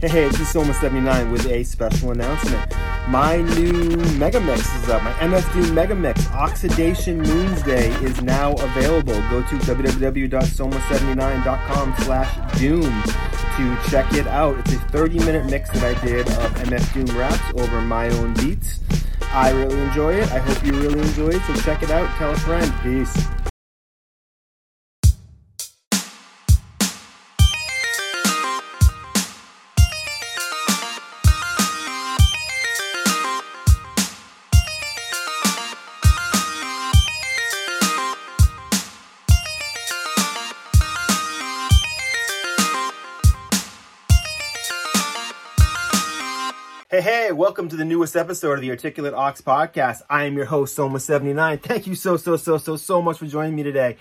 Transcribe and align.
Hey, 0.00 0.08
hey, 0.08 0.28
this 0.28 0.40
is 0.40 0.48
Soma79 0.48 1.30
with 1.30 1.44
a 1.44 1.62
special 1.62 2.12
announcement. 2.12 2.74
My 3.08 3.42
new 3.42 3.98
Mega 4.16 4.40
Mix 4.40 4.74
is 4.76 4.88
up. 4.88 5.02
My 5.02 5.12
MF 5.12 5.52
Doom 5.52 5.74
Mega 5.74 5.94
Mix, 5.94 6.26
Oxidation 6.30 7.22
Moonsday, 7.22 8.02
is 8.02 8.22
now 8.22 8.54
available. 8.54 9.12
Go 9.28 9.42
to 9.42 9.56
www.soma79.com 9.56 11.94
slash 11.98 12.58
doom 12.58 12.80
to 12.80 13.78
check 13.90 14.10
it 14.14 14.26
out. 14.26 14.58
It's 14.60 14.72
a 14.72 14.76
30-minute 14.76 15.50
mix 15.50 15.68
that 15.72 15.94
I 15.94 16.02
did 16.02 16.26
of 16.28 16.54
MF 16.54 16.94
Doom 16.94 17.18
raps 17.18 17.60
over 17.60 17.82
my 17.82 18.08
own 18.08 18.32
beats. 18.32 18.80
I 19.34 19.50
really 19.50 19.82
enjoy 19.82 20.14
it. 20.14 20.32
I 20.32 20.38
hope 20.38 20.64
you 20.64 20.72
really 20.80 21.00
enjoy 21.00 21.28
it, 21.28 21.42
so 21.42 21.54
check 21.56 21.82
it 21.82 21.90
out. 21.90 22.08
Tell 22.16 22.30
a 22.30 22.36
friend. 22.38 22.72
Peace. 22.82 23.28
Hey, 47.30 47.34
welcome 47.34 47.68
to 47.68 47.76
the 47.76 47.84
newest 47.84 48.16
episode 48.16 48.54
of 48.54 48.60
the 48.60 48.70
Articulate 48.70 49.14
Ox 49.14 49.40
podcast. 49.40 50.02
I 50.10 50.24
am 50.24 50.34
your 50.34 50.46
host, 50.46 50.76
Soma79. 50.76 51.62
Thank 51.62 51.86
you 51.86 51.94
so, 51.94 52.16
so, 52.16 52.36
so, 52.36 52.58
so, 52.58 52.74
so 52.74 53.00
much 53.00 53.18
for 53.18 53.26
joining 53.26 53.54
me 53.54 53.62
today. 53.62 53.98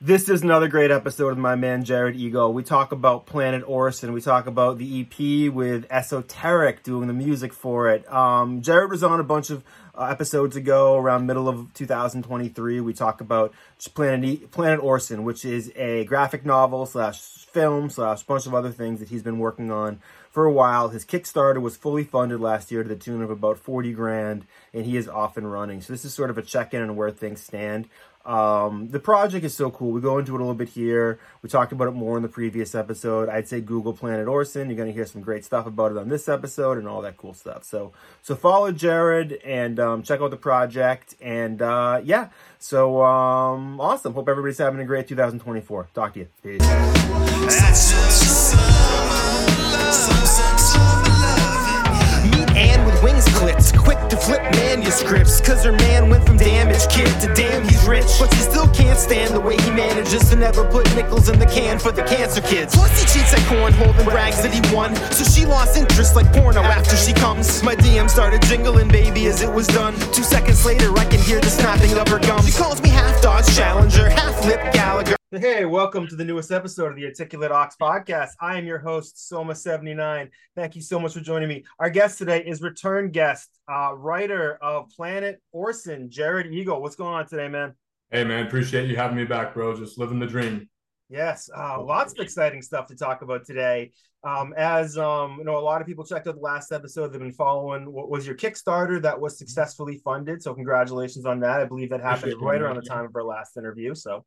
This 0.00 0.30
is 0.30 0.40
another 0.40 0.66
great 0.66 0.90
episode 0.90 1.32
of 1.32 1.36
my 1.36 1.54
man 1.54 1.84
Jared 1.84 2.16
Egol. 2.16 2.54
We 2.54 2.62
talk 2.62 2.92
about 2.92 3.26
Planet 3.26 3.62
Orson. 3.66 4.14
We 4.14 4.22
talk 4.22 4.46
about 4.46 4.78
the 4.78 5.02
EP 5.02 5.52
with 5.52 5.84
Esoteric 5.90 6.82
doing 6.82 7.08
the 7.08 7.12
music 7.12 7.52
for 7.52 7.90
it. 7.90 8.10
Um, 8.10 8.62
Jared 8.62 8.90
was 8.90 9.04
on 9.04 9.20
a 9.20 9.24
bunch 9.24 9.50
of 9.50 9.62
uh, 9.94 10.04
episodes 10.04 10.56
ago, 10.56 10.96
around 10.96 11.26
middle 11.26 11.50
of 11.50 11.74
2023. 11.74 12.80
We 12.80 12.94
talk 12.94 13.20
about 13.20 13.52
Planet 13.92 14.50
Planet 14.50 14.80
Orson, 14.80 15.24
which 15.24 15.44
is 15.44 15.70
a 15.76 16.06
graphic 16.06 16.46
novel 16.46 16.86
slash 16.86 17.20
film 17.20 17.90
slash 17.90 18.22
bunch 18.22 18.46
of 18.46 18.54
other 18.54 18.70
things 18.70 19.00
that 19.00 19.10
he's 19.10 19.22
been 19.22 19.38
working 19.38 19.70
on 19.70 20.00
for 20.36 20.44
a 20.44 20.52
while. 20.52 20.90
His 20.90 21.06
Kickstarter 21.06 21.62
was 21.62 21.78
fully 21.78 22.04
funded 22.04 22.40
last 22.40 22.70
year 22.70 22.82
to 22.82 22.88
the 22.90 22.94
tune 22.94 23.22
of 23.22 23.30
about 23.30 23.58
40 23.58 23.94
grand, 23.94 24.46
and 24.74 24.84
he 24.84 24.98
is 24.98 25.08
off 25.08 25.38
and 25.38 25.50
running. 25.50 25.80
So 25.80 25.94
this 25.94 26.04
is 26.04 26.12
sort 26.12 26.28
of 26.28 26.36
a 26.36 26.42
check-in 26.42 26.82
on 26.82 26.94
where 26.94 27.10
things 27.10 27.40
stand. 27.40 27.88
Um, 28.26 28.88
the 28.90 29.00
project 29.00 29.46
is 29.46 29.54
so 29.54 29.70
cool. 29.70 29.92
We 29.92 30.02
go 30.02 30.18
into 30.18 30.34
it 30.34 30.34
a 30.34 30.44
little 30.44 30.52
bit 30.52 30.68
here. 30.68 31.18
We 31.40 31.48
talked 31.48 31.72
about 31.72 31.88
it 31.88 31.92
more 31.92 32.18
in 32.18 32.22
the 32.22 32.28
previous 32.28 32.74
episode. 32.74 33.30
I'd 33.30 33.48
say 33.48 33.62
Google 33.62 33.94
Planet 33.94 34.28
Orson. 34.28 34.68
You're 34.68 34.76
going 34.76 34.88
to 34.88 34.92
hear 34.92 35.06
some 35.06 35.22
great 35.22 35.42
stuff 35.42 35.64
about 35.64 35.92
it 35.92 35.96
on 35.96 36.10
this 36.10 36.28
episode 36.28 36.76
and 36.76 36.86
all 36.86 37.00
that 37.00 37.16
cool 37.16 37.32
stuff. 37.32 37.64
So, 37.64 37.94
so 38.20 38.36
follow 38.36 38.72
Jared 38.72 39.40
and 39.42 39.80
um, 39.80 40.02
check 40.02 40.20
out 40.20 40.30
the 40.30 40.36
project. 40.36 41.14
And 41.18 41.62
uh, 41.62 42.02
yeah, 42.04 42.28
so 42.58 43.02
um, 43.02 43.80
awesome. 43.80 44.12
Hope 44.12 44.28
everybody's 44.28 44.58
having 44.58 44.80
a 44.80 44.84
great 44.84 45.08
2024. 45.08 45.88
Talk 45.94 46.12
to 46.12 46.18
you. 46.20 46.28
Peace. 46.42 46.60
And 52.56 52.84
with 52.86 53.02
wings 53.02 53.24
clipped. 53.36 53.76
Quick 53.76 53.98
to 54.08 54.16
flip 54.16 54.42
manuscripts, 54.56 55.40
cause 55.40 55.62
her 55.64 55.72
man 55.72 56.08
went 56.08 56.26
from 56.26 56.36
damaged 56.36 56.90
kid 56.90 57.08
to 57.20 57.32
damn 57.34 57.62
he's 57.62 57.86
rich. 57.86 58.06
But 58.18 58.32
she 58.34 58.40
still 58.40 58.68
can't 58.68 58.98
stand 58.98 59.34
the 59.34 59.40
way 59.40 59.56
he 59.56 59.70
manages 59.70 60.28
to 60.30 60.36
never 60.36 60.64
put 60.64 60.84
nickels 60.96 61.28
in 61.28 61.38
the 61.38 61.46
can 61.46 61.78
for 61.78 61.92
the 61.92 62.02
cancer 62.02 62.40
kids. 62.40 62.74
Plus 62.74 62.90
he 62.98 63.06
cheats 63.06 63.32
at 63.32 63.40
cornhole 63.40 63.94
and 63.96 64.08
brags 64.08 64.42
that 64.42 64.52
he 64.52 64.60
won. 64.74 64.94
So 65.12 65.24
she 65.24 65.46
lost 65.46 65.76
interest 65.76 66.16
like 66.16 66.32
porno 66.32 66.62
after 66.62 66.96
she 66.96 67.12
comes. 67.12 67.62
My 67.62 67.76
DM 67.76 68.08
started 68.08 68.42
jingling, 68.42 68.88
baby, 68.88 69.26
as 69.26 69.42
it 69.42 69.52
was 69.52 69.66
done. 69.68 69.94
Two 70.12 70.22
seconds 70.24 70.64
later, 70.64 70.90
I 70.96 71.04
can 71.04 71.20
hear 71.20 71.40
the 71.40 71.50
snapping 71.50 71.92
of 71.96 72.08
her 72.08 72.18
gums. 72.18 72.46
She 72.46 72.52
calls 72.52 72.82
me 72.82 72.88
half 72.88 73.20
Dodge 73.22 73.54
Challenger, 73.54 74.08
half 74.08 74.44
Lip 74.46 74.60
Gallagher. 74.72 75.15
Hey, 75.32 75.64
welcome 75.64 76.06
to 76.06 76.14
the 76.14 76.24
newest 76.24 76.52
episode 76.52 76.90
of 76.90 76.94
the 76.94 77.04
Articulate 77.04 77.50
Ox 77.50 77.74
podcast. 77.74 78.30
I 78.40 78.58
am 78.58 78.64
your 78.64 78.78
host, 78.78 79.16
Soma79. 79.16 80.30
Thank 80.54 80.76
you 80.76 80.82
so 80.82 81.00
much 81.00 81.14
for 81.14 81.20
joining 81.20 81.48
me. 81.48 81.64
Our 81.80 81.90
guest 81.90 82.18
today 82.18 82.44
is 82.46 82.62
return 82.62 83.10
guest, 83.10 83.50
uh, 83.68 83.92
writer 83.96 84.56
of 84.62 84.88
Planet 84.90 85.42
Orson, 85.50 86.10
Jared 86.10 86.46
Egol. 86.46 86.80
What's 86.80 86.94
going 86.94 87.12
on 87.12 87.26
today, 87.26 87.48
man? 87.48 87.74
Hey, 88.12 88.22
man, 88.22 88.46
appreciate 88.46 88.88
you 88.88 88.94
having 88.94 89.16
me 89.16 89.24
back, 89.24 89.52
bro. 89.52 89.76
Just 89.76 89.98
living 89.98 90.20
the 90.20 90.28
dream. 90.28 90.68
Yes, 91.08 91.50
uh, 91.52 91.82
lots 91.82 92.12
of 92.12 92.20
exciting 92.20 92.62
stuff 92.62 92.86
to 92.86 92.94
talk 92.94 93.22
about 93.22 93.44
today. 93.44 93.90
Um, 94.22 94.54
as 94.56 94.96
um, 94.96 95.38
you 95.38 95.44
know, 95.44 95.58
a 95.58 95.60
lot 95.60 95.80
of 95.80 95.88
people 95.88 96.04
checked 96.04 96.28
out 96.28 96.36
the 96.36 96.40
last 96.40 96.70
episode. 96.70 97.08
They've 97.08 97.20
been 97.20 97.32
following 97.32 97.92
what 97.92 98.08
was 98.08 98.24
your 98.24 98.36
Kickstarter 98.36 99.02
that 99.02 99.20
was 99.20 99.36
successfully 99.36 100.00
funded. 100.04 100.40
So 100.40 100.54
congratulations 100.54 101.26
on 101.26 101.40
that. 101.40 101.58
I 101.58 101.64
believe 101.64 101.90
that 101.90 102.00
happened 102.00 102.40
right 102.40 102.62
around 102.62 102.76
the 102.76 102.82
time 102.82 103.04
of 103.04 103.16
our 103.16 103.24
last 103.24 103.56
interview. 103.56 103.92
So 103.92 104.24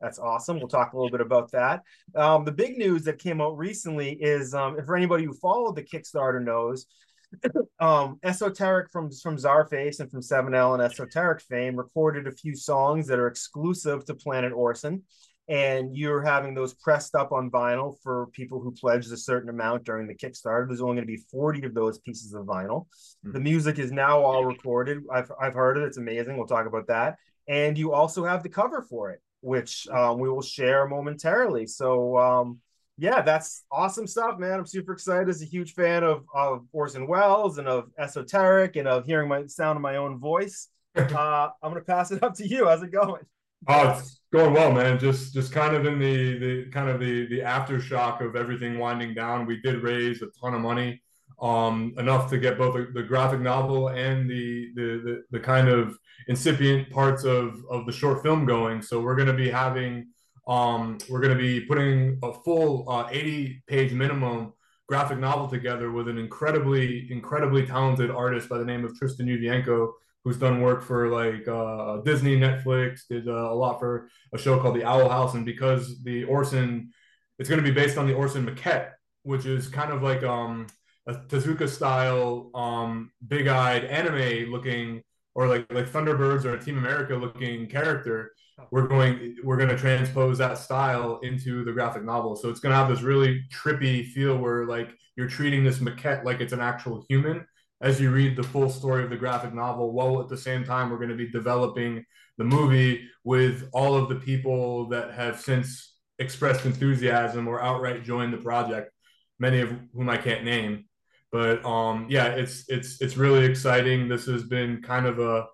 that's 0.00 0.18
awesome. 0.18 0.58
We'll 0.58 0.68
talk 0.68 0.92
a 0.92 0.96
little 0.96 1.10
bit 1.10 1.20
about 1.20 1.50
that. 1.52 1.82
Um, 2.14 2.44
the 2.44 2.52
big 2.52 2.78
news 2.78 3.04
that 3.04 3.18
came 3.18 3.40
out 3.40 3.56
recently 3.58 4.12
is, 4.12 4.54
um, 4.54 4.76
for 4.84 4.96
anybody 4.96 5.24
who 5.24 5.34
followed 5.34 5.76
the 5.76 5.82
Kickstarter 5.82 6.42
knows, 6.42 6.86
um, 7.80 8.18
Esoteric 8.22 8.90
from 8.90 9.10
from 9.10 9.36
Czarface 9.36 10.00
and 10.00 10.10
from 10.10 10.20
7L 10.20 10.74
and 10.74 10.82
Esoteric 10.82 11.42
fame 11.42 11.76
recorded 11.76 12.26
a 12.26 12.32
few 12.32 12.56
songs 12.56 13.06
that 13.06 13.18
are 13.18 13.28
exclusive 13.28 14.04
to 14.06 14.14
Planet 14.14 14.52
Orson, 14.52 15.02
and 15.48 15.94
you're 15.94 16.22
having 16.22 16.54
those 16.54 16.74
pressed 16.74 17.14
up 17.14 17.30
on 17.30 17.50
vinyl 17.50 17.94
for 18.02 18.28
people 18.28 18.60
who 18.60 18.72
pledged 18.72 19.12
a 19.12 19.16
certain 19.16 19.50
amount 19.50 19.84
during 19.84 20.06
the 20.06 20.14
Kickstarter. 20.14 20.66
There's 20.66 20.80
only 20.80 20.96
going 20.96 21.06
to 21.06 21.12
be 21.12 21.22
40 21.30 21.66
of 21.66 21.74
those 21.74 21.98
pieces 21.98 22.32
of 22.32 22.46
vinyl. 22.46 22.86
Mm-hmm. 23.24 23.32
The 23.32 23.40
music 23.40 23.78
is 23.78 23.92
now 23.92 24.20
all 24.20 24.44
recorded. 24.44 25.02
I've 25.12 25.30
I've 25.40 25.54
heard 25.54 25.76
it. 25.76 25.84
It's 25.84 25.98
amazing. 25.98 26.36
We'll 26.36 26.46
talk 26.46 26.66
about 26.66 26.86
that. 26.88 27.16
And 27.46 27.76
you 27.76 27.92
also 27.92 28.24
have 28.24 28.42
the 28.42 28.48
cover 28.48 28.82
for 28.82 29.10
it 29.10 29.20
which 29.40 29.88
um, 29.88 30.18
we 30.18 30.28
will 30.28 30.42
share 30.42 30.86
momentarily. 30.86 31.66
So, 31.66 32.16
um, 32.18 32.58
yeah, 32.98 33.22
that's 33.22 33.64
awesome 33.72 34.06
stuff, 34.06 34.38
man. 34.38 34.58
I'm 34.58 34.66
super 34.66 34.92
excited. 34.92 35.28
As 35.28 35.42
a 35.42 35.46
huge 35.46 35.72
fan 35.72 36.04
of 36.04 36.24
of 36.34 36.66
Orson 36.72 37.06
Welles 37.06 37.58
and 37.58 37.66
of 37.66 37.90
Esoteric 37.98 38.76
and 38.76 38.86
of 38.86 39.06
hearing 39.06 39.28
my 39.28 39.46
sound 39.46 39.76
of 39.76 39.82
my 39.82 39.96
own 39.96 40.18
voice. 40.18 40.68
Uh, 40.96 41.48
I'm 41.62 41.70
gonna 41.70 41.82
pass 41.82 42.10
it 42.10 42.20
up 42.20 42.34
to 42.34 42.46
you. 42.46 42.66
How's 42.66 42.82
it 42.82 42.90
going? 42.90 43.22
Oh, 43.68 43.90
it's 43.90 44.20
going 44.32 44.52
well, 44.52 44.72
man. 44.72 44.98
Just 44.98 45.32
just 45.32 45.52
kind 45.52 45.76
of 45.76 45.86
in 45.86 46.00
the 46.00 46.38
the 46.38 46.70
kind 46.70 46.90
of 46.90 46.98
the 46.98 47.26
the 47.26 47.40
aftershock 47.40 48.20
of 48.26 48.34
everything 48.34 48.76
winding 48.76 49.14
down. 49.14 49.46
We 49.46 49.60
did 49.60 49.84
raise 49.84 50.20
a 50.20 50.26
ton 50.40 50.52
of 50.52 50.60
money 50.60 51.00
um, 51.40 51.94
enough 51.98 52.28
to 52.30 52.38
get 52.38 52.58
both 52.58 52.74
the, 52.74 52.90
the 52.92 53.02
graphic 53.02 53.40
novel 53.40 53.88
and 53.88 54.28
the, 54.28 54.70
the, 54.74 54.82
the 55.04 55.22
the 55.30 55.40
kind 55.40 55.68
of 55.68 55.98
incipient 56.28 56.90
parts 56.90 57.24
of 57.24 57.62
of 57.70 57.86
the 57.86 57.92
short 57.92 58.22
film 58.22 58.44
going. 58.44 58.82
So 58.82 59.00
we're 59.00 59.16
going 59.16 59.28
to 59.28 59.34
be 59.34 59.50
having 59.50 60.08
um, 60.46 60.98
we're 61.08 61.20
going 61.20 61.36
to 61.36 61.42
be 61.42 61.60
putting 61.60 62.18
a 62.22 62.32
full 62.32 62.88
uh, 62.90 63.08
80 63.10 63.62
page 63.66 63.92
minimum 63.92 64.52
graphic 64.88 65.18
novel 65.18 65.48
together 65.48 65.92
with 65.92 66.08
an 66.08 66.18
incredibly 66.18 67.10
incredibly 67.10 67.64
talented 67.64 68.10
artist 68.10 68.48
by 68.48 68.58
the 68.58 68.64
name 68.64 68.84
of 68.84 68.96
Tristan 68.98 69.26
Uvienko 69.26 69.92
who's 70.24 70.36
done 70.36 70.60
work 70.60 70.82
for 70.82 71.08
like 71.08 71.46
uh, 71.48 71.98
Disney, 71.98 72.36
Netflix, 72.36 73.06
did 73.08 73.28
uh, 73.28 73.32
a 73.32 73.54
lot 73.54 73.78
for 73.78 74.08
a 74.34 74.38
show 74.38 74.58
called 74.60 74.76
The 74.76 74.84
Owl 74.84 75.08
House, 75.08 75.34
and 75.34 75.46
because 75.46 76.02
the 76.02 76.24
Orson, 76.24 76.90
it's 77.38 77.48
going 77.48 77.62
to 77.62 77.68
be 77.68 77.74
based 77.74 77.96
on 77.96 78.06
the 78.06 78.14
Orson 78.14 78.44
maquette, 78.46 78.90
which 79.22 79.46
is 79.46 79.68
kind 79.68 79.92
of 79.92 80.02
like 80.02 80.22
um, 80.22 80.66
a 81.06 81.14
Tezuka 81.14 81.68
style, 81.68 82.50
um, 82.54 83.10
big 83.26 83.46
eyed 83.46 83.84
anime 83.84 84.50
looking, 84.50 85.02
or 85.34 85.48
like 85.48 85.72
like 85.72 85.88
Thunderbirds 85.88 86.44
or 86.44 86.54
a 86.54 86.62
Team 86.62 86.78
America 86.78 87.14
looking 87.14 87.66
character. 87.66 88.32
We're 88.70 88.88
going 88.88 89.36
we're 89.42 89.56
going 89.56 89.70
to 89.70 89.78
transpose 89.78 90.38
that 90.38 90.58
style 90.58 91.20
into 91.22 91.64
the 91.64 91.72
graphic 91.72 92.04
novel. 92.04 92.36
So 92.36 92.50
it's 92.50 92.60
going 92.60 92.72
to 92.72 92.76
have 92.76 92.88
this 92.88 93.02
really 93.02 93.42
trippy 93.50 94.06
feel 94.06 94.36
where 94.36 94.66
like 94.66 94.90
you're 95.16 95.28
treating 95.28 95.64
this 95.64 95.78
maquette 95.78 96.24
like 96.24 96.40
it's 96.40 96.52
an 96.52 96.60
actual 96.60 97.04
human 97.08 97.46
as 97.80 98.00
you 98.00 98.10
read 98.10 98.36
the 98.36 98.42
full 98.42 98.68
story 98.68 99.02
of 99.02 99.10
the 99.10 99.16
graphic 99.16 99.54
novel, 99.54 99.92
while 99.92 100.20
at 100.20 100.28
the 100.28 100.36
same 100.36 100.64
time 100.64 100.90
we're 100.90 100.98
going 100.98 101.08
to 101.08 101.14
be 101.14 101.30
developing 101.30 102.04
the 102.36 102.44
movie 102.44 103.08
with 103.24 103.68
all 103.72 103.94
of 103.94 104.08
the 104.08 104.16
people 104.16 104.88
that 104.88 105.12
have 105.12 105.40
since 105.40 105.96
expressed 106.18 106.66
enthusiasm 106.66 107.48
or 107.48 107.62
outright 107.62 108.04
joined 108.04 108.32
the 108.32 108.38
project, 108.38 108.90
many 109.38 109.60
of 109.60 109.72
whom 109.94 110.10
I 110.10 110.18
can't 110.18 110.44
name. 110.44 110.84
But 111.32 111.64
um, 111.64 112.06
yeah, 112.08 112.26
it's 112.26 112.64
it's 112.68 113.00
it's 113.00 113.16
really 113.16 113.44
exciting. 113.44 114.08
This 114.08 114.26
has 114.26 114.44
been 114.44 114.82
kind 114.82 115.06
of 115.06 115.18
a 115.20 115.46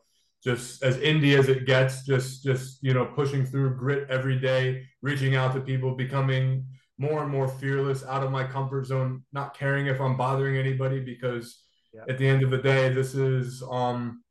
just 0.43 0.83
as 0.83 0.97
indie 0.99 1.39
as 1.39 1.49
it 1.49 1.67
gets. 1.67 2.05
Just 2.05 2.43
just 2.43 2.83
you 2.83 2.95
know 2.95 3.05
pushing 3.05 3.45
through 3.45 3.77
grit 3.77 4.09
every 4.09 4.39
day, 4.39 4.87
reaching 5.03 5.37
out 5.37 5.55
to 5.55 5.61
people, 5.61 5.95
becoming 5.95 6.65
more 6.99 7.23
and 7.23 7.31
more 7.31 7.49
fearless, 7.49 8.05
out 8.05 8.23
of 8.23 8.31
my 8.31 8.45
comfort 8.45 8.87
zone, 8.87 9.23
not 9.33 9.57
caring 9.57 9.87
if 9.87 10.01
I'm 10.01 10.17
bothering 10.17 10.57
anybody 10.57 11.01
because 11.01 11.63
yeah. 11.93 12.03
at 12.09 12.17
the 12.17 12.27
end 12.27 12.43
of 12.43 12.51
the 12.51 12.59
day, 12.59 12.89
this 12.89 13.15
is 13.15 13.63
um 13.71 14.23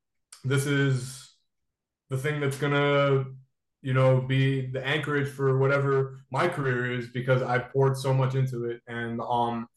this 0.44 0.66
is 0.66 1.34
the 2.10 2.18
thing 2.18 2.40
that's 2.40 2.58
gonna 2.58 3.26
you 3.82 3.94
know 3.94 4.22
be 4.22 4.66
the 4.68 4.86
anchorage 4.86 5.30
for 5.30 5.60
whatever 5.60 6.22
my 6.32 6.48
career 6.48 6.92
is 6.92 7.10
because 7.10 7.42
I've 7.44 7.72
poured 7.72 7.98
so 7.98 8.14
much 8.14 8.34
into 8.34 8.66
it 8.66 8.82
and 8.88 9.22
um 9.22 9.68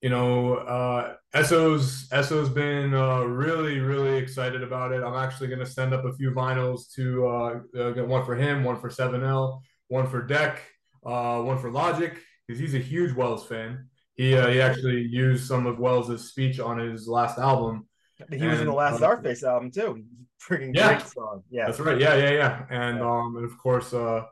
you 0.00 0.10
know, 0.10 0.54
uh, 0.54 1.14
Esso's 1.34 2.08
Esso's 2.12 2.48
been 2.48 2.94
uh, 2.94 3.22
really, 3.22 3.80
really 3.80 4.16
excited 4.18 4.62
about 4.62 4.92
it. 4.92 5.02
I'm 5.02 5.16
actually 5.16 5.48
going 5.48 5.58
to 5.60 5.66
send 5.66 5.92
up 5.92 6.04
a 6.04 6.12
few 6.12 6.30
vinyls 6.30 6.92
to 6.94 7.26
uh, 7.26 7.60
uh, 7.78 7.90
get 7.90 8.06
one 8.06 8.24
for 8.24 8.36
him, 8.36 8.64
one 8.64 8.78
for 8.80 8.88
7L, 8.88 9.60
one 9.88 10.06
for 10.06 10.22
Deck, 10.22 10.62
uh, 11.04 11.40
one 11.40 11.58
for 11.58 11.70
Logic, 11.70 12.14
because 12.46 12.60
he's 12.60 12.74
a 12.74 12.78
huge 12.78 13.14
Welles 13.14 13.46
fan. 13.46 13.88
He 14.14 14.34
uh, 14.34 14.48
he 14.48 14.60
actually 14.60 15.02
used 15.02 15.46
some 15.46 15.66
of 15.66 15.78
Welles's 15.78 16.28
speech 16.28 16.58
on 16.60 16.78
his 16.78 17.06
last 17.06 17.38
album. 17.38 17.86
He 18.30 18.44
was 18.46 18.60
in 18.60 18.66
the 18.66 18.72
last 18.72 19.00
um, 19.02 19.22
Czarface 19.22 19.44
album 19.44 19.70
too. 19.70 20.04
Freaking 20.42 20.74
Yeah. 20.74 20.94
great 20.94 21.06
song. 21.06 21.42
Yeah. 21.50 21.66
That's 21.66 21.80
right. 21.80 22.00
Yeah, 22.00 22.14
yeah, 22.14 22.30
yeah. 22.30 22.66
And 22.70 23.00
um, 23.00 23.36
and 23.36 23.44
of 23.44 23.56
course, 23.58 23.92
uh, 23.92 24.24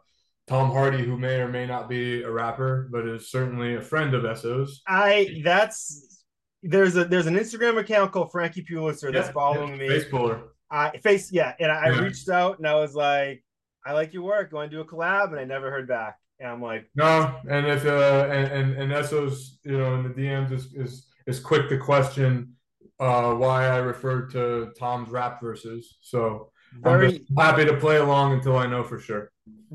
Tom 0.47 0.71
Hardy, 0.71 1.05
who 1.05 1.19
may 1.19 1.41
or 1.41 1.49
may 1.49 1.67
not 1.67 1.89
be 1.89 2.23
a 2.23 2.31
rapper, 2.31 2.89
but 2.93 3.07
is 3.07 3.31
certainly 3.31 3.75
a 3.75 3.81
friend 3.81 4.15
of 4.15 4.25
Esso's. 4.25 4.81
I 4.87 5.41
that's 5.43 6.23
there's 6.63 6.97
a 6.97 7.05
there's 7.05 7.27
an 7.27 7.35
Instagram 7.35 7.79
account 7.79 8.13
called 8.13 8.31
Frankie 8.31 8.63
Pulitzer 8.63 9.11
that's 9.11 9.31
following 9.31 9.71
yeah, 9.71 9.77
me. 9.77 9.89
Face 9.89 10.05
puller. 10.09 10.43
I 10.71 10.97
face 10.99 11.33
yeah, 11.33 11.55
and 11.59 11.71
I, 11.71 11.87
I 11.87 11.89
reached 11.89 12.29
out 12.29 12.59
and 12.59 12.67
I 12.67 12.75
was 12.75 12.95
like, 12.95 13.43
I 13.85 13.93
like 13.93 14.13
your 14.13 14.23
work. 14.23 14.51
Going 14.51 14.71
to 14.71 14.77
do 14.77 14.81
a 14.81 14.85
collab, 14.85 15.31
and 15.31 15.39
I 15.39 15.45
never 15.45 15.71
heard 15.71 15.89
back. 15.89 16.17
And 16.39 16.49
I'm 16.49 16.63
like, 16.63 16.89
No, 16.95 17.37
and 17.49 17.67
if 17.67 17.85
uh, 17.85 18.29
and 18.31 18.53
and, 18.53 18.83
and 18.83 18.93
Esso's, 18.93 19.59
you 19.65 19.79
know, 19.79 19.95
in 19.97 20.03
the 20.05 20.11
DMs 20.11 20.53
is 20.53 20.73
is 20.75 21.07
is 21.27 21.41
quick 21.41 21.69
to 21.69 21.79
question 21.79 22.53
uh 22.99 23.35
why 23.35 23.67
I 23.67 23.77
referred 23.77 24.31
to 24.33 24.73
Tom's 24.79 25.11
rap 25.11 25.41
verses. 25.41 25.99
So 26.03 26.53
I'm 26.85 27.01
very. 27.01 27.27
happy 27.37 27.65
to 27.65 27.77
play 27.77 27.97
along 27.97 28.33
until 28.33 28.57
I 28.57 28.67
know 28.67 28.83
for 28.83 28.99
sure. 28.99 29.31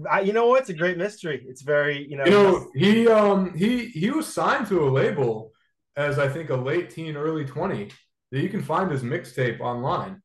I, 0.10 0.22
you 0.22 0.34
know 0.34 0.48
what? 0.48 0.62
It's 0.62 0.70
a 0.70 0.74
great 0.74 0.98
mystery. 0.98 1.46
It's 1.48 1.62
very 1.62 2.08
you 2.10 2.18
know. 2.18 2.26
You 2.26 2.32
know, 2.32 2.72
he 2.76 3.08
um 3.08 3.54
he 3.58 3.88
he 3.88 4.10
was 4.12 4.32
signed 4.32 4.68
to 4.68 4.88
a 4.88 4.90
label 4.90 5.52
as 5.96 6.20
I 6.20 6.28
think 6.30 6.50
a 6.50 6.56
late 6.56 6.90
teen, 6.90 7.16
early 7.18 7.46
twenty. 7.46 7.92
That 8.32 8.42
you 8.42 8.50
can 8.50 8.62
find 8.62 8.90
his 8.90 9.04
mixtape 9.04 9.60
online. 9.60 10.22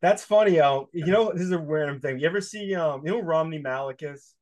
that's 0.00 0.24
funny. 0.24 0.60
Um, 0.60 0.86
you 0.92 1.06
know, 1.06 1.32
this 1.32 1.42
is 1.42 1.52
a 1.52 1.58
random 1.58 2.00
thing. 2.00 2.18
You 2.18 2.26
ever 2.26 2.40
see 2.40 2.74
um, 2.74 3.02
you 3.04 3.12
know, 3.12 3.20
Romney 3.20 3.58
Malik 3.58 4.02
is. 4.02 4.34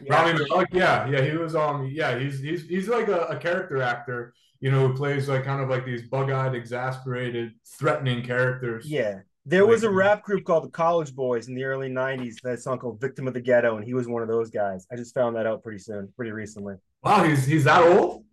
Yeah. 0.00 0.14
Rami 0.22 0.38
Malek, 0.48 0.68
yeah, 0.72 1.08
yeah, 1.08 1.20
he 1.22 1.36
was 1.36 1.54
um, 1.54 1.90
yeah, 1.92 2.18
he's 2.18 2.40
he's 2.40 2.66
he's 2.68 2.88
like 2.88 3.08
a, 3.08 3.22
a 3.22 3.36
character 3.36 3.82
actor, 3.82 4.32
you 4.60 4.70
know, 4.70 4.88
who 4.88 4.94
plays 4.94 5.28
like 5.28 5.44
kind 5.44 5.60
of 5.60 5.68
like 5.68 5.84
these 5.84 6.02
bug-eyed, 6.08 6.54
exasperated, 6.54 7.52
threatening 7.78 8.22
characters. 8.22 8.86
Yeah. 8.88 9.20
There 9.46 9.66
was 9.66 9.84
a 9.84 9.90
rap 9.90 10.22
group 10.22 10.44
called 10.44 10.64
the 10.64 10.70
College 10.70 11.14
Boys 11.14 11.48
in 11.48 11.54
the 11.54 11.64
early 11.64 11.88
90s. 11.88 12.40
That 12.42 12.60
song 12.60 12.78
called 12.78 13.00
Victim 13.00 13.26
of 13.26 13.34
the 13.34 13.40
Ghetto, 13.40 13.76
and 13.76 13.84
he 13.84 13.94
was 13.94 14.06
one 14.06 14.22
of 14.22 14.28
those 14.28 14.50
guys. 14.50 14.86
I 14.92 14.96
just 14.96 15.14
found 15.14 15.34
that 15.36 15.46
out 15.46 15.62
pretty 15.62 15.78
soon, 15.78 16.12
pretty 16.14 16.30
recently. 16.30 16.74
Wow, 17.02 17.24
he's 17.24 17.46
he's 17.46 17.64
that 17.64 17.82
old. 17.82 18.24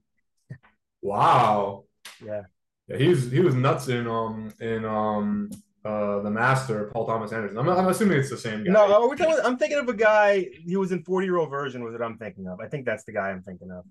Wow. 1.01 1.86
Yeah. 2.24 2.42
Yeah, 2.89 2.98
he's 2.98 3.31
he 3.31 3.39
was 3.39 3.56
nuts 3.56 3.88
in 3.88 4.07
um 4.07 4.51
in 4.59 4.83
um 4.86 5.50
uh 5.86 6.19
the 6.21 6.30
Master, 6.30 6.89
Paul 6.94 7.06
Thomas 7.07 7.31
Anderson. 7.31 7.57
I'm, 7.57 7.69
I'm 7.69 7.88
assuming 7.88 8.19
it's 8.19 8.30
the 8.30 8.38
same 8.38 8.65
guy. 8.65 8.71
No, 8.71 9.13
talking, 9.15 9.39
I'm 9.44 9.57
thinking 9.57 9.77
of 9.77 9.88
a 9.88 9.94
guy. 9.94 10.45
He 10.65 10.75
was 10.75 10.92
in 10.92 11.04
40 11.04 11.25
year 11.25 11.38
old 11.38 11.50
version, 11.50 11.83
was 11.83 11.94
what 11.94 12.01
I'm 12.01 12.18
thinking 12.18 12.48
of. 12.48 12.59
I 12.59 12.68
think 12.68 12.86
that's 12.86 13.06
the 13.06 13.13
guy 13.13 13.30
I'm 13.30 13.44
thinking 13.44 13.71
of. 13.71 13.86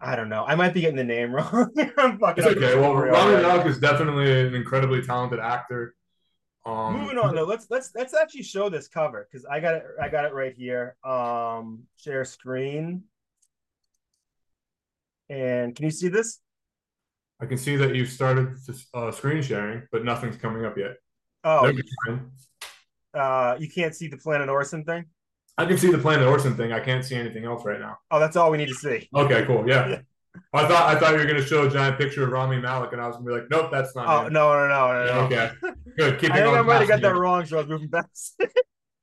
I 0.00 0.16
don't 0.16 0.28
know. 0.28 0.44
I 0.46 0.54
might 0.54 0.74
be 0.74 0.80
getting 0.80 0.96
the 0.96 1.04
name 1.04 1.32
wrong. 1.34 1.72
I'm 1.96 2.18
fucking 2.18 2.44
It's 2.44 2.56
okay. 2.56 2.78
Well, 2.78 2.92
story 2.92 3.10
Rami 3.10 3.70
is 3.70 3.78
definitely 3.78 4.48
an 4.48 4.54
incredibly 4.54 5.02
talented 5.02 5.38
actor. 5.38 5.94
Um, 6.68 7.00
Moving 7.00 7.16
on 7.16 7.34
though, 7.34 7.44
let's 7.44 7.66
let's 7.70 7.92
let's 7.94 8.14
actually 8.14 8.42
show 8.42 8.68
this 8.68 8.88
cover 8.88 9.26
because 9.30 9.46
I 9.46 9.58
got 9.58 9.76
it. 9.76 9.84
I 10.00 10.10
got 10.10 10.26
it 10.26 10.34
right 10.34 10.54
here. 10.54 10.96
Um, 11.02 11.84
share 11.96 12.26
screen. 12.26 13.04
And 15.30 15.74
can 15.74 15.86
you 15.86 15.90
see 15.90 16.08
this? 16.08 16.40
I 17.40 17.46
can 17.46 17.56
see 17.56 17.76
that 17.76 17.94
you've 17.94 18.10
started 18.10 18.56
uh, 18.92 19.10
screen 19.12 19.42
sharing, 19.42 19.86
but 19.92 20.04
nothing's 20.04 20.36
coming 20.36 20.66
up 20.66 20.76
yet. 20.76 20.96
Oh, 21.44 21.72
uh, 23.14 23.56
you 23.58 23.70
can't 23.70 23.94
see 23.94 24.08
the 24.08 24.18
Planet 24.18 24.48
Orson 24.50 24.84
thing. 24.84 25.06
I 25.56 25.64
can 25.64 25.78
see 25.78 25.90
the 25.90 25.98
Planet 25.98 26.26
Orson 26.26 26.56
thing. 26.56 26.72
I 26.72 26.80
can't 26.80 27.04
see 27.04 27.14
anything 27.14 27.44
else 27.44 27.64
right 27.64 27.80
now. 27.80 27.98
Oh, 28.10 28.18
that's 28.18 28.36
all 28.36 28.50
we 28.50 28.58
need 28.58 28.68
to 28.68 28.74
see. 28.74 29.08
Okay, 29.14 29.44
cool. 29.46 29.66
Yeah. 29.66 30.00
I 30.54 30.66
thought 30.66 30.94
I 30.94 30.98
thought 30.98 31.12
you 31.12 31.18
were 31.18 31.26
gonna 31.26 31.44
show 31.44 31.66
a 31.66 31.70
giant 31.70 31.98
picture 31.98 32.24
of 32.24 32.30
Rami 32.30 32.60
Malek, 32.60 32.92
and 32.92 33.00
I 33.00 33.06
was 33.06 33.16
gonna 33.16 33.26
be 33.26 33.32
like, 33.32 33.50
nope, 33.50 33.70
that's 33.70 33.94
not. 33.96 34.06
Oh 34.08 34.26
him. 34.26 34.32
no 34.32 34.52
no 34.52 34.68
no 34.68 34.92
no 34.92 35.04
no. 35.06 35.20
Okay. 35.26 35.50
Good. 35.96 36.18
Keeping 36.20 36.36
I 36.36 36.42
think 36.42 36.56
I 36.56 36.62
might 36.62 36.78
have 36.80 36.88
got 36.88 37.00
that 37.02 37.14
wrong, 37.14 37.44
so 37.46 37.56
I 37.58 37.60
was 37.60 37.68
moving 37.68 37.88
fast. 37.88 38.40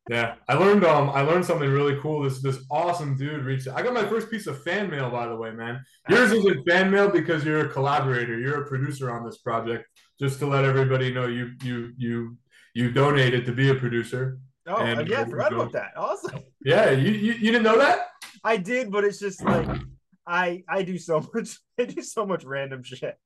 Yeah, 0.08 0.36
I 0.48 0.54
learned 0.54 0.86
um 0.86 1.10
I 1.10 1.22
learned 1.22 1.46
something 1.46 1.68
really 1.68 2.00
cool. 2.00 2.22
This 2.22 2.40
this 2.40 2.60
awesome 2.70 3.18
dude 3.18 3.44
reached. 3.44 3.68
I 3.68 3.82
got 3.82 3.92
my 3.92 4.06
first 4.06 4.30
piece 4.30 4.46
of 4.46 4.62
fan 4.62 4.88
mail, 4.88 5.10
by 5.10 5.28
the 5.28 5.36
way, 5.36 5.50
man. 5.50 5.84
Yours 6.10 6.32
isn't 6.32 6.70
fan 6.70 6.92
mail 6.92 7.10
because 7.10 7.44
you're 7.44 7.66
a 7.66 7.70
collaborator. 7.70 8.38
You're 8.40 8.62
a 8.62 8.68
producer 8.68 9.10
on 9.10 9.26
this 9.26 9.40
project. 9.40 9.86
Just 10.20 10.38
to 10.40 10.46
let 10.46 10.64
everybody 10.64 11.12
know, 11.12 11.26
you 11.26 11.54
you 11.64 11.92
you 11.98 12.38
you 12.76 12.92
donated 12.92 13.48
to 13.48 13.52
be 13.52 13.70
a 13.70 13.76
producer. 13.76 14.38
oh 14.68 14.76
And- 14.78 15.08
yeah, 15.10 15.22
I 15.22 15.26
forgot 15.26 15.52
about 15.52 15.72
that. 15.72 15.94
Awesome. 15.98 16.40
Yeah, 16.64 16.92
you 16.92 17.10
you, 17.12 17.34
you 17.34 17.52
didn't 17.52 17.64
know 17.64 17.80
that? 17.80 18.02
I 18.44 18.58
did, 18.58 18.92
but 18.92 19.04
it's 19.06 19.18
just 19.18 19.44
like 19.44 19.68
I 20.28 20.64
I 20.68 20.84
do 20.84 20.98
so 20.98 21.28
much. 21.34 21.60
I 21.80 21.86
do 21.86 22.02
so 22.02 22.26
much 22.26 22.44
random 22.44 22.84
shit. 22.84 23.18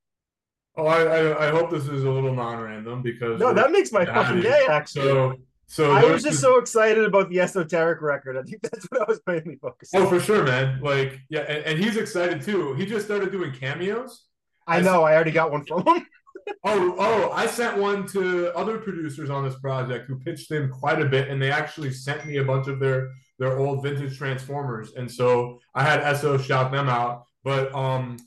Oh, 0.77 0.85
I 0.85 1.01
I, 1.01 1.47
I 1.47 1.51
hope 1.51 1.71
this 1.71 1.87
is 1.87 2.03
a 2.03 2.09
little 2.09 2.33
non-random 2.33 3.01
because 3.01 3.39
No, 3.39 3.53
that 3.53 3.71
makes 3.71 3.91
my 3.91 4.05
fucking 4.05 4.41
day. 4.41 4.65
Actually, 4.69 5.07
so 5.07 5.35
so 5.69 5.91
I 5.91 6.03
was 6.03 6.23
just 6.23 6.41
so 6.41 6.57
excited 6.57 7.03
about 7.03 7.29
the 7.29 7.39
esoteric 7.41 8.01
record. 8.01 8.37
I 8.37 8.41
think 8.41 8.61
that's 8.63 8.85
what 8.85 9.01
I 9.01 9.05
was 9.07 9.21
mainly 9.27 9.57
focused 9.57 9.93
oh, 9.95 9.99
on. 9.99 10.05
Oh, 10.07 10.09
for 10.09 10.19
sure, 10.19 10.43
man. 10.43 10.81
Like, 10.81 11.19
yeah, 11.29 11.41
and, 11.41 11.63
and 11.63 11.79
he's 11.79 11.95
excited 11.95 12.41
too. 12.41 12.73
He 12.73 12.87
just 12.87 13.05
started 13.05 13.31
doing 13.31 13.53
cameos. 13.53 14.25
I 14.65 14.81
know. 14.81 15.03
I 15.03 15.13
already 15.13 15.31
got 15.31 15.51
one 15.51 15.65
from 15.65 15.85
him. 15.85 16.05
Oh, 16.63 16.95
oh, 16.97 17.31
I 17.31 17.45
sent 17.45 17.77
one 17.77 18.07
to 18.07 18.51
other 18.55 18.79
producers 18.79 19.29
on 19.29 19.43
this 19.43 19.59
project 19.59 20.07
who 20.07 20.17
pitched 20.17 20.49
in 20.51 20.69
quite 20.69 20.99
a 20.99 21.05
bit, 21.05 21.27
and 21.29 21.39
they 21.39 21.51
actually 21.51 21.91
sent 21.91 22.25
me 22.25 22.37
a 22.37 22.43
bunch 22.43 22.67
of 22.67 22.79
their 22.79 23.11
their 23.39 23.57
old 23.57 23.81
vintage 23.81 24.17
Transformers, 24.17 24.93
and 24.93 25.09
so 25.11 25.59
I 25.73 25.83
had 25.83 26.01
Esso 26.01 26.41
shout 26.43 26.71
them 26.71 26.89
out. 26.89 27.23
But 27.43 27.73
um, 27.73 28.17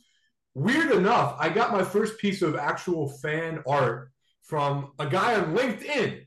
weird 0.55 0.91
enough, 0.91 1.37
I 1.39 1.51
got 1.51 1.73
my 1.73 1.85
first 1.85 2.19
piece 2.19 2.43
of 2.43 2.57
actual 2.57 3.09
fan 3.09 3.63
art 3.67 4.11
from 4.43 4.93
a 4.99 5.07
guy 5.07 5.35
on 5.39 5.55
LinkedIn 5.55 6.25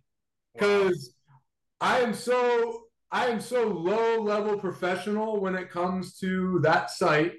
because 0.54 1.16
I 1.82 2.00
am 2.00 2.14
so 2.14 2.84
I 3.12 3.28
am 3.28 3.42
so 3.42 3.68
low 3.68 4.22
level 4.22 4.58
professional 4.58 5.40
when 5.40 5.56
it 5.56 5.70
comes 5.70 6.18
to 6.20 6.60
that 6.64 6.92
site. 6.92 7.34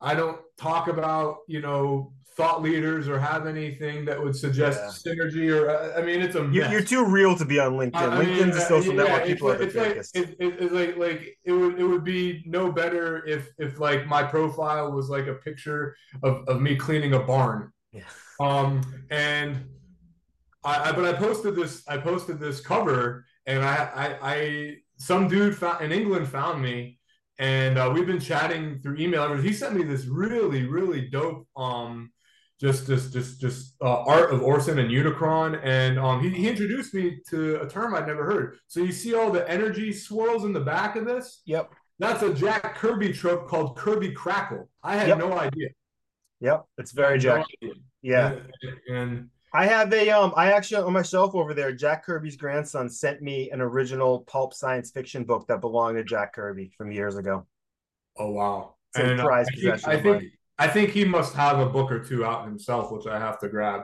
I 0.00 0.14
don't 0.14 0.40
talk 0.56 0.88
about 0.88 1.38
you 1.48 1.60
know 1.60 2.12
thought 2.38 2.62
leaders 2.62 3.08
or 3.08 3.18
have 3.18 3.48
anything 3.48 4.04
that 4.04 4.22
would 4.22 4.34
suggest 4.34 5.04
synergy 5.04 5.52
or 5.52 5.92
I 5.98 6.02
mean 6.02 6.22
it's 6.22 6.36
a 6.36 6.44
mess. 6.44 6.70
you're 6.70 6.80
too 6.80 7.04
real 7.04 7.36
to 7.36 7.44
be 7.44 7.58
on 7.58 7.72
LinkedIn. 7.72 7.96
I- 7.96 8.24
mean, 8.24 8.38
LinkedIn's 8.38 8.56
a 8.56 8.60
uh, 8.60 8.68
social 8.68 8.94
yeah, 8.94 9.02
network. 9.02 9.26
People 9.26 9.48
like- 9.48 9.56
are 9.56 9.66
the 9.66 9.66
it's 9.66 10.14
like, 10.14 10.22
it, 10.22 10.36
it, 10.38 10.62
it's 10.62 10.72
like 10.72 10.96
like 10.96 11.36
it 11.44 11.50
would 11.50 11.80
it 11.80 11.84
would 11.84 12.04
be 12.04 12.44
no 12.46 12.70
better 12.70 13.26
if 13.26 13.50
if 13.58 13.80
like 13.80 14.06
my 14.06 14.22
profile 14.22 14.92
was 14.92 15.10
like 15.10 15.26
a 15.26 15.34
picture 15.34 15.96
of, 16.22 16.48
of 16.48 16.62
me 16.62 16.76
cleaning 16.76 17.14
a 17.14 17.18
barn. 17.18 17.72
Yeah. 17.92 18.02
Um 18.38 18.82
and 19.10 19.64
I, 20.62 20.90
I 20.90 20.92
but 20.92 21.04
I 21.04 21.14
posted 21.14 21.56
this 21.56 21.82
I 21.88 21.96
posted 21.98 22.38
this 22.38 22.60
cover 22.60 23.26
and 23.46 23.64
I 23.64 23.74
I, 23.74 24.18
I 24.22 24.76
some 24.96 25.26
dude 25.26 25.56
found 25.56 25.84
in 25.84 25.90
England 25.90 26.28
found 26.28 26.62
me 26.62 27.00
and 27.40 27.78
uh, 27.78 27.90
we've 27.92 28.06
been 28.06 28.20
chatting 28.20 28.80
through 28.80 28.96
email. 28.98 29.36
He 29.36 29.52
sent 29.52 29.74
me 29.74 29.82
this 29.82 30.06
really 30.06 30.66
really 30.66 31.08
dope 31.08 31.48
um 31.56 32.12
just 32.60 32.86
just 32.86 33.12
just 33.12 33.40
just 33.40 33.74
uh, 33.80 34.02
art 34.02 34.32
of 34.32 34.42
Orson 34.42 34.78
and 34.78 34.90
Unicron, 34.90 35.60
and 35.62 35.98
um, 35.98 36.22
he, 36.22 36.30
he 36.30 36.48
introduced 36.48 36.92
me 36.94 37.18
to 37.30 37.60
a 37.62 37.68
term 37.68 37.94
I'd 37.94 38.06
never 38.06 38.24
heard. 38.24 38.58
So 38.66 38.80
you 38.80 38.92
see 38.92 39.14
all 39.14 39.30
the 39.30 39.48
energy 39.48 39.92
swirls 39.92 40.44
in 40.44 40.52
the 40.52 40.60
back 40.60 40.96
of 40.96 41.04
this. 41.06 41.42
Yep. 41.46 41.70
That's 42.00 42.22
a 42.22 42.32
Jack 42.32 42.76
Kirby 42.76 43.12
trope 43.12 43.48
called 43.48 43.76
Kirby 43.76 44.12
Crackle. 44.12 44.68
I 44.82 44.96
had 44.96 45.08
Yep. 45.08 45.18
no 45.18 45.32
idea. 45.38 45.68
Yep. 46.40 46.64
It's 46.78 46.92
very 46.92 47.18
Jack. 47.18 47.44
Yeah. 48.02 48.36
And, 48.62 48.96
and 48.96 49.30
I 49.52 49.66
have 49.66 49.92
a 49.92 50.10
um 50.10 50.32
I 50.36 50.52
actually 50.52 50.82
on 50.82 50.92
my 50.92 51.02
shelf 51.02 51.34
over 51.34 51.54
there, 51.54 51.72
Jack 51.72 52.04
Kirby's 52.04 52.36
grandson 52.36 52.88
sent 52.88 53.22
me 53.22 53.50
an 53.50 53.60
original 53.60 54.20
pulp 54.28 54.54
science 54.54 54.90
fiction 54.92 55.24
book 55.24 55.46
that 55.48 55.60
belonged 55.60 55.96
to 55.96 56.04
Jack 56.04 56.34
Kirby 56.34 56.70
from 56.76 56.92
years 56.92 57.16
ago. 57.16 57.46
oh 58.18 58.30
wow. 58.30 58.74
It's 58.94 58.98
a 59.00 59.10
and 59.10 59.20
uh, 59.20 59.24
prized 59.24 59.50
think, 59.50 59.60
possession 59.64 59.90
I 59.90 60.00
think. 60.02 60.24
I 60.58 60.66
think 60.68 60.90
he 60.90 61.04
must 61.04 61.34
have 61.34 61.58
a 61.60 61.66
book 61.66 61.90
or 61.92 62.00
two 62.02 62.24
out 62.24 62.44
himself, 62.44 62.90
which 62.90 63.06
I 63.06 63.18
have 63.18 63.38
to 63.40 63.48
grab. 63.48 63.82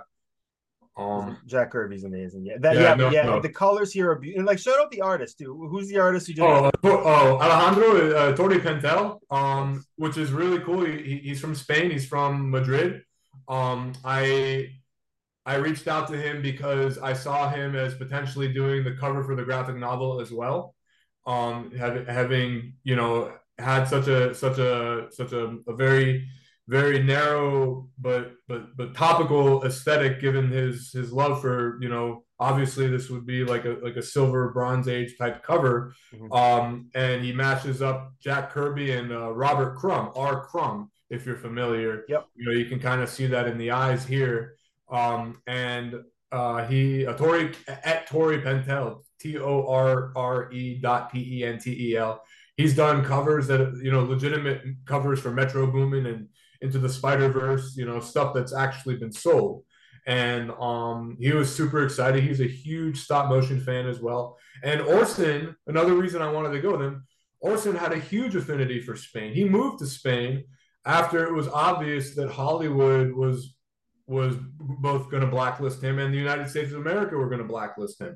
Um, 0.97 1.39
Jack 1.47 1.73
Kirby's 1.73 2.05
amazing. 2.05 2.47
Yeah. 2.47 2.55
That 2.61 2.75
Yeah, 2.77 2.83
yeah, 2.83 2.95
no, 2.95 3.11
yeah, 3.11 3.23
no. 3.25 3.41
the 3.41 3.49
colors 3.49 3.93
here 3.93 4.11
are 4.11 4.15
beautiful. 4.17 4.47
Like 4.47 4.59
shout 4.61 4.79
out 4.81 4.91
the 4.93 5.01
artist 5.01 5.39
too. 5.39 5.69
Who's 5.71 5.89
the 5.89 5.99
artist 5.99 6.29
who 6.29 6.35
did 6.35 6.43
Oh, 6.45 6.67
uh, 6.67 6.71
oh, 6.85 7.39
Alejandro 7.41 8.13
uh, 8.17 8.37
Torre 8.37 8.61
Pentel, 8.61 9.19
um, 9.31 9.85
which 9.97 10.17
is 10.17 10.31
really 10.33 10.61
cool. 10.61 10.85
He, 10.85 11.03
he- 11.03 11.19
he's 11.19 11.41
from 11.41 11.55
Spain. 11.57 11.91
He's 11.91 12.07
from 12.07 12.51
Madrid. 12.51 13.03
Um, 13.49 13.93
I 14.05 14.71
I 15.45 15.57
reached 15.57 15.89
out 15.89 16.09
to 16.09 16.17
him 16.17 16.43
because 16.43 16.97
I 16.99 17.13
saw 17.13 17.51
him 17.51 17.75
as 17.75 17.95
potentially 17.95 18.53
doing 18.53 18.85
the 18.85 18.93
cover 18.95 19.23
for 19.25 19.35
the 19.35 19.43
graphic 19.45 19.77
novel 19.77 20.21
as 20.21 20.31
well. 20.33 20.75
Um, 21.27 21.73
having 21.77 22.07
having 22.07 22.75
you 22.85 22.95
know 22.95 23.33
had 23.59 23.85
such 23.87 24.07
a 24.07 24.33
such 24.35 24.59
a 24.59 25.09
such 25.11 25.33
a, 25.33 25.59
a 25.67 25.75
very 25.75 26.29
very 26.67 27.03
narrow 27.03 27.89
but 27.99 28.33
but 28.49 28.75
but 28.77 28.95
topical 28.95 29.63
aesthetic 29.65 30.21
given 30.21 30.49
his 30.51 30.91
his 30.93 31.13
love 31.13 31.41
for 31.41 31.79
you 31.83 31.89
know 31.89 32.25
obviously 32.41 32.89
this 32.89 33.11
would 33.11 33.27
be 33.27 33.45
like 33.45 33.65
a 33.65 33.77
like 33.83 33.97
a 33.97 34.03
silver 34.03 34.51
bronze 34.53 34.89
age 34.89 35.17
type 35.19 35.43
cover. 35.43 35.95
Mm-hmm. 36.15 36.33
um 36.33 36.89
and 36.95 37.23
he 37.23 37.33
matches 37.33 37.83
up 37.83 38.15
jack 38.21 38.51
kirby 38.51 38.93
and 38.93 39.13
uh, 39.13 39.31
robert 39.33 39.77
crumb 39.77 40.11
r. 40.17 40.47
Crumb 40.47 40.91
if 41.11 41.27
you're 41.27 41.37
familiar. 41.37 42.05
Yep. 42.09 42.27
You 42.35 42.47
know 42.47 42.59
you 42.59 42.65
can 42.65 42.81
kind 42.81 43.03
of 43.03 43.11
see 43.11 43.27
that 43.27 43.47
in 43.47 43.59
the 43.59 43.71
eyes 43.71 44.05
here. 44.07 44.57
Um 44.91 45.43
and 45.47 45.95
uh 46.33 46.67
he 46.67 47.07
uh, 47.07 47.13
tori 47.15 47.53
at 47.69 48.07
tori 48.07 48.41
pentel 48.41 49.03
t-o-r-r-e 49.21 50.81
dot 50.81 51.13
p-e-n-t-e-l 51.13 52.23
he's 52.57 52.77
done 52.77 53.05
covers 53.05 53.47
that 53.47 53.81
you 53.83 53.91
know 53.91 54.03
legitimate 54.03 54.63
covers 54.85 55.21
for 55.21 55.31
metro 55.31 55.67
boomin 55.71 56.07
and 56.07 56.29
into 56.65 56.79
the 56.79 56.89
Spider 56.89 57.29
Verse, 57.29 57.77
you 57.77 57.85
know, 57.85 58.01
stuff 58.01 58.35
that's 58.35 58.55
actually 58.55 58.97
been 58.97 59.13
sold. 59.13 59.65
And 60.07 60.51
um, 60.53 61.17
he 61.21 61.33
was 61.33 61.55
super 61.55 61.85
excited. 61.85 62.25
He's 62.25 62.41
a 62.41 62.47
huge 62.47 63.01
stop 63.01 63.29
motion 63.29 63.61
fan 63.61 63.87
as 63.87 64.01
well. 64.01 64.37
And 64.63 64.81
Orson, 64.81 65.57
another 65.67 65.95
reason 65.95 66.21
I 66.21 66.31
wanted 66.31 66.53
to 66.53 66.61
go 66.61 66.73
with 66.73 66.83
him, 66.83 67.07
Orson 67.41 67.77
had 67.77 67.93
a 67.93 67.99
huge 67.99 68.35
affinity 68.35 68.81
for 68.81 68.97
Spain. 68.97 69.35
He 69.35 69.45
moved 69.45 69.79
to 69.81 69.87
Spain 69.87 70.45
after 70.85 71.25
it 71.25 71.33
was 71.33 71.49
obvious 71.49 72.15
that 72.17 72.31
Hollywood 72.31 73.13
was 73.13 73.55
was 74.07 74.37
both 74.59 75.11
going 75.11 75.23
to 75.23 75.27
blacklist 75.27 75.83
him 75.83 75.99
and 75.99 76.13
the 76.13 76.19
United 76.19 76.47
States 76.47 76.71
of 76.73 76.79
America 76.79 77.17
were 77.17 77.29
going 77.29 77.41
to 77.41 77.49
blacklist 77.49 77.99
him 78.03 78.15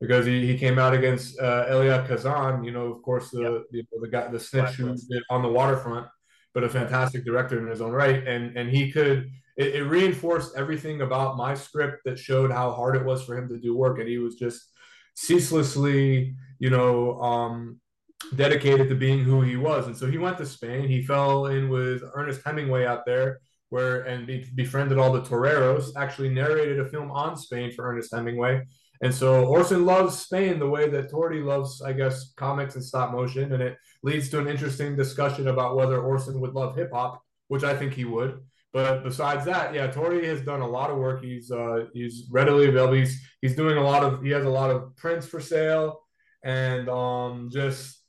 because 0.00 0.24
he, 0.24 0.46
he 0.46 0.56
came 0.56 0.78
out 0.78 0.94
against 0.94 1.40
uh, 1.40 1.64
Elia 1.68 2.06
Kazan, 2.06 2.62
you 2.62 2.70
know, 2.70 2.86
of 2.86 3.02
course, 3.02 3.30
the, 3.30 3.64
yep. 3.72 3.86
the, 3.90 4.00
the 4.00 4.08
guy, 4.08 4.28
the 4.28 4.38
snitch 4.38 4.74
who 4.76 4.94
did 4.94 5.22
on 5.30 5.42
the 5.42 5.48
waterfront 5.48 6.06
but 6.54 6.64
a 6.64 6.68
fantastic 6.68 7.24
director 7.24 7.58
in 7.58 7.66
his 7.68 7.80
own 7.80 7.92
right. 7.92 8.26
And 8.26 8.56
and 8.56 8.70
he 8.70 8.90
could 8.90 9.30
it, 9.56 9.74
it, 9.76 9.84
reinforced 9.84 10.56
everything 10.56 11.02
about 11.02 11.36
my 11.36 11.54
script 11.54 12.02
that 12.04 12.18
showed 12.18 12.50
how 12.50 12.72
hard 12.72 12.96
it 12.96 13.04
was 13.04 13.24
for 13.24 13.36
him 13.36 13.48
to 13.48 13.58
do 13.58 13.76
work, 13.76 13.98
and 13.98 14.08
he 14.08 14.18
was 14.18 14.34
just 14.36 14.70
ceaselessly, 15.14 16.34
you 16.58 16.70
know, 16.70 17.20
um, 17.20 17.80
dedicated 18.34 18.88
to 18.88 18.96
being 18.96 19.20
who 19.20 19.42
he 19.42 19.56
was. 19.56 19.86
And 19.86 19.96
so 19.96 20.06
he 20.06 20.18
went 20.18 20.38
to 20.38 20.46
Spain. 20.46 20.88
He 20.88 21.02
fell 21.02 21.46
in 21.46 21.68
with 21.68 22.02
Ernest 22.14 22.40
Hemingway 22.44 22.84
out 22.84 23.06
there, 23.06 23.40
where 23.68 24.02
and 24.02 24.26
be, 24.26 24.44
befriended 24.54 24.98
all 24.98 25.12
the 25.12 25.22
toreros. 25.22 25.92
Actually, 25.96 26.30
narrated 26.30 26.80
a 26.80 26.88
film 26.88 27.10
on 27.10 27.36
Spain 27.36 27.70
for 27.70 27.88
Ernest 27.88 28.12
Hemingway. 28.12 28.62
And 29.02 29.14
so 29.14 29.44
Orson 29.44 29.84
loves 29.84 30.18
Spain 30.18 30.58
the 30.58 30.68
way 30.68 30.88
that 30.88 31.10
Torti 31.10 31.44
loves, 31.44 31.82
I 31.82 31.92
guess, 31.92 32.32
comics 32.36 32.74
and 32.74 32.84
stop 32.84 33.12
motion. 33.12 33.52
And 33.52 33.62
it 33.62 33.76
leads 34.02 34.28
to 34.30 34.38
an 34.38 34.48
interesting 34.48 34.96
discussion 34.96 35.48
about 35.48 35.76
whether 35.76 36.00
Orson 36.00 36.40
would 36.40 36.54
love 36.54 36.76
hip 36.76 36.90
hop, 36.92 37.22
which 37.48 37.64
I 37.64 37.76
think 37.76 37.92
he 37.92 38.04
would. 38.04 38.40
But 38.74 39.04
besides 39.04 39.44
that, 39.44 39.72
yeah, 39.72 39.86
Tori 39.86 40.26
has 40.26 40.40
done 40.40 40.60
a 40.60 40.66
lot 40.66 40.90
of 40.90 40.98
work. 40.98 41.22
He's 41.22 41.50
uh, 41.52 41.86
he's 41.92 42.26
readily 42.28 42.68
available. 42.68 42.94
He's 42.94 43.24
he's 43.40 43.54
doing 43.54 43.76
a 43.76 43.82
lot 43.82 44.02
of 44.02 44.20
he 44.20 44.30
has 44.30 44.44
a 44.44 44.50
lot 44.50 44.70
of 44.70 44.96
prints 44.96 45.26
for 45.26 45.40
sale, 45.40 46.00
and 46.42 46.88
um, 46.88 47.50
just 47.52 48.00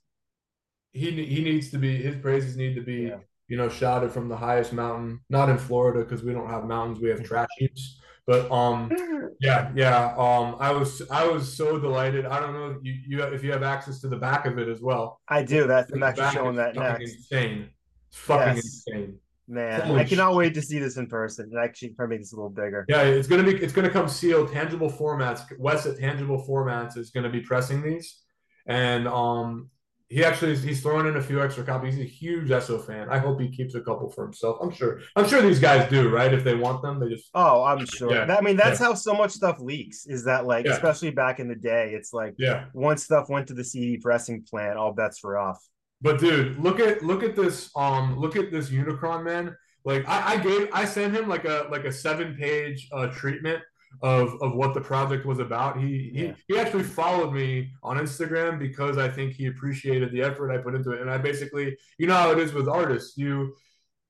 he 0.92 1.12
he 1.24 1.44
needs 1.44 1.70
to 1.70 1.78
be 1.78 2.02
his 2.02 2.16
praises 2.16 2.58
need 2.58 2.74
to 2.74 2.82
be 2.82 3.04
yeah. 3.04 3.18
you 3.48 3.58
know 3.58 3.70
shouted 3.70 4.12
from 4.12 4.28
the 4.28 4.36
highest 4.36 4.74
mountain. 4.74 5.20
Not 5.30 5.50
in 5.50 5.60
Florida 5.60 6.04
because 6.04 6.24
we 6.24 6.34
don't 6.34 6.50
have 6.50 6.64
mountains. 6.64 7.00
We 7.00 7.10
have 7.10 7.24
trash 7.24 7.50
heaps. 7.58 8.00
But 8.28 8.52
um, 8.52 8.92
yeah, 9.40 9.72
yeah. 9.76 10.16
Um, 10.18 10.56
I 10.60 10.72
was 10.72 11.04
I 11.12 11.28
was 11.28 11.56
so 11.56 11.78
delighted. 11.78 12.26
I 12.26 12.40
don't 12.40 12.54
know 12.54 12.80
you, 12.82 12.94
you 13.08 13.24
if 13.24 13.44
you 13.44 13.52
have 13.52 13.62
access 13.62 14.00
to 14.02 14.08
the 14.08 14.18
back 14.18 14.48
of 14.48 14.58
it 14.58 14.68
as 14.68 14.82
well. 14.82 15.22
I 15.30 15.44
do. 15.44 15.68
That's 15.68 15.92
I'm 15.92 16.02
actually 16.02 16.32
showing 16.32 16.56
that 16.56 16.76
next. 16.76 17.02
Insane. 17.02 17.70
It's 18.10 18.18
fucking 18.18 18.56
yes. 18.56 18.84
insane. 18.88 19.20
Man, 19.48 19.82
Holy 19.82 20.02
I 20.02 20.04
cannot 20.06 20.30
shit. 20.30 20.38
wait 20.38 20.54
to 20.56 20.62
see 20.64 20.80
this 20.80 20.98
in 20.98 21.06
person. 21.06 21.50
And 21.52 21.64
actually, 21.64 21.90
probably 21.90 22.16
make 22.16 22.24
this 22.24 22.34
a 22.34 22.36
little 22.36 22.50
bigger. 22.50 22.84
Yeah, 22.90 23.04
it's 23.04 23.28
gonna 23.28 23.44
be 23.44 23.56
it's 23.58 23.74
gonna 23.74 23.92
come 23.92 24.08
sealed, 24.08 24.52
tangible 24.52 24.90
formats. 24.90 25.44
Wes 25.60 25.86
at 25.86 26.00
Tangible 26.00 26.44
Formats 26.50 26.98
is 26.98 27.12
gonna 27.12 27.30
be 27.30 27.42
pressing 27.42 27.84
these, 27.84 28.22
and 28.66 29.08
um, 29.08 29.70
he 30.08 30.24
actually 30.24 30.56
he's 30.56 30.82
throwing 30.82 31.08
in 31.08 31.18
a 31.18 31.22
few 31.22 31.42
extra 31.42 31.64
copies. 31.64 31.96
He's 31.96 32.06
a 32.06 32.08
huge 32.08 32.50
Esso 32.50 32.84
fan. 32.84 33.10
I 33.10 33.18
hope 33.18 33.42
he 33.42 33.50
keeps 33.50 33.74
a 33.74 33.82
couple 33.82 34.10
for 34.10 34.24
himself. 34.24 34.58
I'm 34.62 34.72
sure. 34.72 35.00
I'm 35.16 35.28
sure 35.28 35.42
these 35.42 35.60
guys 35.60 35.90
do, 35.90 36.10
right? 36.10 36.32
If 36.32 36.44
they 36.44 36.54
want 36.54 36.84
them, 36.84 37.00
they 37.00 37.10
just. 37.10 37.30
Oh, 37.34 37.64
I'm 37.64 37.86
sure. 37.86 38.14
Yeah. 38.14 38.36
I 38.36 38.42
mean, 38.42 38.56
that's 38.56 38.80
yeah. 38.80 38.88
how 38.88 38.94
so 38.94 39.14
much 39.14 39.32
stuff 39.32 39.60
leaks. 39.60 40.06
Is 40.06 40.26
that 40.26 40.46
like, 40.46 40.66
yeah. 40.66 40.74
especially 40.74 41.10
back 41.10 41.40
in 41.40 41.48
the 41.48 41.56
day, 41.56 41.94
it's 41.94 42.14
like, 42.14 42.36
yeah, 42.38 42.66
once 42.74 43.04
stuff 43.04 43.30
went 43.30 43.48
to 43.48 43.56
the 43.56 43.64
CD 43.64 43.98
pressing 43.98 44.44
plant, 44.44 44.78
all 44.78 44.94
bets 44.94 45.24
were 45.24 45.40
off. 45.40 45.64
But 46.02 46.20
dude, 46.20 46.60
look 46.60 46.80
at 46.80 47.04
look 47.04 47.24
at 47.24 47.36
this. 47.36 47.72
Um, 47.76 48.20
look 48.20 48.36
at 48.36 48.52
this 48.52 48.70
Unicron 48.70 49.24
man. 49.24 49.56
Like 49.86 50.08
I, 50.08 50.34
I 50.34 50.38
gave 50.38 50.70
I 50.72 50.86
sent 50.86 51.16
him 51.16 51.28
like 51.28 51.46
a 51.46 51.68
like 51.72 51.86
a 51.86 51.92
seven 51.92 52.36
page 52.36 52.88
uh, 52.92 53.08
treatment 53.08 53.62
of 54.02 54.42
of 54.42 54.56
what 54.56 54.74
the 54.74 54.82
project 54.82 55.26
was 55.26 55.40
about. 55.40 55.80
He 55.80 56.12
yeah. 56.14 56.34
he 56.48 56.54
he 56.54 56.60
actually 56.60 56.84
followed 56.84 57.34
me 57.34 57.72
on 57.84 57.98
Instagram 57.98 58.60
because 58.60 58.98
I 58.98 59.08
think 59.10 59.34
he 59.34 59.48
appreciated 59.48 60.12
the 60.12 60.22
effort 60.22 60.52
I 60.52 60.58
put 60.58 60.76
into 60.76 60.92
it. 60.92 61.02
And 61.02 61.10
I 61.10 61.18
basically, 61.18 61.78
you 61.98 62.08
know 62.08 62.16
how 62.16 62.32
it 62.32 62.40
is 62.40 62.54
with 62.54 62.68
artists, 62.68 63.18
you 63.18 63.56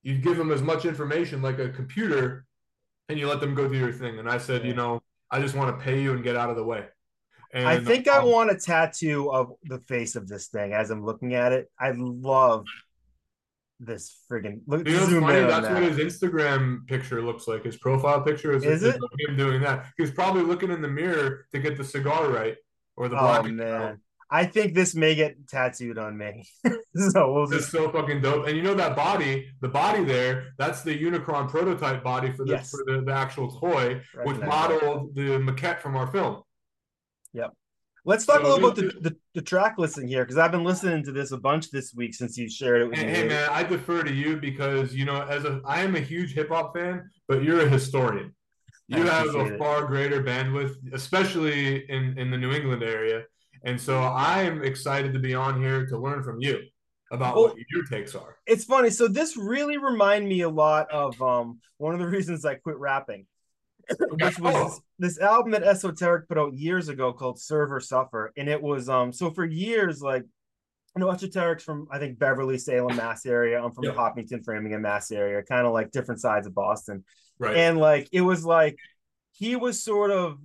you 0.04 0.18
give 0.18 0.38
them 0.38 0.52
as 0.52 0.62
much 0.62 0.86
information 0.86 1.42
like 1.42 1.60
a 1.60 1.70
computer, 1.70 2.46
and 3.10 3.18
you 3.18 3.28
let 3.28 3.40
them 3.40 3.56
go 3.56 3.68
do 3.68 3.78
your 3.78 3.92
thing. 3.92 4.20
And 4.20 4.30
I 4.30 4.38
said, 4.38 4.62
yeah. 4.62 4.70
you 4.70 4.74
know, 4.76 5.02
I 5.32 5.40
just 5.40 5.56
want 5.56 5.78
to 5.78 5.84
pay 5.84 6.02
you 6.02 6.14
and 6.14 6.24
get 6.24 6.36
out 6.36 6.50
of 6.50 6.56
the 6.56 6.64
way. 6.64 6.86
And, 7.54 7.68
I 7.68 7.80
think 7.80 8.08
um, 8.08 8.22
I 8.22 8.26
want 8.26 8.52
a 8.52 8.56
tattoo 8.56 9.32
of 9.32 9.54
the 9.64 9.80
face 9.80 10.16
of 10.16 10.28
this 10.28 10.48
thing 10.48 10.74
as 10.74 10.92
I'm 10.92 11.06
looking 11.06 11.36
at 11.36 11.54
it. 11.54 11.72
I 11.80 11.94
love 11.96 12.66
this 13.80 14.18
friggin' 14.30 14.62
look. 14.68 14.88
You 14.88 14.96
know, 14.96 15.22
funny? 15.22 15.40
That's 15.42 15.68
that. 15.68 15.74
what 15.74 15.84
his 15.84 15.98
Instagram 15.98 16.88
picture 16.88 17.22
looks 17.22 17.48
like. 17.48 17.64
His 17.64 17.78
profile 17.78 18.22
picture 18.22 18.54
is, 18.54 18.64
is, 18.64 18.84
is 18.84 18.96
it? 18.96 19.02
him 19.28 19.38
doing 19.38 19.62
that. 19.62 19.88
He's 19.98 20.12
probably 20.12 20.44
looking 20.44 20.72
in 20.72 20.82
the 20.82 20.88
mirror 20.88 21.46
to 21.54 21.60
get 21.60 21.78
the 21.78 21.84
cigar 21.84 22.30
right 22.30 22.56
or 22.96 23.10
the 23.10 23.18
oh, 23.18 23.20
black. 23.20 23.46
Oh 23.46 23.50
man, 23.50 24.02
I 24.30 24.46
think 24.46 24.74
this 24.74 24.96
may 24.96 25.16
get 25.16 25.48
tattooed 25.48 25.98
on 25.98 26.18
me. 26.18 26.46
so 26.96 27.34
we'll 27.34 27.48
just 27.48 27.72
so 27.72 27.92
fucking 27.92 28.22
dope. 28.22 28.48
And 28.48 28.58
you 28.58 28.64
know 28.64 28.74
that 28.74 28.96
body, 28.96 29.50
the 29.62 29.68
body 29.68 30.04
there, 30.04 30.54
that's 30.58 30.82
the 30.82 30.98
Unicron 30.98 31.50
prototype 31.50 32.04
body 32.04 32.32
for 32.32 32.46
the 32.46 32.54
yes. 32.54 32.72
for 32.72 32.84
the, 32.86 33.02
the 33.02 33.14
actual 33.14 33.52
toy, 33.60 34.02
which 34.24 34.38
modeled 34.38 35.14
the 35.16 35.40
maquette 35.40 35.80
from 35.80 35.96
our 35.96 36.08
film. 36.08 36.42
Yep. 37.34 37.54
Let's 38.08 38.26
talk 38.28 38.42
so 38.42 38.44
a 38.44 38.48
little 38.48 38.70
about 38.70 38.76
the, 38.76 39.10
the, 39.10 39.16
the, 39.34 39.42
track 39.42 39.80
listing 39.80 40.08
here 40.08 40.24
because 40.24 40.38
I've 40.38 40.52
been 40.52 40.64
listening 40.64 41.04
to 41.06 41.12
this 41.12 41.32
a 41.32 41.38
bunch 41.38 41.72
this 41.72 41.92
week 41.96 42.14
since 42.14 42.38
you 42.38 42.48
shared 42.48 42.84
it 42.84 42.90
with 42.90 43.00
hey, 43.00 43.06
me. 43.08 43.12
Hey 43.12 43.28
man, 43.28 43.50
I 43.52 43.64
defer 43.64 44.04
to 44.04 44.14
you 44.14 44.38
because 44.38 44.94
you 44.94 45.06
know, 45.06 45.24
as 45.24 45.44
a 45.44 45.60
I 45.66 45.82
am 45.82 45.96
a 45.96 46.00
huge 46.00 46.34
hip 46.34 46.50
hop 46.50 46.76
fan, 46.76 47.10
but 47.28 47.44
you're 47.44 47.62
a 47.62 47.68
historian. 47.70 48.36
You 48.88 49.04
have 49.08 49.34
a 49.34 49.58
far 49.58 49.84
it. 49.84 49.88
greater 49.88 50.22
bandwidth, 50.24 50.76
especially 50.94 51.90
in 51.90 52.16
in 52.20 52.30
the 52.30 52.38
New 52.38 52.52
England 52.52 52.84
area, 52.84 53.24
and 53.64 53.82
so 53.82 54.00
I 54.00 54.44
am 54.44 54.64
excited 54.64 55.12
to 55.14 55.20
be 55.20 55.34
on 55.34 55.60
here 55.60 55.88
to 55.88 55.98
learn 55.98 56.24
from 56.24 56.40
you 56.40 56.62
about 57.12 57.36
well, 57.36 57.46
what 57.46 57.58
your 57.72 57.86
takes 57.86 58.14
are. 58.14 58.38
It's 58.46 58.66
funny. 58.66 58.92
So 58.92 59.08
this 59.08 59.36
really 59.36 59.78
reminded 59.78 60.30
me 60.30 60.42
a 60.42 60.50
lot 60.50 60.92
of 60.92 61.20
um 61.24 61.60
one 61.78 61.96
of 61.96 62.00
the 62.00 62.08
reasons 62.16 62.46
I 62.46 62.54
quit 62.54 62.78
rapping 62.78 63.26
which 64.00 64.40
was 64.40 64.80
oh. 64.80 64.84
this 65.00 65.20
album 65.20 65.52
that 65.52 65.64
Esoteric 65.64 66.28
put 66.28 66.38
out 66.38 66.54
years 66.54 66.90
ago 66.90 67.14
called 67.14 67.40
Serve 67.40 67.72
or 67.72 67.80
Suffer. 67.80 68.32
And 68.38 68.50
it 68.50 68.62
was 68.62 68.90
um 68.90 69.12
so 69.14 69.32
for 69.32 69.46
years, 69.46 70.02
like 70.02 70.24
you 70.96 71.02
know, 71.02 71.10
Esoteric's 71.12 71.64
from 71.64 71.88
I 71.92 72.00
think 72.00 72.20
Beverly, 72.20 72.58
Salem, 72.58 72.96
Mass 72.96 73.26
area. 73.26 73.62
I'm 73.62 73.74
from 73.74 73.84
yeah. 73.84 73.92
the 73.92 73.98
Hopkinton, 73.98 74.44
Framingham, 74.44 74.82
Mass 74.82 75.12
area, 75.12 75.44
kind 75.44 75.68
of 75.68 75.74
like 75.74 75.92
different 75.92 76.22
sides 76.22 76.48
of 76.48 76.56
Boston. 76.56 77.04
Right. 77.38 77.58
And 77.58 77.78
like 77.78 78.08
it 78.12 78.22
was 78.22 78.46
like 78.46 78.78
he 79.34 79.56
was 79.56 79.84
sort 79.84 80.12
of 80.12 80.38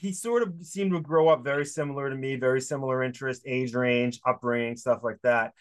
he 0.00 0.12
sort 0.12 0.42
of 0.42 0.54
seemed 0.62 0.92
to 0.92 1.00
grow 1.00 1.28
up 1.28 1.44
very 1.44 1.66
similar 1.66 2.08
to 2.08 2.16
me, 2.16 2.36
very 2.36 2.60
similar 2.60 3.02
interest, 3.02 3.42
age 3.44 3.74
range, 3.74 4.20
upbringing, 4.24 4.76
stuff 4.76 5.00
like 5.02 5.18
that 5.22 5.52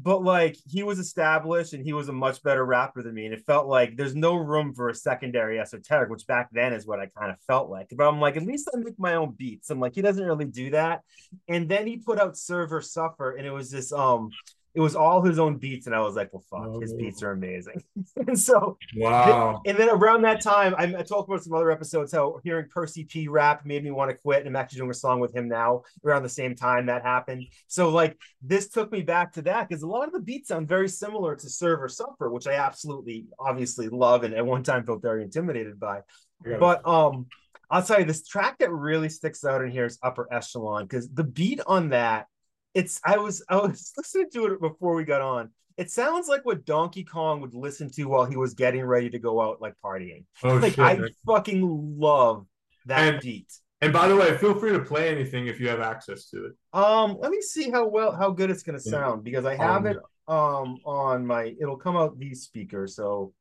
but 0.00 0.22
like 0.22 0.56
he 0.64 0.84
was 0.84 1.00
established 1.00 1.72
and 1.72 1.84
he 1.84 1.92
was 1.92 2.08
a 2.08 2.12
much 2.12 2.40
better 2.44 2.64
rapper 2.64 3.02
than 3.02 3.14
me. 3.14 3.24
And 3.24 3.34
it 3.34 3.44
felt 3.44 3.66
like 3.66 3.96
there's 3.96 4.14
no 4.14 4.36
room 4.36 4.72
for 4.72 4.88
a 4.88 4.94
secondary 4.94 5.58
esoteric, 5.58 6.08
which 6.08 6.26
back 6.26 6.48
then 6.52 6.72
is 6.72 6.86
what 6.86 7.00
I 7.00 7.06
kind 7.06 7.32
of 7.32 7.40
felt 7.48 7.68
like. 7.68 7.88
But 7.96 8.06
I'm 8.08 8.20
like, 8.20 8.36
at 8.36 8.44
least 8.44 8.70
I 8.72 8.78
make 8.78 8.98
my 8.98 9.14
own 9.14 9.32
beats. 9.32 9.70
I'm 9.70 9.80
like, 9.80 9.94
he 9.94 10.02
doesn't 10.02 10.24
really 10.24 10.44
do 10.44 10.70
that. 10.70 11.02
And 11.48 11.68
then 11.68 11.86
he 11.86 11.96
put 11.96 12.20
out 12.20 12.36
Serve 12.36 12.72
or 12.72 12.80
Suffer, 12.80 13.32
and 13.32 13.46
it 13.46 13.50
was 13.50 13.70
this 13.70 13.92
um 13.92 14.30
it 14.74 14.80
was 14.80 14.94
all 14.94 15.22
his 15.22 15.38
own 15.38 15.56
beats, 15.56 15.86
and 15.86 15.94
I 15.94 16.00
was 16.00 16.14
like, 16.14 16.32
"Well, 16.32 16.44
fuck, 16.50 16.68
oh. 16.68 16.80
his 16.80 16.92
beats 16.94 17.22
are 17.22 17.30
amazing." 17.30 17.82
and 18.16 18.38
so, 18.38 18.76
wow. 18.96 19.60
and 19.64 19.76
then 19.76 19.88
around 19.88 20.22
that 20.22 20.40
time, 20.40 20.74
I, 20.76 20.84
I, 20.84 21.02
talked 21.02 21.28
about 21.28 21.42
some 21.42 21.54
other 21.54 21.70
episodes 21.70 22.12
how 22.12 22.38
hearing 22.44 22.66
Percy 22.70 23.04
P 23.04 23.28
rap 23.28 23.64
made 23.64 23.82
me 23.82 23.90
want 23.90 24.10
to 24.10 24.16
quit, 24.16 24.40
and 24.40 24.48
I'm 24.48 24.56
actually 24.56 24.78
doing 24.78 24.90
a 24.90 24.94
song 24.94 25.20
with 25.20 25.34
him 25.34 25.48
now. 25.48 25.82
Around 26.04 26.22
the 26.22 26.28
same 26.28 26.54
time 26.54 26.86
that 26.86 27.02
happened, 27.02 27.46
so 27.66 27.88
like 27.88 28.18
this 28.42 28.68
took 28.68 28.92
me 28.92 29.02
back 29.02 29.32
to 29.34 29.42
that 29.42 29.68
because 29.68 29.82
a 29.82 29.88
lot 29.88 30.06
of 30.06 30.12
the 30.12 30.20
beats 30.20 30.48
sound 30.48 30.68
very 30.68 30.88
similar 30.88 31.34
to 31.34 31.48
Serve 31.48 31.82
or 31.82 31.88
Suffer, 31.88 32.30
which 32.30 32.46
I 32.46 32.54
absolutely, 32.54 33.26
obviously 33.38 33.88
love, 33.88 34.22
and 34.24 34.34
at 34.34 34.46
one 34.46 34.62
time 34.62 34.84
felt 34.84 35.02
very 35.02 35.22
intimidated 35.22 35.80
by. 35.80 36.00
Yeah. 36.46 36.58
But 36.58 36.86
um, 36.86 37.26
I'll 37.70 37.82
tell 37.82 38.00
you, 38.00 38.06
this 38.06 38.26
track 38.26 38.58
that 38.58 38.70
really 38.70 39.08
sticks 39.08 39.44
out 39.44 39.62
in 39.62 39.70
here 39.70 39.86
is 39.86 39.98
Upper 40.02 40.32
Echelon 40.32 40.84
because 40.84 41.08
the 41.08 41.24
beat 41.24 41.60
on 41.66 41.90
that 41.90 42.26
it's 42.74 43.00
I 43.04 43.18
was 43.18 43.44
I 43.48 43.56
was 43.56 43.92
listening 43.96 44.30
to 44.34 44.46
it 44.46 44.60
before 44.60 44.94
we 44.94 45.04
got 45.04 45.20
on, 45.20 45.50
It 45.76 45.90
sounds 45.90 46.28
like 46.28 46.44
what 46.44 46.64
Donkey 46.64 47.04
Kong 47.04 47.40
would 47.40 47.54
listen 47.54 47.90
to 47.92 48.04
while 48.04 48.24
he 48.24 48.36
was 48.36 48.54
getting 48.54 48.84
ready 48.84 49.10
to 49.10 49.18
go 49.18 49.40
out 49.40 49.60
like 49.60 49.74
partying. 49.84 50.24
Oh 50.42 50.54
like 50.56 50.74
shit! 50.74 50.84
I 50.84 50.98
fucking 51.26 51.96
love 51.98 52.46
that 52.86 53.14
And- 53.14 53.22
beat. 53.22 53.52
And 53.80 53.92
by 53.92 54.08
the 54.08 54.16
way, 54.16 54.36
feel 54.38 54.58
free 54.58 54.72
to 54.72 54.80
play 54.80 55.08
anything 55.08 55.46
if 55.46 55.60
you 55.60 55.68
have 55.68 55.78
access 55.78 56.28
to 56.30 56.46
it. 56.46 56.52
Um, 56.72 57.16
let 57.20 57.30
me 57.30 57.40
see 57.40 57.70
how 57.70 57.86
well 57.86 58.10
how 58.10 58.30
good 58.32 58.50
it's 58.50 58.64
gonna 58.64 58.80
sound 58.80 59.22
because 59.22 59.44
I 59.44 59.54
have 59.54 59.82
Um, 59.82 59.86
it 59.86 59.96
um 60.26 60.78
on 60.84 61.24
my 61.24 61.54
it'll 61.60 61.76
come 61.76 61.96
out 61.96 62.18
these 62.18 62.42
speakers. 62.42 62.96
So 62.96 63.32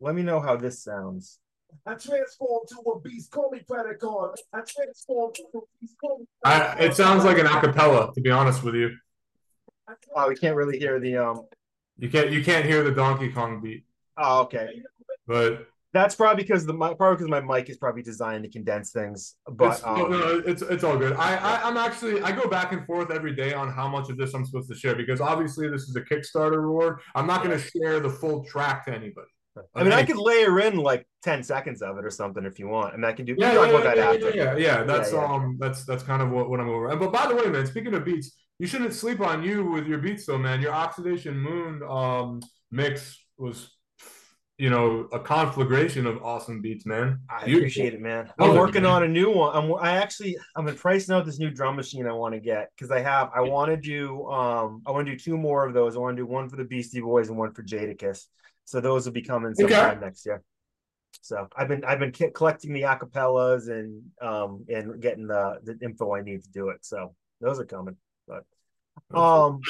let 0.00 0.14
me 0.14 0.22
know 0.22 0.38
how 0.38 0.54
this 0.56 0.82
sounds. 0.82 1.38
I 1.84 1.94
transform 1.94 2.60
to 2.68 2.76
a 2.90 3.00
beast. 3.00 3.30
Call 3.30 3.50
me 3.50 3.60
Predacon. 3.68 4.34
I 4.52 4.60
transform 4.60 5.32
to 5.34 5.42
a 5.54 5.60
beast. 5.80 5.94
Call 6.00 6.18
me 6.20 6.26
I, 6.44 6.76
it 6.80 6.94
sounds 6.94 7.24
like 7.24 7.38
an 7.38 7.46
acapella, 7.46 8.12
to 8.14 8.20
be 8.20 8.30
honest 8.30 8.62
with 8.62 8.74
you. 8.74 8.90
Oh, 10.14 10.28
we 10.28 10.36
can't 10.36 10.56
really 10.56 10.78
hear 10.78 10.98
the 10.98 11.16
um. 11.16 11.42
You 11.98 12.10
can't 12.10 12.30
you 12.30 12.44
can't 12.44 12.66
hear 12.66 12.82
the 12.84 12.90
Donkey 12.90 13.30
Kong 13.30 13.60
beat, 13.62 13.84
Oh, 14.18 14.42
okay. 14.42 14.82
but 15.26 15.66
That's 15.92 16.14
probably 16.14 16.42
because 16.42 16.66
the 16.66 16.74
mic, 16.74 16.98
probably 16.98 17.16
because 17.16 17.30
my 17.30 17.40
mic 17.40 17.70
is 17.70 17.78
probably 17.78 18.02
designed 18.02 18.44
to 18.44 18.50
condense 18.50 18.90
things. 18.90 19.36
But 19.48 19.74
it's, 19.74 19.82
no, 19.84 20.04
um, 20.06 20.10
no, 20.10 20.42
it's 20.44 20.60
it's 20.62 20.84
all 20.84 20.98
good. 20.98 21.14
I, 21.14 21.36
I 21.36 21.62
I'm 21.66 21.76
actually 21.76 22.20
I 22.22 22.32
go 22.32 22.48
back 22.48 22.72
and 22.72 22.84
forth 22.84 23.10
every 23.10 23.34
day 23.34 23.54
on 23.54 23.72
how 23.72 23.88
much 23.88 24.10
of 24.10 24.18
this 24.18 24.34
I'm 24.34 24.44
supposed 24.44 24.68
to 24.70 24.74
share 24.76 24.94
because 24.94 25.20
obviously 25.20 25.68
this 25.68 25.82
is 25.82 25.96
a 25.96 26.02
Kickstarter 26.02 26.60
reward. 26.60 27.00
I'm 27.14 27.26
not 27.26 27.42
going 27.42 27.58
to 27.58 27.64
share 27.64 28.00
the 28.00 28.10
full 28.10 28.44
track 28.44 28.84
to 28.86 28.92
anybody. 28.92 29.28
I 29.74 29.82
mean, 29.82 29.92
I 29.92 30.04
could 30.04 30.16
layer 30.16 30.60
in 30.60 30.76
like 30.76 31.06
ten 31.22 31.42
seconds 31.42 31.82
of 31.82 31.98
it 31.98 32.04
or 32.04 32.10
something 32.10 32.44
if 32.44 32.58
you 32.58 32.68
want, 32.68 32.94
and 32.94 33.04
I 33.04 33.12
can 33.12 33.24
do. 33.24 33.34
Yeah, 33.38 33.52
yeah, 33.52 33.70
yeah, 33.70 33.94
yeah, 33.94 34.04
after. 34.04 34.30
yeah, 34.30 34.56
yeah. 34.56 34.82
That's 34.82 35.12
yeah. 35.12 35.24
um, 35.24 35.56
that's 35.60 35.84
that's 35.84 36.02
kind 36.02 36.22
of 36.22 36.30
what, 36.30 36.50
what 36.50 36.60
I'm 36.60 36.68
over. 36.68 36.94
But 36.96 37.12
by 37.12 37.26
the 37.26 37.34
way, 37.34 37.46
man, 37.46 37.66
speaking 37.66 37.94
of 37.94 38.04
beats, 38.04 38.36
you 38.58 38.66
shouldn't 38.66 38.94
sleep 38.94 39.20
on 39.20 39.42
you 39.42 39.64
with 39.70 39.86
your 39.86 39.98
beats, 39.98 40.26
though, 40.26 40.38
man. 40.38 40.60
Your 40.60 40.72
Oxidation 40.72 41.38
Moon 41.38 41.82
um 41.88 42.40
mix 42.70 43.22
was, 43.38 43.70
you 44.58 44.70
know, 44.70 45.08
a 45.12 45.20
conflagration 45.20 46.06
of 46.06 46.22
awesome 46.22 46.60
beats, 46.62 46.86
man. 46.86 47.20
I 47.28 47.44
Beautiful. 47.44 47.58
appreciate 47.58 47.94
it, 47.94 48.00
man. 48.00 48.30
I'm 48.38 48.50
it, 48.50 48.58
working 48.58 48.82
man. 48.82 48.92
on 48.92 49.02
a 49.04 49.08
new 49.08 49.30
one. 49.30 49.54
I'm 49.54 49.74
I 49.74 49.96
actually 49.96 50.36
I'm 50.54 50.66
in 50.68 50.74
pricing 50.74 51.14
out 51.14 51.26
this 51.26 51.38
new 51.38 51.50
drum 51.50 51.76
machine 51.76 52.06
I 52.06 52.12
want 52.12 52.34
to 52.34 52.40
get 52.40 52.70
because 52.76 52.90
I 52.90 53.00
have 53.00 53.30
I 53.34 53.40
want 53.40 53.70
to 53.70 53.76
do 53.76 54.26
um 54.26 54.82
I 54.86 54.90
want 54.90 55.06
to 55.06 55.12
do 55.12 55.18
two 55.18 55.36
more 55.36 55.66
of 55.66 55.74
those. 55.74 55.96
I 55.96 55.98
want 55.98 56.16
to 56.16 56.22
do 56.22 56.26
one 56.26 56.48
for 56.48 56.56
the 56.56 56.64
Beastie 56.64 57.00
Boys 57.00 57.28
and 57.28 57.38
one 57.38 57.52
for 57.52 57.62
Jadakiss. 57.62 58.26
So 58.66 58.80
those 58.80 59.06
will 59.06 59.12
be 59.12 59.22
coming 59.22 59.54
sometime 59.54 60.00
next 60.00 60.26
year. 60.26 60.42
So 61.22 61.48
I've 61.56 61.68
been 61.68 61.84
I've 61.84 61.98
been 61.98 62.12
ki- 62.12 62.30
collecting 62.34 62.74
the 62.74 62.82
acapellas 62.82 63.70
and 63.70 64.02
um 64.20 64.66
and 64.68 65.00
getting 65.00 65.26
the 65.26 65.58
the 65.62 65.78
info 65.82 66.14
I 66.14 66.20
need 66.20 66.42
to 66.42 66.50
do 66.50 66.68
it. 66.68 66.84
So 66.84 67.14
those 67.40 67.58
are 67.58 67.64
coming. 67.64 67.96
But 68.28 68.44
um 69.18 69.62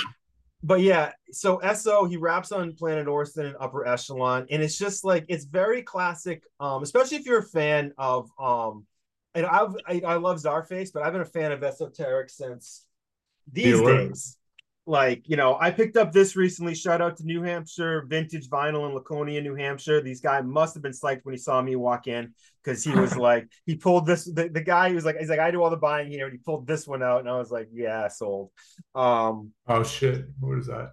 but 0.63 0.81
yeah, 0.81 1.13
so 1.31 1.59
Esso 1.59 2.09
he 2.09 2.17
raps 2.17 2.51
on 2.51 2.75
Planet 2.75 3.07
Orson 3.07 3.47
and 3.47 3.57
Upper 3.61 3.87
Echelon, 3.87 4.47
and 4.51 4.63
it's 4.63 4.77
just 4.77 5.05
like 5.05 5.27
it's 5.29 5.45
very 5.45 5.83
classic. 5.83 6.43
Um, 6.59 6.83
especially 6.83 7.19
if 7.19 7.27
you're 7.27 7.39
a 7.39 7.43
fan 7.43 7.93
of 7.99 8.31
um, 8.41 8.87
and 9.35 9.47
I've 9.47 9.77
I, 9.87 10.03
I 10.05 10.15
love 10.17 10.39
Czarface, 10.39 10.93
but 10.93 11.03
I've 11.03 11.13
been 11.13 11.23
a 11.23 11.27
fan 11.27 11.53
of 11.53 11.63
Esoteric 11.63 12.31
since 12.31 12.87
these 13.53 13.79
alert. 13.79 14.09
days. 14.09 14.36
Like 14.89 15.29
you 15.29 15.37
know, 15.37 15.57
I 15.61 15.73
picked 15.73 15.97
up 15.97 16.13
this 16.13 16.37
recently. 16.37 16.75
Shout 16.75 17.03
out 17.03 17.17
to 17.17 17.25
New 17.25 17.43
Hampshire 17.43 18.05
Vintage 18.07 18.49
Vinyl 18.49 18.89
in 18.89 18.95
Laconia, 18.95 19.41
New 19.41 19.57
Hampshire. 19.57 20.01
These 20.01 20.21
guy 20.21 20.41
must 20.43 20.75
have 20.75 20.83
been 20.83 20.93
psyched 20.93 21.25
when 21.25 21.35
he 21.35 21.39
saw 21.39 21.61
me 21.61 21.75
walk 21.75 22.07
in 22.07 22.33
because 22.63 22.85
he 22.85 22.93
was 22.93 23.17
like, 23.29 23.49
he 23.65 23.75
pulled 23.75 24.07
this. 24.07 24.25
The, 24.25 24.49
the 24.49 24.61
guy 24.61 24.89
he 24.89 24.95
was 24.95 25.05
like, 25.05 25.17
he's 25.19 25.29
like, 25.29 25.41
I 25.41 25.51
do 25.51 25.61
all 25.63 25.71
the 25.71 25.77
buying 25.77 26.09
here, 26.09 26.27
and 26.27 26.33
he 26.33 26.39
pulled 26.39 26.69
this 26.69 26.87
one 26.87 27.03
out, 27.03 27.19
and 27.21 27.29
I 27.29 27.37
was 27.37 27.51
like, 27.51 27.69
yeah, 27.73 28.07
sold. 28.09 28.51
Um, 28.95 29.53
Oh 29.67 29.83
shit! 29.83 30.27
What 30.39 30.59
is 30.59 30.67
that? 30.69 30.93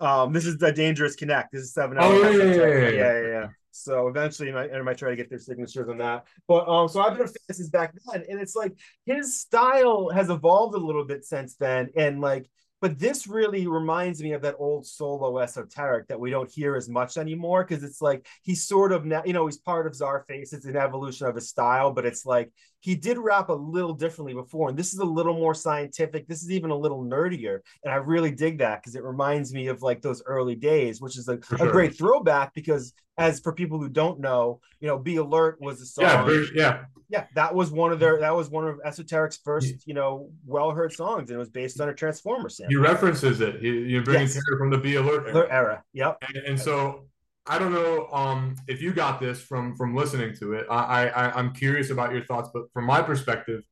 um, 0.00 0.32
this 0.32 0.46
is 0.46 0.58
the 0.58 0.72
Dangerous 0.72 1.16
Connect. 1.16 1.52
This 1.52 1.62
is 1.62 1.72
seven. 1.74 1.96
Oh, 2.00 2.24
hours. 2.24 2.36
yeah, 2.36 2.44
yeah, 2.44 2.54
yeah, 2.54 2.66
yeah, 2.66 2.88
yeah. 2.88 3.20
yeah, 3.20 3.26
yeah. 3.28 3.48
So 3.70 4.08
eventually, 4.08 4.50
I 4.50 4.54
might, 4.54 4.72
I 4.72 4.82
might 4.82 4.98
try 4.98 5.10
to 5.10 5.16
get 5.16 5.30
their 5.30 5.38
signatures 5.38 5.88
on 5.88 5.98
that. 5.98 6.26
But 6.48 6.68
um, 6.68 6.88
so 6.88 7.00
I've 7.00 7.12
been 7.16 7.22
a 7.22 7.28
fan 7.28 7.36
since 7.52 7.68
back 7.70 7.94
then, 8.12 8.24
and 8.28 8.40
it's 8.40 8.56
like 8.56 8.74
his 9.06 9.40
style 9.40 10.10
has 10.10 10.30
evolved 10.30 10.74
a 10.74 10.78
little 10.78 11.04
bit 11.04 11.24
since 11.24 11.54
then, 11.54 11.90
and 11.96 12.20
like. 12.20 12.48
But 12.80 12.98
this 12.98 13.26
really 13.26 13.66
reminds 13.66 14.22
me 14.22 14.32
of 14.32 14.42
that 14.42 14.54
old 14.58 14.86
solo 14.86 15.38
esoteric 15.38 16.06
that 16.08 16.20
we 16.20 16.30
don't 16.30 16.50
hear 16.50 16.76
as 16.76 16.88
much 16.88 17.16
anymore 17.16 17.64
because 17.64 17.82
it's 17.82 18.00
like 18.00 18.26
he's 18.42 18.66
sort 18.66 18.92
of 18.92 19.04
now, 19.04 19.22
you 19.24 19.32
know, 19.32 19.46
he's 19.46 19.58
part 19.58 19.86
of 19.86 19.94
Czarface. 19.94 20.52
It's 20.52 20.64
an 20.64 20.76
evolution 20.76 21.26
of 21.26 21.34
his 21.34 21.48
style, 21.48 21.92
but 21.92 22.06
it's 22.06 22.24
like 22.24 22.52
he 22.80 22.94
did 22.94 23.18
rap 23.18 23.48
a 23.48 23.52
little 23.52 23.92
differently 23.92 24.34
before, 24.34 24.68
and 24.68 24.78
this 24.78 24.92
is 24.92 25.00
a 25.00 25.04
little 25.04 25.34
more 25.34 25.54
scientific. 25.54 26.28
This 26.28 26.42
is 26.42 26.50
even 26.50 26.70
a 26.70 26.76
little 26.76 27.04
nerdier, 27.04 27.60
and 27.84 27.92
I 27.92 27.96
really 27.96 28.30
dig 28.30 28.58
that 28.58 28.82
because 28.82 28.94
it 28.94 29.02
reminds 29.02 29.52
me 29.52 29.66
of 29.66 29.82
like 29.82 30.00
those 30.00 30.22
early 30.26 30.54
days, 30.54 31.00
which 31.00 31.18
is 31.18 31.28
a, 31.28 31.38
sure. 31.56 31.72
great 31.72 31.96
throwback. 31.98 32.54
Because 32.54 32.92
as 33.16 33.40
for 33.40 33.52
people 33.52 33.80
who 33.80 33.88
don't 33.88 34.20
know, 34.20 34.60
you 34.80 34.86
know, 34.86 34.96
"Be 34.96 35.16
Alert" 35.16 35.60
was 35.60 35.80
a 35.80 35.86
song. 35.86 36.04
Yeah, 36.04 36.44
yeah. 36.54 36.84
yeah, 37.08 37.24
that 37.34 37.52
was 37.52 37.72
one 37.72 37.90
of 37.92 37.98
their 37.98 38.20
that 38.20 38.34
was 38.34 38.48
one 38.48 38.68
of 38.68 38.78
Esoteric's 38.86 39.38
first, 39.38 39.86
you 39.86 39.94
know, 39.94 40.30
well 40.46 40.70
heard 40.70 40.92
songs, 40.92 41.30
and 41.30 41.36
it 41.36 41.38
was 41.40 41.48
based 41.50 41.80
on 41.80 41.88
a 41.88 41.94
Transformer 41.94 42.48
sample. 42.48 42.70
He 42.70 42.76
references 42.76 43.40
it. 43.40 43.60
He, 43.60 43.70
you 43.70 44.02
bring 44.02 44.20
Yes. 44.20 44.36
it 44.36 44.42
from 44.56 44.70
the 44.70 44.78
Be 44.78 44.94
Alert 44.94 45.26
era. 45.34 45.48
Era. 45.50 45.84
Yep. 45.94 46.18
and, 46.28 46.36
and 46.46 46.60
so 46.60 47.07
I 47.48 47.58
don't 47.58 47.72
know 47.72 48.08
um, 48.12 48.56
if 48.68 48.82
you 48.82 48.92
got 48.92 49.20
this 49.20 49.40
from 49.40 49.74
from 49.74 49.94
listening 49.96 50.34
to 50.36 50.52
it. 50.52 50.66
I, 50.70 51.08
I 51.08 51.38
I'm 51.38 51.54
curious 51.54 51.90
about 51.90 52.12
your 52.12 52.24
thoughts, 52.24 52.50
but 52.52 52.64
from 52.72 52.84
my 52.84 53.00
perspective, 53.02 53.62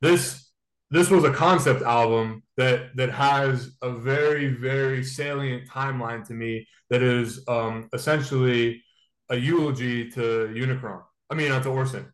this 0.00 0.50
this 0.90 1.08
was 1.08 1.22
a 1.24 1.32
concept 1.32 1.82
album 1.82 2.42
that 2.56 2.96
that 2.96 3.10
has 3.10 3.76
a 3.82 3.92
very 3.92 4.48
very 4.48 5.04
salient 5.04 5.68
timeline 5.68 6.26
to 6.26 6.34
me 6.34 6.66
that 6.90 7.02
is 7.02 7.44
um, 7.46 7.88
essentially 7.92 8.82
a 9.30 9.36
eulogy 9.36 10.10
to 10.10 10.52
Unicron. 10.52 11.02
I 11.30 11.34
mean, 11.34 11.50
not 11.50 11.62
to 11.62 11.70
Orson. 11.70 12.12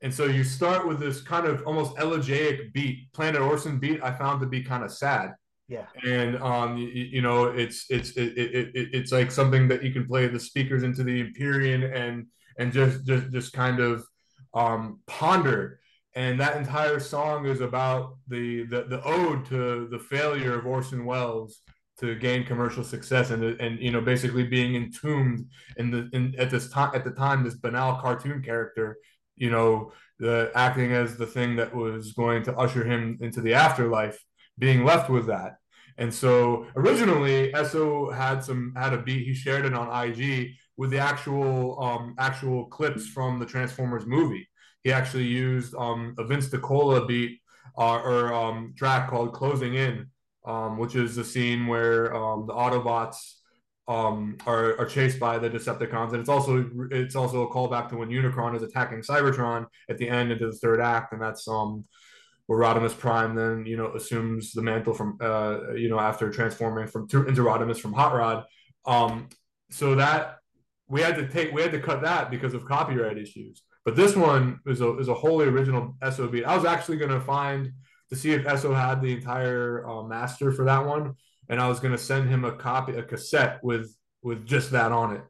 And 0.00 0.12
so 0.12 0.24
you 0.24 0.44
start 0.44 0.86
with 0.88 0.98
this 1.00 1.20
kind 1.22 1.46
of 1.46 1.62
almost 1.66 1.98
elegiac 1.98 2.72
beat, 2.72 3.12
Planet 3.12 3.40
Orson 3.40 3.78
beat. 3.78 4.02
I 4.02 4.12
found 4.12 4.40
to 4.40 4.46
be 4.46 4.62
kind 4.62 4.84
of 4.84 4.92
sad 4.92 5.34
Yeah. 5.66 5.86
and 6.04 6.36
um 6.42 6.76
you, 6.76 6.88
you 6.88 7.22
know 7.22 7.46
it's 7.46 7.86
it's 7.88 8.10
it, 8.18 8.36
it, 8.36 8.70
it 8.74 8.88
it's 8.92 9.12
like 9.12 9.30
something 9.30 9.66
that 9.68 9.82
you 9.82 9.92
can 9.92 10.06
play 10.06 10.26
the 10.26 10.38
speakers 10.38 10.82
into 10.82 11.02
the 11.02 11.20
Empyrean 11.20 11.84
and 11.84 12.26
and 12.58 12.70
just 12.72 13.06
just 13.06 13.32
just 13.32 13.52
kind 13.54 13.80
of 13.80 14.04
um 14.52 15.00
ponder 15.06 15.80
and 16.14 16.38
that 16.38 16.56
entire 16.56 17.00
song 17.00 17.46
is 17.46 17.60
about 17.60 18.16
the 18.28 18.64
the, 18.64 18.84
the 18.84 19.02
ode 19.04 19.46
to 19.46 19.88
the 19.90 19.98
failure 19.98 20.58
of 20.58 20.66
Orson 20.66 21.04
Welles 21.06 21.60
to 21.98 22.14
gain 22.16 22.44
commercial 22.44 22.84
success 22.84 23.30
and 23.30 23.42
and 23.60 23.80
you 23.80 23.90
know 23.90 24.00
basically 24.00 24.44
being 24.44 24.74
entombed 24.74 25.46
in 25.76 25.90
the 25.90 26.08
in 26.12 26.34
at 26.38 26.50
this 26.50 26.68
time 26.70 26.90
at 26.94 27.04
the 27.04 27.10
time 27.10 27.42
this 27.44 27.54
banal 27.54 28.00
cartoon 28.00 28.42
character 28.42 28.96
you 29.36 29.50
know 29.50 29.92
the 30.18 30.50
acting 30.54 30.92
as 30.92 31.16
the 31.16 31.26
thing 31.26 31.56
that 31.56 31.74
was 31.74 32.12
going 32.12 32.42
to 32.42 32.56
usher 32.56 32.84
him 32.84 33.18
into 33.20 33.40
the 33.40 33.54
afterlife 33.54 34.18
being 34.58 34.84
left 34.84 35.10
with 35.10 35.26
that. 35.26 35.56
And 35.96 36.12
so 36.12 36.66
originally 36.76 37.52
Esso 37.52 38.14
had 38.14 38.42
some 38.42 38.74
had 38.76 38.92
a 38.92 38.98
beat. 38.98 39.26
He 39.26 39.34
shared 39.34 39.64
it 39.64 39.74
on 39.74 40.08
IG 40.08 40.54
with 40.76 40.90
the 40.90 40.98
actual 40.98 41.80
um, 41.82 42.14
actual 42.18 42.66
clips 42.66 43.06
from 43.06 43.38
the 43.38 43.46
Transformers 43.46 44.06
movie. 44.06 44.48
He 44.82 44.92
actually 44.92 45.26
used 45.26 45.74
um, 45.76 46.14
a 46.18 46.24
Vince 46.24 46.48
DiCola 46.48 47.06
beat 47.06 47.40
uh, 47.78 48.00
or 48.00 48.34
um, 48.34 48.74
track 48.76 49.08
called 49.08 49.32
"Closing 49.32 49.74
In," 49.74 50.10
um, 50.44 50.78
which 50.78 50.96
is 50.96 51.14
the 51.14 51.24
scene 51.24 51.66
where 51.68 52.14
um, 52.14 52.46
the 52.46 52.52
Autobots 52.52 53.16
um, 53.86 54.36
are, 54.46 54.78
are 54.78 54.86
chased 54.86 55.20
by 55.20 55.38
the 55.38 55.48
Decepticons, 55.48 56.10
and 56.10 56.20
it's 56.20 56.28
also 56.28 56.68
it's 56.90 57.14
also 57.14 57.42
a 57.42 57.50
callback 57.50 57.88
to 57.90 57.96
when 57.96 58.08
Unicron 58.08 58.56
is 58.56 58.62
attacking 58.62 59.00
Cybertron 59.00 59.66
at 59.88 59.98
the 59.98 60.08
end 60.08 60.32
into 60.32 60.46
the 60.46 60.56
third 60.56 60.80
act, 60.80 61.12
and 61.12 61.22
that's 61.22 61.46
um 61.46 61.84
where 62.46 62.58
Rodimus 62.58 62.98
Prime 62.98 63.34
then 63.34 63.64
you 63.66 63.76
know 63.76 63.94
assumes 63.94 64.52
the 64.52 64.62
mantle 64.62 64.94
from 64.94 65.18
uh 65.20 65.72
you 65.74 65.88
know 65.88 65.98
after 65.98 66.30
transforming 66.30 66.86
from 66.86 67.08
to, 67.08 67.26
into 67.26 67.42
Rodimus 67.42 67.78
from 67.78 67.92
Hot 67.92 68.14
Rod. 68.14 68.44
Um, 68.86 69.28
so 69.70 69.94
that 69.94 70.36
we 70.88 71.00
had 71.00 71.16
to 71.16 71.28
take 71.28 71.52
we 71.52 71.62
had 71.62 71.72
to 71.72 71.80
cut 71.80 72.02
that 72.02 72.30
because 72.30 72.54
of 72.54 72.64
copyright 72.64 73.18
issues. 73.18 73.62
But 73.84 73.96
this 73.96 74.16
one 74.16 74.60
is 74.66 74.80
a 74.80 74.96
is 74.98 75.08
a 75.08 75.14
wholly 75.14 75.46
original 75.46 75.96
SOB. 76.02 76.36
I 76.46 76.56
was 76.56 76.64
actually 76.64 76.98
gonna 76.98 77.20
find 77.20 77.72
to 78.10 78.16
see 78.16 78.32
if 78.32 78.44
Esso 78.44 78.74
had 78.74 79.00
the 79.00 79.12
entire 79.12 79.86
uh, 79.86 80.02
master 80.02 80.52
for 80.52 80.64
that 80.66 80.84
one, 80.84 81.14
and 81.48 81.60
I 81.60 81.68
was 81.68 81.80
gonna 81.80 81.98
send 81.98 82.28
him 82.28 82.44
a 82.44 82.52
copy 82.52 82.94
a 82.96 83.02
cassette 83.02 83.60
with 83.62 83.94
with 84.22 84.46
just 84.46 84.70
that 84.72 84.92
on 84.92 85.16
it. 85.16 85.22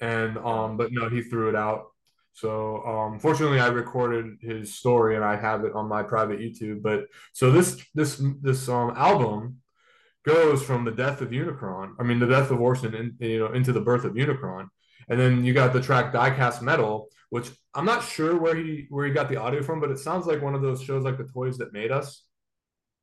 And 0.00 0.38
um, 0.38 0.76
but 0.76 0.92
no, 0.92 1.08
he 1.08 1.22
threw 1.22 1.48
it 1.48 1.56
out. 1.56 1.91
So 2.32 2.82
um, 2.84 3.18
fortunately, 3.18 3.60
I 3.60 3.68
recorded 3.68 4.38
his 4.40 4.74
story 4.74 5.16
and 5.16 5.24
I 5.24 5.36
have 5.36 5.64
it 5.64 5.74
on 5.74 5.88
my 5.88 6.02
private 6.02 6.40
YouTube. 6.40 6.82
But 6.82 7.06
so 7.32 7.50
this 7.50 7.84
this 7.94 8.22
this 8.40 8.68
um, 8.68 8.92
album 8.96 9.58
goes 10.24 10.62
from 10.62 10.84
the 10.84 10.92
death 10.92 11.20
of 11.20 11.30
Unicron, 11.30 11.94
I 11.98 12.04
mean 12.04 12.18
the 12.18 12.26
death 12.26 12.50
of 12.50 12.60
Orson, 12.60 12.94
in, 12.94 13.16
you 13.18 13.40
know, 13.40 13.52
into 13.52 13.72
the 13.72 13.80
birth 13.80 14.04
of 14.04 14.14
Unicron, 14.14 14.68
and 15.08 15.20
then 15.20 15.44
you 15.44 15.52
got 15.52 15.72
the 15.72 15.80
track 15.80 16.12
Diecast 16.12 16.62
Metal, 16.62 17.08
which 17.30 17.50
I'm 17.74 17.84
not 17.84 18.04
sure 18.04 18.38
where 18.38 18.54
he 18.54 18.86
where 18.88 19.06
he 19.06 19.12
got 19.12 19.28
the 19.28 19.36
audio 19.36 19.62
from, 19.62 19.80
but 19.80 19.90
it 19.90 19.98
sounds 19.98 20.26
like 20.26 20.40
one 20.40 20.54
of 20.54 20.62
those 20.62 20.82
shows 20.82 21.04
like 21.04 21.18
the 21.18 21.24
Toys 21.24 21.58
That 21.58 21.72
Made 21.72 21.90
Us. 21.90 22.24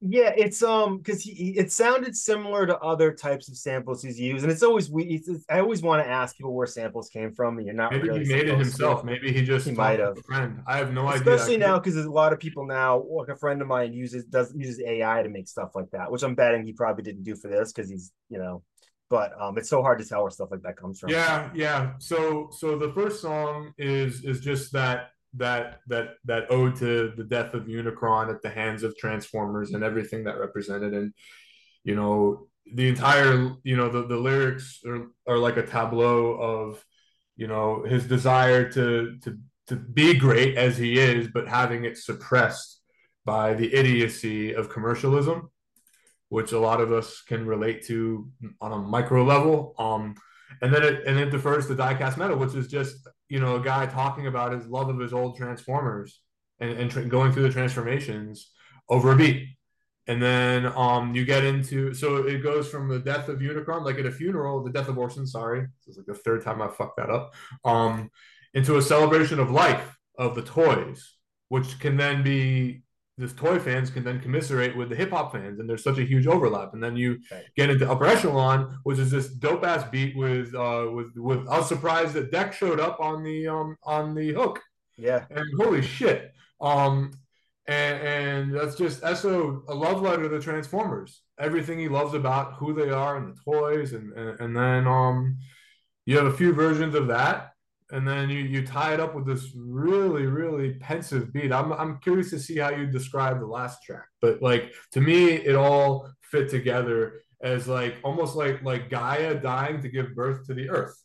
Yeah, 0.01 0.31
it's 0.37 0.63
um 0.63 0.99
because 0.99 1.21
he, 1.21 1.57
it 1.57 1.73
sounded 1.73 2.15
similar 2.15 2.65
to 2.65 2.77
other 2.79 3.11
types 3.11 3.49
of 3.49 3.57
samples 3.57 4.01
he's 4.01 4.17
used, 4.17 4.43
and 4.43 4.51
it's 4.51 4.63
always 4.63 4.89
we. 4.89 5.03
It's, 5.03 5.27
it's- 5.27 5.45
I 5.49 5.59
always 5.59 5.81
want 5.81 6.01
to 6.05 6.09
ask 6.09 6.37
people 6.37 6.53
where 6.55 6.67
samples 6.67 7.09
came 7.09 7.33
from, 7.33 7.57
and 7.57 7.65
you're 7.67 7.75
not 7.75 7.91
Maybe 7.91 8.07
really 8.07 8.23
he 8.23 8.31
made 8.33 8.47
it 8.47 8.51
supposed 8.51 8.77
to. 8.77 8.83
himself. 8.85 9.03
Maybe 9.03 9.33
he 9.33 9.43
just 9.43 9.65
He 9.67 9.73
might 9.73 9.99
have. 9.99 10.17
a 10.17 10.21
friend. 10.23 10.61
I 10.65 10.77
have 10.77 10.93
no 10.93 11.05
idea. 11.05 11.33
Especially 11.33 11.57
now, 11.57 11.77
because 11.79 11.97
a 11.97 12.09
lot 12.09 12.31
of 12.31 12.39
people 12.39 12.65
now. 12.65 13.03
Like 13.09 13.27
a 13.27 13.35
friend 13.35 13.61
of 13.61 13.67
mine 13.67 13.91
uses 13.91 14.23
does 14.23 14.53
uses 14.55 14.79
AI 14.79 15.21
to 15.23 15.27
make 15.29 15.49
stuff 15.49 15.71
like 15.75 15.89
that, 15.91 16.09
which 16.09 16.23
I'm 16.23 16.33
betting 16.33 16.65
he 16.65 16.71
probably 16.71 17.03
didn't 17.03 17.23
do 17.23 17.35
for 17.35 17.49
this 17.49 17.73
because 17.73 17.89
he's 17.89 18.13
you 18.29 18.37
know, 18.39 18.63
but 19.09 19.33
um, 19.37 19.57
it's 19.57 19.69
so 19.69 19.81
hard 19.81 19.99
to 19.99 20.05
tell 20.05 20.21
where 20.21 20.31
stuff 20.31 20.47
like 20.49 20.61
that 20.61 20.77
comes 20.77 21.01
from. 21.01 21.09
Yeah, 21.09 21.49
yeah. 21.53 21.93
So 21.99 22.47
so 22.53 22.77
the 22.79 22.93
first 22.93 23.21
song 23.21 23.73
is 23.77 24.23
is 24.23 24.39
just 24.39 24.71
that 24.71 25.09
that 25.37 25.79
that 25.87 26.15
that 26.25 26.51
ode 26.51 26.75
to 26.77 27.13
the 27.15 27.23
death 27.23 27.53
of 27.53 27.65
Unicron 27.65 28.29
at 28.29 28.41
the 28.41 28.49
hands 28.49 28.83
of 28.83 28.97
Transformers 28.97 29.71
and 29.71 29.83
everything 29.83 30.23
that 30.23 30.39
represented. 30.39 30.93
And 30.93 31.13
you 31.83 31.95
know 31.95 32.47
the 32.73 32.87
entire 32.87 33.55
you 33.63 33.75
know 33.75 33.89
the, 33.89 34.05
the 34.05 34.17
lyrics 34.17 34.81
are, 34.85 35.07
are 35.27 35.37
like 35.37 35.57
a 35.57 35.65
tableau 35.65 36.33
of 36.33 36.83
you 37.35 37.47
know 37.47 37.83
his 37.83 38.05
desire 38.05 38.69
to 38.71 39.17
to 39.23 39.37
to 39.67 39.75
be 39.75 40.15
great 40.15 40.57
as 40.57 40.77
he 40.77 40.99
is 40.99 41.27
but 41.33 41.47
having 41.47 41.85
it 41.85 41.97
suppressed 41.97 42.81
by 43.25 43.53
the 43.53 43.73
idiocy 43.73 44.53
of 44.53 44.69
commercialism 44.69 45.49
which 46.29 46.51
a 46.51 46.59
lot 46.59 46.79
of 46.79 46.91
us 46.91 47.21
can 47.27 47.45
relate 47.45 47.83
to 47.87 48.29
on 48.61 48.71
a 48.71 48.77
micro 48.77 49.23
level. 49.23 49.73
Um 49.79 50.15
and 50.61 50.73
then 50.73 50.83
it 50.83 51.05
and 51.05 51.19
it 51.19 51.31
defers 51.31 51.67
to 51.67 51.75
diecast 51.75 52.17
metal 52.17 52.37
which 52.37 52.55
is 52.55 52.67
just 52.67 53.07
you 53.29 53.39
know 53.39 53.55
a 53.55 53.61
guy 53.61 53.85
talking 53.85 54.27
about 54.27 54.51
his 54.51 54.67
love 54.67 54.89
of 54.89 54.99
his 54.99 55.13
old 55.13 55.37
transformers 55.37 56.21
and, 56.59 56.71
and 56.71 56.91
tra- 56.91 57.05
going 57.05 57.31
through 57.31 57.43
the 57.43 57.51
transformations 57.51 58.51
over 58.89 59.11
a 59.11 59.15
beat 59.15 59.47
and 60.09 60.21
then 60.21 60.65
um 60.75 61.15
you 61.15 61.23
get 61.23 61.45
into 61.45 61.93
so 61.93 62.17
it 62.17 62.39
goes 62.39 62.67
from 62.67 62.89
the 62.89 62.99
death 62.99 63.29
of 63.29 63.39
Unicron, 63.39 63.85
like 63.85 63.99
at 63.99 64.07
a 64.07 64.11
funeral, 64.11 64.63
the 64.63 64.71
death 64.71 64.89
of 64.89 64.97
Orson, 64.97 65.27
sorry. 65.27 65.67
This 65.85 65.95
is 65.95 65.97
like 65.97 66.07
the 66.07 66.15
third 66.15 66.43
time 66.43 66.61
I 66.61 66.67
fucked 66.67 66.97
that 66.97 67.11
up. 67.11 67.33
Um, 67.63 68.09
into 68.55 68.77
a 68.77 68.81
celebration 68.81 69.39
of 69.39 69.51
life 69.51 69.95
of 70.17 70.33
the 70.33 70.41
toys, 70.41 71.15
which 71.49 71.79
can 71.79 71.95
then 71.95 72.23
be 72.23 72.81
the 73.19 73.27
toy 73.27 73.59
fans 73.59 73.89
can 73.89 74.03
then 74.03 74.21
commiserate 74.21 74.75
with 74.77 74.89
the 74.89 74.95
hip 74.95 75.11
hop 75.11 75.33
fans, 75.33 75.59
and 75.59 75.69
there's 75.69 75.83
such 75.83 75.97
a 75.99 76.05
huge 76.05 76.25
overlap. 76.25 76.73
And 76.73 76.81
then 76.81 76.95
you 76.95 77.19
Right. 77.31 77.43
get 77.57 77.69
into 77.69 77.89
Upper 77.89 78.05
Echelon, 78.05 78.79
which 78.83 78.97
is 78.97 79.11
this 79.11 79.27
dope 79.27 79.65
ass 79.65 79.83
beat 79.91 80.15
with 80.15 80.55
uh 80.55 80.87
with 80.93 81.11
with 81.17 81.47
I 81.49 81.57
was 81.59 81.67
surprised 81.67 82.13
that 82.13 82.31
Deck 82.31 82.53
showed 82.53 82.79
up 82.79 82.99
on 82.99 83.23
the 83.23 83.47
um 83.47 83.75
on 83.83 84.15
the 84.15 84.33
hook. 84.33 84.61
Yeah, 84.97 85.25
and 85.29 85.45
holy 85.61 85.81
shit. 85.81 86.33
Um 86.61 87.11
and, 87.67 88.01
and 88.01 88.55
that's 88.55 88.75
just 88.75 89.01
Esso 89.03 89.61
a 89.67 89.73
love 89.75 90.01
letter 90.01 90.23
to 90.23 90.29
the 90.29 90.39
transformers. 90.39 91.21
Everything 91.39 91.77
he 91.77 91.87
loves 91.87 92.13
about 92.15 92.53
who 92.55 92.73
they 92.73 92.89
are 92.89 93.17
and 93.17 93.27
the 93.35 93.39
toys 93.43 93.93
and 93.93 94.13
and, 94.13 94.39
and 94.39 94.55
then 94.55 94.87
um 94.87 95.37
you 96.05 96.17
have 96.17 96.25
a 96.25 96.33
few 96.37 96.53
versions 96.53 96.95
of 96.95 97.07
that 97.09 97.51
and 97.91 98.07
then 98.07 98.29
you 98.29 98.39
you 98.39 98.65
tie 98.65 98.93
it 98.93 98.99
up 98.99 99.15
with 99.15 99.25
this 99.25 99.51
really 99.55 100.25
really 100.25 100.73
pensive 100.75 101.33
beat. 101.33 101.51
I'm, 101.51 101.73
I'm 101.73 101.99
curious 101.99 102.29
to 102.31 102.39
see 102.39 102.57
how 102.57 102.69
you 102.69 102.85
describe 102.87 103.39
the 103.39 103.47
last 103.47 103.83
track 103.83 104.07
but 104.21 104.41
like 104.41 104.73
to 104.91 105.01
me 105.01 105.31
it 105.31 105.55
all 105.55 106.09
fit 106.21 106.49
together 106.49 107.21
as 107.41 107.67
like 107.67 107.95
almost 108.03 108.35
like 108.35 108.61
like 108.63 108.89
gaia 108.89 109.35
dying 109.35 109.81
to 109.81 109.89
give 109.89 110.15
birth 110.15 110.45
to 110.47 110.53
the 110.53 110.69
earth. 110.69 110.95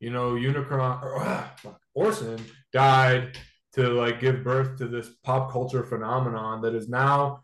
You 0.00 0.10
know 0.10 0.32
unicron 0.32 1.02
or, 1.02 1.20
ah, 1.20 1.52
fuck, 1.58 1.80
orson 1.94 2.44
died 2.72 3.38
to 3.74 3.88
like 3.88 4.20
give 4.20 4.44
birth 4.44 4.76
to 4.78 4.88
this 4.88 5.10
pop 5.22 5.50
culture 5.50 5.84
phenomenon 5.84 6.62
that 6.62 6.74
is 6.74 6.88
now 6.88 7.43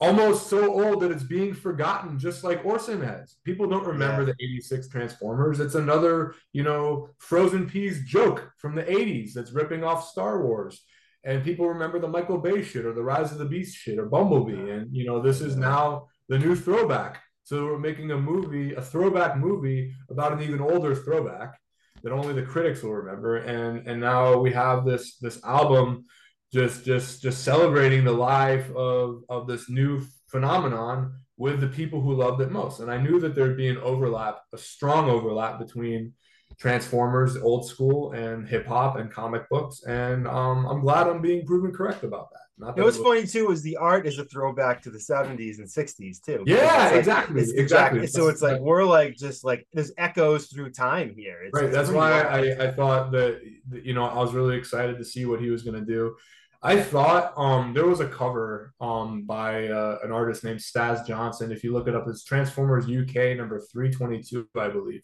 almost 0.00 0.48
so 0.48 0.72
old 0.72 1.00
that 1.00 1.10
it's 1.10 1.24
being 1.24 1.52
forgotten 1.52 2.18
just 2.18 2.44
like 2.44 2.64
orson 2.64 3.02
has. 3.02 3.36
People 3.44 3.66
don't 3.68 3.86
remember 3.86 4.22
Yeah. 4.22 4.32
the 4.38 4.44
86 4.44 4.88
transformers. 4.88 5.58
It's 5.60 5.74
another 5.74 6.34
you 6.52 6.62
know 6.62 7.08
frozen 7.18 7.66
peas 7.68 8.04
joke 8.04 8.52
from 8.58 8.74
the 8.74 8.84
80s 8.84 9.32
that's 9.34 9.52
ripping 9.52 9.82
off 9.84 10.08
star 10.08 10.42
wars. 10.44 10.84
And 11.24 11.42
people 11.42 11.68
remember 11.68 11.98
the 11.98 12.08
michael 12.08 12.38
bay 12.38 12.62
shit 12.62 12.86
or 12.86 12.92
the 12.94 13.02
rise 13.02 13.32
of 13.32 13.38
the 13.38 13.44
beast 13.44 13.76
shit 13.76 13.98
or 13.98 14.06
bumblebee. 14.06 14.70
And 14.70 14.94
you 14.94 15.04
know 15.04 15.20
this 15.20 15.40
is 15.40 15.56
now 15.56 16.06
the 16.28 16.38
new 16.38 16.54
throwback. 16.54 17.20
So 17.42 17.64
we're 17.66 17.78
making 17.78 18.10
a 18.12 18.18
movie 18.18 18.74
a 18.74 18.82
throwback 18.82 19.36
movie 19.36 19.92
about 20.10 20.32
an 20.32 20.42
even 20.42 20.60
older 20.60 20.94
throwback 20.94 21.58
that 22.04 22.12
only 22.12 22.32
the 22.34 22.42
critics 22.42 22.82
will 22.82 22.94
remember. 22.94 23.38
And 23.38 23.88
and 23.88 24.00
now 24.00 24.38
we 24.38 24.52
have 24.52 24.84
this 24.84 25.16
this 25.18 25.42
album 25.44 26.04
just 26.52 26.84
just 26.84 27.22
just 27.22 27.44
celebrating 27.44 28.04
the 28.04 28.12
life 28.12 28.70
of 28.74 29.22
of 29.28 29.46
this 29.46 29.68
new 29.68 30.02
phenomenon 30.28 31.12
with 31.36 31.60
the 31.60 31.66
people 31.68 32.00
who 32.00 32.14
loved 32.14 32.40
it 32.40 32.50
most 32.50 32.80
and 32.80 32.90
i 32.90 32.96
knew 32.96 33.20
that 33.20 33.34
there'd 33.34 33.56
be 33.56 33.68
an 33.68 33.78
overlap 33.78 34.40
a 34.54 34.58
strong 34.58 35.08
overlap 35.10 35.58
between 35.58 36.12
transformers 36.58 37.36
old 37.36 37.66
school 37.66 38.12
and 38.12 38.48
hip 38.48 38.66
hop 38.66 38.96
and 38.96 39.12
comic 39.12 39.48
books 39.48 39.82
and 39.84 40.26
um, 40.26 40.64
i'm 40.66 40.80
glad 40.80 41.06
i'm 41.06 41.22
being 41.22 41.46
proven 41.46 41.70
correct 41.72 42.02
about 42.02 42.28
that 42.32 42.40
Not 42.58 42.76
You 42.76 42.80
know 42.80 42.86
what's 42.86 42.96
it 42.96 43.04
was- 43.04 43.08
funny 43.08 43.26
too 43.26 43.52
is 43.52 43.62
the 43.62 43.76
art 43.76 44.06
is 44.06 44.18
a 44.18 44.24
throwback 44.24 44.82
to 44.82 44.90
the 44.90 44.98
70s 44.98 45.58
and 45.58 45.68
60s 45.68 46.20
too. 46.24 46.42
Yeah, 46.46 46.56
It's 46.56 46.90
like- 46.90 46.98
exactly, 46.98 47.40
it's 47.42 47.52
exactly. 47.52 48.06
So 48.08 48.26
it's 48.28 48.42
like 48.42 48.60
we're 48.60 48.84
like 48.84 49.14
just 49.16 49.44
like 49.44 49.68
there's 49.72 49.92
echoes 49.96 50.46
through 50.48 50.70
time 50.72 51.14
here. 51.16 51.38
It's, 51.44 51.54
right 51.54 51.70
that's 51.70 51.90
why 51.90 52.10
wild. 52.24 52.26
I, 52.60 52.66
I 52.66 52.72
thought 52.72 53.12
that 53.12 53.40
that, 53.70 53.84
you 53.84 53.94
know 53.94 54.04
i 54.06 54.18
was 54.24 54.32
really 54.34 54.56
excited 54.56 54.98
to 54.98 55.04
see 55.04 55.24
what 55.26 55.40
he 55.40 55.50
was 55.50 55.62
going 55.62 55.78
to 55.78 55.86
do 55.96 56.16
i 56.62 56.80
thought 56.80 57.32
um 57.36 57.72
there 57.72 57.86
was 57.86 58.00
a 58.00 58.08
cover 58.08 58.72
um 58.80 59.22
by 59.24 59.68
uh, 59.68 59.98
an 60.02 60.10
artist 60.12 60.44
named 60.44 60.60
Staz 60.60 61.06
johnson. 61.06 61.52
If 61.52 61.62
you 61.62 61.72
look 61.72 61.88
it 61.88 61.94
up 61.94 62.06
it's 62.08 62.24
transformers 62.24 62.84
uk 62.84 63.36
number 63.36 63.60
322 63.72 64.48
i 64.56 64.68
believe. 64.68 65.02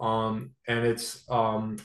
Um 0.00 0.52
and 0.66 0.86
it's 0.86 1.28
um 1.30 1.78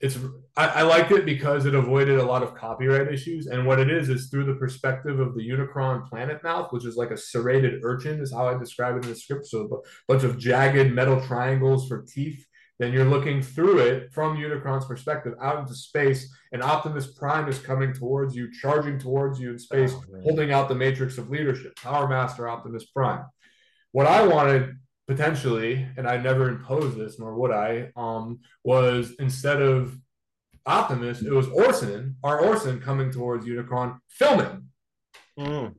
it's 0.00 0.18
I, 0.56 0.66
I 0.66 0.82
liked 0.82 1.12
it 1.12 1.24
because 1.24 1.66
it 1.66 1.74
avoided 1.74 2.18
a 2.18 2.24
lot 2.24 2.42
of 2.42 2.54
copyright 2.54 3.12
issues. 3.12 3.46
And 3.46 3.66
what 3.66 3.78
it 3.78 3.90
is 3.90 4.08
is 4.08 4.28
through 4.28 4.44
the 4.44 4.54
perspective 4.54 5.18
of 5.20 5.34
the 5.34 5.48
unicron 5.48 6.08
planet 6.08 6.42
mouth 6.42 6.72
which 6.72 6.84
is 6.84 6.96
like 6.96 7.10
a 7.10 7.16
serrated 7.16 7.80
urchin 7.82 8.20
is 8.20 8.32
how 8.32 8.48
i 8.48 8.58
describe 8.58 8.96
it 8.96 9.04
in 9.04 9.10
the 9.10 9.16
script. 9.16 9.46
So 9.46 9.60
a 9.60 10.12
bunch 10.12 10.24
of 10.24 10.38
jagged 10.38 10.92
metal 10.92 11.20
triangles 11.20 11.88
for 11.88 12.02
teeth 12.02 12.46
then 12.78 12.92
you're 12.92 13.04
looking 13.04 13.40
through 13.40 13.78
it 13.78 14.12
from 14.12 14.36
Unicron's 14.36 14.84
perspective 14.84 15.34
out 15.40 15.60
into 15.60 15.74
space, 15.74 16.34
and 16.52 16.62
Optimus 16.62 17.12
Prime 17.12 17.48
is 17.48 17.58
coming 17.58 17.92
towards 17.92 18.34
you, 18.34 18.50
charging 18.52 18.98
towards 18.98 19.38
you 19.38 19.52
in 19.52 19.58
space, 19.58 19.92
Oh, 19.94 20.20
holding 20.22 20.52
out 20.52 20.68
the 20.68 20.74
matrix 20.74 21.18
of 21.18 21.30
leadership, 21.30 21.76
Power 21.76 22.08
Master 22.08 22.48
Optimus 22.48 22.86
Prime. 22.86 23.24
What 23.92 24.06
I 24.06 24.26
wanted 24.26 24.76
potentially, 25.06 25.86
and 25.96 26.08
I 26.08 26.16
never 26.16 26.48
imposed 26.48 26.96
this, 26.98 27.18
nor 27.18 27.34
would 27.38 27.52
I, 27.52 27.90
um, 27.96 28.40
was 28.64 29.12
instead 29.18 29.62
of 29.62 29.96
Optimus, 30.66 31.20
it 31.20 31.32
was 31.32 31.46
Orson, 31.48 32.16
our 32.24 32.40
Orson 32.40 32.80
coming 32.80 33.10
towards 33.10 33.46
Unicron, 33.46 33.98
filming. 34.08 34.68
Mm. 35.38 35.74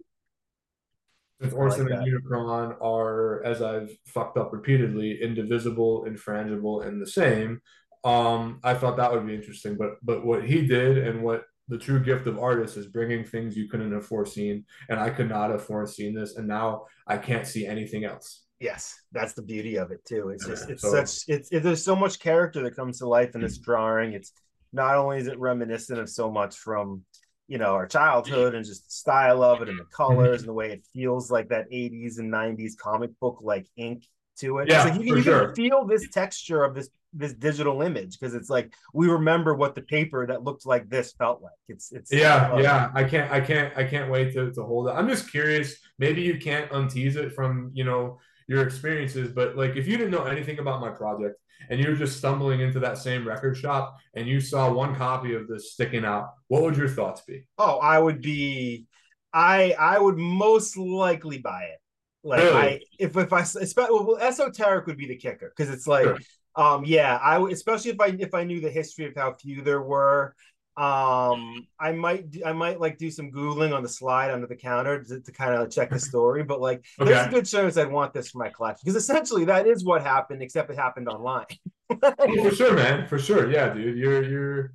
Since 1.42 1.54
Orson 1.54 1.88
like 1.88 2.00
and 2.00 2.08
Unicron 2.08 2.76
are, 2.82 3.44
as 3.44 3.62
I've 3.62 3.90
fucked 4.08 4.38
up 4.38 4.54
repeatedly, 4.54 5.22
indivisible, 5.22 6.06
infrangible, 6.08 6.86
and 6.86 7.02
the 7.02 7.08
same, 7.08 7.62
um, 8.06 8.60
I 8.64 8.74
thought 8.74 8.98
that 8.98 9.12
would 9.12 9.28
be 9.28 9.36
interesting. 9.36 9.76
But 9.76 9.96
but 10.02 10.26
what 10.26 10.46
he 10.46 10.66
did 10.66 10.98
and 10.98 11.24
what 11.24 11.44
the 11.68 11.78
true 11.78 12.00
gift 12.00 12.28
of 12.28 12.40
artists 12.40 12.78
is 12.78 12.88
bringing 12.88 13.26
things 13.26 13.58
you 13.58 13.68
couldn't 13.68 13.92
have 13.92 14.06
foreseen, 14.06 14.66
and 14.90 15.00
I 15.00 15.10
could 15.10 15.28
not 15.28 15.50
have 15.50 15.64
foreseen 15.64 16.14
this, 16.14 16.38
and 16.38 16.48
now 16.48 16.86
I 17.08 17.18
can't 17.18 17.46
see 17.46 17.66
anything 17.68 18.06
else. 18.06 18.44
Yes, 18.60 18.96
that's 19.12 19.34
the 19.34 19.42
beauty 19.42 19.76
of 19.76 19.92
it 19.92 20.06
too. 20.06 20.30
It's 20.30 20.46
just 20.46 20.70
it's 20.70 20.84
so- 20.84 20.92
such 20.92 21.24
it's 21.28 21.52
it, 21.52 21.64
there's 21.64 21.84
so 21.84 21.96
much 21.96 22.20
character 22.20 22.64
that 22.64 22.76
comes 22.78 23.00
to 23.00 23.10
life 23.10 23.36
in 23.36 23.42
this 23.42 23.58
drawing. 23.58 24.14
It's 24.14 24.32
not 24.72 24.96
only 24.96 25.18
is 25.18 25.28
it 25.28 25.38
reminiscent 25.38 26.00
of 26.00 26.10
so 26.10 26.32
much 26.32 26.56
from 26.56 27.04
you 27.48 27.58
know 27.58 27.74
our 27.74 27.86
childhood 27.86 28.56
and 28.56 28.66
just 28.66 28.86
the 28.86 28.92
style 28.92 29.44
of 29.44 29.62
it 29.62 29.70
and 29.70 29.80
the 29.80 29.86
colors 29.86 30.42
and 30.42 30.50
the 30.50 30.54
way 30.54 30.72
it 30.72 30.84
feels 30.94 31.30
like 31.30 31.50
that 31.50 31.70
80s 31.72 32.18
and 32.18 32.34
90s 32.34 32.78
comic 32.78 33.12
book 33.20 33.40
like 33.42 33.68
ink 33.78 34.04
to 34.40 34.60
it. 34.60 34.70
Yeah, 34.70 34.84
like 34.84 35.02
you, 35.02 35.10
for 35.10 35.18
you 35.18 35.24
sure. 35.24 35.46
can 35.48 35.56
feel 35.56 35.86
this 35.86 36.10
texture 36.10 36.64
of 36.64 36.76
this 36.76 36.90
this 37.14 37.34
digital 37.34 37.82
image 37.82 38.20
because 38.20 38.36
it's 38.36 38.50
like 38.50 38.74
we 38.94 39.08
remember 39.08 39.56
what 39.56 39.74
the 39.74 39.82
paper 39.82 40.28
that 40.28 40.44
looked 40.44 40.66
like 40.66 40.90
this 40.90 41.14
felt 41.14 41.42
like. 41.42 41.54
It's 41.68 41.92
it's 41.92 42.12
Yeah, 42.12 42.52
uh, 42.54 42.60
yeah. 42.60 42.92
I 42.94 43.04
can't, 43.04 43.32
I 43.32 43.40
can't, 43.40 43.78
I 43.78 43.86
can't 43.86 44.12
wait 44.12 44.34
to, 44.34 44.52
to 44.52 44.64
hold 44.64 44.88
it. 44.88 44.92
I'm 44.92 45.08
just 45.08 45.32
curious. 45.32 45.78
Maybe 45.98 46.22
you 46.22 46.38
can't 46.38 46.70
untease 46.72 47.16
it 47.16 47.34
from 47.34 47.72
you 47.74 47.84
know 47.84 48.20
your 48.48 48.64
experiences, 48.64 49.32
but 49.32 49.56
like 49.56 49.76
if 49.76 49.88
you 49.88 49.98
didn't 49.98 50.12
know 50.12 50.26
anything 50.26 50.60
about 50.60 50.82
my 50.82 50.90
project 50.90 51.40
and 51.70 51.80
you're 51.80 51.96
just 51.96 52.18
stumbling 52.18 52.62
into 52.62 52.80
that 52.80 52.98
same 52.98 53.28
record 53.28 53.58
shop 53.58 53.98
and 54.16 54.28
you 54.28 54.40
saw 54.40 54.72
one 54.72 54.96
copy 54.96 55.34
of 55.34 55.48
this 55.48 55.74
sticking 55.74 56.06
out, 56.06 56.34
what 56.48 56.62
would 56.64 56.78
your 56.78 56.90
thoughts 56.90 57.22
be? 57.22 57.48
Oh, 57.58 57.78
I 57.80 58.00
would 58.00 58.22
be, 58.22 58.86
I 59.34 59.74
I 59.78 60.00
would 60.00 60.18
most 60.18 60.78
likely 60.78 61.38
buy 61.38 61.64
it. 61.64 61.80
Like 62.24 62.42
Really? 62.42 62.54
I 62.54 62.80
if 63.00 63.16
if 63.18 63.32
I 63.34 63.42
especially 63.42 64.00
well, 64.00 64.18
esoteric 64.18 64.88
would 64.88 64.98
be 64.98 65.08
the 65.08 65.16
kicker 65.18 65.54
because 65.56 65.74
it's 65.74 65.88
like 65.88 66.06
Sure. 66.06 66.18
um 66.56 66.84
yeah 66.86 67.20
I 67.22 67.38
would 67.38 67.52
especially 67.54 67.92
if 67.92 68.00
I 68.02 68.08
if 68.08 68.34
I 68.34 68.44
knew 68.44 68.60
the 68.62 68.72
history 68.72 69.06
of 69.06 69.16
how 69.16 69.34
few 69.34 69.62
there 69.62 69.82
were 69.82 70.36
Um, 70.78 71.68
I 71.80 71.94
might 71.94 72.26
I 72.46 72.52
might 72.52 72.82
like 72.82 72.98
do 72.98 73.10
some 73.10 73.32
googling 73.32 73.74
on 73.74 73.82
the 73.82 73.90
slide 73.90 74.32
under 74.32 74.46
the 74.46 74.58
counter 74.58 75.02
to, 75.04 75.22
to 75.22 75.32
kind 75.32 75.54
of 75.54 75.72
check 75.72 75.90
the 75.90 76.00
story. 76.00 76.44
But 76.44 76.60
like, 76.60 76.84
there's 76.98 77.28
a 77.28 77.30
good 77.30 77.46
chance 77.46 77.78
I'd 77.78 77.92
want 77.92 78.14
this 78.14 78.32
for 78.32 78.40
my 78.40 78.50
collection 78.50 78.82
because 78.84 79.02
essentially 79.02 79.46
that 79.46 79.68
is 79.68 79.86
what 79.86 80.02
happened, 80.02 80.42
except 80.42 80.70
it 80.70 80.76
happened 80.76 81.08
online. 81.08 81.46
Oh, 81.90 82.50
for 82.50 82.56
sure, 82.56 82.74
man. 82.76 83.08
For 83.08 83.18
sure. 83.18 83.50
Yeah, 83.50 83.74
dude. 83.74 83.98
You're 83.98 84.24
you're 84.24 84.74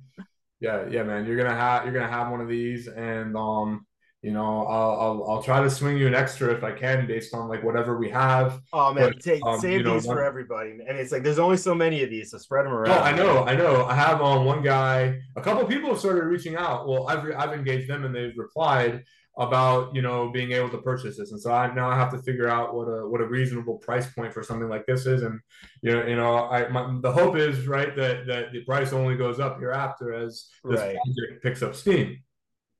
yeah, 0.59 0.85
yeah, 0.89 1.03
man. 1.03 1.25
You're 1.25 1.37
gonna 1.37 1.55
have 1.55 1.85
you're 1.85 1.93
gonna 1.93 2.07
have 2.07 2.31
one 2.31 2.41
of 2.41 2.47
these 2.47 2.87
and 2.87 3.35
um, 3.37 3.85
you 4.21 4.31
know, 4.31 4.65
I'll 4.67 4.99
I'll 4.99 5.25
I'll 5.29 5.43
try 5.43 5.61
to 5.61 5.69
swing 5.69 5.97
you 5.97 6.07
an 6.07 6.15
extra 6.15 6.53
if 6.53 6.63
I 6.63 6.71
can 6.73 7.07
based 7.07 7.33
on 7.33 7.47
like 7.49 7.63
whatever 7.63 7.97
we 7.97 8.09
have. 8.09 8.61
Oh 8.73 8.93
man, 8.93 9.13
But, 9.13 9.19
take 9.21 9.45
um, 9.45 9.59
save 9.59 9.79
you 9.79 9.83
know, 9.83 9.93
these 9.93 10.05
for 10.05 10.23
everybody. 10.23 10.71
And 10.87 10.97
it's 10.97 11.11
like 11.11 11.23
there's 11.23 11.39
only 11.39 11.57
so 11.57 11.73
many 11.75 12.03
of 12.03 12.09
these, 12.09 12.31
so 12.31 12.37
spread 12.37 12.65
them 12.65 12.73
around. 12.73 12.91
Oh, 12.91 13.01
around. 13.01 13.03
I 13.03 13.11
know, 13.13 13.45
I 13.45 13.55
know. 13.55 13.85
I 13.85 13.95
have 13.95 14.21
um 14.21 14.45
one 14.45 14.61
guy, 14.61 15.19
a 15.35 15.41
couple 15.41 15.65
people 15.65 15.89
have 15.89 15.99
started 15.99 16.25
reaching 16.25 16.55
out. 16.55 16.87
Well, 16.87 17.07
I've 17.07 17.25
I've 17.37 17.53
engaged 17.53 17.89
them 17.89 18.03
and 18.05 18.13
they've 18.15 18.37
replied 18.37 19.03
about 19.37 19.95
you 19.95 20.01
know 20.01 20.29
being 20.29 20.51
able 20.51 20.69
to 20.69 20.77
purchase 20.79 21.17
this, 21.17 21.31
and 21.31 21.41
so 21.41 21.51
I 21.51 21.73
now 21.73 21.89
I 21.89 21.95
have 21.95 22.11
to 22.11 22.19
figure 22.21 22.49
out 22.49 22.75
what 22.75 22.85
a 22.85 23.07
what 23.07 23.21
a 23.21 23.25
reasonable 23.25 23.77
price 23.77 24.11
point 24.13 24.33
for 24.33 24.43
something 24.43 24.67
like 24.69 24.85
this 24.85 25.05
is, 25.05 25.23
and 25.23 25.39
you 25.81 25.91
know 25.93 26.05
you 26.05 26.15
know 26.15 26.45
I 26.49 26.67
my, 26.69 26.97
the 27.01 27.11
hope 27.11 27.37
is 27.37 27.65
right 27.67 27.95
that 27.95 28.27
that 28.27 28.51
the 28.51 28.63
price 28.65 28.91
only 28.93 29.15
goes 29.15 29.39
up 29.39 29.59
hereafter 29.59 30.13
as 30.13 30.49
this 30.67 30.81
Right. 30.81 30.95
project 30.95 31.43
picks 31.43 31.61
up 31.63 31.75
steam, 31.75 32.21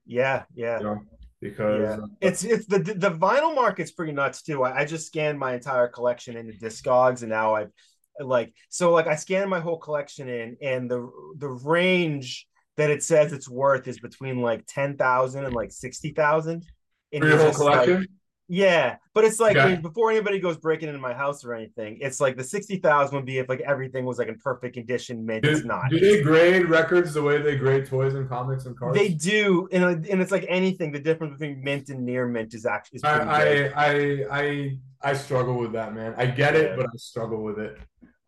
Yeah, 0.05 0.43
yeah. 0.53 0.79
you 0.79 0.83
know, 0.85 0.99
because 1.41 1.99
Yeah. 1.99 2.05
It's 2.21 2.43
it's 2.43 2.65
the 2.67 2.79
the 2.79 3.11
vinyl 3.11 3.55
market's 3.55 3.91
pretty 3.91 4.13
nuts 4.13 4.41
too. 4.41 4.63
I, 4.63 4.81
I 4.81 4.85
just 4.85 5.07
scanned 5.07 5.39
my 5.39 5.53
entire 5.53 5.87
collection 5.87 6.37
into 6.37 6.53
Discogs, 6.53 7.21
and 7.21 7.29
now 7.29 7.55
I've 7.55 7.71
like 8.19 8.53
so 8.69 8.91
like 8.91 9.07
I 9.07 9.15
scanned 9.15 9.49
my 9.49 9.59
whole 9.59 9.79
collection 9.79 10.29
in, 10.29 10.57
and 10.61 10.89
the 10.89 11.09
the 11.37 11.49
range 11.49 12.47
that 12.77 12.89
it 12.89 13.03
says 13.03 13.33
it's 13.33 13.49
worth 13.49 13.87
is 13.87 13.99
between 13.99 14.41
like 14.41 14.63
ten 14.67 14.97
thousand 14.97 15.45
and 15.45 15.55
like 15.55 15.71
sixty 15.71 16.11
thousand. 16.11 16.65
for 17.11 17.27
your 17.27 17.37
whole 17.37 17.51
collection. 17.53 18.07
Yeah, 18.51 18.97
but 19.13 19.23
it's 19.23 19.39
like 19.39 19.55
I 19.55 19.69
mean, 19.69 19.81
before 19.81 20.11
anybody 20.11 20.37
goes 20.37 20.57
breaking 20.57 20.89
into 20.89 20.99
my 20.99 21.13
house 21.13 21.45
or 21.45 21.53
anything, 21.53 21.99
it's 22.01 22.19
like 22.19 22.35
the 22.35 22.43
sixty 22.43 22.75
thousand 22.75 23.15
would 23.15 23.25
be 23.25 23.37
if 23.37 23.47
like 23.47 23.61
everything 23.61 24.03
was 24.03 24.17
like 24.17 24.27
in 24.27 24.37
perfect 24.39 24.73
condition. 24.73 25.25
Mint, 25.25 25.45
it's 25.45 25.63
not. 25.63 25.89
do 25.89 25.97
they 25.97 26.21
grade 26.21 26.65
records 26.65 27.13
the 27.13 27.21
way 27.21 27.41
they 27.41 27.55
grade 27.55 27.85
toys 27.85 28.13
and 28.13 28.27
comics 28.27 28.65
and 28.65 28.77
cards? 28.77 28.97
They 28.97 29.07
do, 29.07 29.69
and, 29.71 30.05
and 30.05 30.21
it's 30.21 30.33
like 30.33 30.45
anything. 30.49 30.91
The 30.91 30.99
difference 30.99 31.39
between 31.39 31.63
mint 31.63 31.87
and 31.87 32.05
near 32.05 32.27
mint 32.27 32.53
is 32.53 32.65
actually 32.65 32.97
is 32.97 33.01
pretty 33.03 33.19
I. 33.21 33.67
I 33.67 34.25
I 34.29 34.39
I 34.41 34.77
I 35.01 35.13
struggle 35.13 35.57
with 35.57 35.71
that, 35.71 35.95
man. 35.95 36.13
I 36.17 36.25
get 36.25 36.57
it, 36.57 36.71
Yeah. 36.71 36.75
but 36.75 36.87
I 36.87 36.97
struggle 36.97 37.41
with 37.43 37.57
it. 37.57 37.77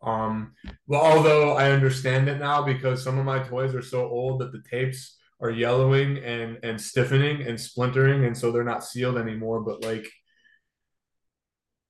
Um, 0.00 0.52
well, 0.86 1.02
although 1.02 1.52
I 1.52 1.70
understand 1.70 2.30
it 2.30 2.38
now 2.38 2.62
because 2.62 3.04
some 3.04 3.18
of 3.18 3.26
my 3.26 3.40
toys 3.40 3.74
are 3.74 3.82
so 3.82 4.08
old 4.08 4.40
that 4.40 4.52
the 4.52 4.62
tapes 4.70 5.18
are 5.44 5.50
yellowing 5.50 6.18
and 6.18 6.58
and 6.64 6.80
stiffening 6.80 7.42
and 7.42 7.60
splintering, 7.60 8.24
and 8.24 8.36
so 8.36 8.50
they're 8.50 8.64
not 8.64 8.82
sealed 8.82 9.18
anymore. 9.18 9.60
But 9.60 9.84
like, 9.84 10.10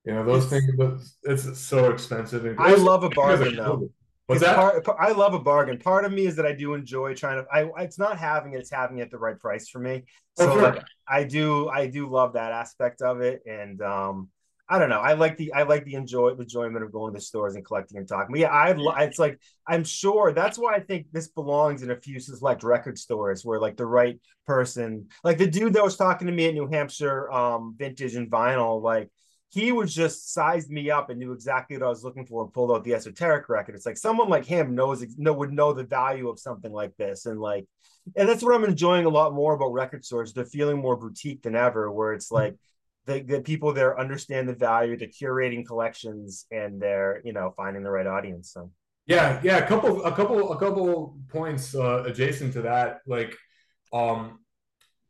you 0.04 0.12
know, 0.12 0.24
those 0.24 0.46
It's- 0.46 0.50
things, 0.64 0.74
but 0.76 1.30
it's 1.30 1.60
so 1.60 1.90
expensive. 1.90 2.44
And 2.44 2.58
I 2.58 2.74
love 2.74 3.04
a 3.04 3.10
bargain 3.10 3.56
though. 3.56 3.90
What's 4.26 4.40
that? 4.40 4.56
Part, 4.84 4.96
I 4.98 5.12
love 5.12 5.34
a 5.34 5.38
bargain. 5.38 5.78
Part 5.78 6.06
of 6.06 6.12
me 6.12 6.26
is 6.26 6.36
that 6.36 6.46
I 6.46 6.52
do 6.54 6.72
enjoy 6.74 7.14
trying 7.14 7.44
to. 7.44 7.50
I 7.52 7.82
it's 7.82 7.98
not 7.98 8.18
having 8.18 8.54
it; 8.54 8.58
it's 8.60 8.70
having 8.70 8.98
it 8.98 9.02
at 9.02 9.10
the 9.10 9.18
right 9.18 9.38
price 9.38 9.68
for 9.68 9.78
me. 9.78 10.04
Oh, 10.38 10.46
So 10.46 10.52
sure. 10.54 10.62
like, 10.62 10.82
I 11.06 11.24
do, 11.24 11.68
I 11.68 11.86
do 11.88 12.08
love 12.10 12.32
that 12.32 12.50
aspect 12.50 13.02
of 13.02 13.20
it, 13.20 13.42
and 13.46 13.80
um, 13.82 14.30
I 14.68 14.78
don't 14.78 14.88
know. 14.88 15.00
I 15.00 15.12
like 15.12 15.36
the, 15.36 15.52
I 15.52 15.64
like 15.64 15.84
the 15.84 15.94
enjoy, 15.94 16.30
enjoyment 16.30 16.82
of 16.82 16.90
going 16.90 17.12
to 17.12 17.18
the 17.18 17.22
stores 17.22 17.54
and 17.54 17.64
collecting 17.64 17.98
and 17.98 18.08
talking. 18.08 18.28
But 18.30 18.40
yeah, 18.40 18.48
I, 18.48 18.74
it's 19.02 19.18
like 19.18 19.38
I'm 19.66 19.84
sure 19.84 20.32
that's 20.32 20.56
why 20.56 20.74
I 20.74 20.80
think 20.80 21.06
this 21.12 21.28
belongs 21.28 21.82
in 21.82 21.90
a 21.90 21.96
few 22.00 22.18
select 22.18 22.62
record 22.62 22.98
stores 22.98 23.44
where 23.44 23.60
like 23.60 23.76
the 23.76 23.86
right 23.86 24.18
person, 24.46 25.08
like 25.22 25.36
the 25.36 25.46
dude 25.46 25.74
that 25.74 25.84
was 25.84 25.96
talking 25.96 26.26
to 26.28 26.32
me 26.32 26.48
at 26.48 26.54
New 26.54 26.66
Hampshire, 26.66 27.30
um, 27.30 27.74
vintage 27.78 28.14
and 28.14 28.30
vinyl, 28.30 28.82
like 28.82 29.10
he 29.50 29.70
was 29.70 29.94
just 29.94 30.32
sized 30.32 30.70
me 30.70 30.90
up 30.90 31.10
and 31.10 31.18
knew 31.20 31.32
exactly 31.32 31.76
what 31.76 31.86
I 31.86 31.88
was 31.88 32.02
looking 32.02 32.26
for 32.26 32.42
and 32.42 32.52
pulled 32.52 32.72
out 32.72 32.82
the 32.84 32.94
esoteric 32.94 33.48
record. 33.48 33.74
It's 33.74 33.86
like 33.86 33.98
someone 33.98 34.28
like 34.28 34.46
him 34.46 34.74
knows 34.74 35.04
know 35.18 35.34
would 35.34 35.52
know 35.52 35.72
the 35.72 35.84
value 35.84 36.28
of 36.28 36.40
something 36.40 36.72
like 36.72 36.96
this, 36.96 37.26
and 37.26 37.38
like, 37.38 37.66
and 38.16 38.28
that's 38.28 38.42
what 38.42 38.54
I'm 38.54 38.64
enjoying 38.64 39.04
a 39.04 39.10
lot 39.10 39.34
more 39.34 39.54
about 39.54 39.72
record 39.72 40.04
stores. 40.04 40.32
They're 40.32 40.46
feeling 40.46 40.78
more 40.78 40.96
boutique 40.96 41.42
than 41.42 41.54
ever, 41.54 41.92
where 41.92 42.14
it's 42.14 42.32
like 42.32 42.56
the, 43.06 43.20
the 43.20 43.40
people 43.40 43.72
there 43.72 43.98
understand 43.98 44.48
the 44.48 44.54
value, 44.54 44.96
they're 44.96 45.08
curating 45.08 45.66
collections, 45.66 46.46
and 46.50 46.80
they're 46.80 47.20
you 47.24 47.32
know 47.32 47.52
finding 47.56 47.82
the 47.82 47.90
right 47.90 48.06
audience. 48.06 48.52
So 48.52 48.70
Yeah, 49.06 49.40
yeah, 49.42 49.58
a 49.58 49.66
couple, 49.66 50.04
a 50.04 50.12
couple, 50.12 50.52
a 50.52 50.58
couple 50.58 51.18
points 51.28 51.74
uh, 51.74 52.04
adjacent 52.06 52.54
to 52.54 52.62
that. 52.62 53.00
Like, 53.06 53.36
um, 53.92 54.40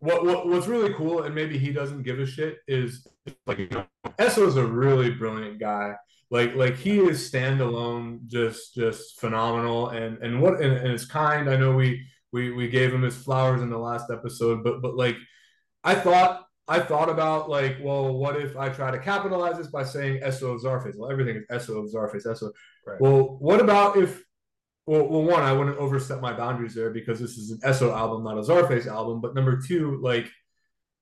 what, 0.01 0.25
what 0.25 0.49
what's 0.49 0.67
really 0.67 0.93
cool, 0.95 1.23
and 1.23 1.35
maybe 1.35 1.57
he 1.59 1.73
doesn't 1.73 2.03
give 2.03 2.19
a 2.19 2.27
shit, 2.27 2.59
is 2.67 3.07
like 3.47 3.59
you 3.59 3.69
know, 3.71 3.87
a 4.19 4.67
really 4.67 5.11
brilliant 5.11 5.61
guy. 5.61 5.95
Like, 6.31 6.57
like 6.57 6.77
he 6.77 6.99
is 6.99 7.31
standalone, 7.31 8.27
just 8.27 8.75
just 8.75 9.21
phenomenal, 9.21 9.91
and 9.91 10.19
and 10.19 10.43
what 10.43 10.61
and, 10.61 10.73
and 10.73 10.89
it's 10.89 11.07
kind. 11.07 11.49
I 11.49 11.57
know 11.57 11.77
we 11.77 12.05
we 12.33 12.51
we 12.51 12.69
gave 12.69 12.93
him 12.93 13.03
his 13.03 13.17
flowers 13.17 13.63
in 13.63 13.71
the 13.71 13.79
last 13.79 14.11
episode, 14.11 14.65
but 14.65 14.83
but 14.83 14.97
like, 14.97 15.17
I 15.85 15.95
thought. 15.95 16.44
I 16.67 16.81
thought 16.81 17.11
about 17.11 17.51
like, 17.51 17.77
well, 17.83 18.15
what 18.15 18.37
if 18.41 18.57
I 18.57 18.69
try 18.71 18.91
to 18.91 18.99
capitalize 18.99 19.59
this 19.59 19.67
by 19.67 19.85
saying 19.85 20.23
Esso 20.23 20.55
of 20.55 20.63
Czarface? 20.63 20.97
Well, 20.97 21.11
everything 21.11 21.37
is 21.37 21.45
Esso 21.51 21.85
of 21.85 21.93
Czarface, 21.93 22.27
Esso. 22.27 22.51
Right. 22.87 23.01
Well, 23.01 23.37
what 23.39 23.61
about 23.61 23.97
if 23.97 24.25
well, 24.87 25.09
well, 25.09 25.23
one, 25.23 25.43
I 25.43 25.53
wouldn't 25.53 25.79
overstep 25.79 26.21
my 26.21 26.35
boundaries 26.35 26.75
there 26.75 26.91
because 26.91 27.19
this 27.19 27.39
is 27.39 27.51
an 27.51 27.59
Esso 27.61 27.95
album, 27.97 28.23
not 28.23 28.37
a 28.39 28.43
Czarface 28.43 28.87
album. 28.87 29.21
But 29.21 29.35
number 29.35 29.61
two, 29.61 29.99
like 30.03 30.31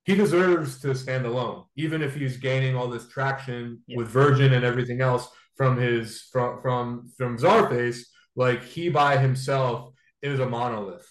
he 0.05 0.15
deserves 0.15 0.81
to 0.81 0.95
stand 0.95 1.27
alone, 1.27 1.65
even 1.77 2.03
if 2.03 2.15
he's 2.15 2.37
gaining 2.37 2.75
all 2.77 2.89
this 2.89 3.09
traction 3.09 3.81
Yeah. 3.87 3.99
with 3.99 4.09
Virgin 4.09 4.53
and 4.55 4.65
everything 4.65 5.01
else 5.01 5.29
from 5.57 5.77
his 5.77 6.23
from 6.33 6.61
from 6.61 7.11
from 7.17 7.39
Czarface. 7.39 8.03
Like 8.35 8.63
he 8.65 8.89
by 8.89 9.17
himself 9.19 9.93
is 10.23 10.41
a 10.41 10.47
monolith 10.47 11.09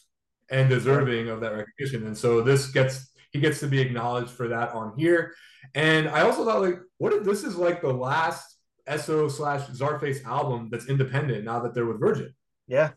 and 0.50 0.70
deserving 0.70 1.30
of 1.30 1.40
that 1.42 1.54
recognition. 1.54 2.06
And 2.08 2.18
so 2.18 2.42
this 2.42 2.72
gets 2.72 3.11
he 3.32 3.39
gets 3.39 3.60
to 3.62 3.67
be 3.67 3.80
acknowledged 3.80 4.30
for 4.32 4.50
that 4.50 4.72
on 4.74 4.94
here. 4.98 5.34
And 5.76 6.10
I 6.10 6.22
also 6.22 6.46
thought 6.46 6.62
like, 6.62 6.80
what 6.98 7.13
if 7.13 7.24
this 7.24 7.44
is 7.44 7.56
like 7.56 7.82
the 7.82 7.94
last 7.94 8.58
Esso 8.88 9.30
slash 9.32 9.67
Czarface 9.70 10.26
album 10.26 10.70
that's 10.72 10.88
independent 10.88 11.46
now 11.46 11.60
that 11.62 11.74
they're 11.74 11.86
with 11.86 12.00
Virgin? 12.00 12.34
yeah, 12.67 12.91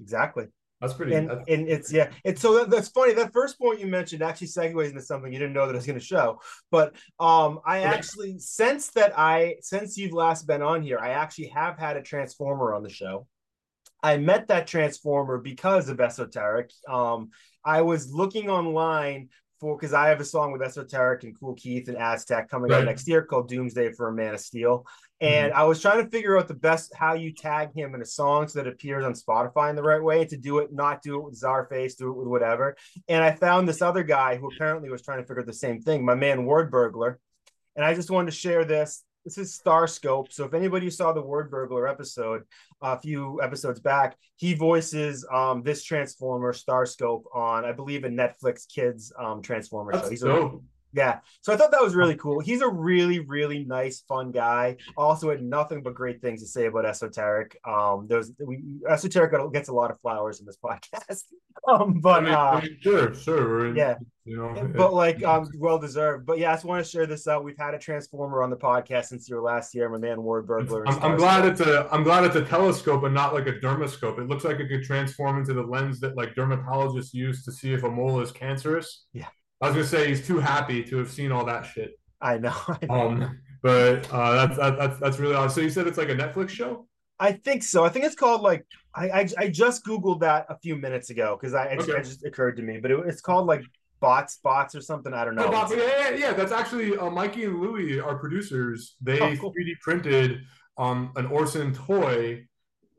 exactly. 0.00 0.46
That's 0.80 0.94
pretty. 0.94 1.14
and 1.16 1.28
that's, 1.28 1.40
and 1.48 1.68
it's 1.68 1.92
yeah 1.92 2.10
it's 2.22 2.40
so 2.40 2.54
that, 2.54 2.70
that's 2.70 2.88
funny 2.90 3.12
that 3.14 3.32
first 3.32 3.58
point 3.58 3.80
you 3.80 3.88
mentioned 3.88 4.22
actually 4.22 4.46
segues 4.46 4.90
into 4.90 5.02
something 5.02 5.32
you 5.32 5.38
didn't 5.40 5.54
know 5.54 5.66
that 5.66 5.72
I 5.72 5.76
was 5.76 5.86
going 5.86 5.98
to 5.98 6.04
show 6.04 6.40
but 6.70 6.94
um 7.18 7.58
I 7.66 7.80
Okay. 7.80 7.88
actually 7.96 8.38
since 8.38 8.90
that 8.90 9.12
I 9.18 9.56
since 9.60 9.98
you've 9.98 10.12
last 10.12 10.46
been 10.46 10.62
on 10.62 10.82
here 10.82 11.00
I 11.00 11.10
actually 11.10 11.48
have 11.48 11.78
had 11.80 11.96
a 11.96 12.02
transformer 12.02 12.74
on 12.74 12.84
the 12.84 12.90
show 12.90 13.26
I 14.04 14.18
met 14.18 14.46
that 14.48 14.68
transformer 14.68 15.38
because 15.38 15.88
of 15.88 16.00
esoteric 16.00 16.70
um 16.88 17.30
I 17.64 17.82
was 17.82 18.12
looking 18.12 18.48
online 18.48 19.30
for 19.60 19.76
because 19.76 19.92
I 19.92 20.08
have 20.08 20.20
a 20.20 20.24
song 20.24 20.52
with 20.52 20.62
esoteric 20.62 21.24
and 21.24 21.38
Kool 21.38 21.54
Keith 21.54 21.88
and 21.88 21.96
Aztec 21.96 22.48
coming 22.48 22.72
out 22.72 22.84
next 22.84 23.08
year 23.08 23.22
called 23.22 23.48
Doomsday 23.48 23.92
for 23.92 24.08
a 24.08 24.12
Man 24.12 24.34
of 24.34 24.40
Steel 24.40 24.86
and 25.20 25.50
mm-hmm. 25.50 25.60
I 25.60 25.64
was 25.64 25.80
trying 25.80 26.04
to 26.04 26.10
figure 26.10 26.38
out 26.38 26.46
the 26.46 26.54
best 26.54 26.94
how 26.94 27.14
you 27.14 27.32
tag 27.32 27.74
him 27.74 27.94
in 27.94 28.02
a 28.02 28.06
song 28.06 28.46
so 28.46 28.58
that 28.58 28.68
it 28.68 28.74
appears 28.74 29.04
on 29.04 29.14
Spotify 29.14 29.70
in 29.70 29.76
the 29.76 29.82
right 29.82 30.02
way 30.02 30.24
to 30.24 30.36
do 30.36 30.58
it, 30.58 30.72
not 30.72 31.02
do 31.02 31.16
it 31.16 31.24
with 31.24 31.40
Czarface, 31.40 31.96
do 31.96 32.10
it 32.10 32.16
with 32.16 32.28
whatever. 32.28 32.76
And 33.08 33.24
I 33.24 33.32
found 33.32 33.68
this 33.68 33.82
other 33.82 34.04
guy 34.04 34.36
who 34.36 34.48
apparently 34.48 34.90
was 34.90 35.02
trying 35.02 35.18
to 35.18 35.24
figure 35.24 35.40
out 35.40 35.46
the 35.46 35.52
same 35.52 35.80
thing, 35.80 36.04
my 36.04 36.14
man 36.14 36.44
Word 36.44 36.70
Burglar. 36.70 37.18
And 37.74 37.84
I 37.84 37.94
just 37.94 38.10
wanted 38.10 38.30
to 38.30 38.36
share 38.36 38.64
this. 38.64 39.04
This 39.28 39.36
is 39.36 39.54
Starscope. 39.54 40.32
So 40.32 40.46
if 40.46 40.54
anybody 40.54 40.88
saw 40.88 41.12
the 41.12 41.20
Word 41.20 41.50
Burglar 41.50 41.86
episode 41.86 42.44
a 42.80 42.98
few 42.98 43.42
episodes 43.42 43.78
back, 43.78 44.16
he 44.36 44.54
voices 44.54 45.22
um, 45.30 45.62
this 45.62 45.84
Transformer 45.84 46.54
Starscope 46.54 47.26
on, 47.34 47.66
I 47.66 47.72
believe, 47.72 48.04
a 48.04 48.08
Netflix 48.08 48.66
Kids 48.66 49.12
um, 49.18 49.42
Transformer 49.42 49.92
show. 49.92 49.98
that's 49.98 50.08
He's 50.08 50.22
a 50.22 50.28
dope. 50.28 50.62
Yeah. 50.92 51.18
So 51.42 51.52
I 51.52 51.56
thought 51.56 51.70
that 51.72 51.82
was 51.82 51.94
really 51.94 52.16
cool. 52.16 52.40
He's 52.40 52.62
a 52.62 52.68
really, 52.68 53.20
really 53.20 53.64
nice, 53.64 54.00
fun 54.08 54.30
guy. 54.30 54.76
Also 54.96 55.30
had 55.30 55.42
nothing 55.42 55.82
but 55.82 55.94
great 55.94 56.22
things 56.22 56.40
to 56.42 56.48
say 56.48 56.66
about 56.66 56.86
Esoteric. 56.86 57.58
Um, 57.66 58.06
there's 58.08 58.32
we 58.38 58.62
Esoteric 58.88 59.52
gets 59.52 59.68
a 59.68 59.74
lot 59.74 59.90
of 59.90 60.00
flowers 60.00 60.40
in 60.40 60.46
this 60.46 60.56
podcast. 60.64 61.24
Um, 61.66 62.00
but 62.00 62.22
I 62.22 62.24
mean, 62.24 62.34
uh 62.34 62.38
I 62.38 62.60
mean, 62.62 62.78
sure, 62.80 63.14
sure. 63.14 63.76
Yeah, 63.76 63.96
you 64.24 64.36
know, 64.36 64.70
but 64.76 64.94
like 64.94 65.22
um 65.24 65.48
well 65.58 65.78
deserved. 65.78 66.24
But 66.24 66.38
yeah, 66.38 66.52
I 66.52 66.54
just 66.54 66.64
want 66.64 66.84
to 66.84 66.90
share 66.90 67.06
this 67.06 67.26
out. 67.28 67.44
We've 67.44 67.58
had 67.58 67.74
a 67.74 67.78
transformer 67.78 68.42
on 68.42 68.50
the 68.50 68.56
podcast 68.56 69.06
since 69.06 69.28
your 69.28 69.42
last 69.42 69.74
year, 69.74 69.88
my 69.88 69.98
man 69.98 70.22
Word 70.22 70.46
Burglar. 70.46 70.88
I'm, 70.88 71.02
I'm 71.02 71.16
glad 71.16 71.44
it's 71.44 71.60
a 71.60 71.88
I'm 71.92 72.02
glad 72.02 72.24
it's 72.24 72.36
a 72.36 72.44
telescope 72.44 73.02
and 73.04 73.14
not 73.14 73.34
like 73.34 73.46
a 73.46 73.52
dermoscope. 73.52 74.18
It 74.18 74.28
looks 74.28 74.44
like 74.44 74.60
it 74.60 74.68
could 74.68 74.84
transform 74.84 75.38
into 75.38 75.52
the 75.52 75.62
lens 75.62 76.00
that 76.00 76.16
like 76.16 76.34
dermatologists 76.34 77.12
use 77.12 77.44
to 77.44 77.52
see 77.52 77.74
if 77.74 77.82
a 77.82 77.90
mole 77.90 78.20
is 78.20 78.30
cancerous. 78.30 79.04
Yeah. 79.12 79.26
I 79.60 79.66
was 79.66 79.74
gonna 79.74 79.86
say 79.86 80.08
he's 80.08 80.26
too 80.26 80.38
happy 80.38 80.82
to 80.84 80.96
have 80.98 81.10
seen 81.10 81.32
all 81.32 81.44
that 81.46 81.62
shit. 81.66 81.98
I 82.20 82.38
know. 82.38 82.54
I 82.68 82.86
know. 82.86 82.94
Um, 83.08 83.38
but 83.62 84.12
uh, 84.12 84.46
that's 84.46 84.56
that's 84.78 85.00
that's 85.00 85.18
really 85.18 85.34
odd. 85.34 85.48
So 85.52 85.60
you 85.60 85.70
said 85.70 85.86
it's 85.86 85.98
like 85.98 86.08
a 86.10 86.14
Netflix 86.14 86.50
show. 86.50 86.86
I 87.18 87.32
think 87.32 87.64
so. 87.64 87.84
I 87.84 87.88
think 87.88 88.04
it's 88.04 88.14
called 88.14 88.42
like 88.42 88.64
I 88.94 89.10
I, 89.10 89.28
I 89.38 89.48
just 89.48 89.84
googled 89.84 90.20
that 90.20 90.46
a 90.48 90.56
few 90.58 90.76
minutes 90.76 91.10
ago 91.10 91.36
because 91.38 91.54
I 91.54 91.64
it, 91.66 91.80
Okay. 91.80 91.92
it 91.92 92.04
just 92.04 92.24
occurred 92.24 92.56
to 92.58 92.62
me, 92.62 92.78
but 92.78 92.90
it, 92.92 93.00
it's 93.06 93.20
called 93.20 93.46
like 93.46 93.62
bots 94.00 94.38
bots 94.44 94.76
or 94.76 94.80
something. 94.80 95.12
I 95.12 95.24
don't 95.24 95.34
know. 95.34 95.50
Oh, 95.52 95.74
yeah, 95.74 96.10
yeah, 96.10 96.16
yeah. 96.16 96.32
That's 96.32 96.52
actually 96.52 96.96
uh, 96.96 97.10
Mikey 97.10 97.44
and 97.46 97.60
Louie, 97.60 97.98
our 97.98 98.16
producers. 98.16 98.94
They 99.02 99.20
Oh, 99.20 99.36
cool. 99.36 99.52
3D 99.52 99.80
printed 99.80 100.42
um, 100.76 101.10
an 101.16 101.26
Orson 101.26 101.74
toy. 101.74 102.44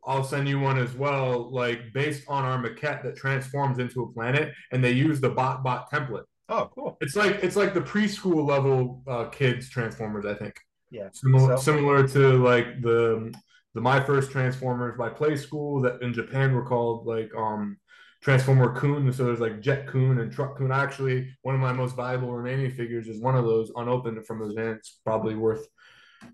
I'll 0.05 0.23
send 0.23 0.47
you 0.49 0.59
one 0.59 0.77
as 0.79 0.93
well, 0.95 1.51
like 1.53 1.93
based 1.93 2.23
on 2.27 2.43
our 2.43 2.57
maquette 2.61 3.03
that 3.03 3.15
transforms 3.15 3.79
into 3.79 4.01
a 4.03 4.11
planet, 4.11 4.53
and 4.73 4.83
they 4.83 4.91
use 4.91 5.21
the 5.21 5.29
bot 5.29 5.63
bot 5.63 5.89
template. 5.89 6.23
Oh, 6.49 6.69
cool. 6.73 6.97
It's 6.99 7.15
like 7.15 7.43
it's 7.43 7.55
like 7.55 7.73
the 7.73 7.81
preschool 7.81 8.47
level 8.47 9.03
uh, 9.07 9.25
kids 9.25 9.69
Transformers, 9.69 10.25
I 10.25 10.33
think. 10.33 10.55
Yeah. 10.91 11.09
Similar, 11.13 11.57
So- 11.57 11.63
similar 11.63 12.07
to 12.07 12.43
like 12.43 12.81
the 12.81 13.33
the 13.75 13.81
My 13.81 13.99
First 13.99 14.31
Transformers 14.31 14.97
by 14.97 15.09
Playskool 15.09 15.83
that 15.83 16.01
in 16.01 16.11
Japan 16.13 16.53
were 16.53 16.65
called 16.65 17.05
like 17.05 17.31
um 17.35 17.77
Transformer 18.21 18.75
Coon. 18.75 19.13
So 19.13 19.25
there's 19.25 19.39
like 19.39 19.61
Jet 19.61 19.87
Coon 19.87 20.19
and 20.19 20.31
Truck 20.31 20.57
Coon. 20.57 20.71
Actually, 20.71 21.29
one 21.43 21.53
of 21.55 21.61
my 21.61 21.71
most 21.71 21.95
valuable 21.95 22.33
remaining 22.33 22.71
figures 22.71 23.07
is 23.07 23.21
one 23.21 23.35
of 23.35 23.45
those 23.45 23.71
unopened 23.75 24.25
from 24.25 24.39
the 24.39 24.53
van. 24.53 24.73
It's 24.73 24.99
probably 25.05 25.35
worth 25.35 25.67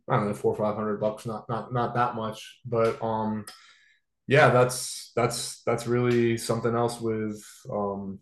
I 0.10 0.16
don't 0.16 0.28
know 0.28 0.34
four 0.34 0.54
or 0.54 0.58
five 0.58 0.76
hundred 0.76 1.00
bucks. 1.02 1.26
Not 1.26 1.48
not 1.50 1.74
not 1.74 1.94
that 1.96 2.16
much, 2.16 2.60
but 2.66 3.04
um 3.04 3.46
yeah, 4.28 4.50
that's 4.50 5.12
that's 5.16 5.62
that's 5.64 5.86
really 5.86 6.38
something 6.38 6.74
else 6.74 7.02
with 7.02 7.44
um. 7.70 8.20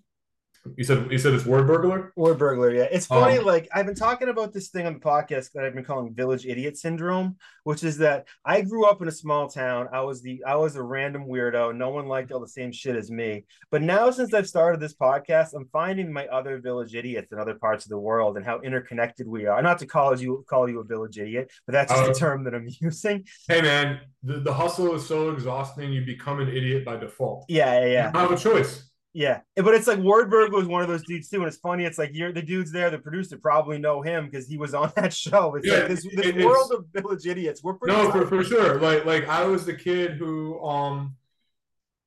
You 0.78 0.84
said 0.86 1.12
you 1.12 1.18
said 1.18 1.34
it's 1.34 1.46
word 1.46 1.68
burglar. 1.68 2.14
Word 2.16 2.38
burglar, 2.38 2.74
yeah. 2.74 2.88
It's 2.90 3.06
funny, 3.06 3.38
Um, 3.40 3.44
like 3.46 3.68
I've 3.74 3.86
been 3.86 3.96
talking 3.96 4.30
about 4.30 4.54
this 4.54 4.70
thing 4.70 4.86
on 4.86 4.94
the 4.94 5.00
podcast 5.00 5.52
that 5.52 5.66
I've 5.66 5.74
been 5.76 5.84
calling 5.84 6.14
village 6.14 6.46
idiot 6.46 6.78
syndrome, 6.78 7.36
which 7.66 7.84
is 7.84 7.98
that 7.98 8.28
I 8.46 8.62
grew 8.62 8.86
up 8.86 9.02
in 9.02 9.10
a 9.10 9.12
small 9.12 9.50
town. 9.50 9.90
I 9.92 10.00
was 10.02 10.22
the 10.22 10.42
I 10.48 10.56
was 10.56 10.78
a 10.78 10.82
random 10.82 11.26
weirdo. 11.28 11.76
No 11.76 11.90
one 11.90 12.08
liked 12.08 12.32
all 12.32 12.40
the 12.40 12.48
same 12.48 12.72
shit 12.72 12.96
as 12.96 13.12
me. 13.12 13.44
But 13.72 13.82
now 13.82 14.10
since 14.10 14.34
I've 14.34 14.48
started 14.48 14.80
this 14.80 14.94
podcast, 14.96 15.54
I'm 15.54 15.68
finding 15.74 16.14
my 16.14 16.28
other 16.28 16.58
village 16.60 16.96
idiots 16.96 17.34
in 17.34 17.40
other 17.40 17.56
parts 17.56 17.84
of 17.86 17.90
the 17.90 18.00
world 18.00 18.38
and 18.38 18.46
how 18.46 18.62
interconnected 18.62 19.28
we 19.28 19.46
are. 19.48 19.62
Not 19.62 19.80
to 19.80 19.86
call 19.86 20.18
you 20.18 20.46
call 20.50 20.70
you 20.70 20.80
a 20.80 20.86
village 20.86 21.18
idiot, 21.18 21.52
but 21.68 21.74
that's 21.74 21.92
just 21.92 22.04
Oh. 22.04 22.08
the 22.08 22.18
term 22.18 22.46
that 22.46 22.56
I'm 22.56 22.70
using. 22.80 23.26
Hey 23.50 23.62
man, 23.62 24.00
the, 24.24 24.40
the 24.40 24.54
hustle 24.54 24.96
is 24.96 25.06
so 25.06 25.32
exhausting. 25.32 25.92
You 25.92 26.06
become 26.06 26.40
an 26.40 26.48
idiot 26.48 26.86
by 26.86 26.96
default. 26.96 27.44
Yeah, 27.50 27.82
yeah, 27.82 27.86
yeah. 27.86 28.08
You 28.08 28.14
don't 28.14 28.30
have 28.30 28.40
a 28.40 28.42
choice. 28.42 28.90
Yeah, 29.16 29.42
but 29.56 29.76
it's 29.76 29.86
like 29.86 30.00
Wordberg 30.00 30.52
was 30.52 30.66
one 30.68 30.82
of 30.82 30.88
those 30.88 31.04
dudes 31.04 31.30
too, 31.30 31.38
and 31.38 31.46
it's 31.48 31.58
funny. 31.58 31.86
It's 31.86 32.00
like 32.00 32.12
you're 32.14 32.32
the 32.34 32.42
dudes 32.42 32.72
there, 32.72 32.90
the 32.90 32.98
producer 32.98 33.38
probably 33.38 33.78
know 33.78 34.02
him 34.02 34.26
because 34.26 34.48
he 34.48 34.58
was 34.58 34.74
on 34.74 34.92
that 34.96 35.14
show. 35.14 35.54
It's 35.56 35.68
Yeah, 35.68 35.80
like 35.80 35.88
this, 35.90 36.04
this 36.16 36.26
it- 36.28 36.44
world 36.46 36.72
of 36.72 36.86
village 36.92 37.28
idiots. 37.28 37.64
We're 37.64 37.76
pretty. 37.76 37.96
No, 37.96 38.12
for, 38.12 38.26
for 38.26 38.44
sure. 38.44 38.80
Like 38.82 39.06
like 39.06 39.28
I 39.28 39.46
was 39.46 39.66
the 39.66 39.76
kid 39.76 40.14
who 40.14 40.60
um 40.64 41.16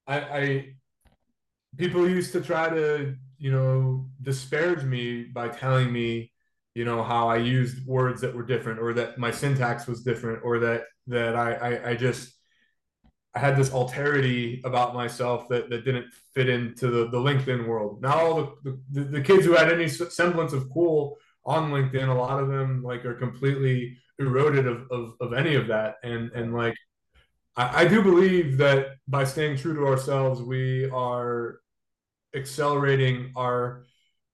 I 0.06 0.20
I 0.20 0.74
people 1.76 2.08
used 2.08 2.32
to 2.32 2.40
try 2.40 2.68
to, 2.70 3.14
you 3.38 3.52
know, 3.52 4.06
disparage 4.22 4.82
me 4.84 5.24
by 5.24 5.48
telling 5.48 5.92
me, 5.92 6.32
you 6.74 6.84
know, 6.84 7.02
how 7.02 7.28
I 7.28 7.36
used 7.36 7.86
words 7.86 8.20
that 8.22 8.34
were 8.34 8.42
different 8.44 8.80
or 8.80 8.92
that 8.94 9.18
my 9.18 9.30
syntax 9.30 9.86
was 9.86 10.02
different 10.02 10.40
or 10.42 10.58
that 10.58 10.84
that 11.06 11.36
I 11.36 11.52
I, 11.54 11.90
I 11.90 11.94
just 11.94 12.32
I 13.36 13.38
had 13.38 13.54
this 13.54 13.68
alterity 13.68 14.64
about 14.64 14.94
myself 14.94 15.46
that, 15.50 15.68
that 15.68 15.84
didn't 15.84 16.06
fit 16.34 16.48
into 16.48 16.86
the, 16.86 17.10
the 17.10 17.18
LinkedIn 17.18 17.66
world. 17.66 18.00
Now 18.00 18.18
all 18.18 18.56
the, 18.64 18.80
the, 18.90 19.04
the 19.04 19.20
kids 19.20 19.44
who 19.44 19.52
had 19.52 19.70
any 19.70 19.88
semblance 19.88 20.54
of 20.54 20.70
cool 20.70 21.18
on 21.44 21.70
LinkedIn, 21.70 22.08
a 22.08 22.14
lot 22.14 22.42
of 22.42 22.48
them 22.48 22.82
like 22.82 23.04
are 23.04 23.14
completely 23.14 23.98
eroded 24.18 24.66
of, 24.66 24.90
of, 24.90 25.12
of 25.20 25.34
any 25.34 25.54
of 25.54 25.66
that. 25.66 25.96
And 26.02 26.32
and 26.32 26.54
like 26.54 26.74
I, 27.56 27.82
I 27.82 27.88
do 27.88 28.02
believe 28.02 28.56
that 28.56 28.96
by 29.06 29.24
staying 29.24 29.58
true 29.58 29.74
to 29.74 29.86
ourselves, 29.86 30.40
we 30.40 30.88
are 30.88 31.60
accelerating 32.34 33.32
our 33.36 33.84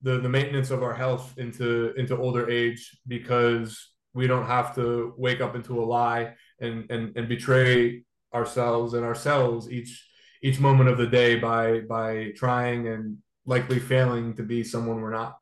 the, 0.03 0.21
the 0.21 0.29
maintenance 0.29 0.71
of 0.71 0.85
our 0.85 0.95
health 0.95 1.35
into 1.39 1.93
into 1.95 2.17
older 2.17 2.49
age 2.49 2.97
because 3.09 3.95
we 4.15 4.29
don't 4.29 4.47
have 4.47 4.77
to 4.77 5.13
wake 5.17 5.41
up 5.41 5.57
into 5.57 5.83
a 5.83 5.85
lie 5.85 6.35
and 6.61 6.89
and, 6.89 7.17
and 7.17 7.29
betray 7.29 8.05
ourselves 8.35 8.95
and 8.95 9.05
ourselves 9.05 9.71
each 9.71 10.09
each 10.43 10.59
moment 10.59 10.89
of 10.89 10.99
the 10.99 11.07
day 11.07 11.37
by 11.37 11.81
by 11.81 12.33
trying 12.37 12.89
and 12.89 13.19
likely 13.47 13.79
failing 13.79 14.35
to 14.35 14.43
be 14.43 14.63
someone 14.65 15.01
we're 15.01 15.11
not. 15.11 15.39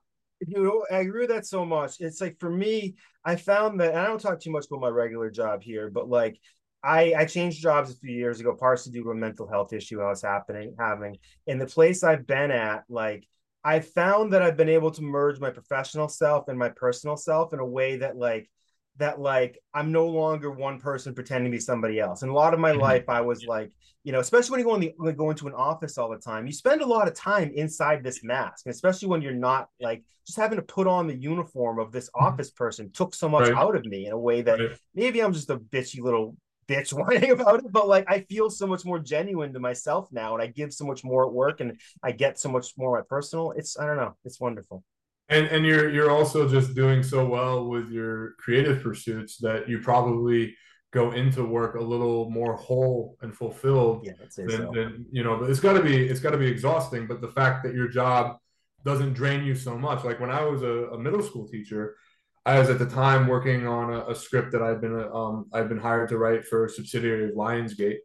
You 0.46 0.62
know, 0.62 0.86
I 0.90 1.00
agree 1.00 1.22
with 1.22 1.30
that 1.30 1.46
so 1.46 1.64
much. 1.64 2.00
It's 2.00 2.20
like 2.20 2.38
for 2.38 2.50
me, 2.50 2.96
I 3.24 3.36
found 3.36 3.80
that 3.80 3.94
I 3.94 4.06
don't 4.06 4.20
talk 4.20 4.40
too 4.40 4.50
much 4.50 4.66
about 4.66 4.80
my 4.80 4.88
regular 4.88 5.30
job 5.30 5.62
here, 5.62 5.90
but 5.90 6.08
like 6.08 6.38
I 6.82 7.14
I 7.16 7.24
changed 7.26 7.60
jobs 7.60 7.90
a 7.90 7.96
few 7.96 8.14
years 8.14 8.40
ago, 8.40 8.56
partially 8.58 8.92
due 8.92 9.04
to 9.04 9.10
a 9.10 9.14
mental 9.14 9.46
health 9.46 9.72
issue 9.72 10.00
I 10.00 10.08
was 10.08 10.22
happening 10.22 10.74
having. 10.78 11.18
In 11.46 11.58
the 11.58 11.66
place 11.66 12.02
I've 12.02 12.26
been 12.26 12.50
at, 12.50 12.84
like 12.88 13.26
I 13.62 13.80
found 13.80 14.32
that 14.32 14.42
I've 14.42 14.56
been 14.56 14.70
able 14.70 14.90
to 14.92 15.02
merge 15.02 15.38
my 15.40 15.50
professional 15.50 16.08
self 16.08 16.48
and 16.48 16.58
my 16.58 16.70
personal 16.70 17.16
self 17.16 17.52
in 17.52 17.58
a 17.58 17.66
way 17.66 17.96
that 17.98 18.16
like 18.16 18.50
that 18.98 19.20
like 19.20 19.58
I'm 19.74 19.92
no 19.92 20.06
longer 20.06 20.50
one 20.50 20.78
person 20.80 21.14
pretending 21.14 21.50
to 21.50 21.56
be 21.56 21.60
somebody 21.60 21.98
else. 22.00 22.22
And 22.22 22.30
a 22.30 22.34
lot 22.34 22.54
of 22.54 22.60
my 22.60 22.72
Mhm. 22.72 22.80
life, 22.80 23.04
I 23.08 23.20
was 23.22 23.44
like, 23.44 23.70
you 24.04 24.12
know, 24.12 24.20
especially 24.20 24.50
when 24.52 24.60
you 24.60 24.66
go 24.66 24.74
in 24.74 24.80
the 24.80 24.94
like, 24.98 25.16
go 25.16 25.30
into 25.30 25.46
an 25.46 25.54
office 25.54 25.98
all 25.98 26.10
the 26.10 26.18
time, 26.18 26.46
you 26.46 26.52
spend 26.52 26.82
a 26.82 26.86
lot 26.86 27.08
of 27.08 27.14
time 27.14 27.50
inside 27.54 28.02
this 28.02 28.22
mask, 28.24 28.66
and 28.66 28.74
especially 28.74 29.08
when 29.08 29.22
you're 29.22 29.32
not 29.32 29.68
like 29.80 30.02
just 30.26 30.38
having 30.38 30.56
to 30.56 30.62
put 30.62 30.86
on 30.86 31.06
the 31.06 31.14
uniform 31.16 31.78
of 31.78 31.92
this 31.92 32.10
office 32.14 32.50
person 32.50 32.90
took 32.92 33.14
so 33.14 33.28
much 33.28 33.48
Right. 33.48 33.56
out 33.56 33.76
of 33.76 33.84
me 33.86 34.06
in 34.06 34.12
a 34.12 34.18
way 34.18 34.42
that 34.42 34.58
Right. 34.58 34.78
maybe 34.94 35.20
I'm 35.22 35.32
just 35.32 35.50
a 35.50 35.56
bitchy 35.58 36.00
little 36.00 36.36
bitch 36.68 36.92
whining 36.98 37.30
about 37.30 37.60
it, 37.64 37.72
but 37.72 37.88
like 37.88 38.04
I 38.08 38.20
feel 38.20 38.50
so 38.50 38.66
much 38.66 38.84
more 38.84 38.98
genuine 38.98 39.52
to 39.52 39.60
myself 39.60 40.08
now, 40.12 40.34
and 40.34 40.42
I 40.42 40.46
give 40.46 40.72
so 40.72 40.84
much 40.86 41.04
more 41.04 41.26
at 41.26 41.32
work, 41.32 41.60
and 41.60 41.78
I 42.02 42.12
get 42.12 42.38
so 42.38 42.48
much 42.50 42.72
more 42.76 42.98
at 42.98 43.08
personal. 43.08 43.52
It's 43.52 43.78
I 43.78 43.86
don't 43.86 43.96
know, 43.96 44.16
it's 44.24 44.40
wonderful. 44.40 44.84
And 45.30 45.46
and 45.46 45.64
you're 45.64 45.90
you're 45.90 46.10
also 46.10 46.48
just 46.48 46.74
doing 46.74 47.02
so 47.02 47.24
well 47.24 47.66
with 47.68 47.90
your 47.90 48.32
creative 48.38 48.82
pursuits 48.82 49.38
that 49.38 49.68
you 49.68 49.78
probably 49.78 50.56
go 50.92 51.12
into 51.12 51.44
work 51.44 51.76
a 51.76 51.80
little 51.80 52.28
more 52.30 52.56
whole 52.56 53.16
and 53.22 53.32
fulfilled 53.34 54.04
Yeah, 54.04 54.12
than, 54.36 54.50
so. 54.50 54.72
than 54.74 55.06
you 55.12 55.22
know, 55.22 55.38
but 55.38 55.48
it's 55.48 55.60
gotta 55.60 55.82
be 55.82 56.08
it's 56.08 56.20
gotta 56.20 56.36
be 56.38 56.48
exhausting. 56.48 57.06
But 57.06 57.20
the 57.20 57.28
fact 57.28 57.62
that 57.64 57.74
your 57.74 57.88
job 57.88 58.38
doesn't 58.84 59.12
drain 59.12 59.44
you 59.44 59.54
so 59.54 59.78
much. 59.78 60.04
Like 60.04 60.20
when 60.20 60.30
I 60.30 60.42
was 60.42 60.62
a, 60.62 60.88
a 60.94 60.98
middle 60.98 61.22
school 61.22 61.46
teacher, 61.46 61.96
I 62.44 62.58
was 62.58 62.70
at 62.70 62.78
the 62.78 62.86
time 62.86 63.26
working 63.28 63.66
on 63.66 63.92
a, 63.92 64.08
a 64.08 64.14
script 64.14 64.52
that 64.52 64.62
I'd 64.62 64.80
been 64.80 64.98
um 65.12 65.46
I'd 65.52 65.68
been 65.68 65.78
hired 65.78 66.08
to 66.10 66.18
write 66.18 66.44
for 66.46 66.64
a 66.64 66.70
subsidiary 66.70 67.26
of 67.28 67.36
Lionsgate, 67.36 67.98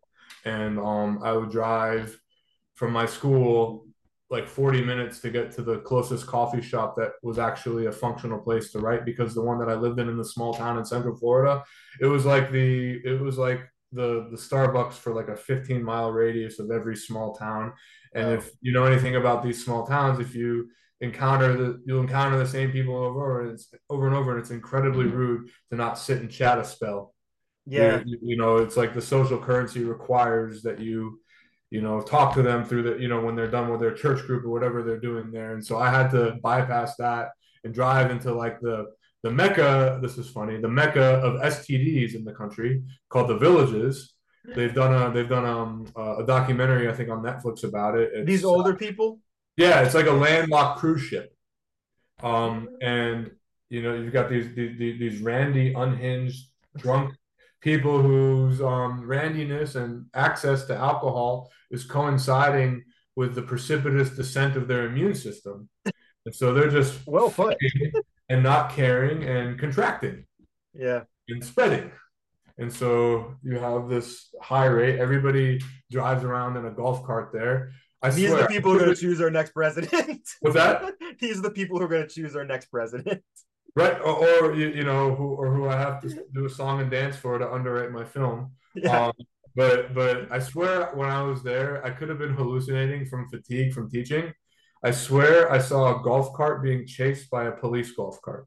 and 0.43 0.77
um 0.77 1.21
I 1.23 1.31
would 1.31 1.49
drive 1.49 2.19
from 2.75 2.91
my 2.91 3.05
school 3.05 3.84
like 4.35 4.49
40 4.49 4.83
minutes 4.83 5.21
to 5.21 5.29
get 5.29 5.49
to 5.53 5.61
the 5.61 5.77
closest 5.79 6.27
coffee 6.27 6.61
shop 6.61 6.97
that 6.97 7.13
was 7.23 7.39
actually 7.39 7.85
a 7.85 7.91
functional 7.91 8.37
place 8.37 8.69
to 8.71 8.79
write 8.79 9.05
because 9.05 9.33
the 9.33 9.41
one 9.41 9.57
that 9.59 9.69
I 9.69 9.75
lived 9.75 9.97
in 9.97 10.09
in 10.09 10.17
the 10.17 10.25
small 10.25 10.53
town 10.53 10.77
in 10.77 10.83
Central 10.83 11.15
Florida, 11.15 11.63
it 12.01 12.05
was 12.05 12.25
like 12.25 12.51
the 12.51 12.99
it 13.05 13.21
was 13.21 13.37
like 13.37 13.61
the 13.93 14.27
the 14.29 14.37
Starbucks 14.37 14.95
for 14.95 15.13
like 15.13 15.29
a 15.29 15.37
15 15.37 15.81
mile 15.81 16.11
radius 16.11 16.59
of 16.59 16.69
every 16.69 16.97
small 16.97 17.33
town. 17.33 17.71
And 18.13 18.27
oh. 18.27 18.33
if 18.33 18.51
you 18.59 18.73
know 18.73 18.83
anything 18.83 19.15
about 19.15 19.41
these 19.41 19.63
small 19.63 19.87
towns, 19.87 20.19
if 20.19 20.35
you 20.35 20.69
encounter 20.99 21.55
the 21.55 21.81
you'll 21.85 22.01
encounter 22.01 22.37
the 22.37 22.47
same 22.47 22.71
people 22.71 22.97
over 22.97 23.41
and 23.41 23.51
it's 23.51 23.73
over 23.89 24.05
and 24.05 24.15
over 24.17 24.31
and 24.31 24.41
it's 24.41 24.51
incredibly 24.51 25.05
mm-hmm. 25.05 25.17
rude 25.17 25.49
to 25.69 25.77
not 25.77 25.97
sit 25.97 26.19
and 26.19 26.29
chat 26.29 26.59
a 26.59 26.65
spell. 26.65 27.13
Yeah, 27.65 28.01
You, 28.05 28.19
you 28.21 28.37
know, 28.37 28.57
it's 28.57 28.75
like 28.75 28.93
the 28.93 29.01
social 29.01 29.39
currency 29.39 29.83
requires 29.83 30.61
that 30.63 30.79
you 30.79 31.21
you 31.71 31.81
know 31.81 32.01
talk 32.01 32.33
to 32.33 32.41
them 32.41 32.63
through 32.63 32.83
the 32.83 32.97
you 33.01 33.07
know 33.07 33.19
when 33.21 33.35
they're 33.35 33.49
done 33.49 33.69
with 33.69 33.79
their 33.79 33.93
church 33.93 34.25
group 34.27 34.45
or 34.45 34.49
whatever 34.49 34.83
they're 34.83 34.99
doing 34.99 35.31
there 35.31 35.53
and 35.53 35.65
so 35.65 35.77
i 35.77 35.89
had 35.89 36.09
to 36.09 36.37
bypass 36.43 36.95
that 36.97 37.29
and 37.63 37.73
drive 37.73 38.11
into 38.11 38.33
like 38.33 38.59
the 38.61 38.85
the 39.23 39.31
mecca 39.31 39.97
this 40.01 40.17
is 40.17 40.29
funny 40.29 40.57
the 40.61 40.67
mecca 40.69 41.15
of 41.27 41.41
stds 41.53 42.13
in 42.15 42.23
the 42.23 42.33
country 42.33 42.83
called 43.09 43.27
the 43.27 43.37
villages 43.37 44.13
they've 44.55 44.75
done 44.75 44.93
a 44.93 45.11
they've 45.11 45.29
done 45.29 45.45
um 45.45 45.87
a 46.19 46.23
documentary 46.23 46.87
i 46.87 46.93
think 46.93 47.09
on 47.09 47.23
netflix 47.23 47.63
about 47.63 47.97
it 47.97 48.11
It's, 48.13 48.27
these 48.27 48.45
older 48.45 48.75
people. 48.75 49.19
yeah, 49.57 49.81
it's 49.81 49.95
like 49.95 50.05
a 50.05 50.11
landlocked 50.11 50.79
cruise 50.79 51.01
ship. 51.01 51.33
Um, 52.21 52.69
and 52.81 53.31
you 53.69 53.81
know, 53.81 53.95
you've 53.95 54.13
got 54.13 54.29
these 54.29 54.53
these, 54.55 54.99
these 54.99 55.21
randy, 55.21 55.73
unhinged, 55.73 56.49
drunk 56.77 57.15
people 57.65 57.99
whose 57.99 58.61
um, 58.61 59.01
randiness 59.01 59.75
and 59.75 60.05
access 60.13 60.65
to 60.65 60.75
alcohol 60.75 61.51
is 61.71 61.83
coinciding 61.83 62.83
with 63.15 63.33
the 63.33 63.41
precipitous 63.41 64.11
descent 64.11 64.55
of 64.55 64.67
their 64.67 64.85
immune 64.85 65.15
system. 65.15 65.67
And 65.83 66.33
so 66.33 66.53
they're 66.53 66.69
just 66.69 66.99
Well 67.07 67.31
put. 67.31 67.57
fucking 67.59 67.91
and 68.29 68.43
not 68.43 68.69
caring 68.69 69.23
and 69.23 69.57
contracting 69.57 70.25
Yeah, 70.75 71.05
and 71.27 71.43
spreading. 71.43 71.91
And 72.59 72.71
so 72.71 73.33
you 73.41 73.57
have 73.57 73.89
this 73.89 74.29
high 74.39 74.67
rate. 74.67 74.99
Everybody 74.99 75.59
drives 75.91 76.23
around 76.23 76.57
in 76.57 76.65
a 76.67 76.71
golf 76.71 77.03
cart 77.03 77.31
there. 77.33 77.71
I 78.03 78.11
these 78.11 78.29
swear, 78.29 78.41
are 78.41 78.43
the 78.43 78.47
people 78.47 78.71
who 78.73 78.77
are 78.77 78.83
going 78.85 78.95
to 78.95 79.01
choose 79.01 79.19
our 79.21 79.31
next 79.31 79.53
president. 79.53 80.21
What's 80.41 80.55
that? 80.55 80.93
these 81.19 81.39
are 81.39 81.41
the 81.41 81.49
people 81.49 81.79
who 81.79 81.85
are 81.85 81.87
going 81.87 82.07
to 82.07 82.13
choose 82.13 82.35
our 82.35 82.45
next 82.45 82.67
president. 82.67 83.23
Right, 83.75 83.99
or, 83.99 84.25
or 84.25 84.55
you, 84.55 84.69
you 84.69 84.83
know, 84.83 85.13
who 85.15 85.35
or 85.35 85.53
who 85.53 85.67
I 85.67 85.77
have 85.77 86.01
to 86.01 86.23
do 86.33 86.45
a 86.45 86.49
song 86.49 86.79
and 86.81 86.89
dance 86.89 87.17
for 87.17 87.37
to 87.37 87.51
underwrite 87.51 87.91
my 87.91 88.05
film. 88.05 88.51
Yeah. 88.75 89.07
Um, 89.07 89.13
But 89.55 89.93
but 89.93 90.29
I 90.31 90.39
swear 90.39 90.91
when 90.95 91.09
I 91.09 91.21
was 91.23 91.41
there, 91.41 91.83
I 91.85 91.89
could 91.89 92.09
have 92.09 92.19
been 92.19 92.33
hallucinating 92.33 93.05
from 93.05 93.29
fatigue 93.29 93.73
from 93.73 93.89
teaching. 93.89 94.33
I 94.83 94.91
swear 94.91 95.49
I 95.49 95.59
saw 95.59 95.97
a 95.99 96.03
golf 96.03 96.33
cart 96.33 96.61
being 96.61 96.85
chased 96.85 97.29
by 97.29 97.45
a 97.45 97.51
police 97.53 97.91
golf 97.91 98.21
cart. 98.21 98.45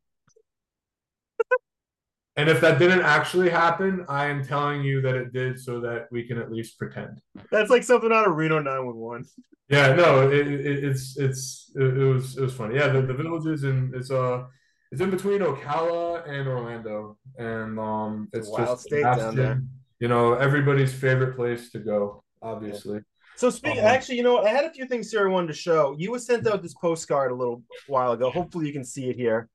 And 2.36 2.48
if 2.48 2.60
that 2.60 2.78
didn't 2.78 3.02
actually 3.02 3.50
happen, 3.50 4.04
I 4.08 4.26
am 4.26 4.44
telling 4.44 4.82
you 4.84 5.00
that 5.00 5.16
it 5.16 5.32
did 5.32 5.58
so 5.58 5.80
that 5.80 6.06
we 6.12 6.22
can 6.28 6.38
at 6.38 6.52
least 6.52 6.78
pretend. 6.78 7.20
That's 7.50 7.70
like 7.70 7.82
something 7.82 8.12
out 8.12 8.28
of 8.28 8.36
Reno 8.36 8.60
911. 8.60 9.26
Yeah, 9.68 9.94
no, 9.94 10.30
it, 10.30 10.46
it, 10.46 10.84
it's 10.84 11.18
it's 11.18 11.72
it, 11.74 11.82
it 11.98 12.04
was 12.04 12.36
it 12.38 12.42
was 12.42 12.54
funny. 12.54 12.76
Yeah, 12.76 12.88
the, 12.88 13.02
the 13.02 13.14
villages 13.14 13.64
and 13.64 13.94
it's 13.94 14.10
uh 14.10 14.44
it's 14.90 15.00
in 15.00 15.10
between 15.10 15.40
Ocala 15.40 16.28
and 16.28 16.48
Orlando, 16.48 17.16
and 17.38 17.78
um 17.78 18.28
it's, 18.32 18.48
a 18.48 18.50
wild 18.50 18.66
just 18.68 18.82
state 18.84 19.02
down 19.02 19.34
there. 19.36 19.62
You 20.00 20.08
know, 20.08 20.34
everybody's 20.34 20.92
favorite 20.94 21.34
place 21.36 21.70
to 21.72 21.78
go, 21.80 22.22
obviously. 22.40 23.00
So 23.36 23.50
speaking, 23.50 23.78
Uh-huh. 23.80 23.88
actually, 23.88 24.16
you 24.16 24.22
know, 24.22 24.34
what? 24.34 24.46
I 24.46 24.50
had 24.50 24.64
a 24.64 24.70
few 24.70 24.86
things 24.86 25.10
here 25.10 25.28
I 25.28 25.30
wanted 25.30 25.48
to 25.48 25.52
show. 25.54 25.94
You 25.98 26.10
was 26.12 26.24
sent 26.26 26.46
out 26.46 26.62
this 26.62 26.74
postcard 26.74 27.30
a 27.30 27.34
little 27.34 27.62
while 27.86 28.12
ago. 28.12 28.30
Hopefully, 28.30 28.66
you 28.66 28.72
can 28.72 28.84
see 28.84 29.08
it 29.10 29.16
here. 29.16 29.48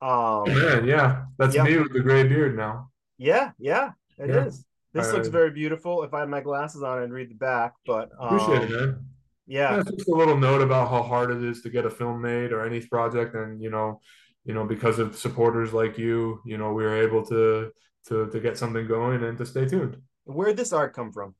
Um, 0.00 0.44
man, 0.48 0.84
yeah, 0.86 1.24
that's 1.38 1.54
Yeah. 1.54 1.62
me 1.64 1.78
with 1.78 1.92
the 1.92 2.00
gray 2.00 2.24
beard 2.26 2.56
now. 2.56 2.90
yeah, 3.18 3.52
yeah, 3.58 3.92
it 4.18 4.30
is. 4.30 4.64
Yeah. 4.94 5.00
This 5.02 5.12
looks 5.12 5.28
I- 5.28 5.30
very 5.30 5.50
beautiful. 5.50 6.02
If 6.02 6.12
I 6.12 6.20
had 6.20 6.28
my 6.28 6.40
glasses 6.40 6.82
on, 6.82 7.02
I'd 7.02 7.10
read 7.12 7.30
the 7.30 7.34
back. 7.34 7.72
But 7.86 8.10
um, 8.18 8.34
Appreciate 8.36 8.62
it, 8.62 8.70
man. 8.70 9.06
Yeah, 9.46 9.72
Yeah, 9.74 9.80
it's 9.80 9.90
just 9.90 10.08
a 10.08 10.14
little 10.14 10.36
note 10.36 10.60
about 10.62 10.90
how 10.90 11.02
hard 11.02 11.30
it 11.30 11.42
is 11.42 11.62
to 11.62 11.70
get 11.70 11.84
a 11.86 11.90
film 11.90 12.20
made 12.20 12.52
or 12.52 12.64
any 12.66 12.80
project, 12.86 13.34
and 13.34 13.60
you 13.62 13.70
know, 13.70 14.00
you 14.44 14.54
know, 14.54 14.64
because 14.64 14.98
of 14.98 15.16
supporters 15.16 15.72
like 15.72 15.98
you, 15.98 16.40
you 16.44 16.58
know, 16.58 16.72
we 16.72 16.82
were 16.82 16.96
able 16.96 17.24
to 17.26 17.70
to 18.08 18.28
to 18.30 18.40
get 18.40 18.58
something 18.58 18.86
going 18.86 19.22
and 19.24 19.38
to 19.38 19.46
stay 19.46 19.66
tuned. 19.66 19.96
Where 20.24 20.48
did 20.48 20.56
this 20.56 20.72
art 20.72 20.94
come 20.94 21.12
from? 21.12 21.34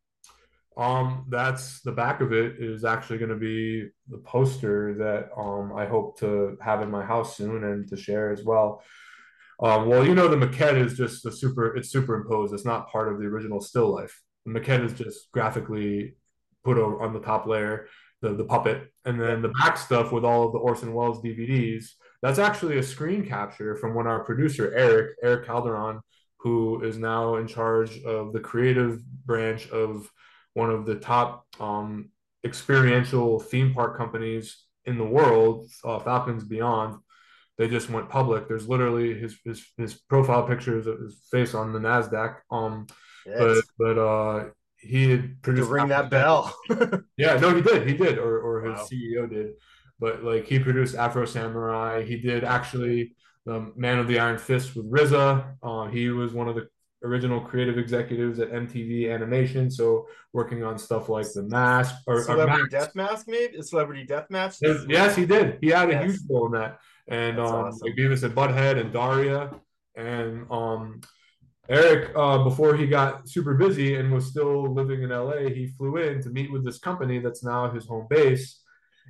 Um, 0.76 1.26
that's 1.28 1.82
the 1.82 1.92
back 1.92 2.20
of 2.22 2.32
it 2.32 2.54
is 2.58 2.84
actually 2.84 3.18
going 3.18 3.28
to 3.30 3.36
be 3.36 3.88
the 4.08 4.18
poster 4.18 4.94
that 4.94 5.28
um 5.38 5.72
I 5.76 5.86
hope 5.86 6.18
to 6.20 6.56
have 6.62 6.80
in 6.80 6.90
my 6.90 7.04
house 7.04 7.36
soon 7.36 7.64
and 7.64 7.88
to 7.88 7.96
share 7.96 8.32
as 8.32 8.44
well. 8.44 8.82
Um, 9.62 9.86
well, 9.88 10.04
you 10.04 10.14
know, 10.14 10.26
the 10.26 10.36
maquette 10.36 10.76
is 10.76 10.96
just 10.96 11.22
the 11.22 11.30
super, 11.30 11.76
it's 11.76 11.90
superimposed. 11.90 12.52
It's 12.52 12.64
not 12.64 12.90
part 12.90 13.12
of 13.12 13.20
the 13.20 13.26
original 13.26 13.60
still 13.60 13.94
life. 13.94 14.20
The 14.44 14.58
maquette 14.58 14.84
is 14.84 14.92
just 14.92 15.30
graphically 15.30 16.16
put 16.64 16.78
on 16.78 17.12
the 17.12 17.20
top 17.20 17.46
layer, 17.46 17.86
the, 18.22 18.34
the 18.34 18.44
puppet. 18.44 18.92
And 19.04 19.20
then 19.20 19.40
the 19.40 19.50
back 19.50 19.76
stuff 19.76 20.10
with 20.10 20.24
all 20.24 20.46
of 20.46 20.52
the 20.52 20.58
Orson 20.58 20.92
Welles 20.92 21.22
DVDs, 21.22 21.90
that's 22.22 22.38
actually 22.38 22.78
a 22.78 22.82
screen 22.82 23.26
capture 23.26 23.76
from 23.76 23.94
when 23.94 24.06
our 24.06 24.20
producer, 24.24 24.72
Eric, 24.74 25.16
Eric 25.22 25.46
Calderon, 25.46 26.00
who 26.38 26.82
is 26.82 26.96
now 26.98 27.36
in 27.36 27.46
charge 27.46 28.00
of 28.04 28.32
the 28.32 28.40
creative 28.40 29.02
branch 29.26 29.68
of 29.70 30.08
one 30.54 30.70
of 30.70 30.86
the 30.86 30.94
top 30.96 31.44
um, 31.60 32.10
experiential 32.44 33.40
theme 33.40 33.72
park 33.74 33.96
companies 33.96 34.64
in 34.84 34.98
the 34.98 35.04
world, 35.04 35.68
uh, 35.84 35.98
Falcons 35.98 36.44
Beyond. 36.44 36.98
They 37.58 37.68
just 37.68 37.90
went 37.90 38.08
public. 38.08 38.48
There's 38.48 38.68
literally 38.68 39.14
his 39.18 39.36
his, 39.44 39.64
his 39.76 39.94
profile 39.94 40.42
pictures 40.44 40.86
of 40.86 40.98
his 41.00 41.20
face 41.30 41.54
on 41.54 41.72
the 41.72 41.78
Nasdaq. 41.78 42.36
Um, 42.50 42.86
but 43.24 43.54
Yes. 43.54 43.62
but 43.78 43.98
uh, 43.98 44.44
he 44.78 45.10
had 45.10 45.22
to 45.22 45.28
produced 45.42 45.70
ring 45.70 45.88
that 45.88 46.10
bell. 46.10 46.52
yeah, 47.16 47.36
no, 47.36 47.54
he 47.54 47.62
did. 47.62 47.86
He 47.86 47.94
did, 47.96 48.18
or 48.18 48.38
or 48.40 48.62
his 48.62 48.78
Wow. 48.78 48.86
CEO 48.90 49.30
did. 49.30 49.52
But 50.02 50.24
like 50.24 50.46
he 50.46 50.58
produced 50.58 50.96
Afro 50.96 51.24
Samurai. 51.24 52.02
He 52.02 52.16
did 52.16 52.42
actually 52.42 53.14
um, 53.46 53.72
Man 53.76 54.00
of 54.00 54.08
the 54.08 54.18
Iron 54.18 54.36
Fist 54.36 54.74
with 54.74 54.90
RZA. 54.90 55.54
Uh, 55.62 55.86
he 55.86 56.08
was 56.10 56.32
one 56.32 56.48
of 56.48 56.56
the 56.56 56.66
original 57.04 57.40
creative 57.40 57.78
executives 57.78 58.40
at 58.40 58.50
MTV 58.50 59.12
Animation. 59.14 59.70
So 59.70 60.08
working 60.32 60.64
on 60.64 60.76
stuff 60.76 61.08
like 61.08 61.26
The 61.32 61.44
Mask 61.44 61.94
or, 62.08 62.16
or 62.18 62.22
Celebrity 62.24 62.62
Mask. 62.62 62.70
Death 62.72 62.94
Mask, 62.96 63.28
maybe 63.28 63.56
a 63.58 63.62
Celebrity 63.62 64.04
Death 64.04 64.26
Mask. 64.28 64.58
Yes, 64.60 64.84
yes, 64.88 65.14
he 65.16 65.24
did. 65.24 65.58
He 65.60 65.68
had 65.68 65.88
a 65.88 65.92
Yes. 65.92 66.04
huge 66.04 66.20
role 66.28 66.46
in 66.46 66.52
that. 66.52 66.80
And 67.06 67.38
That's 67.38 67.50
um, 67.50 67.64
awesome. 67.66 67.80
like 67.86 67.96
Beavis 67.96 68.24
and 68.24 68.34
Butthead 68.34 68.80
and 68.80 68.92
Daria. 68.92 69.50
And 69.94 70.46
um, 70.50 71.00
Eric, 71.68 72.10
uh, 72.16 72.42
before 72.42 72.74
he 72.76 72.88
got 72.88 73.28
super 73.28 73.54
busy 73.54 73.94
and 73.94 74.12
was 74.12 74.26
still 74.26 74.72
living 74.72 75.02
in 75.02 75.10
LA, 75.10 75.48
he 75.58 75.68
flew 75.78 75.96
in 75.98 76.20
to 76.22 76.30
meet 76.30 76.50
with 76.50 76.64
this 76.64 76.78
company 76.78 77.20
that's 77.20 77.44
now 77.44 77.70
his 77.70 77.86
home 77.86 78.08
base. 78.10 78.61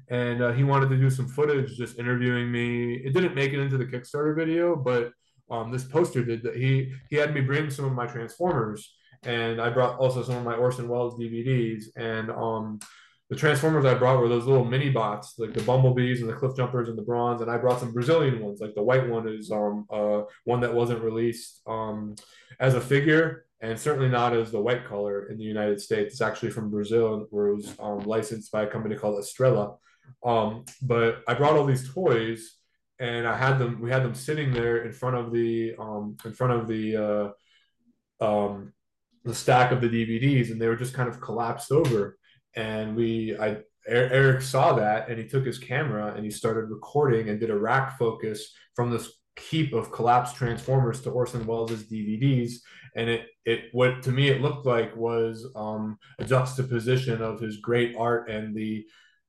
And 0.08 0.42
uh, 0.42 0.52
he 0.52 0.64
wanted 0.64 0.90
to 0.90 0.96
do 0.96 1.10
some 1.10 1.28
footage 1.28 1.76
just 1.76 1.98
interviewing 1.98 2.50
me. 2.50 2.94
It 2.94 3.14
didn't 3.14 3.34
make 3.34 3.52
it 3.52 3.60
into 3.60 3.78
the 3.78 3.86
Kickstarter 3.86 4.36
video, 4.36 4.76
but 4.76 5.12
um, 5.50 5.70
this 5.70 5.84
poster 5.84 6.24
did 6.24 6.42
that. 6.42 6.56
He 6.56 6.92
he 7.10 7.16
had 7.16 7.34
me 7.34 7.40
bring 7.40 7.70
some 7.70 7.84
of 7.84 7.92
my 7.92 8.06
Transformers, 8.06 8.94
and 9.22 9.60
I 9.60 9.70
brought 9.70 9.98
also 9.98 10.22
some 10.22 10.36
of 10.36 10.44
my 10.44 10.54
Orson 10.54 10.88
Welles 10.88 11.18
DVDs. 11.18 11.84
And 11.96 12.30
um, 12.30 12.80
the 13.30 13.36
Transformers 13.36 13.84
I 13.84 13.94
brought 13.94 14.18
were 14.18 14.28
those 14.28 14.46
little 14.46 14.64
mini 14.64 14.90
bots, 14.90 15.38
like 15.38 15.54
the 15.54 15.62
Bumblebees 15.62 16.20
and 16.20 16.28
the 16.28 16.34
Cliff 16.34 16.56
Jumpers 16.56 16.88
and 16.88 16.98
the 16.98 17.02
Brawns. 17.02 17.40
And 17.40 17.50
I 17.50 17.56
brought 17.56 17.80
some 17.80 17.92
Brazilian 17.92 18.40
ones, 18.40 18.60
like 18.60 18.74
the 18.74 18.82
white 18.82 19.08
one 19.08 19.28
is 19.28 19.50
um 19.50 19.86
uh 19.90 20.22
one 20.44 20.60
that 20.60 20.74
wasn't 20.74 21.02
released 21.02 21.62
um 21.66 22.16
as 22.60 22.74
a 22.74 22.80
figure, 22.80 23.46
and 23.62 23.78
certainly 23.78 24.08
not 24.08 24.34
as 24.34 24.50
the 24.50 24.60
white 24.60 24.84
color 24.84 25.28
in 25.30 25.38
the 25.38 25.44
United 25.44 25.80
States. 25.80 26.14
It's 26.14 26.20
actually 26.20 26.50
from 26.50 26.70
Brazil, 26.70 27.26
where 27.30 27.48
it 27.48 27.54
was 27.54 27.74
um, 27.78 28.00
licensed 28.00 28.50
by 28.50 28.64
a 28.64 28.66
company 28.66 28.96
called 28.96 29.22
Estrela. 29.22 29.76
Um, 30.24 30.64
but 30.80 31.22
I 31.26 31.34
brought 31.34 31.56
all 31.56 31.66
these 31.66 31.92
toys, 31.92 32.56
and 32.98 33.26
I 33.26 33.36
had 33.36 33.58
them. 33.58 33.80
We 33.80 33.90
had 33.90 34.04
them 34.04 34.14
sitting 34.14 34.52
there 34.52 34.84
in 34.84 34.92
front 34.92 35.16
of 35.16 35.32
the 35.32 35.74
um 35.78 36.16
in 36.24 36.32
front 36.32 36.52
of 36.52 36.68
the 36.68 37.34
uh 38.20 38.24
um 38.24 38.72
the 39.24 39.34
stack 39.34 39.72
of 39.72 39.80
the 39.80 39.88
DVDs, 39.88 40.50
and 40.50 40.60
they 40.60 40.68
were 40.68 40.76
just 40.76 40.94
kind 40.94 41.08
of 41.08 41.20
collapsed 41.20 41.70
over. 41.70 42.18
And 42.54 42.96
we, 42.96 43.36
I, 43.38 43.52
E- 43.52 43.58
Eric 43.86 44.42
saw 44.42 44.74
that, 44.74 45.08
and 45.08 45.18
he 45.18 45.26
took 45.26 45.44
his 45.44 45.58
camera 45.58 46.12
and 46.14 46.24
he 46.24 46.30
started 46.30 46.70
recording 46.70 47.28
and 47.28 47.40
did 47.40 47.50
a 47.50 47.58
rack 47.58 47.98
focus 47.98 48.52
from 48.74 48.90
this 48.90 49.12
heap 49.40 49.72
of 49.72 49.90
collapsed 49.90 50.36
Transformers 50.36 51.00
to 51.02 51.10
Orson 51.10 51.46
Welles' 51.46 51.84
DVDs. 51.84 52.54
And 52.94 53.08
it, 53.08 53.26
it, 53.44 53.64
what 53.72 54.02
to 54.02 54.12
me 54.12 54.28
it 54.28 54.42
looked 54.42 54.66
like 54.66 54.94
was 54.94 55.50
um, 55.56 55.98
a 56.18 56.24
juxtaposition 56.24 57.22
of 57.22 57.40
his 57.40 57.56
great 57.58 57.96
art 57.96 58.28
and 58.28 58.54
the 58.54 58.84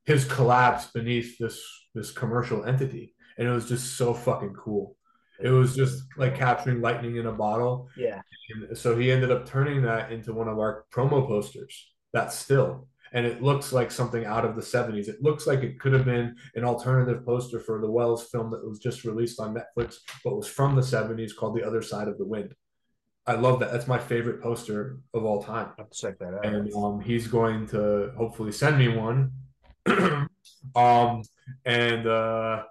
his 0.06 0.26
collapse 0.26 0.88
beneath 0.88 1.38
this 1.38 1.62
this 1.95 2.12
commercial 2.12 2.66
entity. 2.66 3.16
And 3.38 3.47
it 3.47 3.51
was 3.51 3.68
just 3.68 3.97
so 3.97 4.14
fucking 4.14 4.54
cool. 4.54 4.97
It 5.39 5.49
was 5.49 5.76
just 5.76 6.04
like 6.18 6.38
capturing 6.38 6.82
lightning 6.82 7.18
in 7.18 7.26
a 7.26 7.32
bottle. 7.32 7.89
Yeah. 7.97 8.22
And 8.49 8.78
so 8.78 8.95
he 8.97 9.12
ended 9.12 9.32
up 9.32 9.45
turning 9.45 9.82
that 9.84 10.12
into 10.12 10.34
one 10.34 10.47
of 10.47 10.60
our 10.60 10.86
promo 10.91 11.28
posters. 11.28 11.91
That's 12.14 12.38
still. 12.38 12.88
And 13.12 13.26
it 13.26 13.43
looks 13.43 13.72
like 13.72 13.91
something 13.91 14.26
out 14.26 14.45
of 14.45 14.56
the 14.56 14.62
70s. 14.62 15.08
It 15.08 15.22
looks 15.22 15.45
like 15.45 15.62
it 15.62 15.80
could 15.80 15.93
have 15.93 16.06
been 16.06 16.36
an 16.56 16.64
alternative 16.64 17.24
poster 17.26 17.60
for 17.60 17.80
the 17.80 17.89
Welles 17.89 18.28
film 18.30 18.49
that 18.51 18.68
was 18.68 18.80
just 18.80 19.04
released 19.04 19.39
on 19.39 19.56
Netflix, 19.56 19.97
but 20.24 20.36
was 20.36 20.47
from 20.47 20.76
the 20.76 20.82
70s 20.82 21.36
called 21.36 21.56
The 21.56 21.66
Other 21.66 21.84
Side 21.84 22.08
of 22.08 22.18
the 22.18 22.26
Wind. 22.26 22.56
I 23.26 23.34
love 23.34 23.60
that. 23.60 23.72
That's 23.72 23.88
my 23.88 23.99
favorite 23.99 24.41
poster 24.41 24.97
of 25.14 25.24
all 25.26 25.43
time. 25.43 25.68
I'll 25.70 25.86
have 25.86 25.89
to 25.91 25.97
check 25.97 26.20
that 26.20 26.34
out. 26.34 26.45
And 26.45 26.74
um, 26.74 26.99
he's 26.99 27.28
going 27.28 27.68
to 27.68 28.12
hopefully 28.18 28.51
send 28.51 28.78
me 28.78 28.89
one. 28.89 29.32
um, 30.76 31.22
and 31.66 32.08
uh, 32.08 32.64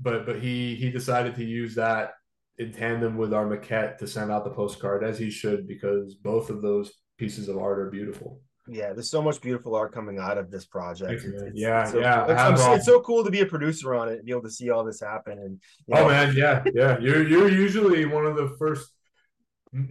but 0.00 0.26
but 0.26 0.40
he 0.40 0.74
he 0.76 0.90
decided 0.90 1.34
to 1.36 1.44
use 1.44 1.74
that 1.76 2.12
in 2.58 2.72
tandem 2.72 3.16
with 3.16 3.32
our 3.32 3.46
maquette 3.46 3.98
to 3.98 4.06
send 4.06 4.30
out 4.30 4.44
the 4.44 4.50
postcard 4.50 5.02
as 5.04 5.18
he 5.18 5.30
should 5.30 5.66
because 5.66 6.14
both 6.14 6.50
of 6.50 6.62
those 6.62 6.92
pieces 7.18 7.48
of 7.48 7.56
art 7.58 7.78
are 7.78 7.90
beautiful. 7.90 8.40
yeah, 8.68 8.92
there's 8.92 9.10
so 9.10 9.20
much 9.22 9.40
beautiful 9.40 9.74
art 9.74 9.92
coming 9.92 10.18
out 10.20 10.38
of 10.38 10.48
this 10.50 10.64
project. 10.66 11.10
It's- 11.12 11.24
it's- 11.26 11.52
Yeah, 11.54 11.82
it's 11.82 11.90
so, 11.92 11.98
yeah, 12.00 12.22
I 12.24 12.30
It's, 12.32 12.40
have, 12.40 12.60
um, 12.60 12.76
it's 12.76 12.86
so 12.86 13.00
cool 13.00 13.24
to 13.24 13.30
be 13.30 13.40
a 13.40 13.46
producer 13.46 13.92
on 13.94 14.08
it 14.08 14.16
and 14.18 14.24
be 14.24 14.30
able 14.30 14.42
to 14.42 14.50
see 14.50 14.70
all 14.70 14.84
this 14.84 15.00
happen. 15.00 15.38
And 15.38 15.60
you 15.88 15.96
Oh 15.96 16.06
man, 16.08 16.32
yeah, 16.36 16.62
yeah. 16.72 16.96
You're 17.04 17.26
you're 17.26 17.48
usually 17.50 18.04
one 18.04 18.24
of 18.24 18.36
the 18.36 18.48
first, 18.60 18.88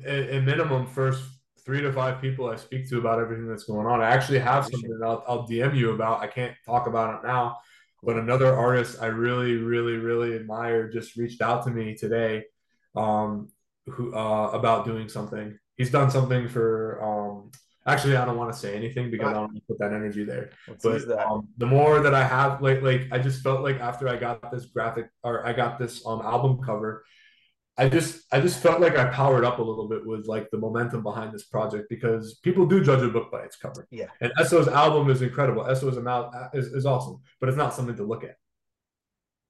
a 0.06 0.40
minimum 0.40 0.88
first 0.88 1.24
three 1.72 1.80
to 1.80 1.94
five 1.94 2.20
people 2.20 2.50
I 2.50 2.58
speak 2.58 2.90
to 2.90 2.98
about 2.98 3.22
everything 3.22 3.48
that's 3.48 3.64
going 3.64 3.88
on. 3.88 4.02
I 4.02 4.10
actually 4.10 4.40
have 4.40 4.66
something 4.66 4.90
that 4.90 5.06
I'll, 5.06 5.24
I'll 5.26 5.48
DM 5.48 5.74
you 5.74 5.92
about. 5.92 6.20
I 6.20 6.28
can't 6.28 6.54
talk 6.66 6.86
about 6.86 7.16
it 7.16 7.26
now, 7.26 7.60
but 8.04 8.18
another 8.18 8.54
artist 8.54 8.98
I 9.02 9.06
really, 9.06 9.56
really, 9.56 9.94
really 9.94 10.36
admire 10.36 10.92
just 10.92 11.16
reached 11.16 11.42
out 11.42 11.64
to 11.64 11.70
me 11.70 11.96
today, 11.96 12.44
um, 12.94 13.48
who 13.86 14.14
uh 14.14 14.50
about 14.52 14.84
doing 14.84 15.08
something. 15.08 15.58
He's 15.78 15.92
done 15.92 16.12
something 16.12 16.50
for 16.50 17.02
um. 17.02 17.52
Actually, 17.88 18.18
I 18.18 18.26
don't 18.26 18.38
want 18.38 18.52
to 18.52 18.60
say 18.60 18.76
anything 18.76 19.10
because 19.10 19.30
I 19.30 19.34
don't 19.34 19.44
want 19.44 19.56
to 19.56 19.62
put 19.62 19.80
that 19.80 19.94
energy 19.94 20.24
there 20.24 20.52
let's 20.68 20.84
but 20.84 21.26
um, 21.26 21.48
the 21.58 21.66
more 21.66 22.00
that 22.02 22.14
I 22.14 22.24
have, 22.24 22.62
like, 22.62 22.84
like 22.84 23.08
I 23.12 23.18
just 23.18 23.42
felt 23.42 23.62
like 23.62 23.80
after 23.80 24.08
I 24.08 24.18
got 24.18 24.52
this 24.52 24.66
graphic 24.66 25.10
or 25.24 25.48
I 25.48 25.54
got 25.54 25.80
this 25.80 26.06
um 26.06 26.22
album 26.22 26.62
cover, 26.62 27.06
I 27.82 27.90
just 27.90 28.26
I 28.32 28.40
just 28.40 28.62
felt 28.62 28.80
like 28.80 28.96
I 28.96 29.06
powered 29.06 29.44
up 29.44 29.58
a 29.58 29.64
little 29.64 29.88
bit 29.88 30.06
with 30.06 30.28
like 30.28 30.52
the 30.52 30.60
momentum 30.60 31.02
behind 31.02 31.34
this 31.34 31.46
project 31.46 31.90
because 31.90 32.36
people 32.44 32.68
do 32.68 32.84
judge 32.84 33.02
a 33.02 33.10
book 33.10 33.32
by 33.32 33.42
its 33.42 33.56
cover. 33.56 33.88
Yeah. 33.90 34.06
And 34.22 34.32
Esso's 34.38 34.68
album 34.68 35.10
is 35.10 35.24
incredible. 35.24 35.64
Esso's 35.64 35.98
amount 35.98 36.36
uh, 36.36 36.50
is, 36.54 36.68
is 36.68 36.86
awesome, 36.86 37.22
but 37.40 37.50
it's 37.50 37.58
not 37.58 37.74
something 37.74 37.96
to 37.96 38.04
look 38.04 38.24
at. 38.24 38.36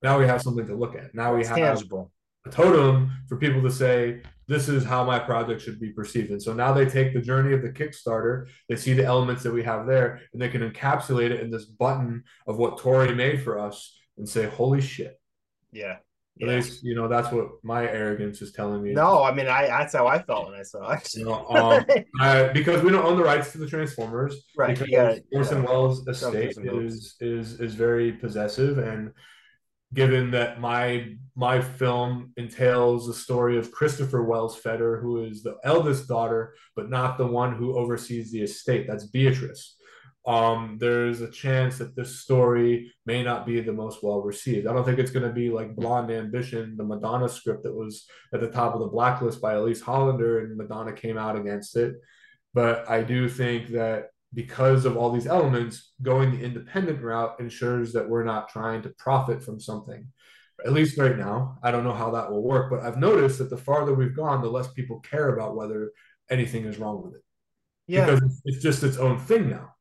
Now 0.02 0.18
we 0.18 0.26
have 0.28 0.42
something 0.42 0.66
to 0.66 0.76
look 0.76 0.96
at. 0.96 1.14
Now 1.14 1.34
we 1.34 1.42
it's 1.42 1.50
have 1.50 1.58
tangible. 1.58 2.10
a 2.46 2.50
totem 2.50 3.12
for 3.28 3.36
people 3.36 3.62
to 3.64 3.70
say 3.70 4.22
this 4.48 4.70
is 4.70 4.86
how 4.86 5.04
my 5.04 5.20
project 5.20 5.62
should 5.62 5.82
be 5.82 5.90
perceived. 5.90 6.32
And 6.32 6.42
so 6.42 6.54
now 6.54 6.72
they 6.72 6.86
take 6.86 7.14
the 7.14 7.22
journey 7.22 7.54
of 7.54 7.62
the 7.62 7.70
Kickstarter, 7.70 8.48
they 8.70 8.78
see 8.78 8.94
the 8.94 9.04
elements 9.04 9.44
that 9.44 9.54
we 9.54 9.64
have 9.64 9.86
there, 9.86 10.22
and 10.32 10.42
they 10.42 10.48
can 10.48 10.62
encapsulate 10.62 11.32
it 11.32 11.42
in 11.42 11.52
this 11.52 11.66
button 11.66 12.24
of 12.48 12.58
what 12.58 12.78
Tori 12.78 13.14
made 13.14 13.44
for 13.44 13.60
us 13.60 13.94
and 14.18 14.28
say, 14.28 14.46
"Holy 14.48 14.80
shit!" 14.80 15.20
Yeah. 15.74 15.98
At 16.42 16.48
Yeah. 16.48 16.56
least 16.56 16.84
you 16.84 16.96
know 16.96 17.08
that's 17.08 17.32
what 17.32 17.50
my 17.64 17.88
arrogance 17.88 18.42
is 18.42 18.52
telling 18.52 18.82
me. 18.84 18.94
No, 18.94 19.24
I 19.24 19.34
mean, 19.34 19.48
I 19.48 19.68
that's 19.68 19.94
how 19.94 20.08
I 20.08 20.22
felt 20.22 20.50
when 20.50 20.60
I 20.60 20.64
saw 20.64 20.92
it. 20.92 21.08
You 21.16 21.26
know, 21.26 21.46
um, 21.50 21.86
because 22.54 22.84
we 22.84 22.90
don't 22.92 23.06
own 23.06 23.18
the 23.18 23.24
rights 23.24 23.52
to 23.52 23.58
the 23.58 23.68
Transformers. 23.68 24.44
Right, 24.58 24.70
Because 24.70 24.88
yeah, 24.90 25.16
Orson 25.34 25.64
yeah. 25.64 25.70
Welles' 25.70 26.08
estate 26.08 26.58
is 26.58 27.16
is 27.20 27.60
is 27.60 27.76
very 27.76 28.14
possessive, 28.14 28.78
and 28.80 29.12
given 29.94 30.32
that 30.32 30.60
my 30.60 31.16
my 31.36 31.62
film 31.62 32.34
entails 32.38 33.08
the 33.08 33.14
story 33.14 33.58
of 33.58 33.72
Christopher 33.72 34.24
Welles 34.24 34.58
Feder, 34.58 35.00
who 35.02 35.24
is 35.26 35.44
the 35.44 35.58
eldest 35.64 36.08
daughter, 36.08 36.56
but 36.76 36.90
not 36.90 37.18
the 37.18 37.28
one 37.28 37.56
who 37.56 37.78
oversees 37.78 38.32
the 38.32 38.42
estate. 38.42 38.88
That's 38.88 39.06
Beatrice. 39.08 39.76
Um, 40.28 40.78
there's 40.80 41.22
a 41.22 41.32
chance 41.32 41.80
that 41.80 41.96
this 41.96 42.20
story 42.20 42.94
may 43.06 43.24
not 43.24 43.46
be 43.46 43.60
the 43.60 43.74
most 43.74 44.04
well 44.04 44.22
received. 44.22 44.68
I 44.68 44.74
don't 44.74 44.86
think 44.86 45.00
it's 45.00 45.12
going 45.12 45.28
to 45.28 45.34
be 45.34 45.50
like 45.50 45.76
Blonde 45.76 46.12
Ambition, 46.12 46.78
the 46.78 46.84
Madonna 46.84 47.28
script 47.28 47.64
that 47.64 47.74
was 47.74 48.06
at 48.34 48.40
the 48.40 48.52
top 48.52 48.76
of 48.76 48.82
the 48.82 48.88
blacklist 48.88 49.42
by 49.42 49.56
Elyse 49.56 49.82
Hollander, 49.82 50.40
and 50.40 50.58
Madonna 50.58 50.94
came 50.94 51.18
out 51.18 51.36
against 51.36 51.76
it. 51.76 51.96
But 52.54 52.88
I 52.90 53.02
do 53.02 53.28
think 53.30 53.70
that 53.70 54.10
because 54.34 54.86
of 54.86 54.96
all 54.96 55.12
these 55.12 55.28
elements, 55.28 55.92
going 56.02 56.32
the 56.32 56.44
independent 56.44 57.02
route 57.02 57.40
ensures 57.40 57.94
that 57.94 58.08
we're 58.08 58.24
not 58.24 58.50
trying 58.50 58.82
to 58.84 58.90
profit 58.90 59.44
from 59.44 59.60
something. 59.60 60.08
At 60.64 60.74
least 60.74 61.00
right 61.00 61.18
now, 61.18 61.58
I 61.64 61.72
don't 61.72 61.84
know 61.84 61.94
how 61.94 62.12
that 62.12 62.32
will 62.32 62.44
work, 62.44 62.70
but 62.70 62.82
I've 62.82 62.98
noticed 62.98 63.40
that 63.40 63.50
the 63.50 63.58
farther 63.58 63.96
we've 63.96 64.16
gone, 64.16 64.42
the 64.42 64.50
less 64.50 64.72
people 64.74 65.00
care 65.00 65.34
about 65.34 65.56
whether 65.56 65.92
anything 66.30 66.66
is 66.66 66.78
wrong 66.78 67.02
with 67.04 67.16
it 67.16 67.24
yeah. 67.88 68.06
because 68.06 68.20
it's- 68.20 68.42
it's 68.46 68.64
just 68.64 68.84
its 68.84 68.98
own 68.98 69.18
thing 69.20 69.50
now. 69.50 69.74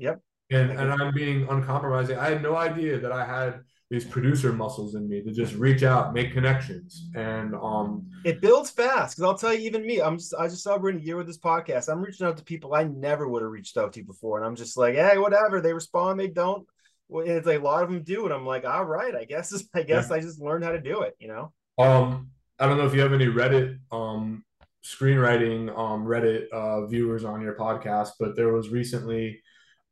Yep. 0.00 0.20
And 0.50 0.70
and 0.72 0.92
I'm 0.92 1.14
being 1.14 1.46
uncompromising. 1.48 2.18
I 2.18 2.30
had 2.30 2.42
no 2.42 2.56
idea 2.56 2.98
that 2.98 3.12
I 3.12 3.24
had 3.24 3.60
these 3.90 4.04
producer 4.04 4.52
muscles 4.52 4.94
in 4.94 5.08
me 5.08 5.20
to 5.20 5.32
just 5.32 5.54
reach 5.54 5.82
out, 5.82 6.14
make 6.14 6.32
connections, 6.32 7.08
and 7.14 7.54
um 7.56 8.08
It 8.24 8.40
builds 8.40 8.70
fast 8.70 9.16
because 9.16 9.28
I'll 9.28 9.38
tell 9.38 9.52
you, 9.52 9.60
even 9.60 9.84
me, 9.84 10.00
I'm 10.00 10.16
just 10.16 10.34
I 10.34 10.48
just 10.48 10.62
celebrating 10.62 11.00
a 11.02 11.04
year 11.04 11.16
with 11.16 11.26
this 11.26 11.38
podcast. 11.38 11.88
I'm 11.88 12.00
reaching 12.00 12.26
out 12.26 12.36
to 12.38 12.44
people 12.44 12.74
I 12.74 12.84
never 12.84 13.28
would 13.28 13.42
have 13.42 13.50
reached 13.50 13.76
out 13.76 13.92
to 13.92 14.02
before, 14.02 14.38
and 14.38 14.46
I'm 14.46 14.56
just 14.56 14.76
like, 14.76 14.94
hey, 14.94 15.18
whatever. 15.18 15.60
They 15.60 15.72
respond, 15.72 16.18
they 16.18 16.28
don't. 16.28 16.66
Well, 17.08 17.26
it's 17.26 17.46
like 17.46 17.60
a 17.60 17.62
lot 17.62 17.82
of 17.82 17.90
them 17.90 18.02
do, 18.02 18.24
and 18.24 18.32
I'm 18.32 18.46
like, 18.46 18.64
all 18.64 18.84
right, 18.84 19.14
I 19.14 19.24
guess 19.24 19.52
I 19.74 19.82
guess 19.82 20.10
I 20.10 20.20
just 20.20 20.40
learned 20.40 20.64
how 20.64 20.72
to 20.72 20.80
do 20.80 21.02
it, 21.02 21.14
you 21.18 21.28
know. 21.28 21.52
um 21.78 22.30
I 22.58 22.66
don't 22.66 22.76
know 22.76 22.86
if 22.86 22.94
you 22.94 23.00
have 23.00 23.12
any 23.12 23.26
Reddit 23.26 23.78
um 23.90 24.44
screenwriting 24.84 25.68
um 25.76 26.04
Reddit 26.06 26.48
uh 26.50 26.86
viewers 26.86 27.24
on 27.24 27.40
your 27.42 27.54
podcast, 27.54 28.10
but 28.20 28.36
there 28.36 28.52
was 28.52 28.68
recently 28.70 29.40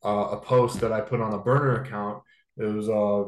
uh, 0.04 0.28
a 0.32 0.40
post 0.40 0.80
that 0.80 0.92
I 0.92 1.00
put 1.00 1.20
on 1.20 1.34
a 1.34 1.38
burner 1.38 1.82
account. 1.82 2.22
It 2.56 2.64
was 2.64 2.88
a 2.88 3.26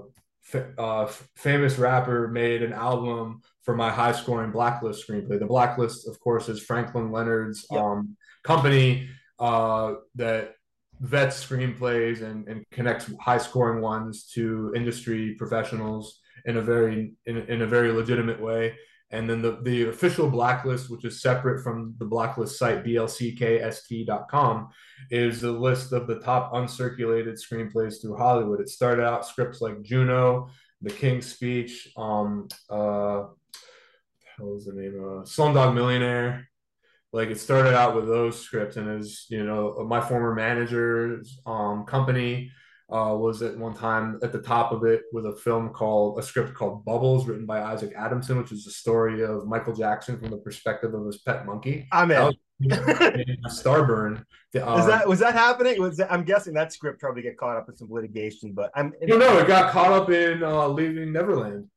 uh, 0.78 1.06
famous 1.36 1.78
rapper 1.78 2.28
made 2.28 2.62
an 2.62 2.72
album 2.72 3.42
for 3.62 3.76
my 3.76 3.90
high 3.90 4.12
scoring 4.12 4.50
blacklist 4.50 5.06
screenplay. 5.06 5.38
The 5.38 5.46
blacklist, 5.46 6.08
of 6.08 6.18
course, 6.20 6.48
is 6.48 6.62
Franklin 6.62 7.12
Leonard's 7.12 7.66
Yep. 7.70 7.80
um, 7.80 8.16
company 8.42 9.08
uh, 9.38 9.94
that 10.14 10.54
vets 11.00 11.44
screenplays 11.44 12.22
and, 12.22 12.46
and 12.48 12.64
connects 12.70 13.10
high 13.20 13.38
scoring 13.38 13.80
ones 13.80 14.26
to 14.34 14.72
industry 14.74 15.34
professionals 15.38 16.20
in 16.44 16.56
a 16.56 16.62
very 16.62 17.12
in, 17.26 17.38
in 17.48 17.62
a 17.62 17.66
very 17.66 17.92
legitimate 17.92 18.40
way. 18.40 18.74
And 19.12 19.28
then 19.28 19.42
the, 19.42 19.58
the 19.62 19.88
official 19.88 20.30
blacklist, 20.30 20.88
which 20.88 21.04
is 21.04 21.20
separate 21.20 21.64
from 21.64 21.94
the 21.98 22.04
blacklist 22.04 22.58
site, 22.58 22.84
blcklst.com, 22.84 24.68
is 25.10 25.40
the 25.40 25.50
list 25.50 25.92
of 25.92 26.06
the 26.06 26.20
top 26.20 26.52
uncirculated 26.52 27.36
screenplays 27.36 28.00
through 28.00 28.16
Hollywood. 28.16 28.60
It 28.60 28.68
started 28.68 29.04
out 29.04 29.26
scripts 29.26 29.60
like 29.60 29.82
Juno, 29.82 30.48
The 30.80 30.90
King's 30.90 31.26
Speech, 31.26 31.88
um, 31.96 32.46
uh, 32.68 33.24
what 34.40 34.54
was 34.54 34.64
the 34.64 34.72
name? 34.72 34.94
Uh, 34.98 35.22
Slumdog 35.22 35.74
Millionaire. 35.74 36.48
Like 37.12 37.28
it 37.28 37.40
started 37.40 37.74
out 37.74 37.96
with 37.96 38.06
those 38.06 38.40
scripts, 38.40 38.76
and 38.76 38.88
as 38.88 39.26
you 39.28 39.44
know, 39.44 39.84
my 39.88 40.00
former 40.00 40.32
manager's 40.32 41.40
um, 41.44 41.84
company 41.84 42.52
uh, 42.92 43.14
was 43.14 43.42
at 43.42 43.56
one 43.56 43.74
time 43.74 44.18
at 44.22 44.32
the 44.32 44.40
top 44.42 44.72
of 44.72 44.84
it 44.84 45.02
with 45.12 45.26
a 45.26 45.36
film 45.36 45.70
called 45.70 46.18
a 46.18 46.22
script 46.22 46.54
called 46.54 46.84
Bubbles, 46.84 47.26
written 47.26 47.46
by 47.46 47.62
Isaac 47.62 47.92
Adamson, 47.96 48.36
which 48.38 48.52
is 48.52 48.64
the 48.64 48.70
story 48.70 49.22
of 49.22 49.46
Michael 49.46 49.74
Jackson 49.74 50.18
from 50.18 50.30
the 50.30 50.36
perspective 50.38 50.92
of 50.94 51.06
his 51.06 51.18
pet 51.18 51.46
monkey. 51.46 51.86
I'm 51.92 52.10
in. 52.10 52.32
Starburn. 53.48 54.24
Uh, 54.54 54.76
Is 54.78 54.86
that 54.86 55.08
was 55.08 55.18
that 55.20 55.32
happening? 55.34 55.80
Was 55.80 55.96
that, 55.98 56.12
I'm 56.12 56.24
guessing 56.24 56.52
that 56.54 56.72
script 56.72 57.00
probably 57.00 57.22
get 57.22 57.38
caught 57.38 57.56
up 57.56 57.68
in 57.68 57.76
some 57.76 57.88
litigation, 57.90 58.52
but 58.52 58.70
I'm 58.74 58.92
you 59.00 59.16
know, 59.18 59.38
it 59.38 59.46
got 59.46 59.70
caught 59.70 59.92
up 59.92 60.10
in 60.10 60.42
uh, 60.42 60.66
Leaving 60.68 61.12
Neverland. 61.12 61.68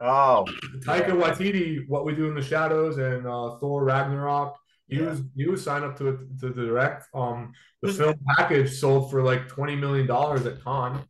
oh 0.00 0.44
Taika 0.80 1.10
Waititi, 1.10 1.88
What 1.88 2.04
We 2.04 2.14
Do 2.14 2.28
in 2.28 2.34
the 2.34 2.42
Shadows, 2.42 2.98
and 2.98 3.26
uh, 3.26 3.56
Thor 3.58 3.84
Ragnarok. 3.84 4.56
He 4.90 4.96
Yeah. 4.98 5.50
was 5.50 5.64
signed 5.64 5.84
up 5.84 5.96
to 5.98 6.28
to 6.40 6.50
direct. 6.52 7.06
Um, 7.14 7.52
the 7.82 7.88
There's- 7.92 7.98
film 7.98 8.18
package 8.36 8.70
sold 8.72 9.10
for 9.10 9.22
like 9.22 9.48
twenty 9.48 9.76
million 9.76 10.06
dollars 10.06 10.44
at 10.46 10.62
Cannes, 10.64 11.04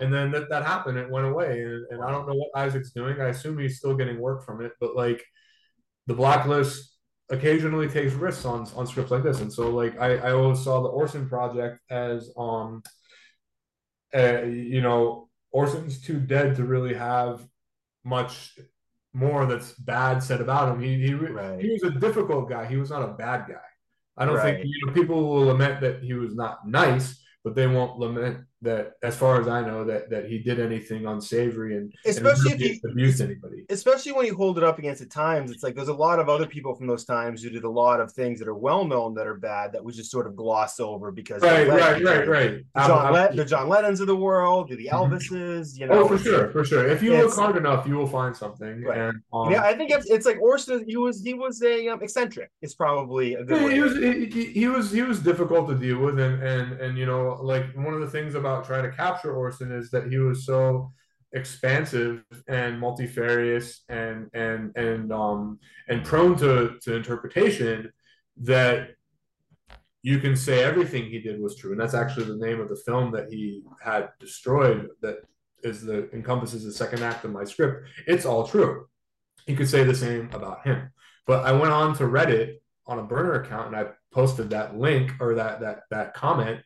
and 0.00 0.12
then 0.12 0.30
that, 0.32 0.48
that 0.50 0.64
happened. 0.64 0.98
It 0.98 1.10
went 1.10 1.26
away, 1.26 1.62
and, 1.62 1.86
and 1.90 2.02
I 2.04 2.10
don't 2.10 2.26
know 2.28 2.34
what 2.34 2.50
Isaac's 2.54 2.92
doing. 2.92 3.20
I 3.20 3.28
assume 3.28 3.58
he's 3.58 3.78
still 3.78 3.94
getting 3.96 4.18
work 4.20 4.44
from 4.46 4.64
it, 4.64 4.72
but 4.80 4.94
like 4.94 5.24
the 6.06 6.14
blacklist 6.14 6.94
occasionally 7.30 7.88
takes 7.88 8.14
risks 8.14 8.44
on 8.46 8.66
on 8.76 8.86
scripts 8.86 9.10
like 9.10 9.22
this, 9.22 9.40
and 9.40 9.52
so 9.52 9.68
like 9.70 9.98
I 10.00 10.16
I 10.28 10.32
always 10.32 10.62
saw 10.62 10.80
the 10.82 10.88
Orson 10.88 11.28
project 11.28 11.80
as 11.90 12.30
um, 12.36 12.82
uh, 14.14 14.42
you 14.44 14.80
know 14.80 15.28
Orson's 15.50 16.00
too 16.00 16.20
dead 16.20 16.56
to 16.56 16.64
really 16.64 16.94
have 16.94 17.46
much 18.04 18.58
more 19.18 19.46
that's 19.46 19.72
bad 19.72 20.22
said 20.22 20.40
about 20.40 20.74
him. 20.74 20.80
He 20.80 20.94
he 21.06 21.14
Right. 21.14 21.60
he 21.60 21.70
was 21.72 21.82
a 21.82 21.90
difficult 21.90 22.48
guy. 22.48 22.66
He 22.66 22.76
was 22.76 22.90
not 22.90 23.02
a 23.08 23.12
bad 23.12 23.46
guy. 23.48 23.68
I 24.16 24.24
don't 24.24 24.36
Right. 24.36 24.56
think 24.56 24.66
you 24.66 24.86
know 24.86 24.92
people 24.92 25.28
will 25.28 25.46
lament 25.46 25.80
that 25.80 26.02
he 26.02 26.14
was 26.14 26.34
not 26.34 26.66
nice, 26.68 27.20
but 27.44 27.54
they 27.54 27.66
won't 27.66 27.98
lament 27.98 28.46
that, 28.62 28.94
as 29.04 29.14
far 29.16 29.40
as 29.40 29.46
I 29.46 29.60
know, 29.60 29.84
that 29.84 30.10
that 30.10 30.26
he 30.26 30.38
did 30.38 30.58
anything 30.58 31.06
unsavory 31.06 31.76
and 31.76 31.92
Especially 32.04 32.52
and 32.52 32.60
if 32.62 32.82
you- 32.82 32.90
abused 32.90 33.20
anybody. 33.20 33.64
especially 33.70 34.12
when 34.12 34.26
you 34.26 34.34
hold 34.34 34.58
it 34.58 34.64
up 34.64 34.78
against 34.78 35.00
the 35.00 35.06
times 35.06 35.50
it's 35.52 35.62
like 35.62 35.74
there's 35.76 35.88
a 35.88 35.94
lot 35.94 36.18
of 36.18 36.28
other 36.28 36.46
people 36.46 36.74
from 36.74 36.86
those 36.88 37.04
times 37.04 37.42
who 37.42 37.50
did 37.50 37.62
a 37.64 37.70
lot 37.70 38.00
of 38.00 38.10
things 38.12 38.38
that 38.40 38.48
are 38.48 38.56
well 38.56 38.84
known 38.84 39.14
that 39.14 39.26
are 39.28 39.36
bad 39.36 39.72
that 39.72 39.84
we 39.84 39.92
just 39.92 40.10
sort 40.10 40.26
of 40.26 40.34
gloss 40.34 40.80
over 40.80 41.12
because 41.12 41.40
Right, 41.42 41.68
right, 41.68 42.02
right, 42.02 42.26
right. 42.28 42.50
the 42.74 42.86
John, 42.88 43.12
Le- 43.12 43.32
the 43.34 43.44
John 43.44 43.68
Lennons 43.68 44.00
of 44.00 44.06
the 44.08 44.16
world, 44.16 44.68
the 44.70 44.88
Elvises, 44.92 45.78
you 45.78 45.86
know. 45.86 46.02
Oh, 46.04 46.08
for 46.08 46.18
sure, 46.18 46.50
for 46.50 46.64
sure. 46.64 46.86
If 46.88 47.02
you 47.02 47.16
look 47.16 47.34
hard 47.34 47.56
enough, 47.56 47.86
you 47.86 47.94
will 47.96 48.06
find 48.06 48.36
something. 48.36 48.84
And 48.92 49.20
um, 49.32 49.50
Yeah, 49.52 49.62
I 49.62 49.74
think 49.76 49.90
it's, 49.92 50.10
it's 50.10 50.26
like 50.26 50.40
Orson. 50.40 50.84
He 50.86 50.96
was 50.96 51.22
he 51.22 51.34
was 51.34 51.62
a 51.62 51.88
um, 51.88 52.02
eccentric. 52.02 52.50
It's 52.62 52.74
probably 52.74 53.34
a 53.34 53.44
good. 53.44 53.72
He 53.72 53.80
was 53.80 53.96
he, 53.96 54.26
he- 54.26 54.52
he 54.60 54.66
was 54.68 54.90
he 54.90 55.02
was 55.02 55.20
difficult 55.20 55.68
to 55.68 55.74
deal 55.76 55.98
with 55.98 56.18
and 56.18 56.42
and 56.42 56.72
and 56.80 56.98
you 56.98 57.06
know 57.06 57.38
like 57.42 57.64
one 57.76 57.94
of 57.94 58.00
the 58.00 58.08
things 58.10 58.34
about 58.34 58.47
trying 58.62 58.84
to 58.84 58.96
capture 58.96 59.34
Orson 59.34 59.72
is 59.72 59.90
that 59.90 60.08
he 60.08 60.18
was 60.18 60.46
so 60.46 60.92
expansive 61.32 62.24
and 62.48 62.80
multifarious 62.80 63.82
and 63.90 64.30
and 64.32 64.74
and 64.76 65.12
um 65.12 65.58
and 65.88 66.02
prone 66.04 66.34
to 66.34 66.78
to 66.80 66.96
interpretation 66.96 67.92
that 68.38 68.90
you 70.02 70.18
can 70.20 70.36
say 70.36 70.62
everything 70.62 71.04
he 71.04 71.20
did 71.20 71.40
was 71.40 71.56
true. 71.56 71.72
And 71.72 71.80
that's 71.80 71.94
actually 71.94 72.26
the 72.26 72.46
name 72.46 72.60
of 72.60 72.68
the 72.68 72.80
film 72.86 73.10
that 73.12 73.30
he 73.30 73.62
had 73.80 74.08
destroyed 74.20 74.88
that 75.02 75.16
is 75.62 75.82
the 75.82 76.08
encompasses 76.14 76.64
the 76.64 76.72
second 76.72 77.02
act 77.02 77.24
of 77.24 77.32
my 77.32 77.44
script. 77.44 77.88
It's 78.06 78.24
all 78.24 78.46
true. 78.46 78.86
You 79.46 79.56
could 79.56 79.68
say 79.68 79.82
the 79.82 79.94
same 79.94 80.30
about 80.32 80.66
him. 80.66 80.90
But 81.26 81.44
i 81.44 81.52
went 81.52 81.72
on 81.72 81.94
to 81.96 82.04
reddit 82.04 82.54
on 82.86 83.00
a 83.00 83.02
burner 83.02 83.42
account 83.42 83.68
and 83.68 83.76
I 83.76 83.90
posted 84.12 84.50
that 84.50 84.78
link 84.78 85.12
or 85.20 85.34
that 85.34 85.60
that 85.60 85.80
that 85.90 86.14
comment 86.14 86.60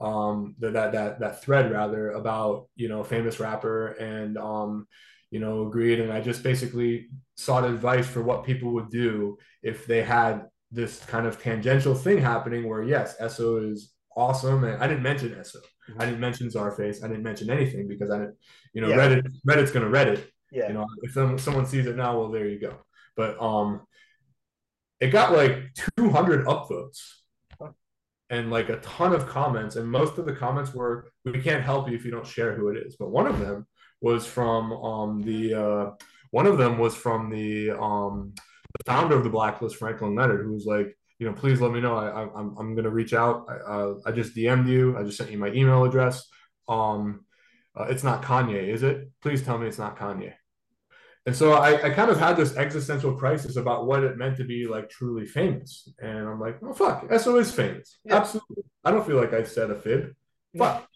um 0.00 0.54
that 0.58 0.72
that 0.72 0.92
that, 0.92 1.20
that 1.20 1.42
thread 1.42 1.70
rather 1.70 2.10
about 2.12 2.66
you 2.74 2.88
know 2.88 3.04
famous 3.04 3.38
rapper 3.38 3.88
and 3.88 4.36
um 4.36 4.86
you 5.30 5.38
know 5.40 5.66
agreed 5.66 6.00
and 6.00 6.12
I 6.12 6.20
just 6.20 6.42
basically 6.42 7.08
sought 7.36 7.64
advice 7.64 8.06
for 8.06 8.22
what 8.22 8.44
people 8.44 8.72
would 8.74 8.90
do 8.90 9.38
if 9.62 9.86
they 9.86 10.02
had 10.02 10.46
this 10.70 10.98
kind 11.06 11.26
of 11.26 11.40
tangential 11.40 11.94
thing 11.94 12.18
happening 12.18 12.68
where 12.68 12.82
yes 12.82 13.16
Esso 13.20 13.70
is 13.70 13.92
awesome. 14.16 14.64
And 14.64 14.82
I 14.82 14.86
didn't 14.86 15.02
mention 15.02 15.30
Esso. 15.30 15.56
I 15.98 16.04
didn't 16.06 16.20
mention 16.20 16.48
Czarface, 16.48 17.02
I 17.04 17.08
didn't 17.08 17.22
mention 17.24 17.50
anything 17.50 17.88
because 17.88 18.10
I 18.10 18.18
didn't 18.18 18.36
you 18.72 18.80
know 18.80 18.88
Yeah. 18.88 18.96
Reddit 18.96 19.26
Reddit's 19.48 19.70
gonna 19.70 19.86
Reddit. 19.86 20.24
Yeah. 20.50 20.68
you 20.68 20.74
know 20.74 20.86
if 21.02 21.12
some, 21.12 21.38
someone 21.38 21.66
sees 21.66 21.86
it 21.86 21.96
now 21.96 22.18
well 22.18 22.30
there 22.30 22.46
you 22.48 22.60
go. 22.60 22.78
But 23.16 23.40
um 23.40 23.82
it 25.00 25.08
got 25.08 25.32
like 25.32 25.58
200 25.98 26.46
upvotes 26.46 27.00
and 28.30 28.50
like 28.50 28.68
a 28.68 28.78
ton 28.78 29.12
of 29.12 29.26
comments 29.26 29.76
and 29.76 29.86
most 29.88 30.18
of 30.18 30.26
the 30.26 30.34
comments 30.34 30.72
were 30.74 31.10
we 31.24 31.40
can't 31.40 31.62
help 31.62 31.88
you 31.88 31.94
if 31.94 32.04
you 32.04 32.10
don't 32.10 32.26
share 32.26 32.54
who 32.54 32.68
it 32.68 32.76
is 32.76 32.96
but 32.96 33.10
one 33.10 33.26
of 33.26 33.38
them 33.38 33.66
was 34.00 34.26
from 34.26 34.72
um 34.72 35.22
the 35.22 35.54
uh 35.54 35.90
one 36.30 36.46
of 36.46 36.58
them 36.58 36.78
was 36.78 36.96
from 36.96 37.30
the 37.30 37.70
um 37.70 38.34
founder 38.86 39.16
of 39.16 39.24
the 39.24 39.30
Blacklist, 39.30 39.76
Franklin 39.76 40.14
Leonard, 40.14 40.44
who 40.44 40.52
was 40.52 40.66
like, 40.66 40.96
you 41.18 41.26
know, 41.26 41.32
please 41.32 41.60
let 41.60 41.72
me 41.72 41.80
know. 41.80 41.96
I, 41.96 42.08
I 42.08 42.22
I'm 42.34 42.56
I'm 42.58 42.74
gonna 42.74 42.90
reach 42.90 43.14
out. 43.14 43.46
I, 43.48 43.54
uh, 43.54 43.94
I 44.04 44.10
just 44.10 44.34
DM'd 44.34 44.68
you. 44.68 44.98
I 44.98 45.04
just 45.04 45.16
sent 45.16 45.30
you 45.30 45.38
my 45.38 45.52
email 45.52 45.84
address. 45.84 46.26
Um, 46.68 47.24
uh, 47.78 47.84
it's 47.84 48.02
not 48.02 48.22
Kanye, 48.22 48.68
is 48.68 48.82
it? 48.82 49.10
Please 49.22 49.42
tell 49.42 49.58
me 49.58 49.68
it's 49.68 49.78
not 49.78 49.98
Kanye. 49.98 50.32
And 51.26 51.34
so 51.34 51.54
I, 51.54 51.86
I 51.86 51.90
kind 51.90 52.10
of 52.10 52.18
had 52.18 52.36
this 52.36 52.54
existential 52.56 53.14
crisis 53.14 53.56
about 53.56 53.86
what 53.86 54.04
it 54.04 54.18
meant 54.18 54.36
to 54.36 54.44
be 54.44 54.66
like 54.66 54.90
truly 54.90 55.24
famous. 55.24 55.88
And 55.98 56.28
I'm 56.28 56.38
like, 56.38 56.58
oh 56.62 56.74
fuck, 56.74 57.08
Esso 57.08 57.40
is 57.40 57.50
famous. 57.50 57.98
Yeah. 58.04 58.16
Absolutely. 58.16 58.64
I 58.84 58.90
don't 58.90 59.06
feel 59.06 59.16
like 59.16 59.32
I 59.32 59.42
said 59.42 59.70
a 59.70 59.74
fib. 59.74 60.14
Fuck. 60.56 60.86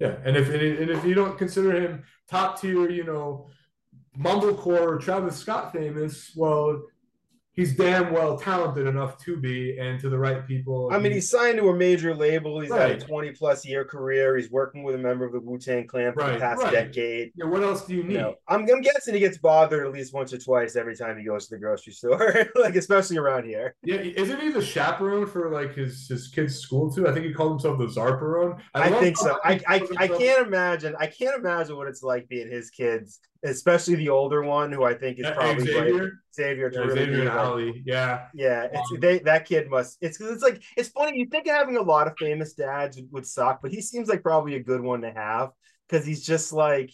Yeah. 0.00 0.08
yeah. 0.08 0.16
And 0.24 0.36
if 0.36 0.48
and 0.48 0.90
if 0.90 1.04
you 1.04 1.14
don't 1.14 1.36
consider 1.36 1.72
him 1.72 2.04
top 2.30 2.60
tier, 2.60 2.88
you 2.88 3.02
know, 3.02 3.50
mumblecore 4.16 4.80
or 4.80 4.98
Travis 4.98 5.36
Scott 5.36 5.72
famous, 5.72 6.32
well, 6.36 6.84
he's 7.54 7.74
damn 7.76 8.12
well 8.12 8.36
talented 8.38 8.86
enough 8.86 9.18
to 9.24 9.36
be, 9.36 9.78
and 9.78 9.98
to 10.00 10.08
the 10.08 10.18
right 10.18 10.46
people. 10.46 10.90
I 10.92 10.98
mean, 10.98 11.12
he's 11.12 11.30
signed 11.30 11.58
to 11.58 11.68
a 11.70 11.76
major 11.76 12.14
label. 12.14 12.60
He's 12.60 12.72
had 12.72 12.90
a 12.90 12.98
20 13.00 13.30
plus 13.32 13.64
year 13.66 13.84
career. 13.84 14.36
He's 14.36 14.50
working 14.50 14.82
with 14.82 14.94
a 14.94 14.98
member 14.98 15.24
of 15.24 15.32
the 15.32 15.40
Wu 15.40 15.58
Tang 15.58 15.86
Clan 15.86 16.12
for 16.12 16.24
the 16.30 16.38
past 16.38 16.62
right. 16.62 16.72
decade. 16.72 17.32
yeah. 17.36 17.46
What 17.46 17.62
else 17.62 17.86
do 17.86 17.94
you 17.94 18.02
You 18.02 18.08
need? 18.08 18.16
know, 18.16 18.34
I'm, 18.48 18.68
I'm 18.70 18.80
guessing 18.80 19.14
he 19.14 19.20
gets 19.20 19.38
bothered 19.38 19.86
at 19.86 19.92
least 19.92 20.12
once 20.12 20.32
or 20.32 20.38
twice 20.38 20.76
every 20.76 20.96
time 20.96 21.16
he 21.18 21.24
goes 21.24 21.46
to 21.46 21.54
the 21.54 21.60
grocery 21.60 21.92
store, 21.92 22.46
like 22.56 22.76
especially 22.76 23.16
around 23.18 23.44
here. 23.44 23.76
Yeah, 23.82 23.96
isn't 23.96 24.40
he 24.40 24.50
the 24.50 24.62
chaperone 24.62 25.26
for 25.26 25.50
like 25.50 25.74
his 25.74 26.08
his 26.08 26.28
kid's 26.28 26.56
school 26.58 26.90
too? 26.92 27.08
I 27.08 27.12
think 27.12 27.26
he 27.26 27.32
called 27.32 27.52
himself 27.52 27.78
the 27.78 27.86
Zarperone. 27.86 28.58
I, 28.74 28.88
love 28.88 29.00
think 29.00 29.16
so. 29.16 29.38
I, 29.44 29.60
I 29.68 29.86
I 29.98 30.08
can't 30.08 30.46
imagine. 30.46 30.94
I 30.98 31.06
can't 31.06 31.36
imagine 31.38 31.76
what 31.76 31.88
it's 31.88 32.02
like 32.02 32.28
being 32.28 32.50
his 32.50 32.70
kids, 32.70 33.20
especially 33.44 33.94
the 33.96 34.08
older 34.08 34.42
one, 34.42 34.72
who 34.72 34.84
I 34.84 34.94
think 34.94 35.18
is 35.18 35.26
Uh, 35.26 35.34
probably 35.34 35.66
Xavier, 35.66 36.12
Xavier 36.34 36.70
to 36.70 36.78
yeah, 36.78 36.84
really 36.86 37.04
Xavier 37.04 37.24
like- 37.26 37.34
Ali. 37.34 37.82
Yeah, 37.86 38.26
Yeah, 38.34 38.64
it's 38.72 38.90
Um, 38.92 39.00
they 39.00 39.18
that 39.20 39.44
kid 39.44 39.68
must. 39.70 39.98
It's 40.00 40.18
because 40.18 40.32
it's 40.34 40.42
like 40.42 40.62
it's 40.76 40.88
funny. 40.88 41.18
You 41.18 41.26
think 41.26 41.46
having 41.46 41.76
a 41.76 41.82
lot 41.82 42.06
of 42.08 42.14
famous 42.18 42.54
dads 42.54 43.00
would, 43.12 43.26
suck, 43.26 43.60
but 43.62 43.70
he 43.70 43.80
seems 43.80 44.08
like 44.08 44.22
probably 44.22 44.56
a 44.56 44.62
good 44.62 44.80
one 44.80 45.02
to 45.02 45.10
have 45.12 45.50
because 45.88 46.04
he's 46.06 46.24
just 46.24 46.52
like 46.52 46.90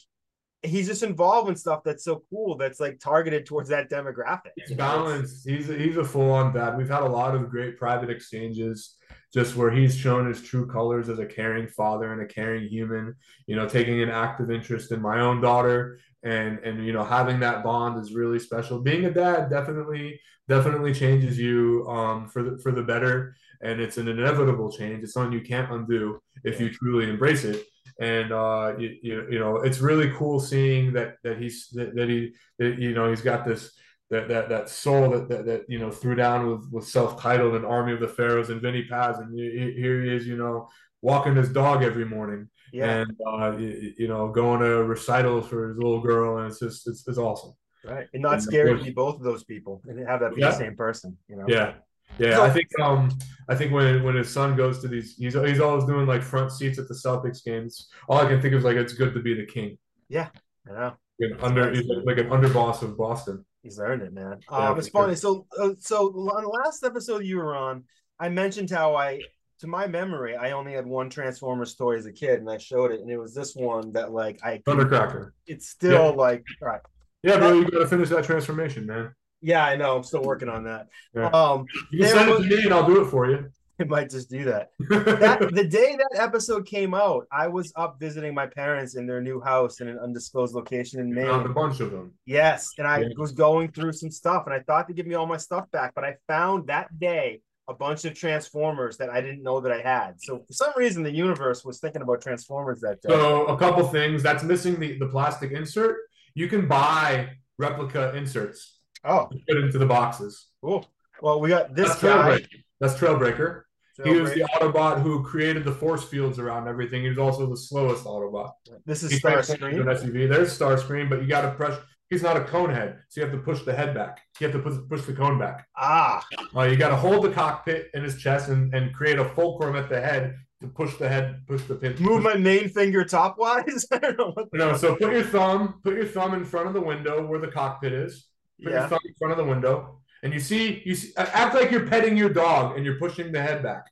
he's 0.63 0.87
just 0.87 1.03
involved 1.03 1.49
in 1.49 1.57
stuff 1.57 1.83
that's 1.83 2.05
so 2.05 2.23
cool. 2.29 2.57
That's 2.57 2.81
like 2.81 3.01
targeted 3.01 3.47
towards 3.47 3.71
that 3.71 3.89
demographic. 3.91 4.51
he's? 4.57 4.77
Balanced. 4.77 5.49
He's 5.49 5.71
a, 5.71 5.75
he's 5.75 5.97
a 5.97 6.05
full 6.05 6.31
on 6.31 6.53
dad. 6.53 6.77
We've 6.77 6.89
had 6.91 7.03
a 7.03 7.09
lot 7.09 7.35
of 7.35 7.49
great 7.49 7.79
private 7.79 8.11
exchanges, 8.11 8.97
just 9.33 9.57
where 9.57 9.71
he's 9.71 9.97
shown 9.97 10.27
his 10.29 10.43
true 10.43 10.67
colors 10.67 11.09
as 11.09 11.19
a 11.19 11.25
caring 11.25 11.67
father 11.67 12.13
and 12.13 12.21
a 12.21 12.27
caring 12.27 12.69
human. 12.69 13.15
You 13.47 13.57
know, 13.57 13.67
taking 13.67 14.03
an 14.03 14.11
active 14.11 14.51
interest 14.51 14.93
in 14.93 15.01
my 15.01 15.21
own 15.21 15.41
daughter, 15.41 15.99
and 16.23 16.59
and 16.61 16.85
you 16.85 16.93
know 16.93 17.05
having 17.05 17.41
that 17.41 17.63
bond 17.65 18.01
is 18.01 18.15
really 18.15 18.39
special. 18.39 18.81
Being 18.81 19.07
a 19.07 19.11
dad 19.11 19.51
definitely 19.51 20.21
definitely 20.49 20.93
changes 20.93 21.39
you 21.39 21.87
um 21.89 22.29
for 22.29 22.43
the 22.43 22.59
for 22.59 22.73
the 22.73 22.83
better, 22.83 23.35
and 23.63 23.81
it's 23.81 23.99
an 23.99 24.09
inevitable 24.09 24.71
change. 24.71 25.03
It's 25.03 25.13
something 25.13 25.33
you 25.33 25.45
can't 25.45 25.73
undo 25.73 26.21
if 26.45 26.61
you 26.61 26.71
truly 26.71 27.09
embrace 27.09 27.45
it. 27.45 27.65
And 28.01 28.33
uh, 28.33 28.73
you, 28.79 28.97
you, 29.03 29.27
you 29.33 29.39
know, 29.39 29.57
it's 29.57 29.81
really 29.81 30.11
cool 30.17 30.41
seeing 30.41 30.95
that 30.95 31.17
that 31.23 31.39
he's 31.39 31.69
that, 31.75 31.95
that 31.97 32.09
he 32.09 32.33
that, 32.59 32.79
you 32.79 32.95
know 32.95 33.11
he's 33.11 33.21
got 33.21 33.45
this 33.45 33.73
that 34.11 34.29
that 34.29 34.49
that 34.49 34.69
soul 34.71 35.11
that 35.11 35.29
that, 35.29 35.45
that 35.47 35.65
you 35.69 35.79
know 35.79 35.91
threw 35.91 36.15
down 36.15 36.51
with 36.51 36.69
with 36.73 36.87
self-titled 36.87 37.55
and 37.55 37.67
Army 37.67 37.93
of 37.93 38.01
the 38.01 38.09
Pharaohs 38.09 38.49
and 38.51 38.61
Vinnie 38.63 38.87
Paz, 38.89 39.19
and 39.19 39.35
he- 39.39 39.51
he- 39.51 39.81
here 39.81 40.03
he 40.03 40.15
is, 40.15 40.27
you 40.27 40.37
know, 40.37 40.69
walking 41.03 41.37
his 41.37 41.51
dog 41.53 41.83
every 41.83 42.05
morning, 42.05 42.49
Yeah, 42.73 43.03
and 43.03 43.17
uh, 43.27 43.57
you, 43.59 43.95
you 43.99 44.09
know, 44.09 44.29
going 44.29 44.61
to 44.61 44.85
recitals 44.85 45.49
for 45.49 45.69
his 45.69 45.77
little 45.79 46.01
girl, 46.01 46.39
and 46.39 46.51
it's 46.51 46.61
just 46.61 46.87
it's, 46.89 47.07
it's 47.09 47.19
awesome. 47.19 47.53
right. 47.85 48.07
And 48.13 48.23
not 48.23 48.35
and 48.35 48.43
scared 48.43 48.79
to 48.79 48.85
be 48.85 48.91
both 48.91 49.17
of 49.17 49.23
those 49.23 49.45
people 49.45 49.83
and 49.89 50.07
have 50.09 50.21
that 50.21 50.35
be 50.35 50.41
Yeah. 50.41 50.51
the 50.51 50.57
same 50.59 50.77
person. 50.77 51.17
You 51.29 51.37
know. 51.37 51.45
Yeah. 51.49 51.75
Yeah, 52.19 52.37
So- 52.37 52.43
I 52.45 52.51
think 52.51 52.67
um 52.81 53.09
I 53.49 53.55
think 53.55 53.73
when 53.73 54.03
when 54.03 54.17
his 54.17 54.29
son 54.33 54.57
goes 54.57 54.81
to 54.81 54.89
these 54.89 55.17
he's 55.17 55.35
he's 55.35 55.61
always 55.61 55.85
doing 55.85 56.07
like 56.07 56.23
front 56.23 56.51
seats 56.53 56.79
at 56.79 56.89
the 56.89 56.95
Celtics 56.95 57.43
games. 57.45 57.89
All 58.09 58.19
I 58.19 58.27
can 58.29 58.41
think 58.41 58.53
of 58.55 58.59
is 58.59 58.65
like 58.65 58.77
it's 58.77 58.93
good 58.95 59.15
to 59.15 59.21
be 59.21 59.35
the 59.35 59.47
king. 59.47 59.79
Yeah, 60.09 60.29
I 60.69 60.73
know. 60.73 60.93
An 61.21 61.37
under 61.41 61.71
he's 61.73 61.87
like 62.05 62.19
an 62.19 62.29
underboss 62.31 62.83
of 62.83 62.97
Boston. 62.97 63.45
He's 63.63 63.79
earned 63.79 64.03
it, 64.03 64.13
man. 64.13 64.41
Yeah, 64.51 64.71
Um, 64.71 64.79
it's 64.79 64.89
funny. 64.89 65.15
So, 65.15 65.47
uh, 65.61 65.71
so 65.79 66.07
on 66.09 66.43
the 66.45 66.49
last 66.49 66.83
episode 66.83 67.25
you 67.25 67.37
were 67.37 67.55
on, 67.55 67.85
I 68.19 68.31
mentioned 68.31 68.71
how 68.71 68.95
I, 68.97 69.21
to 69.61 69.67
my 69.67 69.87
memory, 69.87 70.37
I 70.37 70.53
only 70.53 70.73
had 70.73 70.87
one 70.87 71.09
Transformers 71.11 71.75
toy 71.75 71.97
as 71.97 72.07
a 72.07 72.13
kid, 72.13 72.41
and 72.41 72.51
I 72.51 72.59
showed 72.59 72.91
it, 72.93 73.01
and 73.01 73.11
it 73.11 73.19
was 73.19 73.35
this 73.35 73.55
one 73.55 73.93
that, 73.93 74.13
like, 74.13 74.41
I, 74.43 74.59
Thundercracker. 74.67 75.33
it's 75.47 75.69
still 75.69 76.15
like, 76.15 76.45
all 76.63 76.69
right, 76.69 76.81
Yeah, 77.23 77.39
bro, 77.39 77.53
you 77.53 77.71
gotta 77.71 77.87
finish 77.87 78.09
that 78.11 78.25
transformation, 78.25 78.87
man. 78.87 79.15
yeah, 79.43 79.65
I 79.65 79.77
know, 79.77 79.97
I'm 79.97 80.03
still 80.05 80.23
working 80.23 80.49
on 80.49 80.65
that. 80.65 80.89
Yeah. 81.15 81.29
Um, 81.29 81.67
You 81.93 82.01
can 82.01 82.09
send 82.09 82.31
it 82.31 82.37
to 82.49 82.57
me 82.57 82.65
and 82.65 82.75
I'll 82.75 82.87
do 82.87 83.03
it 83.03 83.07
for 83.11 83.29
you. 83.31 83.49
I 83.81 83.85
might 83.85 84.11
just 84.11 84.29
do 84.29 84.45
that. 84.45 84.73
that. 84.91 85.51
The 85.55 85.65
day 85.65 85.97
that 85.97 86.21
episode 86.23 86.67
came 86.67 86.93
out, 86.93 87.27
I 87.33 87.49
was 87.49 87.73
up 87.77 87.99
visiting 87.99 88.35
my 88.35 88.47
parents 88.47 88.95
in 88.95 89.07
their 89.07 89.23
new 89.23 89.41
house 89.41 89.81
in 89.81 89.89
an 89.89 89.99
undisclosed 89.99 90.55
location 90.55 91.01
in 91.01 91.11
Maine. 91.15 91.27
Found 91.27 91.47
a 91.47 91.55
bunch 91.55 91.81
of 91.81 91.91
them. 91.91 92.13
Yes, 92.27 92.69
and 92.77 92.87
I 92.87 93.01
Yeah. 93.01 93.09
was 93.17 93.33
going 93.33 93.73
through 93.73 93.93
some 93.93 94.11
stuff, 94.11 94.43
and 94.47 94.55
I 94.55 94.61
thought 94.61 94.87
to 94.89 94.93
give 94.95 95.07
me 95.07 95.15
all 95.15 95.25
my 95.27 95.39
stuff 95.39 95.71
back, 95.71 95.95
but 95.95 96.05
I 96.05 96.17
found 96.29 96.67
that 96.69 96.99
day 96.99 97.41
a 97.71 97.75
bunch 97.75 98.05
of 98.05 98.15
Transformers 98.15 98.97
that 98.99 99.11
I 99.11 99.21
didn't 99.21 99.43
know 99.43 99.61
that 99.61 99.71
I 99.71 99.81
had. 99.81 100.21
So 100.21 100.41
for 100.47 100.53
some 100.53 100.73
reason, 100.77 101.05
the 101.05 101.13
universe 101.13 101.65
was 101.65 101.79
thinking 101.79 102.03
about 102.03 102.21
Transformers 102.21 102.81
that 102.81 103.01
day. 103.01 103.09
So 103.09 103.47
a 103.47 103.57
couple 103.57 103.87
things. 103.87 104.23
That's 104.23 104.43
missing 104.43 104.81
the, 104.81 104.99
the 104.99 105.07
plastic 105.07 105.53
insert. 105.53 105.97
You 106.35 106.49
can 106.49 106.67
buy 106.67 107.31
replica 107.59 108.15
inserts 108.17 108.81
oh, 109.05 109.29
put 109.49 109.57
into 109.57 109.79
the 109.79 109.87
boxes. 109.87 110.49
cool. 110.63 110.87
Well, 111.23 111.41
we 111.41 111.49
got 111.49 111.75
this 111.75 111.91
That's 111.91 112.03
guy. 112.03 112.09
Trailbreaker. 112.09 112.47
That's 112.81 112.95
Trailbreaker. 112.95 113.63
He 114.03 114.19
was 114.19 114.33
the 114.33 114.49
Autobot 114.55 115.03
who 115.03 115.23
created 115.23 115.65
the 115.65 115.73
force 115.73 116.03
fields 116.05 116.39
around 116.39 116.67
everything. 116.69 117.03
He 117.03 117.09
was 117.11 117.19
also 117.19 117.47
the 117.47 117.57
slowest 117.57 118.05
Autobot. 118.05 118.53
This 118.87 119.03
is 119.03 119.21
Starscream. 119.21 119.85
SUV. 119.85 120.29
There's 120.29 120.59
Starscream, 120.59 121.11
but 121.11 121.21
you 121.21 121.29
got 121.29 121.43
to 121.43 121.51
press. 121.51 121.79
He's 122.11 122.23
not 122.25 122.37
a 122.37 122.45
cone 122.45 122.71
head, 122.71 122.99
so 123.09 123.21
you 123.21 123.27
have 123.27 123.35
to 123.37 123.41
push 123.43 123.63
the 123.63 123.73
head 123.73 123.95
back. 123.95 124.21
You 124.41 124.49
have 124.49 124.57
to 124.57 124.63
push, 124.63 124.77
push 124.89 125.03
the 125.07 125.13
cone 125.13 125.39
back. 125.39 125.67
Ah, 125.77 126.27
Uh, 126.57 126.63
you 126.63 126.77
got 126.77 126.89
to 126.89 126.97
hold 126.97 127.25
the 127.25 127.31
cockpit 127.31 127.89
in 127.95 128.03
his 128.03 128.19
chest 128.21 128.49
and, 128.49 128.75
and 128.75 128.93
create 128.93 129.19
a 129.21 129.25
fulcrum 129.25 129.77
at 129.77 129.89
the 129.89 130.01
head 130.01 130.35
to 130.61 130.67
push 130.67 130.97
the 130.97 131.09
head, 131.09 131.43
push 131.47 131.63
the 131.63 131.77
pin. 131.77 131.95
move 132.01 132.23
my 132.23 132.35
main 132.35 132.69
finger 132.69 133.05
topwise. 133.05 133.87
I 133.93 133.99
don't 133.99 134.19
know. 134.19 134.33
What 134.35 134.49
No, 134.53 134.77
so 134.77 134.97
put 134.97 135.13
your 135.13 135.23
thumb, 135.23 135.81
put 135.85 135.95
your 135.95 136.05
thumb 136.05 136.35
in 136.35 136.45
front 136.45 136.67
of 136.67 136.75
the 136.75 136.81
window 136.81 137.25
where 137.25 137.39
the 137.39 137.49
cockpit 137.49 137.93
is. 137.93 138.27
Put 138.63 138.73
your 138.73 138.89
thumb 138.89 138.99
in 139.05 139.15
front 139.15 139.31
of 139.33 139.39
the 139.39 139.45
window, 139.45 140.01
and 140.23 140.35
you 140.35 140.41
see, 140.41 140.83
you 140.85 140.95
see, 140.95 141.13
act 141.17 141.55
like 141.55 141.71
you're 141.71 141.87
petting 141.87 142.17
your 142.17 142.29
dog 142.29 142.77
and 142.77 142.85
you're 142.85 142.99
pushing 142.99 143.33
the 143.33 143.41
head 143.41 143.63
back. 143.63 143.85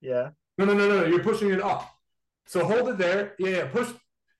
Yeah. 0.00 0.28
No, 0.58 0.64
no, 0.66 0.74
no, 0.74 0.86
no, 0.88 1.06
you're 1.06 1.24
pushing 1.24 1.50
it 1.50 1.60
up. 1.60 1.90
So 2.46 2.64
hold 2.64 2.88
it 2.90 2.98
there. 2.98 3.34
Yeah, 3.38 3.48
yeah. 3.48 3.66
Push. 3.66 3.88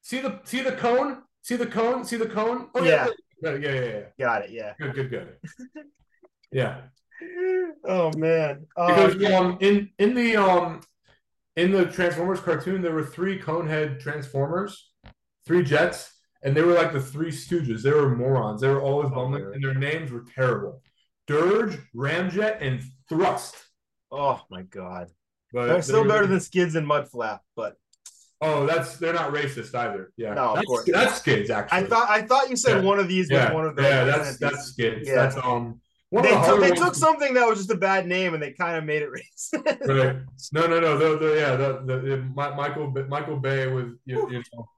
See 0.02 0.20
the 0.20 0.40
see 0.44 0.60
the 0.60 0.72
cone. 0.72 1.22
See 1.42 1.56
the 1.56 1.66
cone. 1.66 2.04
See 2.04 2.16
the 2.16 2.26
cone. 2.28 2.68
Oh 2.74 2.82
yeah, 2.84 3.08
yeah, 3.42 3.54
yeah, 3.56 3.70
yeah. 3.70 3.80
yeah. 3.84 4.02
Got 4.18 4.42
it. 4.44 4.50
Yeah. 4.50 4.72
Good, 4.78 4.94
good, 4.94 5.10
good. 5.10 5.36
Yeah, 6.52 6.82
Oh 7.84 8.10
man. 8.16 8.66
Oh, 8.76 9.08
because 9.08 9.32
um 9.32 9.58
in 9.60 9.90
in 9.98 10.14
the 10.14 10.36
um 10.36 10.80
in 11.56 11.70
the 11.72 11.86
Transformers 11.86 12.40
cartoon 12.40 12.82
there 12.82 12.92
were 12.94 13.04
three 13.04 13.38
conehead 13.38 14.00
Transformers, 14.00 14.92
three 15.46 15.62
jets, 15.62 16.12
and 16.42 16.54
they 16.56 16.62
were 16.62 16.74
like 16.74 16.92
the 16.92 17.00
three 17.00 17.30
Stooges. 17.30 17.82
They 17.82 17.90
were 17.92 18.14
morons. 18.14 18.60
They 18.60 18.68
were 18.68 18.82
always 18.82 19.10
Oh, 19.12 19.14
bumbling, 19.14 19.42
really? 19.44 19.54
and 19.56 19.64
their 19.64 19.74
names 19.74 20.10
were 20.10 20.24
terrible. 20.34 20.82
Dirge, 21.26 21.78
Ramjet, 21.94 22.58
and 22.60 22.82
Thrust. 23.08 23.54
oh 24.10 24.40
my 24.50 24.62
god. 24.62 25.08
But 25.52 25.66
They're 25.66 25.82
still 25.82 26.04
better 26.08 26.26
than 26.26 26.40
Skids 26.40 26.74
and 26.76 26.86
Mudflap, 26.86 27.40
but 27.56 27.76
Oh, 28.44 28.66
that's 28.66 28.96
they're 28.96 29.12
not 29.14 29.32
racist 29.32 29.74
either. 29.74 30.12
Yeah, 30.16 30.34
No, 30.34 30.50
of 30.50 30.54
that's, 30.56 30.66
course. 30.66 30.84
that's 30.90 31.14
skids 31.16 31.48
actually. 31.48 31.78
I 31.78 31.84
thought 31.84 32.10
I 32.10 32.22
thought 32.22 32.50
you 32.50 32.56
said 32.56 32.82
Yeah. 32.82 32.88
one 32.90 32.98
of 32.98 33.08
these 33.08 33.30
yeah, 33.30 33.46
was 33.46 33.54
one 33.54 33.66
of 33.66 33.76
the 33.76 33.82
yeah, 33.82 34.04
that's 34.04 34.36
that's 34.38 34.64
skids. 34.64 35.08
Yeah. 35.08 35.14
That's 35.14 35.36
um. 35.36 35.80
One 36.10 36.24
They 36.24 36.34
of 36.34 36.42
the 36.44 36.46
took, 36.46 36.60
they 36.60 36.70
took 36.72 36.94
something 36.94 37.32
that 37.34 37.48
was 37.48 37.56
just 37.58 37.70
a 37.70 37.74
bad 37.76 38.06
name 38.06 38.34
and 38.34 38.42
they 38.42 38.52
kind 38.52 38.76
of 38.76 38.84
made 38.84 39.00
it 39.00 39.08
racist. 39.16 39.88
Right. 39.88 40.16
No, 40.52 40.66
no, 40.66 40.78
no. 40.78 40.98
The, 40.98 41.16
the, 41.26 41.34
yeah, 41.36 41.56
the, 41.56 42.00
the, 42.00 42.16
Michael 42.34 42.90
Michael 43.08 43.38
Bay 43.38 43.66
with 43.72 43.96
you, 44.04 44.28
you 44.30 44.42
know 44.52 44.68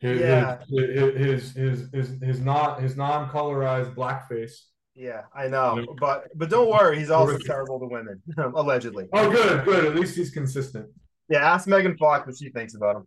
his, 0.00 0.20
Yeah. 0.20 0.58
his, 0.68 1.52
his 1.52 1.88
his 1.92 2.18
his 2.20 2.40
not 2.40 2.80
his 2.82 2.96
non 2.96 3.28
colorized 3.30 3.94
blackface. 3.94 4.54
yeah, 4.96 5.22
I 5.32 5.46
know, 5.46 5.84
but 6.00 6.26
but 6.34 6.50
don't 6.50 6.68
worry, 6.68 6.98
he's 6.98 7.10
also 7.10 7.38
terrible 7.38 7.78
to 7.78 7.86
women, 7.86 8.20
allegedly. 8.36 9.08
Oh, 9.12 9.30
good, 9.30 9.64
good. 9.64 9.84
At 9.84 9.94
least 9.94 10.16
he's 10.16 10.30
consistent. 10.30 10.88
Yeah, 11.28 11.38
ask 11.38 11.66
Megan 11.66 11.96
Fox 11.96 12.26
what 12.26 12.36
she 12.36 12.50
thinks 12.50 12.74
about 12.74 12.96
him. 12.96 13.04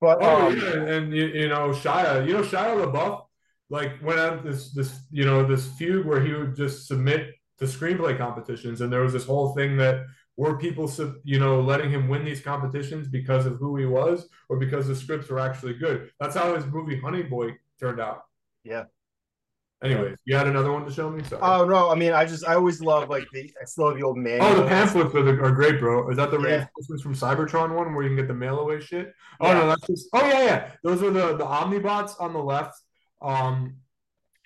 But 0.00 0.18
Oh 0.20 0.48
um, 0.48 0.58
yeah, 0.58 0.94
and 0.94 1.14
you, 1.14 1.26
you 1.26 1.48
know 1.48 1.70
Shia, 1.70 2.26
you 2.26 2.32
know 2.32 2.42
Shia 2.42 2.84
LaBeouf, 2.84 3.24
like 3.68 4.02
went 4.02 4.18
out 4.18 4.44
this 4.44 4.72
this 4.72 4.98
you 5.10 5.24
know 5.24 5.44
this 5.44 5.66
feud 5.66 6.06
where 6.06 6.20
he 6.20 6.32
would 6.32 6.56
just 6.56 6.88
submit 6.88 7.34
to 7.58 7.66
screenplay 7.66 8.16
competitions, 8.16 8.80
and 8.80 8.92
there 8.92 9.02
was 9.02 9.12
this 9.12 9.26
whole 9.26 9.54
thing 9.54 9.76
that 9.76 10.06
were 10.36 10.56
people 10.58 10.88
sub- 10.88 11.16
you 11.22 11.38
know 11.38 11.60
letting 11.60 11.90
him 11.90 12.08
win 12.08 12.24
these 12.24 12.40
competitions 12.40 13.08
because 13.08 13.44
of 13.44 13.58
who 13.58 13.76
he 13.76 13.84
was 13.84 14.28
or 14.48 14.56
because 14.56 14.88
the 14.88 14.96
scripts 14.96 15.28
were 15.28 15.38
actually 15.38 15.74
good. 15.74 16.10
That's 16.18 16.34
how 16.34 16.54
his 16.54 16.66
movie 16.66 16.98
Honey 16.98 17.22
Boy 17.22 17.56
turned 17.78 18.00
out. 18.00 18.22
Yeah. 18.64 18.84
Anyways, 19.82 20.18
you 20.26 20.36
had 20.36 20.46
another 20.46 20.70
one 20.72 20.84
to 20.84 20.92
show 20.92 21.08
me. 21.08 21.24
Sorry. 21.24 21.40
Oh 21.42 21.64
no, 21.64 21.90
I 21.90 21.94
mean, 21.94 22.12
I 22.12 22.26
just 22.26 22.46
I 22.46 22.54
always 22.54 22.82
love 22.82 23.08
like 23.08 23.26
the 23.32 23.50
I 23.60 23.64
still 23.64 23.88
have 23.88 23.96
the 23.96 24.02
old 24.04 24.18
man. 24.18 24.40
Oh, 24.42 24.54
the 24.54 24.66
pamphlets 24.66 25.14
are, 25.14 25.22
the, 25.22 25.40
are 25.42 25.52
great, 25.52 25.80
bro. 25.80 26.10
Is 26.10 26.18
that 26.18 26.30
the 26.30 26.38
Yeah. 26.40 26.46
reinforcements 26.48 27.02
from 27.02 27.14
Cybertron 27.14 27.74
one 27.74 27.94
where 27.94 28.02
you 28.02 28.10
can 28.10 28.16
get 28.16 28.28
the 28.28 28.34
mail 28.34 28.58
away 28.60 28.80
shit? 28.80 29.14
Oh 29.40 29.48
Yeah. 29.48 29.54
no, 29.54 29.66
that's 29.68 29.86
just. 29.86 30.08
Oh 30.12 30.26
yeah, 30.26 30.44
yeah. 30.44 30.70
Those 30.84 31.02
are 31.02 31.10
the 31.10 31.36
the 31.36 31.46
Omnibots 31.46 32.12
on 32.20 32.34
the 32.34 32.38
left. 32.42 32.74
Um, 33.22 33.76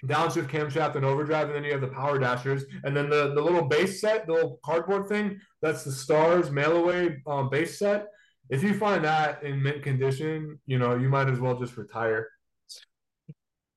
downshift, 0.05 0.49
camshaft, 0.51 0.97
and 0.97 1.05
overdrive, 1.05 1.47
and 1.49 1.57
then 1.57 1.65
you 1.65 1.73
have 1.73 1.81
the 1.81 1.89
power 1.89 2.19
dashers, 2.19 2.65
and 2.85 2.97
then 2.97 3.11
the 3.11 3.35
the 3.35 3.41
little 3.43 3.63
base 3.65 4.01
set, 4.01 4.27
the 4.27 4.33
little 4.33 4.61
cardboard 4.65 5.09
thing. 5.09 5.41
That's 5.63 5.83
the 5.83 5.93
stars 5.93 6.51
mail 6.53 6.77
away 6.77 7.23
um, 7.27 7.51
base 7.51 7.79
set. 7.79 8.07
If 8.51 8.63
you 8.63 8.75
find 8.75 9.03
that 9.05 9.43
in 9.43 9.63
mint 9.63 9.83
condition, 9.83 10.61
you 10.67 10.79
know 10.79 10.95
you 10.97 11.09
might 11.09 11.29
as 11.29 11.41
well 11.41 11.59
just 11.59 11.77
retire. 11.77 12.29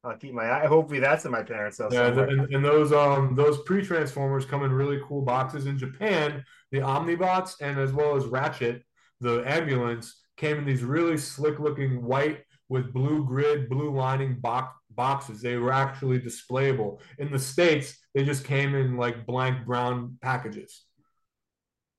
I'll 0.04 0.18
keep 0.18 0.34
my 0.34 0.50
eye. 0.50 0.68
Hopefully, 0.68 1.00
that's 1.00 1.26
in 1.26 1.32
my 1.32 1.44
parents' 1.44 1.80
house. 1.80 1.94
Yeah, 1.94 2.08
somewhere. 2.08 2.28
and, 2.30 2.54
and 2.54 2.64
those 2.64 2.94
um 2.94 3.36
those 3.36 3.62
pre 3.64 3.84
transformers 3.84 4.46
come 4.46 4.64
in 4.64 4.72
really 4.72 5.02
cool 5.08 5.22
boxes 5.22 5.66
in 5.66 5.78
Japan. 5.78 6.44
The 6.72 6.80
Omnibots 6.80 7.56
and 7.62 7.80
as 7.80 7.94
well 7.94 8.16
as 8.16 8.26
Ratchet, 8.26 8.84
the 9.20 9.44
ambulance 9.46 10.22
came 10.38 10.58
in 10.58 10.66
these 10.66 10.84
really 10.84 11.18
slick 11.18 11.60
looking 11.60 12.04
white 12.04 12.44
with 12.70 12.94
blue 12.94 13.26
grid, 13.26 13.70
blue 13.70 13.92
lining 13.92 14.40
box 14.40 14.74
boxes. 14.92 15.42
They 15.42 15.58
were 15.58 15.74
actually 15.74 16.20
displayable. 16.20 17.00
In 17.18 17.32
the 17.32 17.40
states, 17.40 17.98
they 18.14 18.24
just 18.24 18.44
came 18.44 18.76
in 18.76 18.98
like 18.98 19.26
blank 19.26 19.66
brown 19.66 20.18
packages. 20.22 20.84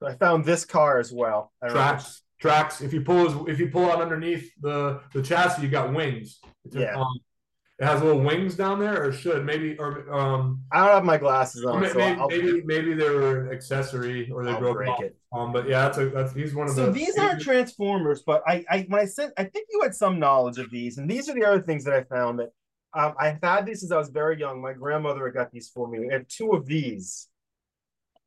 I 0.05 0.15
found 0.15 0.45
this 0.45 0.65
car 0.65 0.99
as 0.99 1.13
well. 1.13 1.53
I 1.63 1.67
don't 1.67 1.77
if 1.77 1.83
Tracks, 1.83 2.23
tracks. 2.41 2.81
If 2.81 2.93
you 2.93 3.01
pull 3.01 3.49
if 3.49 3.59
you 3.59 3.69
pull 3.69 3.91
out 3.91 4.01
underneath 4.01 4.51
the 4.61 5.01
the 5.13 5.23
chassis, 5.23 5.63
you 5.63 5.69
got 5.69 5.93
wings. 5.93 6.39
It's 6.65 6.77
Yeah. 6.77 6.97
um, 7.01 7.19
it 7.79 7.85
has 7.85 8.03
little 8.03 8.21
wings 8.21 8.57
down 8.57 8.81
there, 8.81 9.05
or 9.05 9.13
should 9.13 9.45
maybe 9.45 9.77
or 9.79 10.13
um 10.13 10.63
I 10.73 10.85
don't 10.85 10.95
have 10.95 11.05
my 11.05 11.17
glasses 11.17 11.65
on, 11.65 11.81
Maybe, 11.81 11.93
so 11.93 12.01
I'll, 12.01 12.29
maybe, 12.29 12.63
maybe 12.65 12.95
they 12.95 13.09
were 13.09 13.47
an 13.47 13.53
accessory 13.53 14.31
or 14.31 14.45
they 14.45 14.51
I'll 14.53 14.59
broke 14.59 14.77
break 14.79 14.91
off. 14.91 15.03
it. 15.03 15.17
Um, 15.33 15.53
but 15.53 15.69
yeah, 15.69 15.83
that's 15.83 15.99
a 15.99 16.09
that's 16.09 16.33
he's 16.35 16.55
one 16.55 16.69
of 16.69 16.75
So 16.75 16.87
the. 16.87 16.93
these 16.93 17.17
aren't 17.19 17.41
Transformers, 17.41 18.23
but 18.23 18.43
I, 18.47 18.65
I 18.69 18.87
when 18.89 19.01
I 19.01 19.05
sent, 19.05 19.33
I 19.39 19.45
think 19.45 19.69
you 19.71 19.81
had 19.83 19.95
some 19.95 20.19
knowledge 20.19 20.59
of 20.59 20.71
these, 20.71 20.99
and 20.99 21.09
these 21.09 21.29
are 21.29 21.35
the 21.35 21.45
other 21.45 21.61
things 21.63 21.85
that 21.85 21.95
I 21.95 22.03
found 22.05 22.41
that 22.41 22.51
um, 22.95 23.15
I've 23.19 23.39
had 23.43 23.67
these 23.67 23.81
since 23.81 23.93
I 23.93 23.99
was 23.99 24.09
very 24.09 24.39
young. 24.39 24.61
My 24.61 24.73
grandmother 24.73 25.25
had 25.27 25.35
got 25.35 25.53
these 25.53 25.69
for 25.69 25.87
me. 25.89 26.09
I 26.11 26.15
have 26.15 26.29
two 26.29 26.53
of 26.53 26.67
these. 26.67 27.29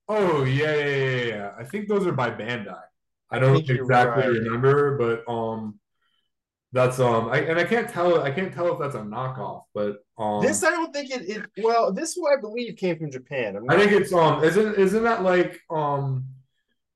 Oh 0.07 0.43
yeah, 0.43 0.75
yeah, 0.75 0.85
yeah, 0.85 0.95
yeah, 1.15 1.23
yeah. 1.25 1.51
I 1.57 1.63
think 1.63 1.87
those 1.87 2.05
are 2.07 2.11
by 2.11 2.31
Bandai. 2.31 2.81
I 3.29 3.39
don't 3.39 3.55
think 3.55 3.67
you're 3.67 3.77
exactly 3.77 4.23
right. 4.23 4.31
remember, 4.31 4.97
but 4.97 5.31
um, 5.31 5.79
that's 6.73 6.99
um, 6.99 7.29
I 7.29 7.39
and 7.39 7.59
I 7.59 7.65
can't 7.65 7.89
tell. 7.89 8.21
I 8.21 8.31
can't 8.31 8.53
tell 8.53 8.71
if 8.71 8.79
that's 8.79 8.95
a 8.95 8.99
knockoff, 8.99 9.63
but 9.73 10.05
um, 10.17 10.41
This 10.41 10.63
I 10.63 10.69
don't 10.69 10.93
think 10.93 11.11
it. 11.11 11.29
it 11.29 11.63
well, 11.63 11.91
this 11.91 12.15
one 12.15 12.37
I 12.37 12.39
believe 12.39 12.77
came 12.77 12.97
from 12.97 13.11
Japan. 13.11 13.57
I 13.69 13.77
think 13.77 13.91
it's 13.91 14.13
um, 14.13 14.43
isn't 14.43 14.75
isn't 14.75 15.03
that 15.03 15.23
like 15.23 15.59
um. 15.69 16.25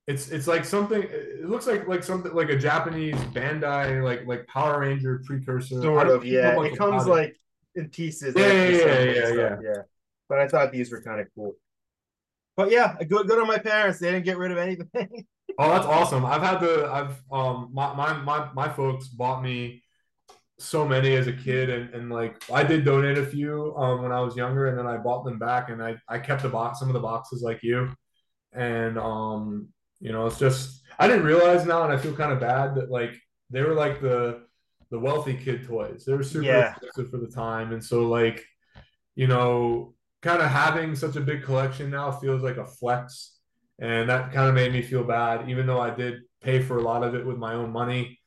It's 0.06 0.30
it's 0.30 0.46
like 0.46 0.64
something. 0.64 1.02
It 1.02 1.48
looks 1.48 1.66
like 1.66 1.88
like 1.88 2.04
something 2.04 2.32
like 2.32 2.48
a 2.48 2.56
Japanese 2.56 3.16
Bandai 3.34 4.04
like 4.04 4.24
like 4.24 4.46
Power 4.46 4.80
Ranger 4.80 5.20
precursor. 5.26 5.82
Sort 5.82 6.08
of 6.08 6.24
yeah. 6.24 6.62
It 6.62 6.78
comes 6.78 7.06
it. 7.06 7.10
like 7.10 7.36
in 7.74 7.88
pieces. 7.88 8.32
Yeah, 8.36 8.46
like 8.46 8.52
yeah, 8.52 9.02
yeah, 9.02 9.34
yeah, 9.34 9.56
yeah. 9.62 9.82
But 10.28 10.38
I 10.38 10.46
thought 10.46 10.70
these 10.70 10.92
were 10.92 11.02
kind 11.02 11.20
of 11.20 11.26
cool. 11.34 11.56
But 12.56 12.70
yeah, 12.70 12.96
good 13.02 13.26
good 13.26 13.40
on 13.40 13.48
my 13.48 13.58
parents. 13.58 13.98
They 13.98 14.12
didn't 14.12 14.24
get 14.24 14.38
rid 14.38 14.52
of 14.52 14.58
anything. 14.58 15.26
Oh, 15.58 15.70
that's 15.70 15.86
awesome. 15.86 16.24
I've 16.26 16.42
had 16.42 16.60
the 16.60 16.86
I've 16.92 17.22
um 17.32 17.70
my 17.72 17.94
my 17.94 18.12
my, 18.22 18.52
my 18.52 18.68
folks 18.68 19.08
bought 19.08 19.42
me 19.42 19.82
so 20.58 20.86
many 20.88 21.16
as 21.16 21.26
a 21.28 21.32
kid 21.32 21.70
and, 21.70 21.94
and 21.94 22.10
like 22.10 22.42
I 22.52 22.64
did 22.64 22.84
donate 22.84 23.18
a 23.18 23.26
few 23.26 23.76
um 23.76 24.02
when 24.02 24.12
I 24.12 24.20
was 24.20 24.36
younger 24.36 24.68
and 24.68 24.78
then 24.78 24.86
I 24.86 24.98
bought 24.98 25.24
them 25.24 25.38
back 25.38 25.70
and 25.70 25.82
I 25.82 25.96
I 26.08 26.18
kept 26.20 26.42
the 26.42 26.48
box 26.50 26.80
some 26.80 26.88
of 26.88 26.94
the 26.94 27.00
boxes 27.00 27.42
like 27.42 27.62
you. 27.62 27.90
And 28.54 28.98
um 28.98 29.68
you 30.00 30.12
know 30.12 30.26
it's 30.26 30.38
just 30.38 30.82
I 30.98 31.08
didn't 31.08 31.24
realize 31.26 31.66
now 31.66 31.84
and 31.84 31.92
I 31.92 31.98
feel 31.98 32.14
kind 32.16 32.32
of 32.32 32.40
bad 32.40 32.74
that 32.76 32.90
like 32.90 33.14
they 33.50 33.62
were 33.62 33.74
like 33.74 34.00
the 34.02 34.44
the 34.90 34.98
wealthy 35.00 35.36
kid 35.36 35.66
toys. 35.66 36.04
They 36.06 36.14
were 36.14 36.22
super 36.24 36.56
Yeah. 36.56 36.74
expensive 36.84 37.10
for 37.10 37.18
the 37.18 37.28
time 37.28 37.72
and 37.72 37.84
so 37.84 38.08
like 38.08 38.44
you 39.14 39.26
know 39.26 39.94
kind 40.22 40.42
of 40.42 40.48
having 40.50 40.94
such 40.96 41.16
a 41.16 41.20
big 41.20 41.42
collection 41.42 41.90
now 41.90 42.10
feels 42.10 42.42
like 42.42 42.56
a 42.56 42.66
flex 42.66 43.35
and 43.78 44.08
that 44.08 44.32
kind 44.32 44.48
of 44.48 44.54
made 44.54 44.72
me 44.72 44.82
feel 44.82 45.04
bad 45.04 45.48
even 45.50 45.66
though 45.66 45.80
i 45.80 45.90
did 45.90 46.20
pay 46.40 46.62
for 46.62 46.78
a 46.78 46.82
lot 46.82 47.02
of 47.02 47.14
it 47.14 47.26
with 47.26 47.36
my 47.36 47.54
own 47.54 47.72
money. 47.72 48.18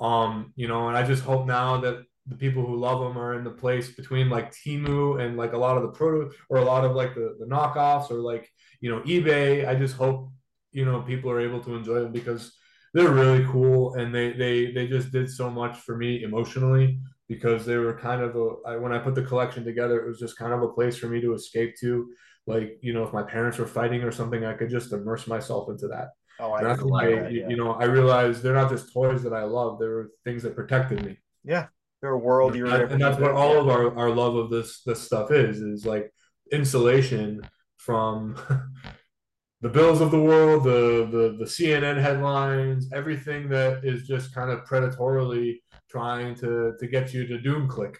Um 0.00 0.52
you 0.56 0.68
know 0.68 0.88
and 0.88 0.96
i 0.96 1.02
just 1.02 1.24
hope 1.24 1.46
now 1.46 1.80
that 1.80 2.04
the 2.26 2.36
people 2.36 2.64
who 2.64 2.76
love 2.76 3.00
them 3.00 3.18
are 3.18 3.34
in 3.34 3.44
the 3.44 3.50
place 3.50 3.90
between 3.90 4.28
like 4.28 4.52
Temu 4.52 5.20
and 5.20 5.36
like 5.36 5.54
a 5.54 5.58
lot 5.58 5.76
of 5.76 5.82
the 5.82 5.88
proto 5.88 6.30
or 6.50 6.58
a 6.58 6.64
lot 6.64 6.84
of 6.84 6.94
like 6.94 7.14
the, 7.14 7.36
the 7.40 7.46
knockoffs 7.46 8.10
or 8.10 8.16
like 8.16 8.50
you 8.80 8.90
know 8.90 9.00
ebay. 9.00 9.66
I 9.66 9.74
just 9.74 9.96
hope 9.96 10.30
you 10.72 10.84
know 10.84 11.00
people 11.00 11.30
are 11.30 11.40
able 11.40 11.60
to 11.64 11.74
enjoy 11.74 12.00
them 12.00 12.12
because 12.12 12.52
they're 12.94 13.10
really 13.10 13.44
cool 13.46 13.94
and 13.94 14.14
they 14.14 14.32
they 14.32 14.72
they 14.72 14.86
just 14.86 15.10
did 15.12 15.30
so 15.30 15.50
much 15.50 15.76
for 15.78 15.96
me 15.96 16.22
emotionally 16.22 16.98
because 17.28 17.66
they 17.66 17.76
were 17.76 17.98
kind 17.98 18.22
of 18.22 18.36
a 18.36 18.48
I, 18.66 18.76
when 18.76 18.92
i 18.92 18.98
put 18.98 19.14
the 19.14 19.22
collection 19.22 19.64
together 19.64 20.00
it 20.00 20.08
was 20.08 20.18
just 20.18 20.38
kind 20.38 20.52
of 20.52 20.62
a 20.62 20.68
place 20.68 20.96
for 20.96 21.08
me 21.08 21.20
to 21.20 21.34
escape 21.34 21.74
to 21.80 22.10
like 22.48 22.78
you 22.80 22.92
know 22.92 23.04
if 23.04 23.12
my 23.12 23.22
parents 23.22 23.58
were 23.58 23.66
fighting 23.66 24.02
or 24.02 24.10
something 24.10 24.44
i 24.44 24.54
could 24.54 24.70
just 24.70 24.92
immerse 24.92 25.26
myself 25.26 25.68
into 25.68 25.86
that. 25.88 26.08
Oh, 26.40 26.52
I 26.52 26.58
and 26.60 26.66
that's 26.66 26.82
why 26.82 27.14
that, 27.14 27.32
you, 27.32 27.40
yeah. 27.40 27.48
you 27.48 27.56
know 27.56 27.72
i 27.72 27.84
realized 27.84 28.42
they're 28.42 28.54
not 28.54 28.70
just 28.70 28.92
toys 28.92 29.22
that 29.22 29.32
i 29.32 29.42
love 29.42 29.78
they 29.78 29.86
were 29.86 30.10
things 30.24 30.42
that 30.42 30.56
protected 30.56 31.04
me. 31.04 31.18
Yeah 31.44 31.66
They're 32.00 32.12
a 32.12 32.18
world 32.18 32.54
you're 32.56 32.68
and, 32.68 32.92
and 32.92 33.02
that's 33.02 33.20
what 33.20 33.32
all 33.32 33.58
of 33.58 33.68
our, 33.68 33.96
our 33.96 34.10
love 34.10 34.34
of 34.36 34.50
this 34.50 34.82
this 34.86 35.00
stuff 35.00 35.30
is 35.30 35.60
is 35.60 35.84
like 35.84 36.12
insulation 36.50 37.42
from 37.76 38.36
the 39.60 39.68
bills 39.68 40.00
of 40.00 40.10
the 40.10 40.22
world 40.30 40.64
the, 40.64 41.08
the 41.10 41.36
the 41.38 41.44
cnn 41.44 42.00
headlines 42.00 42.88
everything 42.94 43.48
that 43.48 43.84
is 43.84 44.06
just 44.06 44.34
kind 44.34 44.50
of 44.50 44.64
predatorily 44.64 45.56
trying 45.90 46.34
to 46.34 46.74
to 46.78 46.86
get 46.86 47.12
you 47.12 47.26
to 47.26 47.40
doom 47.40 47.68
click 47.68 47.98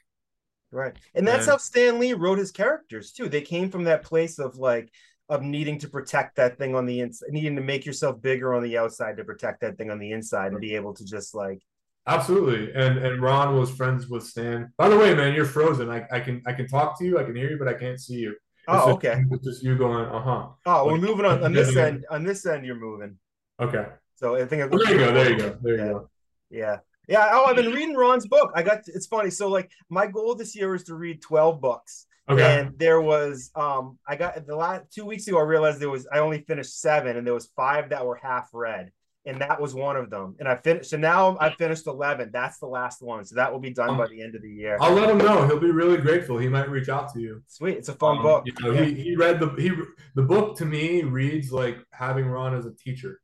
Right. 0.70 0.94
And 1.14 1.26
that's 1.26 1.44
And- 1.46 1.52
how 1.52 1.56
Stan 1.56 1.98
Lee 1.98 2.12
wrote 2.12 2.38
his 2.38 2.50
characters 2.52 3.12
too. 3.12 3.28
They 3.28 3.40
came 3.40 3.70
from 3.70 3.84
that 3.84 4.02
place 4.02 4.38
of 4.38 4.56
like 4.56 4.90
of 5.30 5.42
needing 5.42 5.78
to 5.78 5.88
protect 5.88 6.36
that 6.36 6.56
thing 6.58 6.74
on 6.74 6.86
the 6.86 7.00
inside, 7.00 7.28
needing 7.30 7.56
to 7.56 7.62
make 7.62 7.84
yourself 7.84 8.20
bigger 8.22 8.54
on 8.54 8.62
the 8.62 8.78
outside 8.78 9.16
to 9.18 9.24
protect 9.24 9.60
that 9.60 9.76
thing 9.76 9.90
on 9.90 9.98
the 9.98 10.12
inside 10.12 10.52
and 10.52 10.60
be 10.60 10.74
able 10.74 10.94
to 10.94 11.04
just 11.04 11.34
like 11.34 11.60
Absolutely. 12.06 12.72
And 12.72 12.98
and 12.98 13.20
Ron 13.20 13.58
was 13.58 13.70
friends 13.70 14.08
with 14.08 14.22
Stan. 14.24 14.72
By 14.78 14.88
the 14.88 14.96
way, 14.96 15.14
man, 15.14 15.34
you're 15.34 15.44
frozen. 15.44 15.90
I, 15.90 16.06
I 16.10 16.20
can 16.20 16.42
I 16.46 16.52
can 16.52 16.66
talk 16.66 16.98
to 16.98 17.04
you, 17.04 17.18
I 17.18 17.24
can 17.24 17.36
hear 17.36 17.50
you, 17.50 17.58
but 17.58 17.68
I 17.68 17.74
can't 17.74 18.00
see 18.00 18.14
you. 18.14 18.30
It's 18.30 18.38
Oh, 18.68 18.74
just- 18.74 18.88
okay. 19.06 19.22
It's 19.30 19.44
just 19.44 19.62
you 19.62 19.76
going, 19.76 20.04
uh-huh. 20.06 20.48
Oh, 20.66 20.86
we're 20.86 20.98
moving 20.98 21.24
on 21.26 21.42
on 21.44 21.52
this 21.52 21.74
end. 21.86 22.04
On 22.10 22.24
this 22.24 22.44
end, 22.46 22.64
you're 22.66 22.76
moving. 22.80 23.16
Okay. 23.60 23.86
So 24.16 24.36
I 24.36 24.44
think 24.46 24.70
Well, 24.70 24.80
there 24.84 24.92
you 24.92 24.98
go, 24.98 25.12
there 25.12 25.30
you 25.30 25.38
go. 25.38 25.58
There 25.62 25.72
you 25.74 25.78
Yeah. 25.84 25.92
go. 25.92 26.10
Yeah. 26.50 26.78
Yeah. 27.08 27.28
Oh, 27.32 27.46
I've 27.46 27.56
been 27.56 27.72
reading 27.72 27.96
Ron's 27.96 28.26
book. 28.26 28.52
I 28.54 28.62
got 28.62 28.80
it's 28.86 29.06
funny. 29.06 29.30
So 29.30 29.48
like 29.48 29.70
my 29.88 30.06
goal 30.06 30.34
this 30.34 30.54
year 30.54 30.70
was 30.70 30.84
to 30.84 30.94
read 30.94 31.22
12 31.22 31.60
books. 31.60 32.06
Okay. 32.28 32.60
And 32.60 32.78
there 32.78 33.00
was 33.00 33.50
um 33.54 33.98
I 34.06 34.14
got 34.16 34.46
the 34.46 34.54
last 34.56 34.84
two 34.94 35.06
weeks 35.06 35.26
ago 35.26 35.38
I 35.38 35.42
realized 35.42 35.80
there 35.80 35.88
was 35.90 36.06
I 36.12 36.18
only 36.18 36.42
finished 36.42 36.80
seven 36.80 37.16
and 37.16 37.26
there 37.26 37.34
was 37.34 37.50
five 37.56 37.88
that 37.90 38.04
were 38.06 38.16
half 38.16 38.50
read. 38.52 38.92
And 39.26 39.40
that 39.42 39.60
was 39.60 39.74
one 39.74 39.96
of 39.96 40.08
them. 40.08 40.36
And 40.38 40.48
I 40.48 40.56
finished 40.56 40.90
so 40.90 40.96
now 40.96 41.36
I 41.40 41.50
finished 41.50 41.86
11. 41.86 42.30
That's 42.32 42.58
the 42.58 42.66
last 42.66 43.02
one. 43.02 43.24
So 43.26 43.34
that 43.36 43.52
will 43.52 43.58
be 43.60 43.70
done 43.70 43.90
Um, 43.90 43.98
by 43.98 44.06
the 44.08 44.22
end 44.22 44.34
of 44.34 44.42
the 44.42 44.50
year. 44.50 44.78
I'll 44.80 44.92
let 44.94 45.10
him 45.10 45.18
know. 45.18 45.46
He'll 45.46 45.58
be 45.60 45.70
really 45.70 45.98
grateful. 45.98 46.38
He 46.38 46.48
might 46.48 46.70
reach 46.70 46.88
out 46.88 47.12
to 47.14 47.20
you. 47.20 47.42
Sweet. 47.46 47.76
It's 47.78 47.88
a 47.90 47.94
fun 47.94 48.18
Um, 48.18 48.22
book. 48.22 48.44
You 48.46 48.52
know, 48.62 48.70
Yeah. 48.72 48.84
he, 48.84 48.94
he 48.94 49.16
read 49.16 49.40
the 49.40 49.48
he 49.58 49.70
the 50.14 50.22
book 50.22 50.56
to 50.58 50.64
me 50.66 51.02
reads 51.02 51.50
like 51.52 51.78
having 51.92 52.26
Ron 52.26 52.54
as 52.54 52.64
a 52.66 52.72
teacher. 52.72 53.20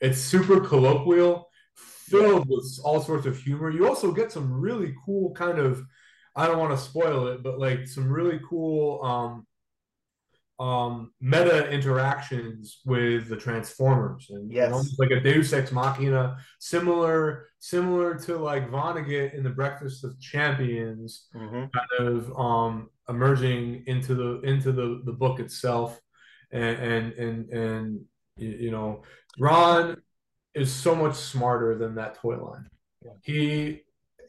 It's 0.00 0.18
super 0.18 0.58
colloquial, 0.60 1.48
filled 1.76 2.48
with 2.48 2.78
all 2.84 3.00
sorts 3.00 3.26
of 3.26 3.36
humor. 3.38 3.70
You 3.70 3.88
also 3.88 4.12
get 4.12 4.32
some 4.32 4.52
really 4.52 4.94
cool 5.04 5.32
kind 5.34 5.58
of 5.58 5.82
I 6.34 6.46
don't 6.46 6.58
want 6.58 6.72
to 6.76 6.82
spoil 6.82 7.26
it, 7.28 7.42
but 7.42 7.58
like 7.58 7.86
some 7.86 8.10
really 8.10 8.40
cool 8.48 9.02
um 9.04 9.46
um 10.58 11.12
meta 11.20 11.68
interactions 11.70 12.80
with 12.84 13.28
the 13.28 13.36
Transformers 13.36 14.28
and, 14.30 14.52
Yes. 14.52 14.72
almost 14.72 14.98
like 15.00 15.10
a 15.10 15.20
Deus 15.20 15.52
Ex 15.52 15.72
Machina, 15.72 16.38
similar 16.60 17.48
similar 17.58 18.14
to 18.20 18.36
like 18.36 18.70
Vonnegut 18.70 19.34
in 19.34 19.42
the 19.42 19.50
Breakfast 19.50 20.04
of 20.04 20.18
Champions 20.20 21.28
Mhm. 21.34 21.70
kind 21.72 22.08
of 22.08 22.38
um 22.38 22.90
emerging 23.08 23.84
into 23.86 24.14
the 24.14 24.40
into 24.42 24.72
the 24.72 25.02
the 25.04 25.12
book 25.12 25.40
itself 25.40 26.00
and 26.50 26.78
and 26.78 27.12
and 27.14 27.50
and 27.50 28.00
you 28.36 28.70
know 28.70 29.02
Ron 29.38 30.00
is 30.54 30.72
so 30.72 30.94
much 30.94 31.14
smarter 31.14 31.76
than 31.76 31.94
that 31.94 32.16
toy 32.16 32.36
line. 32.36 32.66
He 33.22 33.82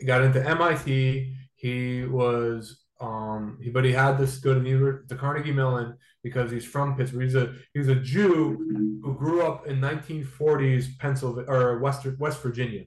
got 0.05 0.23
into 0.23 0.45
MIT. 0.47 1.35
He 1.55 2.03
was 2.05 2.79
um 2.99 3.57
he, 3.61 3.69
but 3.69 3.83
he 3.83 3.91
had 3.91 4.17
this 4.17 4.37
go 4.37 4.53
to 4.53 4.59
the 4.59 4.69
Univers- 4.69 5.07
to 5.09 5.15
Carnegie 5.15 5.51
Mellon 5.51 5.97
because 6.23 6.51
he's 6.51 6.65
from 6.65 6.95
Pittsburgh. 6.95 7.23
He's 7.23 7.35
a 7.35 7.53
he's 7.73 7.87
a 7.87 7.95
Jew 7.95 8.99
who 9.03 9.13
grew 9.15 9.41
up 9.41 9.67
in 9.67 9.81
1940s 9.81 10.97
Pennsylvania 10.97 11.49
or 11.49 11.79
Western 11.79 12.17
West 12.17 12.41
Virginia. 12.41 12.85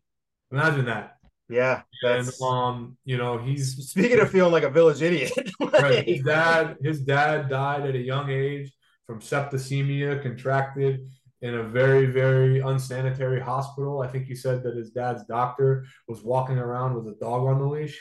Imagine 0.51 0.87
that. 0.87 1.17
Yeah, 1.49 1.83
and 2.03 2.29
um, 2.43 2.97
you 3.05 3.17
know, 3.19 3.39
he's 3.39 3.77
speaking 3.89 4.19
of 4.19 4.31
feeling 4.31 4.51
like 4.51 4.65
a 4.65 4.71
village 4.71 5.01
idiot. 5.01 5.31
right. 5.61 6.05
His 6.05 6.25
dad, 6.25 6.77
his 6.83 7.01
dad 7.01 7.49
died 7.49 7.87
at 7.87 7.95
a 7.95 8.01
young 8.01 8.31
age 8.31 8.73
from 9.07 9.21
septicemia 9.21 10.21
contracted 10.23 11.07
in 11.43 11.55
a 11.55 11.63
very, 11.63 12.07
very 12.07 12.61
unsanitary 12.61 13.41
hospital. 13.41 14.01
I 14.01 14.09
think 14.09 14.27
he 14.27 14.35
said 14.35 14.63
that 14.63 14.77
his 14.77 14.91
dad's 14.91 15.25
doctor 15.25 15.87
was 16.09 16.23
walking 16.23 16.59
around 16.59 16.95
with 16.95 17.07
a 17.09 17.19
dog 17.19 17.47
on 17.47 17.59
the 17.59 17.67
leash. 17.67 18.01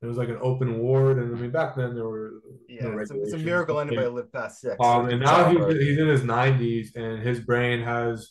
It 0.00 0.06
was 0.06 0.16
like 0.16 0.28
an 0.28 0.38
open 0.40 0.78
ward, 0.78 1.18
and 1.18 1.36
I 1.36 1.38
mean 1.38 1.52
back 1.52 1.76
then 1.76 1.94
there 1.94 2.08
were 2.08 2.42
yeah, 2.68 2.88
no 2.88 2.98
it's, 2.98 3.12
a, 3.12 3.22
it's 3.22 3.34
a 3.34 3.38
miracle 3.38 3.78
anybody 3.78 4.08
lived 4.08 4.32
past 4.32 4.60
six. 4.60 4.74
Um, 4.80 5.08
and 5.08 5.20
now 5.20 5.48
he's, 5.48 5.80
he's 5.80 5.98
in 5.98 6.08
his 6.08 6.22
90s, 6.22 6.96
and 6.96 7.22
his 7.22 7.38
brain 7.38 7.80
has 7.82 8.30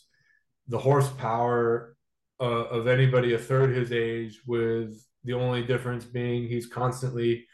the 0.68 0.78
horsepower 0.78 1.96
uh, 2.40 2.44
of 2.44 2.88
anybody 2.88 3.32
a 3.32 3.38
third 3.38 3.74
his 3.74 3.90
age, 3.90 4.42
with 4.46 5.02
the 5.24 5.32
only 5.32 5.62
difference 5.62 6.04
being 6.04 6.46
he's 6.46 6.66
constantly 6.66 7.46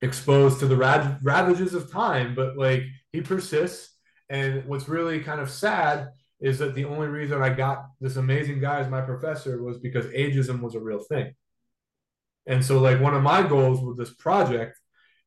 exposed 0.00 0.60
to 0.60 0.66
the 0.66 0.76
rad- 0.76 1.18
ravages 1.22 1.74
of 1.74 1.90
time. 1.92 2.34
But 2.34 2.56
like 2.56 2.84
he 3.12 3.20
persists, 3.20 3.94
and 4.28 4.64
what's 4.66 4.88
really 4.88 5.20
kind 5.20 5.40
of 5.40 5.50
sad 5.50 6.10
is 6.40 6.58
that 6.58 6.74
the 6.74 6.84
only 6.84 7.08
reason 7.08 7.42
I 7.42 7.50
got 7.50 7.86
this 8.00 8.16
amazing 8.16 8.60
guy 8.60 8.80
as 8.80 8.88
my 8.88 9.00
professor 9.00 9.62
was 9.62 9.78
because 9.78 10.06
ageism 10.06 10.60
was 10.60 10.74
a 10.74 10.80
real 10.80 11.00
thing. 11.00 11.34
And 12.46 12.64
so, 12.64 12.78
like, 12.78 13.00
one 13.00 13.14
of 13.14 13.22
my 13.22 13.42
goals 13.42 13.80
with 13.80 13.98
this 13.98 14.14
project 14.14 14.78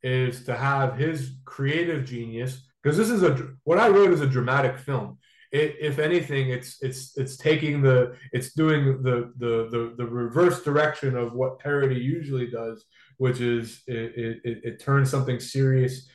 is 0.01 0.45
to 0.45 0.55
have 0.55 0.97
his 0.97 1.35
creative 1.45 2.05
genius 2.05 2.67
because 2.81 2.97
this 2.97 3.09
is 3.09 3.21
a 3.23 3.49
what 3.63 3.77
I 3.77 3.89
wrote 3.89 4.11
is 4.11 4.21
a 4.21 4.27
dramatic 4.27 4.77
film. 4.77 5.19
It, 5.51 5.75
if 5.79 5.99
anything, 5.99 6.49
it's 6.49 6.81
it's 6.81 7.15
it's 7.17 7.37
taking 7.37 7.81
the 7.81 8.15
it's 8.31 8.53
doing 8.53 9.03
the 9.03 9.31
the 9.37 9.67
the, 9.69 9.93
the 9.97 10.05
reverse 10.05 10.63
direction 10.63 11.15
of 11.15 11.33
what 11.33 11.59
parody 11.59 11.99
usually 11.99 12.49
does, 12.49 12.85
which 13.17 13.41
is 13.41 13.83
it, 13.85 14.41
it, 14.43 14.61
it 14.63 14.79
turns 14.81 15.11
something 15.11 15.39
serious 15.39 16.07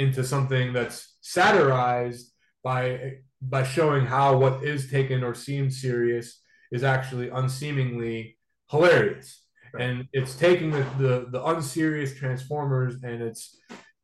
into 0.00 0.24
something 0.24 0.72
that's 0.72 1.18
satirized 1.20 2.32
by 2.64 3.14
by 3.42 3.62
showing 3.62 4.06
how 4.06 4.36
what 4.36 4.64
is 4.64 4.90
taken 4.90 5.22
or 5.22 5.34
seemed 5.34 5.72
serious 5.72 6.42
is 6.72 6.84
actually 6.84 7.28
unseemingly 7.28 8.36
hilarious. 8.70 9.44
And 9.78 10.06
it's 10.12 10.34
taking 10.34 10.70
the, 10.70 10.84
the 10.98 11.26
the 11.30 11.44
unserious 11.44 12.16
transformers 12.16 12.94
and 13.02 13.22
it's 13.22 13.56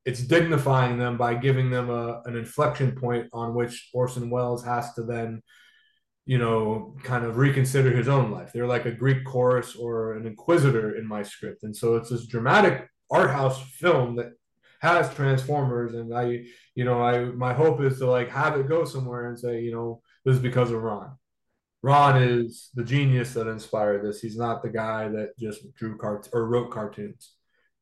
it's 0.05 0.21
dignifying 0.21 0.99
them 0.99 1.17
by 1.17 1.35
giving 1.35 1.71
them 1.71 1.91
a, 1.91 2.23
an 2.27 2.37
inflection 2.37 2.93
point 2.93 3.27
on 3.33 3.55
which 3.55 3.91
Orson 3.93 4.31
Welles 4.31 4.65
has 4.65 4.93
to 4.95 5.03
then 5.03 5.43
you 6.25 6.39
know 6.39 6.95
kind 7.03 7.25
of 7.25 7.39
reconsider 7.39 7.91
his 7.91 8.09
own 8.09 8.31
life. 8.31 8.51
They're 8.53 8.67
like 8.67 8.87
a 8.87 8.93
greek 8.93 9.25
chorus 9.25 9.75
or 9.75 10.15
an 10.17 10.27
inquisitor 10.27 10.97
in 10.97 11.07
my 11.07 11.23
script. 11.23 11.63
And 11.63 11.75
so 11.75 11.97
it's 11.97 12.11
this 12.11 12.27
dramatic 12.27 12.89
art 13.11 13.31
house 13.31 13.61
film 13.81 14.17
that 14.17 14.33
has 14.87 15.13
transformers 15.15 15.95
and 15.95 16.15
i 16.15 16.43
you 16.75 16.85
know 16.85 17.03
i 17.03 17.25
my 17.25 17.53
hope 17.53 17.81
is 17.81 17.99
to 17.99 18.07
like 18.07 18.29
have 18.31 18.59
it 18.59 18.69
go 18.69 18.85
somewhere 18.85 19.29
and 19.29 19.39
say 19.39 19.61
you 19.61 19.73
know 19.73 20.01
this 20.25 20.37
is 20.37 20.43
because 20.43 20.71
of 20.71 20.83
ron. 20.83 21.17
Ron 21.83 22.21
is 22.21 22.71
the 22.75 22.83
genius 22.83 23.35
that 23.35 23.47
inspired 23.47 24.05
this. 24.05 24.21
He's 24.21 24.37
not 24.37 24.61
the 24.61 24.71
guy 24.71 25.07
that 25.09 25.39
just 25.39 25.73
drew 25.75 25.97
cart 25.97 26.29
or 26.33 26.49
wrote 26.49 26.73
cartoons 26.73 27.36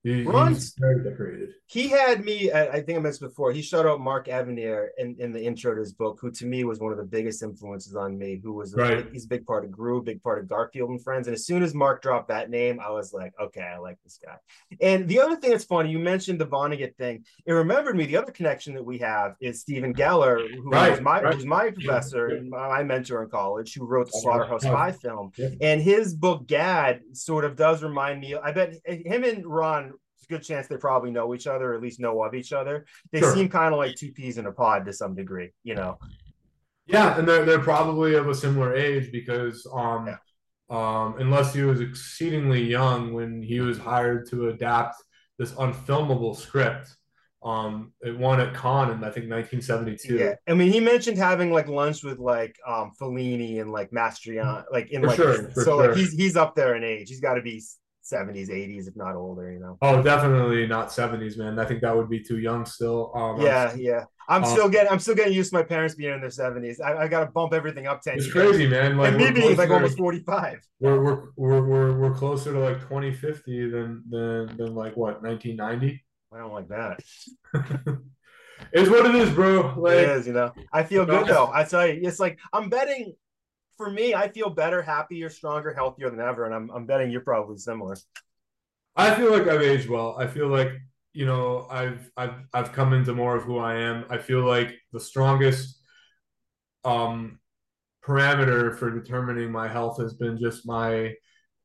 he, 0.05 0.23
Ron's- 0.23 0.59
he's 0.59 0.75
very 0.79 1.03
decorated 1.03 1.49
he 1.67 1.89
had 1.89 2.23
me 2.25 2.53
I 2.53 2.83
think 2.83 2.99
I 2.99 3.01
mentioned 3.01 3.31
before 3.31 3.51
he 3.51 3.63
showed 3.63 3.87
out 3.87 3.99
Mark 3.99 4.27
Evanier 4.29 4.89
in, 4.99 5.17
in 5.19 5.33
the 5.33 5.43
intro 5.43 5.75
to 5.75 5.81
his 5.81 5.95
book 5.95 6.19
who 6.21 6.31
to 6.33 6.47
me 6.47 6.63
was 6.63 6.79
one 6.79 6.93
of 6.93 6.99
the 6.99 7.05
biggest 7.05 7.43
influences 7.43 7.97
on 7.97 8.17
me 8.19 8.39
who 8.43 8.53
was 8.53 8.75
Right. 8.75 9.03
big- 9.05 9.13
he's 9.15 9.25
a 9.25 9.29
big 9.29 9.47
part 9.47 9.65
of 9.65 9.71
Groo 9.71 10.05
big 10.05 10.23
part 10.23 10.39
of 10.39 10.47
Garfield 10.49 10.91
and 10.91 11.03
Friends 11.03 11.27
and 11.27 11.35
as 11.35 11.47
soon 11.47 11.63
as 11.63 11.75
Mark 11.75 12.03
dropped 12.03 12.29
that 12.29 12.51
name 12.51 12.79
I 12.81 12.91
was 12.91 13.13
like 13.15 13.33
okay 13.41 13.63
I 13.63 13.79
like 13.79 13.97
this 14.05 14.19
guy 14.25 14.37
and 14.81 15.09
the 15.09 15.21
other 15.21 15.37
thing 15.37 15.51
that's 15.51 15.65
funny 15.65 15.91
you 15.91 15.99
mentioned 15.99 16.39
the 16.39 16.47
Vonnegut 16.47 16.95
thing 16.97 17.25
it 17.47 17.53
remembered 17.53 17.97
me 17.97 18.05
the 18.05 18.19
other 18.19 18.31
connection 18.31 18.75
that 18.75 18.85
we 18.85 18.99
have 18.99 19.35
is 19.41 19.61
Stephen 19.63 19.95
Geller 19.95 20.47
who 20.55 20.71
Right, 20.71 20.91
was 20.91 21.01
my 21.01 21.23
right. 21.23 21.35
who's 21.35 21.47
my 21.47 21.71
professor 21.71 22.27
and 22.27 22.51
my 22.51 22.83
mentor 22.85 23.23
in 23.25 23.31
college 23.31 23.73
who 23.75 23.87
wrote 23.87 24.07
the 24.13 24.19
Slaughterhouse 24.21 24.65
Yeah. 24.65 24.73
Five 24.73 25.01
film 25.01 25.33
Yeah. 25.39 25.49
and 25.63 25.81
his 25.81 26.15
book 26.15 26.47
Gad 26.47 27.01
sort 27.13 27.47
of 27.47 27.57
does 27.57 27.83
remind 27.83 28.21
me 28.21 28.35
I 28.37 28.53
bet 28.53 28.75
him 28.85 29.25
and 29.25 29.47
Ron 29.47 29.94
a 30.25 30.29
good 30.35 30.43
chance 30.43 30.67
they 30.67 30.77
probably 30.77 31.11
know 31.11 31.35
each 31.35 31.47
other, 31.47 31.73
or 31.73 31.75
at 31.75 31.83
least 31.83 32.01
know 32.01 32.23
of 32.23 32.35
each 32.35 32.53
other. 32.53 32.87
They 33.13 33.21
Sure. 33.21 33.35
seem 33.35 33.49
kind 33.49 33.73
of 33.75 33.79
like 33.79 33.97
two 33.97 34.13
peas 34.13 34.39
in 34.39 34.47
a 34.47 34.53
pod 34.53 34.85
to 34.87 34.93
some 34.93 35.15
degree, 35.15 35.51
you 35.63 35.75
know. 35.75 35.99
Yeah, 36.87 37.19
and 37.19 37.27
they're 37.27 37.45
they're 37.45 37.61
probably 37.61 38.15
of 38.15 38.29
a 38.29 38.35
similar 38.35 38.75
age 38.75 39.11
because 39.11 39.67
um 39.73 40.07
Yeah. 40.07 40.17
um 40.71 41.17
unless 41.19 41.55
he 41.55 41.63
was 41.63 41.81
exceedingly 41.81 42.63
young 42.63 43.13
when 43.15 43.43
he 43.43 43.61
was 43.61 43.79
hired 43.79 44.29
to 44.31 44.49
adapt 44.49 44.97
this 45.39 45.53
unfilmable 45.53 46.37
script. 46.37 46.95
Um 47.43 47.93
it 48.01 48.19
won 48.19 48.41
at 48.41 48.55
Cannes 48.55 48.91
in 48.93 49.05
I 49.05 49.11
think 49.11 49.29
1972. 49.31 50.17
Yeah, 50.17 50.35
I 50.49 50.55
mean, 50.55 50.73
he 50.73 50.81
mentioned 50.81 51.19
having 51.19 51.53
like 51.53 51.69
lunch 51.69 52.03
with 52.03 52.19
like 52.19 52.57
um 52.67 52.93
Fellini 53.01 53.61
and 53.61 53.71
like 53.71 53.91
Mastroianni, 53.91 54.65
like 54.73 54.91
in 54.91 55.03
For 55.03 55.09
like 55.09 55.17
sure, 55.17 55.51
so 55.53 55.77
like 55.79 55.95
he's 55.97 56.13
he's 56.13 56.37
up 56.37 56.55
there 56.55 56.75
in 56.75 56.85
age. 56.85 57.09
He's 57.11 57.21
got 57.21 57.35
to 57.35 57.43
be 57.43 57.63
seventies, 58.05 58.51
eighties, 58.51 58.87
if 58.87 58.95
not 58.97 59.17
older, 59.17 59.51
you 59.51 59.59
know. 59.59 59.77
Oh, 59.83 60.03
definitely 60.03 60.67
not 60.67 60.89
70s, 60.89 61.37
man. 61.39 61.59
I 61.59 61.65
think 61.65 61.81
that 61.81 61.97
would 61.97 62.09
be 62.11 62.21
too 62.21 62.39
young 62.39 62.65
still. 62.67 63.11
Um 63.15 63.37
I'm- 63.37 63.43
Yeah, 63.47 63.75
yeah. 63.77 64.05
I'm 64.29 64.43
Um, 64.45 64.51
still 64.51 64.69
getting 64.71 64.91
I'm 64.91 64.99
still 65.01 65.15
getting 65.15 65.35
used 65.35 65.51
to 65.51 65.57
my 65.57 65.63
parents 65.63 65.95
being 65.95 66.15
in 66.15 66.21
their 66.21 66.31
seventies. 66.31 66.81
I, 66.81 66.97
I 67.03 67.09
got 67.09 67.21
to 67.25 67.31
bump 67.31 67.53
everything 67.53 67.87
up 67.87 68.01
ten. 68.01 68.15
It's 68.15 68.25
years. 68.25 68.33
crazy, 68.35 68.67
man. 68.67 68.97
Like 68.97 69.09
and 69.13 69.17
me 69.19 69.31
being 69.33 69.57
like 69.57 69.69
almost 69.71 69.99
forty 69.99 70.21
five. 70.21 70.61
we're, 70.81 71.03
we're 71.03 71.23
we're 71.37 71.63
we're 71.63 71.93
we're 72.01 72.15
closer 72.15 72.53
to 72.53 72.59
like 72.59 72.81
2050 72.81 73.71
than 73.71 74.03
than 74.09 74.57
than 74.57 74.75
like 74.75 74.97
what 74.97 75.23
1990. 75.23 76.03
I 76.33 76.39
don't 76.39 76.53
like 76.53 76.69
that. 76.69 77.01
It's 78.73 78.89
what 78.89 79.05
it 79.07 79.15
is, 79.17 79.31
bro. 79.31 79.75
Like 79.77 79.95
it 79.95 80.09
is, 80.11 80.27
you 80.27 80.33
know. 80.33 80.53
I 80.73 80.85
feel 80.85 81.05
good 81.05 81.27
though. 81.27 81.51
I 81.53 81.65
tell 81.65 81.87
you, 81.87 82.01
it's 82.07 82.19
like 82.21 82.39
I'm 82.53 82.69
betting. 82.71 83.15
For 83.77 83.91
me, 83.91 84.15
I 84.15 84.29
feel 84.29 84.51
better, 84.51 84.83
happier, 84.83 85.29
stronger, 85.29 85.75
healthier 85.75 86.11
than 86.11 86.21
ever, 86.21 86.45
and 86.45 86.55
I'm 86.55 86.71
I'm 86.71 86.87
betting 86.87 87.11
you're 87.11 87.21
probably 87.23 87.57
similar. 87.57 87.97
I 88.97 89.15
feel 89.15 89.33
like 89.33 89.49
I've 89.49 89.63
aged 89.63 89.89
well. 89.89 90.17
I 90.19 90.27
feel 90.27 90.49
like 90.49 90.71
you 91.13 91.27
know 91.27 91.67
I've 91.71 92.11
I've 92.17 92.35
I've 92.53 92.73
come 92.73 92.93
into 92.93 93.15
more 93.15 93.37
of 93.37 93.45
who 93.45 93.59
I 93.59 93.77
am. 93.77 94.05
I 94.11 94.19
feel 94.19 94.45
like 94.45 94.75
the 94.93 95.01
strongest 95.01 95.81
um 96.85 97.39
parameter 98.07 98.77
for 98.77 98.91
determining 98.91 99.51
my 99.51 99.67
health 99.67 99.99
has 100.01 100.15
been 100.15 100.39
just 100.39 100.67
my 100.67 101.15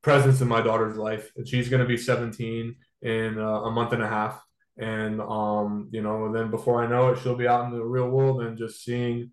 presence 0.02 0.40
in 0.40 0.48
my 0.48 0.62
daughter's 0.62 0.96
life. 0.96 1.30
And 1.36 1.46
she's 1.46 1.68
going 1.68 1.82
to 1.82 1.88
be 1.88 1.98
17 1.98 2.74
in 3.02 3.38
uh, 3.38 3.42
a 3.42 3.70
month 3.70 3.92
and 3.92 4.02
a 4.02 4.08
half. 4.08 4.42
And 4.78 5.20
um 5.20 5.88
you 5.92 6.02
know, 6.02 6.26
and 6.26 6.34
then 6.34 6.50
before 6.50 6.82
I 6.82 6.88
know 6.88 7.08
it, 7.08 7.18
she'll 7.18 7.36
be 7.36 7.48
out 7.48 7.66
in 7.66 7.72
the 7.72 7.84
real 7.84 8.08
world 8.08 8.42
and 8.42 8.56
just 8.56 8.82
seeing 8.82 9.30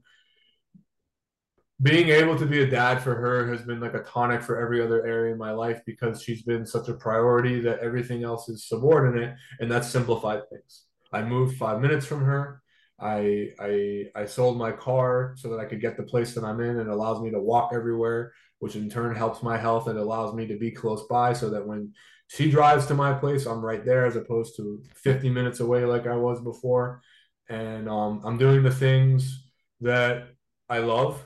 being 1.81 2.09
able 2.09 2.37
to 2.37 2.45
be 2.45 2.63
a 2.63 2.67
dad 2.67 3.03
for 3.03 3.13
her 3.13 3.47
has 3.47 3.61
been 3.61 3.79
like 3.79 3.93
a 3.93 4.01
tonic 4.03 4.41
for 4.41 4.59
every 4.59 4.81
other 4.81 5.05
area 5.05 5.31
in 5.31 5.37
my 5.37 5.51
life 5.51 5.81
because 5.85 6.23
she's 6.23 6.41
been 6.41 6.65
such 6.65 6.87
a 6.87 6.93
priority 6.93 7.59
that 7.59 7.79
everything 7.79 8.23
else 8.23 8.49
is 8.49 8.67
subordinate 8.67 9.35
and 9.59 9.71
that's 9.71 9.87
simplified 9.87 10.41
things. 10.49 10.85
I 11.13 11.21
moved 11.21 11.57
five 11.57 11.79
minutes 11.79 12.05
from 12.05 12.23
her. 12.25 12.61
I 12.99 13.49
i 13.59 14.05
i 14.15 14.25
sold 14.25 14.57
my 14.57 14.71
car 14.71 15.35
so 15.37 15.49
that 15.49 15.59
i 15.59 15.65
could 15.65 15.79
get 15.79 15.97
the 15.97 16.03
place 16.03 16.33
that 16.33 16.43
i'm 16.43 16.59
in. 16.61 16.79
And 16.79 16.81
it 16.81 16.87
allows 16.87 17.21
me 17.21 17.29
to 17.29 17.39
walk 17.39 17.71
everywhere 17.71 18.33
which 18.57 18.75
in 18.75 18.89
turn 18.89 19.15
helps 19.15 19.43
my 19.43 19.55
health 19.55 19.87
and 19.87 19.99
allows 19.99 20.33
me 20.33 20.47
to 20.47 20.57
be 20.57 20.71
close 20.71 21.05
by 21.07 21.31
so 21.31 21.47
that 21.51 21.67
when 21.67 21.93
she 22.27 22.49
drives 22.49 22.87
to 22.87 22.95
my 22.95 23.13
place 23.13 23.45
i'm 23.45 23.63
right 23.63 23.85
there 23.85 24.07
as 24.07 24.15
opposed 24.15 24.55
to 24.57 24.81
50 24.95 25.29
minutes 25.29 25.59
away 25.59 25.85
like 25.85 26.07
i 26.07 26.15
was 26.15 26.41
before. 26.41 27.03
And 27.49 27.87
um, 27.87 28.21
i'm 28.25 28.39
doing 28.39 28.63
the 28.63 28.73
things 28.73 29.43
that 29.81 30.29
i 30.69 30.79
love 30.79 31.23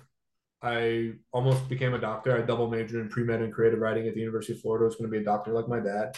I 0.61 1.13
almost 1.31 1.67
became 1.67 1.93
a 1.93 1.99
doctor. 1.99 2.37
I 2.37 2.41
double 2.41 2.69
majored 2.69 3.01
in 3.01 3.09
pre 3.09 3.23
med 3.23 3.41
and 3.41 3.53
creative 3.53 3.79
writing 3.79 4.07
at 4.07 4.13
the 4.13 4.19
University 4.19 4.53
of 4.53 4.61
Florida. 4.61 4.85
I 4.85 4.87
was 4.87 4.95
going 4.95 5.09
to 5.09 5.17
be 5.17 5.21
a 5.21 5.25
doctor 5.25 5.53
like 5.53 5.67
my 5.67 5.79
dad. 5.79 6.15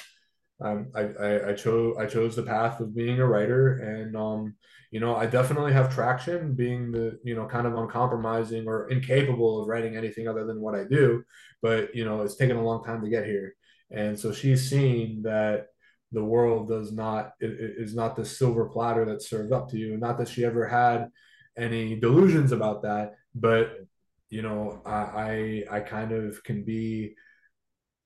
Um, 0.62 0.92
I, 0.96 1.02
I, 1.02 1.50
I 1.50 1.54
chose 1.54 1.98
I 1.98 2.06
chose 2.06 2.36
the 2.36 2.44
path 2.44 2.80
of 2.80 2.96
being 2.96 3.20
a 3.20 3.28
writer, 3.28 3.80
and 3.80 4.16
um, 4.16 4.56
you 4.92 5.00
know, 5.00 5.16
I 5.16 5.26
definitely 5.26 5.74
have 5.74 5.94
traction 5.94 6.54
being 6.54 6.92
the 6.92 7.20
you 7.24 7.36
know 7.36 7.46
kind 7.48 7.68
of 7.68 7.76
uncompromising 7.76 8.68
or 8.68 8.90
incapable 8.90 9.62
of 9.62 9.68
writing 9.68 9.96
anything 9.96 10.28
other 10.28 10.46
than 10.46 10.62
what 10.62 10.76
I 10.76 10.84
do. 10.84 11.24
But 11.62 11.96
you 11.96 12.06
know, 12.06 12.22
it's 12.22 12.36
taken 12.36 12.58
a 12.58 12.64
long 12.64 12.84
time 12.84 13.02
to 13.02 13.10
get 13.10 13.26
here, 13.26 13.56
and 13.92 14.20
so 14.20 14.32
she's 14.32 14.70
seen 14.70 15.24
that 15.24 15.68
the 16.12 16.24
world 16.24 16.68
does 16.68 16.92
not 16.92 17.34
is 17.42 17.96
not 17.96 18.16
the 18.16 18.26
silver 18.26 18.66
platter 18.66 19.06
that's 19.06 19.30
served 19.30 19.52
up 19.52 19.70
to 19.72 19.78
you. 19.78 19.98
Not 19.98 20.18
that 20.20 20.30
she 20.30 20.46
ever 20.46 20.68
had 20.68 21.10
any 21.58 21.96
delusions 22.00 22.52
about 22.52 22.84
that, 22.84 23.16
but 23.34 23.86
you 24.34 24.42
know 24.42 24.82
i 24.86 25.64
i, 25.72 25.78
I 25.78 25.80
kind 25.82 26.12
of 26.12 26.44
can 26.44 26.64
be 26.64 27.14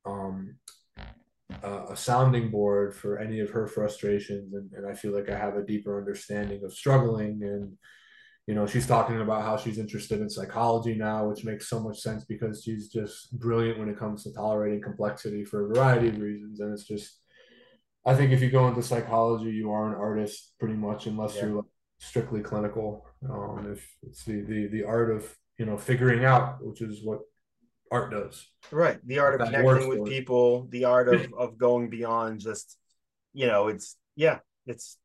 um 0.05 0.55
a, 1.63 1.93
a 1.93 1.95
sounding 1.95 2.51
board 2.51 2.93
for 2.93 3.17
any 3.17 3.39
of 3.39 3.49
her 3.51 3.67
frustrations 3.67 4.53
and, 4.53 4.69
and 4.73 4.85
i 4.85 4.93
feel 4.93 5.13
like 5.13 5.29
i 5.29 5.37
have 5.37 5.55
a 5.55 5.65
deeper 5.65 5.97
understanding 5.97 6.63
of 6.63 6.73
struggling 6.73 7.43
and 7.43 7.77
you 8.47 8.55
know, 8.55 8.65
she's 8.65 8.87
talking 8.87 9.19
about 9.19 9.41
how 9.41 9.57
she's 9.57 9.77
interested 9.77 10.21
in 10.21 10.29
psychology 10.29 10.95
now, 10.95 11.27
which 11.27 11.43
makes 11.43 11.69
so 11.69 11.81
much 11.81 11.99
sense 11.99 12.23
because 12.23 12.63
she's 12.63 12.87
just 12.87 13.37
brilliant 13.37 13.77
when 13.77 13.89
it 13.89 13.99
comes 13.99 14.23
to 14.23 14.33
tolerating 14.33 14.81
complexity 14.81 15.43
for 15.43 15.65
a 15.65 15.67
variety 15.67 16.07
of 16.07 16.17
reasons. 16.17 16.61
And 16.61 16.71
it's 16.71 16.87
just, 16.87 17.19
I 18.05 18.15
think 18.15 18.31
if 18.31 18.41
you 18.41 18.49
go 18.49 18.69
into 18.69 18.81
psychology, 18.81 19.51
you 19.51 19.69
are 19.71 19.89
an 19.89 19.99
artist 19.99 20.53
pretty 20.61 20.75
much, 20.75 21.07
unless 21.07 21.35
yeah. 21.35 21.47
you're 21.47 21.65
strictly 21.99 22.39
clinical. 22.39 23.05
Um, 23.29 23.69
if 23.69 23.85
it's 24.03 24.23
the, 24.23 24.41
the 24.41 24.67
the 24.67 24.83
art 24.85 25.11
of 25.11 25.35
you 25.57 25.65
know 25.65 25.77
figuring 25.77 26.25
out, 26.25 26.63
which 26.63 26.81
is 26.81 27.03
what 27.03 27.21
art 27.91 28.11
does. 28.11 28.45
Right, 28.71 28.99
the 29.05 29.19
art 29.19 29.39
of 29.41 29.47
connecting 29.47 29.89
with 29.89 30.05
people, 30.05 30.67
the 30.69 30.85
art 30.85 31.13
of 31.13 31.33
of 31.37 31.57
going 31.57 31.89
beyond 31.89 32.39
just, 32.39 32.77
you 33.33 33.47
know, 33.47 33.67
it's 33.67 33.97
yeah, 34.15 34.39
it's. 34.65 34.97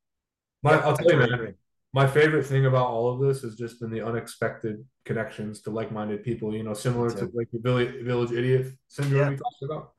My, 0.63 0.73
yeah, 0.73 0.79
I'll 0.79 0.97
tell 0.97 1.11
you, 1.11 1.19
man. 1.19 1.55
My 1.95 2.07
favorite 2.07 2.47
thing 2.47 2.65
about 2.65 2.87
all 2.87 3.13
of 3.13 3.21
this 3.21 3.43
has 3.43 3.55
just 3.55 3.79
been 3.79 3.91
the 3.91 4.01
unexpected 4.01 4.83
connections 5.05 5.61
to 5.63 5.71
like-minded 5.71 6.25
people. 6.25 6.55
You 6.55 6.63
know, 6.63 6.73
similar 6.73 7.11
to 7.11 7.31
like 7.35 7.51
the 7.53 7.59
village, 7.59 8.03
village 8.03 8.33
idiot 8.33 8.73
syndrome 8.89 9.21
yeah. 9.21 9.29
we 9.31 9.37
talked 9.37 9.63
about 9.63 9.93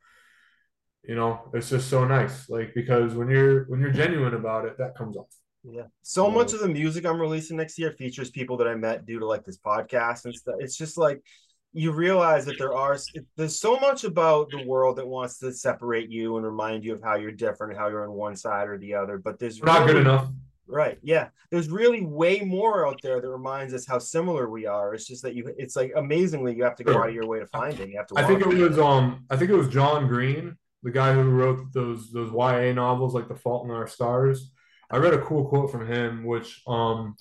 you 1.04 1.16
know 1.16 1.50
it's 1.54 1.70
just 1.70 1.90
so 1.90 2.06
nice 2.06 2.50
like 2.50 2.74
because 2.74 3.14
when 3.14 3.30
you're 3.30 3.66
when 3.66 3.80
you're 3.80 3.92
genuine 3.92 4.34
about 4.34 4.66
it 4.66 4.78
that 4.78 4.96
comes 4.96 5.18
off 5.18 5.28
yeah. 5.64 5.84
So 6.02 6.28
you 6.28 6.34
much 6.34 6.54
of 6.54 6.60
the 6.60 6.68
music 6.68 7.06
i'm 7.06 7.20
releasing 7.20 7.58
next 7.58 7.78
year 7.80 7.92
features 7.92 8.30
people 8.30 8.58
that 8.58 8.68
i 8.68 8.76
met 8.76 9.06
due 9.06 9.20
to 9.20 9.26
like 9.26 9.44
this 9.46 9.58
podcast 9.58 10.26
and 10.26 10.36
stuff. 10.36 10.56
It's 10.60 10.78
just 10.78 10.98
like 10.98 11.24
you 11.72 11.92
realize 11.92 12.46
that 12.46 12.58
there 12.58 12.74
are 12.74 12.98
there's 13.36 13.60
so 13.60 13.80
much 13.80 14.04
about 14.04 14.50
the 14.52 14.64
world 14.66 14.98
that 14.98 15.08
wants 15.08 15.40
to 15.40 15.52
separate 15.52 16.10
you 16.10 16.38
and 16.38 16.46
remind 16.46 16.84
you 16.84 16.94
of 16.94 17.02
how 17.02 17.16
you're 17.16 17.32
different 17.32 17.78
how 17.78 17.88
you're 17.88 18.04
on 18.04 18.14
one 18.14 18.36
side 18.36 18.68
or 18.68 18.78
the 18.78 18.94
other 18.94 19.18
but 19.18 19.40
there's 19.40 19.62
really, 19.62 19.80
not 19.80 19.88
good 19.88 19.98
enough. 19.98 20.30
Right. 20.66 20.98
Yeah. 21.04 21.28
There's 21.52 21.70
really 21.70 22.06
way 22.06 22.40
more 22.40 22.88
out 22.88 22.98
there 23.04 23.20
that 23.20 23.28
reminds 23.28 23.74
us 23.74 23.86
how 23.86 24.00
similar 24.00 24.50
we 24.50 24.66
are. 24.66 24.94
It's 24.94 25.06
just 25.06 25.22
that 25.24 25.36
you 25.36 25.54
it's 25.58 25.76
like 25.76 25.92
amazingly 25.96 26.56
you 26.56 26.64
have 26.64 26.78
to 26.78 26.84
go 26.84 26.98
out 26.98 27.10
of 27.10 27.14
your 27.14 27.28
way 27.28 27.40
to 27.40 27.48
find 27.48 27.78
it. 27.80 27.90
You 27.90 27.98
have 27.98 28.08
to 28.08 28.18
i 28.18 28.24
think 28.24 28.42
it 28.42 28.48
was 28.48 28.80
um 28.80 29.26
i 29.30 29.36
think 29.36 29.52
it 29.52 29.56
was 29.56 29.68
john 29.68 30.08
green 30.08 30.56
the 30.84 30.92
guy 30.92 31.14
who 31.14 31.24
wrote 31.24 31.72
those 31.74 32.12
those 32.12 32.32
YA 32.32 32.74
novels 32.74 33.16
like 33.16 33.30
The 33.30 33.36
Fault 33.36 33.66
in 33.66 33.72
Our 33.72 33.88
Stars. 33.88 34.52
I 34.94 34.98
read 34.98 35.16
a 35.16 35.22
cool 35.22 35.46
quote 35.46 35.72
from 35.72 35.88
him, 35.88 36.24
which 36.24 36.62
um, 36.68 37.16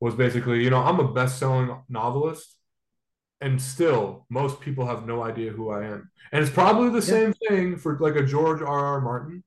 was 0.00 0.14
basically, 0.14 0.64
you 0.64 0.70
know, 0.70 0.78
I'm 0.78 0.98
a 0.98 1.12
best-selling 1.12 1.76
novelist, 1.86 2.56
and 3.42 3.60
still 3.60 4.24
most 4.30 4.60
people 4.60 4.86
have 4.86 5.06
no 5.06 5.22
idea 5.22 5.52
who 5.52 5.70
I 5.70 5.84
am. 5.84 6.10
And 6.32 6.42
it's 6.42 6.52
probably 6.52 6.88
the 6.88 7.06
yeah. 7.06 7.12
same 7.12 7.34
thing 7.46 7.76
for 7.76 7.98
like 8.00 8.16
a 8.16 8.24
George 8.24 8.62
R. 8.62 8.66
R. 8.66 9.00
Martin. 9.02 9.44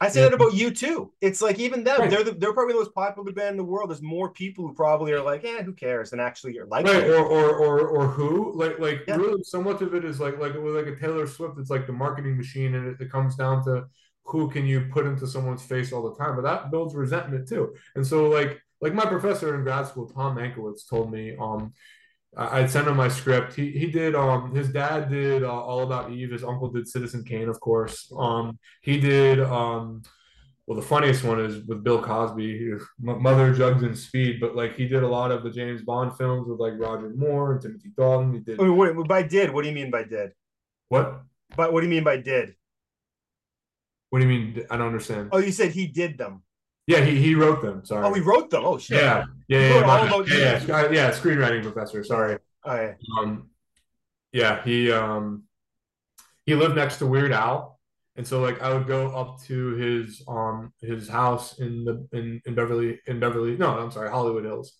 I 0.00 0.10
say 0.10 0.20
yeah. 0.20 0.28
that 0.28 0.34
about 0.34 0.54
you 0.54 0.70
too. 0.70 1.12
It's 1.20 1.42
like 1.42 1.58
even 1.58 1.82
them, 1.82 1.98
right. 1.98 2.10
they're 2.10 2.22
the, 2.22 2.32
they're 2.32 2.52
probably 2.52 2.74
the 2.74 2.80
most 2.80 2.94
popular 2.94 3.32
band 3.32 3.50
in 3.52 3.56
the 3.56 3.64
world. 3.64 3.90
There's 3.90 4.02
more 4.02 4.30
people 4.30 4.66
who 4.66 4.74
probably 4.74 5.12
are 5.12 5.22
like, 5.22 5.42
yeah, 5.42 5.62
who 5.62 5.72
cares, 5.72 6.12
and 6.12 6.20
actually 6.20 6.58
are 6.58 6.66
like, 6.66 6.86
right, 6.86 7.04
or, 7.04 7.24
or 7.24 7.56
or 7.56 7.88
or 7.88 8.06
who, 8.06 8.52
like 8.54 8.78
like 8.78 9.02
yeah. 9.08 9.16
really, 9.16 9.42
so 9.42 9.60
much 9.62 9.82
of 9.82 9.94
it 9.94 10.04
is 10.04 10.20
like 10.20 10.38
like 10.38 10.54
with 10.54 10.76
like 10.76 10.86
a 10.86 10.96
Taylor 10.96 11.26
Swift. 11.26 11.58
It's 11.58 11.70
like 11.70 11.86
the 11.86 11.92
marketing 11.92 12.36
machine, 12.36 12.74
and 12.74 12.88
it, 12.88 13.00
it 13.00 13.10
comes 13.10 13.34
down 13.34 13.64
to 13.64 13.86
who 14.24 14.50
can 14.50 14.66
you 14.66 14.86
put 14.92 15.06
into 15.06 15.26
someone's 15.26 15.62
face 15.62 15.92
all 15.92 16.08
the 16.08 16.16
time. 16.16 16.36
But 16.36 16.42
that 16.42 16.70
builds 16.70 16.94
resentment 16.94 17.48
too. 17.48 17.74
And 17.94 18.06
so 18.06 18.28
like 18.28 18.60
like 18.80 18.94
my 18.94 19.06
professor 19.06 19.54
in 19.54 19.62
grad 19.62 19.86
school, 19.86 20.08
Tom 20.08 20.36
Mankiewicz, 20.36 20.88
told 20.88 21.10
me, 21.10 21.34
um, 21.40 21.72
I'd 22.36 22.70
send 22.70 22.88
him 22.88 22.96
my 22.96 23.08
script. 23.08 23.54
He 23.54 23.70
he 23.70 23.86
did 23.86 24.14
um 24.14 24.54
his 24.54 24.68
dad 24.68 25.08
did 25.08 25.44
uh, 25.44 25.52
All 25.52 25.82
About 25.82 26.10
Eve. 26.10 26.32
His 26.32 26.44
uncle 26.44 26.70
did 26.70 26.88
Citizen 26.88 27.24
Kane, 27.24 27.48
of 27.48 27.60
course. 27.60 28.12
Um 28.16 28.58
he 28.82 28.98
did 28.98 29.40
um 29.40 30.02
well 30.66 30.76
the 30.76 30.86
funniest 30.86 31.22
one 31.22 31.38
is 31.38 31.64
with 31.66 31.84
Bill 31.84 32.02
Cosby, 32.02 32.72
Mother 32.98 33.54
Jugs 33.54 33.84
and 33.84 33.96
Speed. 33.96 34.40
But 34.40 34.56
like 34.56 34.74
he 34.74 34.88
did 34.88 35.04
a 35.04 35.08
lot 35.08 35.30
of 35.30 35.44
the 35.44 35.50
James 35.50 35.82
Bond 35.82 36.16
films 36.16 36.48
with 36.48 36.58
like 36.58 36.72
Roger 36.76 37.10
Moore 37.10 37.52
and 37.52 37.62
Timothy 37.62 37.92
Dalton. 37.96 38.32
He 38.32 38.40
did. 38.40 38.58
Wait, 38.58 38.96
wait, 38.96 39.08
by 39.08 39.22
did 39.22 39.52
what 39.52 39.62
do 39.62 39.68
you 39.68 39.74
mean 39.74 39.90
by 39.90 40.02
did? 40.02 40.32
What? 40.88 41.22
But 41.56 41.72
what 41.72 41.82
do 41.82 41.86
you 41.86 41.90
mean 41.90 42.04
by 42.04 42.16
did? 42.16 42.56
What 44.14 44.20
do 44.20 44.28
you 44.28 44.38
mean? 44.38 44.64
I 44.70 44.76
don't 44.76 44.86
understand. 44.86 45.30
Oh, 45.32 45.38
you 45.38 45.50
said 45.50 45.72
he 45.72 45.88
did 45.88 46.16
them. 46.18 46.44
Yeah, 46.86 47.00
he, 47.00 47.20
he 47.20 47.34
wrote 47.34 47.60
them. 47.60 47.84
Sorry. 47.84 48.06
Oh, 48.06 48.14
he 48.14 48.20
wrote 48.20 48.48
them. 48.48 48.64
Oh 48.64 48.78
shit. 48.78 49.02
Yeah, 49.02 49.24
yeah, 49.48 49.58
yeah, 49.58 49.80
yeah, 49.80 50.22
yeah, 50.28 50.64
yeah, 50.68 50.90
yeah, 50.92 51.10
Screenwriting 51.10 51.64
professor. 51.64 52.04
Sorry. 52.04 52.38
Oh, 52.62 52.76
yeah. 52.76 52.92
Um, 53.18 53.50
yeah, 54.30 54.62
he 54.62 54.92
um, 54.92 55.42
he 56.46 56.54
lived 56.54 56.76
next 56.76 56.98
to 56.98 57.06
Weird 57.06 57.32
Al, 57.32 57.80
and 58.14 58.24
so 58.24 58.40
like 58.40 58.62
I 58.62 58.72
would 58.72 58.86
go 58.86 59.08
up 59.08 59.42
to 59.46 59.74
his 59.74 60.22
um 60.28 60.72
his 60.80 61.08
house 61.08 61.58
in 61.58 61.84
the 61.84 62.06
in 62.12 62.40
in 62.46 62.54
Beverly 62.54 63.00
in 63.08 63.18
Beverly. 63.18 63.56
No, 63.56 63.76
I'm 63.76 63.90
sorry, 63.90 64.10
Hollywood 64.10 64.44
Hills. 64.44 64.74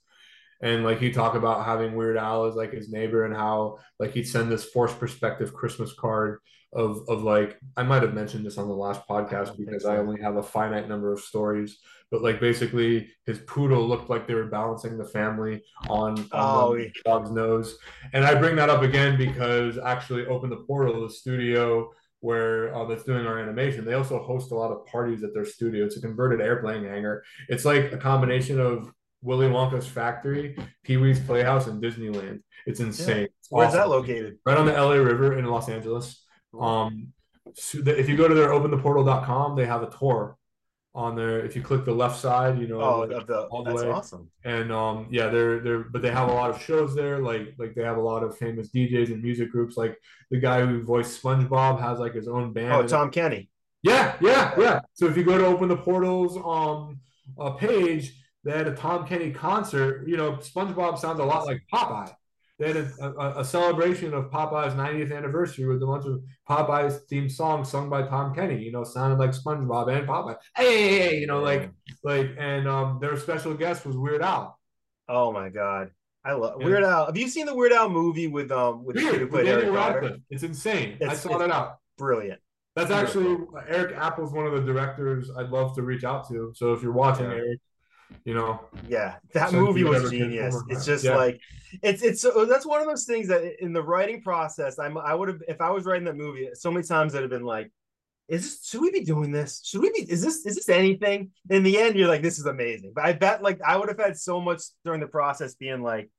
And 0.62 0.84
like 0.84 1.00
he'd 1.00 1.12
talk 1.12 1.34
about 1.34 1.66
having 1.66 1.96
Weird 1.96 2.18
Al 2.18 2.44
as 2.44 2.54
like 2.54 2.72
his 2.72 2.88
neighbor 2.88 3.24
and 3.24 3.34
how 3.34 3.80
like 3.98 4.12
he'd 4.12 4.28
send 4.28 4.52
this 4.52 4.66
forced 4.66 5.00
perspective 5.00 5.52
Christmas 5.52 5.92
card 5.92 6.38
of 6.74 7.08
of 7.08 7.22
like 7.22 7.58
I 7.76 7.82
might 7.82 8.02
have 8.02 8.14
mentioned 8.14 8.44
this 8.44 8.58
on 8.58 8.68
the 8.68 8.74
last 8.74 9.06
podcast 9.08 9.56
because. 9.56 9.84
I 9.84 9.98
only 9.98 10.20
have 10.22 10.36
a 10.36 10.42
finite 10.42 10.88
number 10.88 11.12
of 11.12 11.20
stories, 11.20 11.78
but 12.10 12.22
like 12.22 12.40
basically 12.40 13.10
his 13.26 13.38
poodle 13.40 13.86
looked 13.86 14.10
like 14.10 14.26
they 14.26 14.34
were 14.34 14.46
balancing 14.46 14.96
the 14.96 15.04
family 15.04 15.62
on, 15.88 16.18
on 16.18 16.28
oh, 16.32 16.76
the 16.76 16.90
dog's 17.04 17.30
nose. 17.30 17.76
And 18.12 18.24
I 18.24 18.34
bring 18.34 18.56
that 18.56 18.70
up 18.70 18.82
again 18.82 19.16
because 19.16 19.78
actually 19.78 20.26
open 20.26 20.50
the 20.50 20.56
portal, 20.56 21.02
of 21.02 21.10
the 21.10 21.14
studio 21.14 21.90
where 22.20 22.74
uh, 22.74 22.84
that's 22.86 23.04
doing 23.04 23.26
our 23.26 23.38
animation. 23.38 23.84
They 23.84 23.94
also 23.94 24.22
host 24.22 24.50
a 24.50 24.54
lot 24.54 24.72
of 24.72 24.86
parties 24.86 25.22
at 25.22 25.34
their 25.34 25.44
studio. 25.44 25.84
It's 25.84 25.96
a 25.96 26.00
converted 26.00 26.40
airplane 26.40 26.84
hangar. 26.84 27.22
It's 27.48 27.64
like 27.64 27.92
a 27.92 27.98
combination 27.98 28.58
of 28.58 28.90
Willy 29.20 29.48
Wonka's 29.48 29.86
factory, 29.86 30.56
Pee 30.84 30.96
Wee's 30.96 31.20
Playhouse, 31.20 31.66
and 31.66 31.82
Disneyland. 31.82 32.40
It's 32.66 32.80
insane. 32.80 33.16
Yeah. 33.16 33.24
It's 33.24 33.48
Where's 33.50 33.68
awesome. 33.68 33.80
that 33.80 33.88
located? 33.88 34.38
Right 34.46 34.56
on 34.56 34.66
the 34.66 34.72
LA 34.72 34.94
River 34.94 35.38
in 35.38 35.44
Los 35.44 35.68
Angeles. 35.68 36.23
Um, 36.60 37.12
so 37.54 37.78
if 37.86 38.08
you 38.08 38.16
go 38.16 38.28
to 38.28 38.34
their 38.34 38.48
opentheportal.com, 38.48 39.56
they 39.56 39.66
have 39.66 39.82
a 39.82 39.90
tour 39.90 40.36
on 40.94 41.16
there. 41.16 41.44
If 41.44 41.56
you 41.56 41.62
click 41.62 41.84
the 41.84 41.92
left 41.92 42.18
side, 42.20 42.58
you 42.58 42.66
know, 42.66 42.80
oh, 42.80 43.00
like, 43.00 43.26
the, 43.26 43.42
all 43.46 43.64
the 43.64 43.70
that's 43.72 43.82
way. 43.82 43.90
awesome. 43.90 44.30
And 44.44 44.72
um, 44.72 45.08
yeah, 45.10 45.28
they're 45.28 45.60
they're 45.60 45.78
but 45.80 46.02
they 46.02 46.10
have 46.10 46.28
a 46.28 46.32
lot 46.32 46.50
of 46.50 46.62
shows 46.62 46.94
there. 46.94 47.18
Like 47.18 47.54
like 47.58 47.74
they 47.74 47.82
have 47.82 47.96
a 47.96 48.02
lot 48.02 48.22
of 48.22 48.36
famous 48.36 48.70
DJs 48.70 49.12
and 49.12 49.22
music 49.22 49.50
groups. 49.50 49.76
Like 49.76 49.96
the 50.30 50.38
guy 50.38 50.64
who 50.64 50.82
voiced 50.82 51.22
SpongeBob 51.22 51.80
has 51.80 51.98
like 51.98 52.14
his 52.14 52.28
own 52.28 52.52
band. 52.52 52.72
Oh, 52.72 52.86
Tom 52.86 53.10
Kenny. 53.10 53.50
Yeah, 53.82 54.16
yeah, 54.20 54.54
yeah. 54.58 54.80
So 54.94 55.06
if 55.06 55.16
you 55.16 55.24
go 55.24 55.36
to 55.36 55.44
Open 55.44 55.68
the 55.68 55.76
Portals 55.76 56.36
um 56.38 57.00
uh, 57.38 57.50
page, 57.50 58.14
they 58.44 58.52
had 58.52 58.68
a 58.68 58.74
Tom 58.74 59.06
Kenny 59.06 59.30
concert. 59.30 60.08
You 60.08 60.16
know, 60.16 60.32
SpongeBob 60.32 60.98
sounds 60.98 61.20
a 61.20 61.24
lot 61.24 61.46
like 61.46 61.62
Popeye 61.72 62.14
they 62.58 62.68
had 62.68 62.76
a, 62.76 63.04
a, 63.04 63.40
a, 63.40 63.44
celebration 63.44 64.14
of 64.14 64.30
Popeye's 64.30 64.74
90th 64.74 65.16
anniversary 65.16 65.66
with 65.66 65.82
a 65.82 65.86
bunch 65.86 66.04
of 66.06 66.22
Popeye's 66.48 67.00
theme 67.08 67.28
songs 67.28 67.68
sung 67.68 67.90
by 67.90 68.02
Tom 68.02 68.32
Kenny. 68.32 68.62
You 68.62 68.70
know, 68.70 68.84
sounded 68.84 69.18
like 69.18 69.30
SpongeBob 69.30 69.96
and 69.96 70.06
Popeye. 70.06 70.36
Hey, 70.54 70.88
hey, 70.88 70.98
hey 70.98 71.18
you 71.18 71.26
know, 71.26 71.40
like 71.40 71.70
like, 72.04 72.30
and 72.38 72.68
um, 72.68 72.98
their 73.00 73.16
special 73.16 73.54
guest 73.54 73.84
was 73.84 73.96
Weird 73.96 74.22
Al. 74.22 74.58
Oh 75.08 75.32
my 75.32 75.48
god, 75.48 75.90
I 76.24 76.32
love 76.32 76.60
yeah. 76.60 76.66
Weird 76.66 76.84
Al. 76.84 77.06
Have 77.06 77.16
you 77.16 77.28
seen 77.28 77.46
the 77.46 77.54
Weird 77.54 77.72
Al 77.72 77.88
movie 77.88 78.28
with 78.28 78.52
um 78.52 78.84
with 78.84 78.96
Weird, 78.96 79.32
with 79.32 79.46
Eric 79.46 79.72
Radcliffe? 79.72 80.20
It's 80.30 80.44
insane. 80.44 80.96
It's, 81.00 81.10
I 81.10 81.14
saw 81.14 81.38
that 81.38 81.50
out. 81.50 81.78
Brilliant. 81.98 82.40
That's 82.76 82.90
actually 82.90 83.36
Eric 83.68 83.96
Appel's 83.96 84.32
one 84.32 84.46
of 84.46 84.52
the 84.52 84.60
directors 84.60 85.30
I'd 85.36 85.50
love 85.50 85.74
to 85.76 85.82
reach 85.82 86.02
out 86.02 86.28
to. 86.28 86.52
So 86.56 86.72
if 86.72 86.82
you're 86.82 86.92
watching, 86.92 87.26
yeah. 87.26 87.36
Eric, 87.36 87.60
you 88.24 88.34
know? 88.34 88.60
Yeah 88.88 89.16
that 89.32 89.52
movie 89.52 89.84
was 89.84 90.10
genius. 90.10 90.56
it's 90.68 90.84
just 90.84 91.04
yeah. 91.04 91.16
like 91.16 91.40
it's 91.82 92.02
it's 92.02 92.20
so 92.20 92.44
that's 92.44 92.66
one 92.66 92.80
of 92.80 92.86
those 92.86 93.04
things 93.04 93.28
that 93.28 93.62
in 93.62 93.72
the 93.72 93.82
writing 93.82 94.22
process 94.22 94.78
i'm 94.78 94.96
i 94.96 95.12
would 95.12 95.28
have 95.28 95.42
if 95.48 95.60
i 95.60 95.70
was 95.70 95.84
writing 95.84 96.04
that 96.04 96.16
movie 96.16 96.48
so 96.54 96.70
many 96.70 96.86
times 96.86 97.14
i'd 97.14 97.22
have 97.22 97.30
been 97.30 97.42
like 97.44 97.72
is 98.28 98.42
this 98.42 98.66
should 98.66 98.80
we 98.80 98.90
be 98.90 99.04
doing 99.04 99.32
this? 99.32 99.60
Should 99.64 99.82
we 99.82 99.90
be 99.90 100.10
is 100.10 100.22
this 100.22 100.46
is 100.46 100.54
this 100.56 100.68
anything? 100.68 101.30
In 101.50 101.62
the 101.62 101.78
end 101.78 101.96
you're 101.96 102.08
like 102.08 102.22
this 102.22 102.38
is 102.38 102.46
amazing. 102.46 102.92
But 102.94 103.04
i 103.04 103.12
bet 103.12 103.42
like 103.42 103.60
i 103.62 103.76
would 103.76 103.88
have 103.88 103.98
had 103.98 104.16
so 104.16 104.40
much 104.40 104.62
during 104.84 105.00
the 105.00 105.06
process 105.06 105.54
being 105.54 105.82
like 105.82 106.10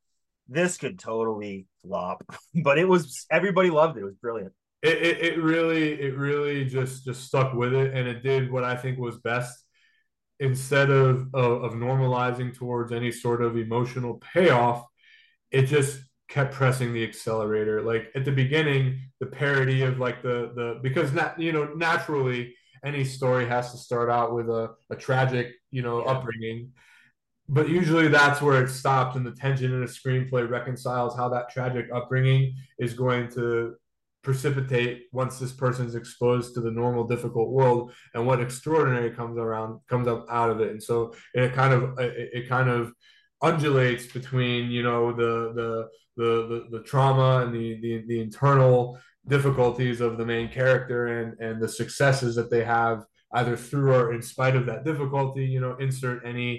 this 0.48 0.78
could 0.78 1.00
totally 1.00 1.68
flop. 1.82 2.24
But 2.64 2.78
it 2.78 2.88
was 2.88 3.26
everybody 3.32 3.70
loved 3.70 3.98
it. 3.98 4.02
It 4.02 4.06
was 4.06 4.16
brilliant. 4.16 4.54
It, 4.84 4.98
it, 5.02 5.22
it 5.22 5.42
really 5.42 6.00
it 6.00 6.16
really 6.16 6.66
just 6.66 7.06
just 7.06 7.26
stuck 7.26 7.54
with 7.54 7.74
it 7.74 7.94
and 7.96 8.08
it 8.08 8.22
did 8.22 8.52
what 8.52 8.64
i 8.64 8.76
think 8.76 9.00
was 9.00 9.18
best 9.18 9.65
instead 10.40 10.90
of, 10.90 11.28
of, 11.34 11.64
of 11.64 11.74
normalizing 11.74 12.56
towards 12.56 12.92
any 12.92 13.12
sort 13.12 13.42
of 13.42 13.58
emotional 13.58 14.22
payoff, 14.34 14.86
it 15.52 15.64
just 15.64 16.00
kept 16.28 16.54
pressing 16.54 16.94
the 16.94 17.04
accelerator. 17.04 17.82
Like 17.82 18.12
at 18.16 18.26
the 18.26 18.32
beginning, 18.32 19.00
the 19.20 19.28
parody 19.28 19.82
of 19.82 20.00
like 20.00 20.22
the 20.22 20.52
the 20.56 20.80
because 20.82 21.14
not 21.14 21.40
you 21.40 21.52
know 21.52 21.74
naturally 21.76 22.54
any 22.84 23.04
story 23.04 23.48
has 23.48 23.72
to 23.72 23.78
start 23.78 24.10
out 24.10 24.34
with 24.34 24.50
a, 24.50 24.72
a 24.90 24.96
tragic 24.96 25.54
you 25.72 25.82
know 25.82 26.04
yeah. 26.04 26.12
upbringing 26.12 26.72
but 27.48 27.70
usually 27.70 28.08
that's 28.08 28.42
where 28.42 28.64
it 28.64 28.70
stops 28.70 29.16
and 29.16 29.26
the 29.26 29.32
tension 29.32 29.74
in 29.74 29.84
a 29.84 29.88
screenplay 29.88 30.50
reconciles 30.50 31.16
how 31.16 31.30
that 31.30 31.50
tragic 31.50 31.88
upbringing 31.94 32.56
is 32.80 32.94
going 32.94 33.30
to 33.30 33.76
precipitate 34.26 34.96
once 35.22 35.34
this 35.40 35.54
person's 35.64 35.96
exposed 35.96 36.50
to 36.56 36.60
the 36.62 36.72
normal 36.82 37.06
difficult 37.14 37.50
world 37.60 37.84
and 38.14 38.26
what 38.28 38.42
extraordinary 38.42 39.12
comes 39.20 39.38
around 39.38 39.80
comes 39.88 40.08
up 40.14 40.26
out 40.40 40.50
of 40.50 40.58
it 40.66 40.72
and 40.72 40.82
so 40.90 41.14
it 41.36 41.54
kind 41.54 41.74
of 41.78 41.82
it, 42.00 42.30
it 42.40 42.50
kind 42.50 42.70
of 42.76 42.92
undulates 43.50 44.06
between 44.18 44.62
you 44.72 44.84
know 44.88 45.02
the 45.22 45.32
the 45.60 45.70
the 46.18 46.30
the, 46.52 46.78
the 46.78 46.84
trauma 46.84 47.30
and 47.46 47.54
the, 47.58 47.68
the 47.84 48.04
the 48.08 48.20
internal 48.20 48.98
difficulties 49.28 50.02
of 50.02 50.12
the 50.18 50.26
main 50.34 50.48
character 50.60 51.00
and 51.20 51.30
and 51.46 51.62
the 51.64 51.70
successes 51.82 52.32
that 52.36 52.50
they 52.50 52.64
have 52.64 52.98
either 53.40 53.56
through 53.68 53.94
or 53.94 54.14
in 54.14 54.22
spite 54.22 54.56
of 54.56 54.66
that 54.66 54.84
difficulty 54.90 55.46
you 55.56 55.60
know 55.64 55.76
insert 55.88 56.26
any 56.26 56.52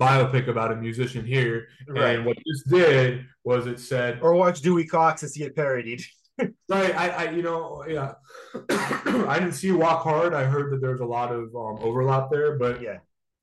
biopic 0.00 0.48
about 0.48 0.72
a 0.72 0.76
musician 0.76 1.24
here 1.26 1.56
Right. 1.86 2.16
and 2.16 2.24
what 2.24 2.38
this 2.46 2.60
did 2.78 3.26
was 3.44 3.66
it 3.66 3.78
said 3.90 4.12
Or 4.22 4.32
watch 4.34 4.58
Dewey 4.62 4.86
Cox 4.86 5.22
as 5.22 5.34
he 5.34 5.40
get 5.44 5.54
parodied. 5.54 6.02
Right, 6.68 6.94
I, 6.96 7.08
I, 7.26 7.30
you 7.30 7.42
know, 7.42 7.84
yeah, 7.88 8.12
I 8.70 9.38
didn't 9.38 9.52
see 9.54 9.72
Walk 9.72 10.02
Hard. 10.02 10.34
I 10.34 10.44
heard 10.44 10.72
that 10.72 10.80
there's 10.80 11.00
a 11.00 11.04
lot 11.06 11.32
of 11.32 11.44
um, 11.54 11.78
overlap 11.82 12.30
there, 12.30 12.58
but 12.58 12.80
Yeah. 12.80 12.98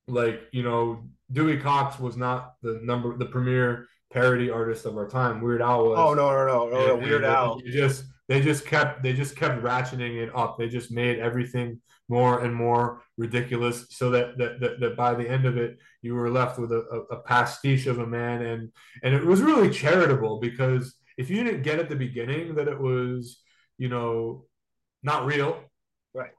like 0.08 0.41
you 0.52 0.64
know, 0.64 1.04
Dewey 1.32 1.58
Cox 1.58 2.00
was 2.00 2.16
not 2.18 2.54
the 2.62 2.80
number, 2.84 3.18
the 3.18 3.26
premier 3.26 3.88
parody 4.14 4.50
artist 4.50 4.86
of 4.86 4.95
our 4.98 5.08
time. 5.08 5.41
Weird 5.41 5.62
Al 5.62 5.89
was. 5.89 6.00
Oh 6.00 6.14
no 6.14 6.30
no 6.32 6.45
no 6.45 6.70
no, 6.70 6.88
no 6.88 6.93
And- 6.95 7.04
Weird 7.04 7.24
and 7.24 7.34
Al. 7.34 7.60
they 7.60 7.72
just 7.72 8.06
they 8.30 8.41
just 8.41 8.66
kept 8.66 9.04
they 9.04 9.14
just 9.14 9.36
kept 9.36 9.62
ratcheting 9.62 10.22
it 10.24 10.34
up. 10.36 10.58
They 10.58 10.70
just 10.70 10.91
made 10.91 11.20
everything 11.20 11.82
more 12.10 12.39
and 12.39 12.56
more 12.56 13.02
ridiculous, 13.18 13.86
so 13.89 14.10
that 14.12 14.38
that 14.38 14.62
that, 14.62 14.80
that 14.80 14.95
by 14.95 15.14
the 15.14 15.28
end 15.30 15.45
of 15.45 15.58
it, 15.58 15.78
you 16.02 16.16
were 16.16 16.30
left 16.30 16.58
with 16.58 16.72
a, 16.72 16.80
a, 17.12 17.18
a 17.18 17.22
pastiche 17.24 17.86
of 17.88 18.00
a 18.00 18.08
man, 18.08 18.41
and 18.43 18.72
and 19.04 19.14
it 19.14 19.26
was 19.26 19.41
really 19.41 19.70
charitable 19.70 20.39
because 20.39 20.95
if 21.18 21.30
you 21.30 21.43
didn't 21.43 21.63
get 21.63 21.80
at 21.80 21.89
the 21.89 21.95
beginning 21.95 22.55
that 22.55 22.68
it 22.68 22.80
was 22.80 23.41
you 23.78 23.89
know 23.89 24.45
not 25.03 25.26
real, 25.26 25.63
Right. 26.13 26.32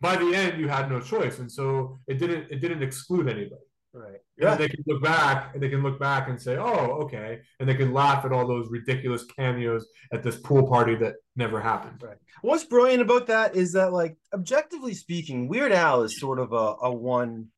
By 0.00 0.16
the 0.16 0.34
end, 0.34 0.58
you 0.58 0.68
had 0.68 0.90
no 0.90 1.00
choice, 1.00 1.38
and 1.38 1.50
so 1.50 2.00
it 2.06 2.18
didn't 2.18 2.50
it 2.50 2.60
didn't 2.60 2.82
exclude 2.82 3.28
anybody. 3.28 3.62
Right. 3.92 4.20
Yeah. 4.38 4.50
Yeah. 4.50 4.54
They 4.54 4.68
can 4.68 4.84
look 4.86 5.02
back 5.02 5.52
and 5.52 5.62
they 5.62 5.68
can 5.68 5.82
look 5.82 5.98
back 5.98 6.28
and 6.28 6.40
say, 6.40 6.56
oh, 6.56 7.02
okay. 7.02 7.40
And 7.58 7.68
they 7.68 7.74
can 7.74 7.92
laugh 7.92 8.24
at 8.24 8.32
all 8.32 8.46
those 8.46 8.70
ridiculous 8.70 9.24
cameos 9.24 9.86
at 10.12 10.22
this 10.22 10.36
pool 10.36 10.68
party 10.68 10.94
that 10.96 11.14
never 11.34 11.60
happened. 11.60 12.00
Right. 12.02 12.16
What's 12.42 12.64
brilliant 12.64 13.02
about 13.02 13.26
that 13.26 13.56
is 13.56 13.72
that, 13.72 13.92
like, 13.92 14.16
objectively 14.32 14.94
speaking, 14.94 15.48
Weird 15.48 15.72
Al 15.72 16.02
is 16.02 16.20
sort 16.20 16.38
of 16.38 16.52
a, 16.52 16.76
a 16.82 16.92
one, 16.92 17.48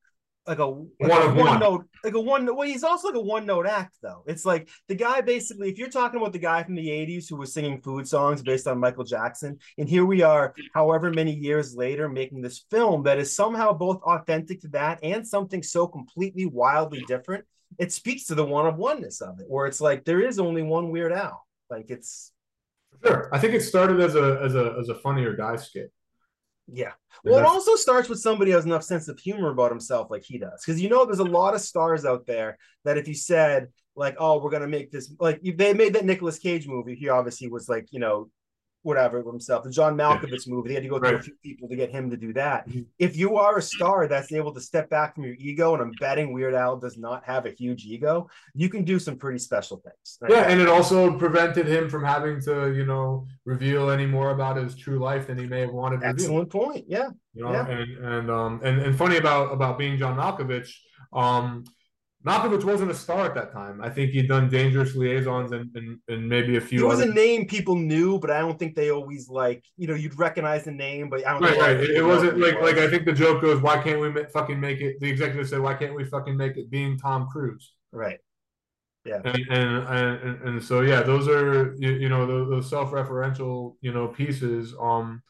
like 0.46 0.58
a, 0.58 0.64
like 0.64 0.88
One 0.98 1.10
a 1.10 1.26
of 1.26 1.36
one. 1.36 1.60
note, 1.60 1.86
like 2.02 2.14
a 2.14 2.20
one. 2.20 2.46
Well, 2.46 2.66
he's 2.66 2.82
also 2.82 3.08
like 3.08 3.16
a 3.16 3.20
one 3.20 3.46
note 3.46 3.66
act, 3.66 3.96
though. 4.02 4.24
It's 4.26 4.44
like 4.44 4.68
the 4.88 4.94
guy 4.94 5.20
basically. 5.20 5.70
If 5.70 5.78
you're 5.78 5.88
talking 5.88 6.18
about 6.20 6.32
the 6.32 6.38
guy 6.40 6.62
from 6.64 6.74
the 6.74 6.88
'80s 6.88 7.28
who 7.28 7.36
was 7.36 7.52
singing 7.52 7.80
food 7.80 8.08
songs 8.08 8.42
based 8.42 8.66
on 8.66 8.78
Michael 8.78 9.04
Jackson, 9.04 9.58
and 9.78 9.88
here 9.88 10.04
we 10.04 10.22
are, 10.22 10.54
however 10.74 11.10
many 11.10 11.32
years 11.34 11.76
later, 11.76 12.08
making 12.08 12.42
this 12.42 12.64
film 12.70 13.04
that 13.04 13.18
is 13.18 13.34
somehow 13.34 13.72
both 13.72 14.02
authentic 14.02 14.60
to 14.62 14.68
that 14.68 14.98
and 15.02 15.26
something 15.26 15.62
so 15.62 15.86
completely 15.86 16.46
wildly 16.46 17.04
different. 17.06 17.44
It 17.78 17.92
speaks 17.92 18.26
to 18.26 18.34
the 18.34 18.44
one 18.44 18.66
of 18.66 18.76
oneness 18.76 19.20
of 19.20 19.38
it, 19.40 19.46
where 19.48 19.66
it's 19.66 19.80
like 19.80 20.04
there 20.04 20.20
is 20.20 20.38
only 20.40 20.62
one 20.62 20.90
Weird 20.90 21.12
Al. 21.12 21.46
Like 21.70 21.86
it's 21.88 22.32
Sure. 23.04 23.28
I 23.32 23.38
think 23.38 23.54
it 23.54 23.62
started 23.62 24.00
as 24.00 24.14
a 24.16 24.40
as 24.42 24.54
a 24.54 24.76
as 24.78 24.88
a 24.88 24.94
funnier 24.96 25.34
guy 25.34 25.56
skit. 25.56 25.92
Yeah. 26.66 26.92
Well, 27.24 27.38
it 27.38 27.44
also 27.44 27.76
starts 27.76 28.08
with 28.08 28.20
somebody 28.20 28.50
who 28.50 28.56
has 28.56 28.64
enough 28.64 28.84
sense 28.84 29.08
of 29.08 29.18
humor 29.18 29.50
about 29.50 29.70
himself 29.70 30.10
like 30.10 30.22
he 30.24 30.38
does. 30.38 30.62
Because 30.64 30.80
you 30.80 30.88
know, 30.88 31.04
there's 31.04 31.18
a 31.18 31.24
lot 31.24 31.54
of 31.54 31.60
stars 31.60 32.04
out 32.04 32.26
there 32.26 32.58
that 32.84 32.98
if 32.98 33.06
you 33.06 33.14
said, 33.14 33.68
like, 33.94 34.16
oh, 34.18 34.42
we're 34.42 34.50
going 34.50 34.62
to 34.62 34.68
make 34.68 34.90
this, 34.90 35.12
like, 35.20 35.40
they 35.42 35.74
made 35.74 35.94
that 35.94 36.04
Nicolas 36.04 36.38
Cage 36.38 36.66
movie, 36.66 36.94
he 36.94 37.08
obviously 37.08 37.48
was 37.48 37.68
like, 37.68 37.88
you 37.90 38.00
know, 38.00 38.30
whatever 38.82 39.22
himself. 39.22 39.64
The 39.64 39.70
John 39.70 39.96
Malkovich 39.96 40.48
movie, 40.48 40.68
they 40.68 40.74
had 40.74 40.82
to 40.82 40.88
go 40.88 40.98
through 40.98 41.16
a 41.16 41.22
few 41.22 41.34
people 41.42 41.68
to 41.68 41.76
get 41.76 41.90
him 41.90 42.10
to 42.10 42.16
do 42.16 42.32
that. 42.34 42.68
Mhm. 42.68 42.86
If 42.98 43.16
you 43.16 43.36
are 43.36 43.58
a 43.58 43.62
star 43.62 44.08
that's 44.08 44.32
able 44.32 44.52
to 44.54 44.60
step 44.60 44.90
back 44.90 45.14
from 45.14 45.24
your 45.24 45.34
ego, 45.38 45.72
and 45.74 45.82
I'm 45.82 45.92
betting 46.00 46.32
Weird 46.32 46.54
Al 46.54 46.76
does 46.78 46.98
not 46.98 47.24
have 47.24 47.46
a 47.46 47.50
huge 47.50 47.84
ego, 47.84 48.28
you 48.54 48.68
can 48.68 48.84
do 48.84 48.98
some 48.98 49.16
pretty 49.16 49.38
special 49.38 49.76
things. 49.78 50.18
Yeah, 50.28 50.48
and 50.50 50.60
it 50.60 50.68
also 50.68 51.16
prevented 51.18 51.66
him 51.66 51.88
from 51.88 52.04
having 52.04 52.40
to, 52.42 52.72
you 52.74 52.84
know, 52.84 53.26
reveal 53.44 53.90
any 53.90 54.06
more 54.06 54.30
about 54.30 54.56
his 54.56 54.74
true 54.76 54.98
life 54.98 55.26
than 55.28 55.38
he 55.38 55.46
may 55.46 55.60
have 55.60 55.72
wanted 55.72 56.00
to. 56.00 56.06
Excellent 56.06 56.50
point. 56.50 56.84
Yeah. 56.88 57.10
You 57.34 57.44
know, 57.44 57.52
Yeah. 57.52 57.66
and 57.68 58.04
and 58.04 58.30
um 58.30 58.60
and, 58.64 58.80
and 58.82 58.96
funny 58.96 59.16
about 59.16 59.52
about 59.52 59.78
being 59.78 59.96
John 59.98 60.16
Malkovich, 60.16 60.70
um 61.12 61.64
Malkovich 62.26 62.64
wasn't 62.64 62.90
a 62.90 62.94
star 62.94 63.26
at 63.26 63.34
that 63.34 63.52
time. 63.52 63.80
I 63.82 63.90
think 63.90 64.12
he'd 64.12 64.28
done 64.28 64.48
Dangerous 64.48 64.94
Liaisons 64.94 65.52
and 65.52 65.70
and, 65.76 65.98
and 66.08 66.28
maybe 66.28 66.56
a 66.56 66.60
few 66.60 66.84
It 66.84 66.84
was 66.84 67.00
other 67.00 67.02
a 67.02 67.06
name 67.06 67.46
people 67.46 67.76
knew, 67.76 68.18
but 68.18 68.30
I 68.30 68.40
don't 68.40 68.58
think 68.58 68.74
they 68.74 68.90
always 68.90 69.28
like, 69.28 69.64
you 69.76 69.86
know, 69.86 69.94
you'd 69.94 70.18
recognize 70.18 70.64
the 70.64 70.72
name, 70.72 71.08
but 71.10 71.26
I 71.26 71.32
don't 71.32 71.42
Right, 71.42 71.56
know. 71.56 71.60
right. 71.60 71.76
It, 71.80 71.90
it 71.90 72.02
wasn't 72.02 72.38
like 72.38 72.60
like 72.60 72.76
I 72.78 72.88
think 72.88 73.04
the 73.04 73.12
joke 73.12 73.42
goes, 73.42 73.60
why 73.60 73.82
can't 73.82 74.00
we 74.00 74.10
ma- 74.10 74.28
fucking 74.32 74.60
make 74.60 74.80
it? 74.80 75.00
The 75.00 75.08
executive 75.10 75.48
said, 75.48 75.60
why 75.60 75.74
can't 75.74 75.94
we 75.94 76.04
fucking 76.04 76.36
make 76.36 76.56
it 76.56 76.70
being 76.70 76.98
Tom 76.98 77.28
Cruise? 77.30 77.72
Right. 77.92 78.20
And 79.04 79.26
and 79.50 79.88
and, 79.88 80.42
and 80.48 80.62
so 80.64 80.80
yeah, 80.82 81.02
those 81.02 81.26
are 81.28 81.74
you, 81.76 81.90
you 81.92 82.08
know 82.08 82.24
those, 82.26 82.48
those 82.48 82.70
self-referential 82.70 83.74
you 83.80 83.92
know 83.92 84.08
pieces. 84.08 84.74
Um, 84.80 85.22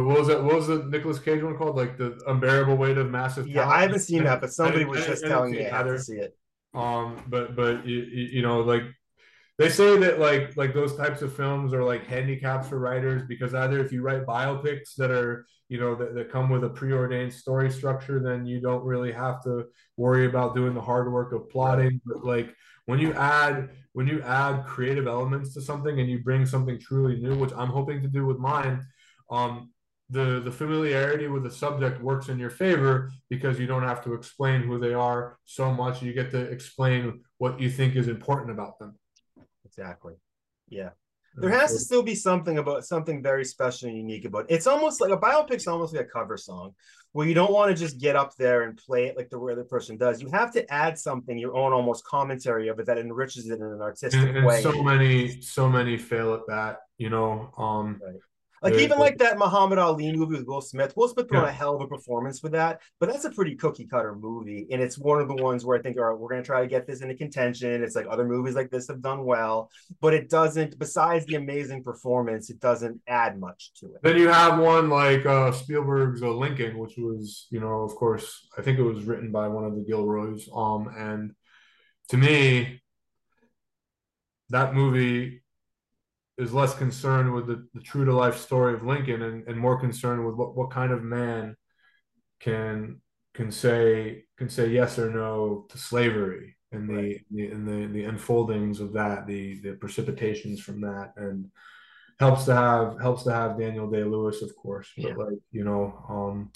what, 0.00 0.18
was 0.18 0.28
that? 0.28 0.42
What 0.42 0.54
was 0.56 0.66
the 0.68 0.84
Nicolas 0.84 1.18
Cage 1.18 1.42
one 1.42 1.56
called? 1.56 1.76
Like 1.76 1.98
the 1.98 2.18
unbearable 2.26 2.76
weight 2.76 2.98
of 2.98 3.10
massive. 3.10 3.46
Yeah. 3.46 3.68
I 3.68 3.82
haven't 3.82 4.00
seen 4.00 4.24
that, 4.24 4.40
but 4.40 4.52
somebody 4.60 4.84
was 4.84 5.04
just 5.04 5.24
telling 5.24 5.52
me 5.52 5.66
I 5.66 5.76
have 5.76 5.86
to 5.86 5.98
see 5.98 6.16
it. 6.16 6.36
Um, 6.74 7.22
but 7.28 7.54
but 7.54 7.86
you, 7.86 7.98
you 7.98 8.42
know 8.42 8.60
like 8.60 8.82
they 9.58 9.68
say 9.68 9.98
that 9.98 10.18
like 10.18 10.56
like 10.56 10.74
those 10.74 10.96
types 10.96 11.22
of 11.22 11.34
films 11.36 11.72
are 11.72 11.84
like 11.84 12.06
handicaps 12.06 12.68
for 12.68 12.78
writers 12.78 13.22
because 13.28 13.54
either 13.54 13.78
if 13.84 13.92
you 13.92 14.02
write 14.02 14.26
biopics 14.26 14.94
that 14.96 15.10
are 15.10 15.46
you 15.68 15.78
know 15.78 15.94
that, 15.94 16.14
that 16.14 16.32
come 16.32 16.48
with 16.48 16.64
a 16.64 16.68
preordained 16.68 17.32
story 17.32 17.70
structure 17.70 18.20
then 18.20 18.46
you 18.46 18.60
don't 18.60 18.84
really 18.84 19.12
have 19.12 19.42
to 19.42 19.66
worry 19.96 20.26
about 20.26 20.54
doing 20.54 20.74
the 20.74 20.80
hard 20.80 21.12
work 21.12 21.32
of 21.32 21.48
plotting 21.50 22.00
but 22.04 22.24
like 22.24 22.54
when 22.86 22.98
you 22.98 23.12
add 23.14 23.70
when 23.92 24.06
you 24.06 24.22
add 24.22 24.64
creative 24.66 25.06
elements 25.06 25.54
to 25.54 25.60
something 25.60 26.00
and 26.00 26.10
you 26.10 26.22
bring 26.22 26.44
something 26.46 26.78
truly 26.78 27.20
new 27.20 27.36
which 27.36 27.52
i'm 27.56 27.68
hoping 27.68 28.02
to 28.02 28.08
do 28.08 28.26
with 28.26 28.38
mine 28.38 28.82
um 29.30 29.70
the 30.12 30.40
the 30.46 30.52
familiarity 30.52 31.26
with 31.26 31.42
the 31.42 31.50
subject 31.50 32.00
works 32.00 32.28
in 32.28 32.38
your 32.38 32.50
favor 32.50 33.10
because 33.28 33.58
you 33.60 33.66
don't 33.66 33.88
have 33.90 34.02
to 34.04 34.14
explain 34.14 34.62
who 34.62 34.78
they 34.78 34.94
are 34.94 35.38
so 35.44 35.72
much 35.72 36.02
you 36.02 36.12
get 36.12 36.30
to 36.30 36.42
explain 36.56 37.20
what 37.38 37.60
you 37.60 37.70
think 37.70 37.96
is 37.96 38.08
important 38.08 38.50
about 38.50 38.78
them 38.78 38.92
Exactly. 39.72 40.14
Yeah. 40.68 40.90
There 41.34 41.48
has 41.48 41.72
to 41.72 41.78
still 41.78 42.02
be 42.02 42.14
something 42.14 42.58
about 42.58 42.84
something 42.84 43.22
very 43.22 43.46
special 43.46 43.88
and 43.88 43.96
unique 43.96 44.26
about 44.26 44.50
it. 44.50 44.54
It's 44.54 44.66
almost 44.66 45.00
like 45.00 45.10
a 45.10 45.16
biopic's 45.16 45.66
almost 45.66 45.94
like 45.94 46.04
a 46.04 46.08
cover 46.08 46.36
song 46.36 46.74
where 47.12 47.26
you 47.26 47.32
don't 47.32 47.50
want 47.50 47.70
to 47.70 47.74
just 47.74 47.98
get 47.98 48.16
up 48.16 48.34
there 48.36 48.64
and 48.64 48.76
play 48.76 49.06
it 49.06 49.16
like 49.16 49.30
the 49.30 49.40
other 49.40 49.64
person 49.64 49.96
does. 49.96 50.20
You 50.20 50.28
have 50.28 50.52
to 50.52 50.70
add 50.70 50.98
something, 50.98 51.38
your 51.38 51.56
own 51.56 51.72
almost 51.72 52.04
commentary 52.04 52.68
of 52.68 52.78
it 52.80 52.84
that 52.84 52.98
enriches 52.98 53.48
it 53.48 53.60
in 53.60 53.62
an 53.62 53.80
artistic 53.80 54.20
and, 54.20 54.36
and 54.36 54.46
way. 54.46 54.60
so 54.60 54.82
many 54.82 55.40
so 55.40 55.70
many 55.70 55.96
fail 55.96 56.34
at 56.34 56.46
that 56.48 56.80
you 56.98 57.08
know 57.08 57.50
um 57.56 57.98
Like 58.62 58.74
Yeah, 58.74 58.80
even 58.80 58.90
but- 58.98 59.00
like 59.00 59.18
that 59.18 59.38
Muhammad 59.38 59.78
Ali 59.78 60.12
movie 60.12 60.36
with 60.36 60.46
Will 60.46 60.60
Smith. 60.60 60.96
Will 60.96 61.08
Smith 61.08 61.26
put 61.28 61.36
on 61.38 61.44
a 61.44 61.52
hell 61.52 61.74
of 61.74 61.80
a 61.82 61.88
performance 61.88 62.38
for 62.38 62.48
that, 62.50 62.80
but 63.00 63.08
that's 63.10 63.24
a 63.24 63.30
pretty 63.30 63.56
cookie 63.56 63.86
cutter 63.86 64.14
movie, 64.14 64.68
and 64.70 64.80
it's 64.80 64.96
one 64.96 65.20
of 65.20 65.26
the 65.28 65.34
ones 65.34 65.64
where 65.64 65.76
I 65.76 65.82
think, 65.82 65.96
all 65.98 66.04
right, 66.04 66.18
we're 66.18 66.28
gonna 66.28 66.44
try 66.44 66.60
to 66.62 66.68
get 66.68 66.86
this 66.86 67.00
into 67.02 67.14
contention. 67.16 67.82
It's 67.82 67.96
like 67.96 68.06
other 68.08 68.24
movies 68.24 68.54
like 68.54 68.70
this 68.70 68.86
have 68.88 69.02
done 69.02 69.24
well, 69.24 69.70
but 70.00 70.14
it 70.14 70.30
doesn't. 70.30 70.78
Besides 70.78 71.26
the 71.26 71.34
amazing 71.34 71.82
performance, 71.82 72.50
it 72.50 72.60
doesn't 72.60 73.00
add 73.08 73.38
much 73.38 73.72
to 73.80 73.86
it. 73.86 74.02
then 74.02 74.16
you 74.16 74.28
have 74.28 74.58
one 74.60 74.88
like 74.88 75.26
uh 75.26 75.50
spielberg's 75.52 76.22
uh, 76.22 76.28
lincoln 76.30 76.78
which 76.78 76.94
was 76.96 77.46
you 77.50 77.58
know 77.60 77.82
of 77.82 77.94
course 77.96 78.46
i 78.56 78.62
think 78.62 78.78
it 78.78 78.82
was 78.82 79.04
written 79.04 79.30
by 79.32 79.48
one 79.48 79.64
of 79.64 79.74
the 79.74 79.82
gilroys 79.82 80.48
um 80.54 80.88
and 80.96 81.32
to 82.08 82.16
me 82.16 82.80
that 84.50 84.74
movie 84.74 85.41
is 86.38 86.52
less 86.52 86.74
concerned 86.74 87.32
with 87.32 87.46
the, 87.46 87.66
the 87.74 87.80
true 87.80 88.04
to 88.04 88.12
life 88.12 88.38
story 88.38 88.74
of 88.74 88.82
lincoln 88.84 89.22
and, 89.22 89.46
and 89.46 89.58
more 89.58 89.78
concerned 89.78 90.24
with 90.24 90.34
what, 90.34 90.56
what 90.56 90.70
kind 90.70 90.92
of 90.92 91.02
man 91.02 91.54
can 92.40 93.00
can 93.34 93.50
say 93.50 94.24
can 94.38 94.48
say 94.48 94.68
yes 94.68 94.98
or 94.98 95.10
no 95.10 95.66
to 95.68 95.78
slavery 95.78 96.56
and 96.72 96.88
the, 96.88 96.94
Right. 96.94 97.20
the 97.30 97.46
and 97.48 97.68
the 97.68 97.86
the 97.92 98.04
unfoldings 98.04 98.80
of 98.80 98.92
that 98.94 99.26
the 99.26 99.60
the 99.60 99.72
precipitations 99.74 100.60
from 100.60 100.80
that 100.82 101.12
and 101.16 101.50
helps 102.18 102.44
to 102.46 102.54
have 102.54 103.00
helps 103.00 103.24
to 103.24 103.32
have 103.32 103.58
Daniel 103.58 103.90
Day 103.90 104.04
Lewis 104.04 104.42
of 104.42 104.54
course 104.56 104.88
but 104.96 105.08
Yeah. 105.10 105.14
like 105.14 105.38
you 105.50 105.64
know 105.64 106.04
um 106.08 106.50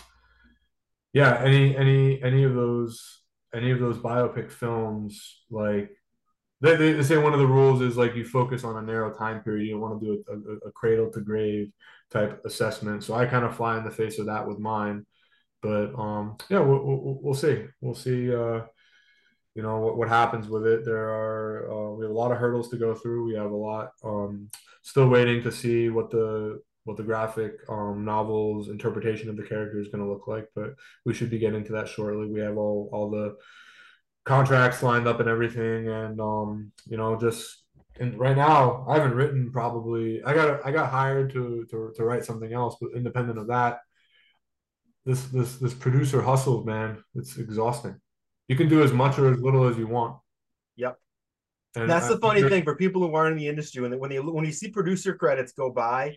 yeah 1.13 1.41
any 1.43 1.77
any 1.77 2.23
any 2.23 2.45
of 2.45 2.55
those 2.55 3.21
any 3.55 3.71
of 3.71 3.81
those 3.81 3.99
biopic 3.99 4.51
films 4.51 5.43
like 5.51 5.91
they, 6.61 6.77
they 6.77 7.03
say 7.03 7.19
one 7.19 7.35
of 7.35 7.39
the 7.39 7.47
rules 7.47 7.83
is 7.83 7.97
like 7.97 8.15
you 8.15 8.25
focus 8.25 8.65
on 8.65 8.77
a 8.77 8.83
narrow 8.83 9.13
time 9.13 9.43
period. 9.43 9.67
You 9.67 9.73
don't 9.73 9.81
want 9.81 10.01
to 10.01 10.07
do 10.07 10.25
a, 10.29 10.33
a, 10.33 10.69
a 10.69 10.73
cradle 10.73 11.11
to 11.13 11.21
grave 11.21 11.71
type 12.11 12.41
assessment. 12.45 13.05
So 13.05 13.15
I 13.15 13.27
kind 13.27 13.45
of 13.45 13.57
fly 13.57 13.77
in 13.77 13.85
the 13.85 13.91
face 13.91 14.19
of 14.19 14.27
that 14.27 14.47
with 14.47 14.59
mine. 14.59 15.05
But 15.63 15.95
um 15.99 16.37
yeah 16.49 16.61
we'll, 16.61 16.85
we'll, 16.85 17.19
we'll 17.23 17.35
see. 17.35 17.65
We'll 17.81 17.95
see 17.95 18.35
uh 18.35 18.63
you 19.55 19.63
know 19.63 19.79
what, 19.79 19.97
what 19.97 20.09
happens 20.09 20.49
with 20.49 20.67
it. 20.67 20.85
There 20.85 21.09
are 21.09 21.71
uh, 21.71 21.91
we 21.97 22.05
have 22.05 22.11
a 22.11 22.19
lot 22.19 22.31
of 22.31 22.39
hurdles 22.39 22.69
to 22.71 22.77
go 22.77 22.95
through. 22.95 23.27
We 23.27 23.35
have 23.35 23.51
a 23.51 23.57
lot 23.57 23.91
um 24.05 24.51
still 24.83 25.09
waiting 25.09 25.43
to 25.43 25.53
see 25.53 25.89
what 25.89 26.11
the 26.11 26.61
what 26.85 26.97
the 26.97 27.03
graphic 27.03 27.55
um 27.69 28.05
novels 28.05 28.69
interpretation 28.69 29.29
of 29.29 29.37
the 29.37 29.43
character 29.43 29.79
is 29.81 29.89
going 29.89 30.05
to 30.05 30.11
look 30.11 30.29
like. 30.29 30.49
But 30.55 30.75
we 31.05 31.13
should 31.13 31.31
be 31.31 31.39
getting 31.39 31.65
to 31.65 31.73
that 31.73 31.89
shortly. 31.89 32.29
We 32.31 32.41
have 32.41 32.57
all 32.57 32.89
all 32.93 33.11
the 33.11 33.37
contracts 34.27 34.83
lined 34.83 35.07
up 35.09 35.21
and 35.21 35.29
everything, 35.29 35.89
and 35.89 36.21
um, 36.21 36.73
you 36.87 36.97
know, 36.97 37.17
just 37.19 37.63
and 37.99 38.19
right 38.19 38.37
now 38.37 38.85
I 38.89 38.97
haven't 38.99 39.15
written 39.15 39.51
probably. 39.53 40.23
I 40.25 40.35
got 40.35 40.67
I 40.67 40.71
got 40.73 40.91
hired 40.91 41.33
to 41.33 41.65
to 41.71 41.93
to 41.97 42.05
write 42.05 42.25
something 42.25 42.53
else, 42.53 42.77
but 42.81 42.91
independent 42.95 43.39
of 43.39 43.47
that, 43.49 43.79
this 45.07 45.25
this 45.27 45.57
this 45.57 45.73
producer 45.75 46.21
hustle, 46.21 46.65
man, 46.65 47.03
it's 47.15 47.39
exhausting. 47.39 47.97
You 48.49 48.57
can 48.57 48.69
do 48.69 48.83
as 48.83 48.93
much 48.93 49.19
or 49.19 49.33
as 49.33 49.41
little 49.41 49.67
as 49.67 49.79
you 49.79 49.87
want. 49.87 50.17
Yep. 50.77 50.99
And 51.75 51.91
That's 51.91 52.09
the 52.09 52.19
funny 52.19 52.43
thing 52.49 52.63
for 52.65 52.77
people 52.77 53.03
who 53.07 53.15
aren't 53.15 53.33
in 53.33 53.39
the 53.39 53.49
industry 53.49 53.83
when 53.83 53.91
they, 53.91 53.97
when 53.97 54.11
they 54.11 54.19
when 54.21 54.45
you 54.45 54.53
see 54.53 54.71
producer 54.71 55.15
credits 55.15 55.53
go 55.53 55.71
by, 55.71 56.15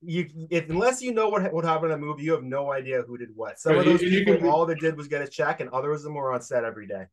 you 0.00 0.26
if 0.50 0.68
unless 0.70 1.00
you 1.02 1.12
know 1.12 1.28
what 1.28 1.52
what 1.52 1.64
happened 1.64 1.92
in 1.92 1.98
a 1.98 2.00
movie, 2.00 2.24
you 2.24 2.32
have 2.32 2.42
no 2.42 2.72
idea 2.72 3.02
who 3.02 3.16
did 3.16 3.28
what. 3.34 3.58
Some 3.60 3.76
of 3.76 3.84
Yeah, 3.86 3.92
you- 3.92 3.98
those 3.98 4.02
you 4.02 4.18
people, 4.18 4.36
can- 4.38 4.48
all 4.48 4.66
they 4.66 4.74
did 4.74 4.96
was 4.96 5.08
get 5.08 5.22
a 5.22 5.28
check, 5.28 5.60
and 5.60 5.70
others 5.70 5.98
of 6.00 6.04
them 6.04 6.14
were 6.14 6.32
on 6.32 6.42
set 6.42 6.64
every 6.64 6.86
day. 6.86 7.06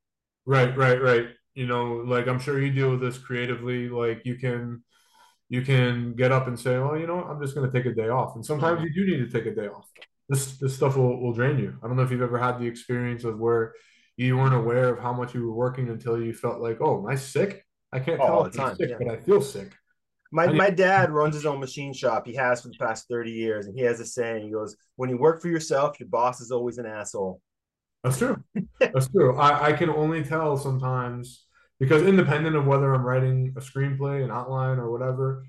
Right, 0.49 0.75
right, 0.77 1.01
right. 1.01 1.27
You 1.53 1.67
know, 1.67 1.97
like 2.07 2.27
I'm 2.27 2.39
sure 2.39 2.59
you 2.61 2.71
deal 2.71 2.91
with 2.91 3.01
this 3.01 3.17
creatively. 3.19 3.89
Like 3.89 4.23
you 4.25 4.35
can, 4.35 4.83
you 5.49 5.61
can 5.61 6.15
get 6.15 6.31
up 6.31 6.47
and 6.47 6.59
say, 6.59 6.79
"Well, 6.79 6.97
you 6.97 7.07
know, 7.07 7.17
what? 7.17 7.27
I'm 7.27 7.41
just 7.41 7.55
going 7.55 7.69
to 7.69 7.77
take 7.77 7.85
a 7.91 7.95
day 7.95 8.09
off." 8.09 8.35
And 8.35 8.45
sometimes 8.45 8.81
you 8.83 8.93
do 8.93 9.11
need 9.11 9.29
to 9.31 9.31
take 9.31 9.47
a 9.51 9.55
day 9.55 9.67
off. 9.67 9.89
This 10.29 10.57
this 10.59 10.75
stuff 10.75 10.97
will 10.97 11.21
will 11.21 11.33
drain 11.33 11.59
you. 11.59 11.77
I 11.83 11.87
don't 11.87 11.97
know 11.97 12.03
if 12.03 12.11
you've 12.11 12.21
ever 12.23 12.39
had 12.39 12.59
the 12.59 12.67
experience 12.67 13.25
of 13.25 13.39
where 13.39 13.75
you 14.17 14.37
weren't 14.37 14.55
aware 14.55 14.89
of 14.89 14.99
how 14.99 15.13
much 15.13 15.35
you 15.35 15.43
were 15.45 15.53
working 15.53 15.89
until 15.89 16.21
you 16.21 16.33
felt 16.33 16.61
like, 16.61 16.79
"Oh, 16.81 16.99
am 16.99 17.07
I 17.07 17.15
sick? 17.15 17.65
I 17.93 17.99
can't 17.99 18.21
Oh, 18.21 18.25
tell 18.25 18.37
all 18.37 18.45
if 18.45 18.53
the 18.53 18.59
I'm 18.59 18.65
time, 18.69 18.77
sick, 18.77 18.91
yeah. 18.91 18.97
but 18.99 19.09
I 19.09 19.17
feel 19.17 19.41
sick." 19.41 19.75
My 20.31 20.47
my 20.47 20.69
dad 20.69 21.11
runs 21.11 21.35
his 21.35 21.45
own 21.45 21.59
machine 21.59 21.93
shop. 21.93 22.27
He 22.27 22.35
has 22.35 22.61
for 22.61 22.67
the 22.69 22.75
past 22.75 23.07
30 23.09 23.31
years, 23.31 23.65
and 23.67 23.75
he 23.77 23.83
has 23.83 23.99
a 23.99 24.05
saying. 24.05 24.43
He 24.45 24.51
goes, 24.51 24.75
When 24.95 25.09
you 25.09 25.17
work 25.17 25.41
for 25.41 25.47
yourself, 25.47 25.99
your 25.99 26.09
boss 26.09 26.39
is 26.41 26.51
always 26.51 26.77
an 26.77 26.85
asshole. 26.85 27.41
That's 28.03 28.17
true. 28.17 28.41
That's 28.79 29.09
true. 29.09 29.37
I, 29.37 29.67
I 29.67 29.73
can 29.73 29.89
only 29.89 30.23
tell 30.23 30.57
sometimes 30.57 31.45
because 31.79 32.01
independent 32.03 32.55
of 32.55 32.65
whether 32.65 32.93
I'm 32.93 33.03
writing 33.05 33.53
a 33.57 33.61
screenplay, 33.61 34.23
an 34.23 34.31
outline, 34.31 34.77
or 34.79 34.91
whatever, 34.91 35.45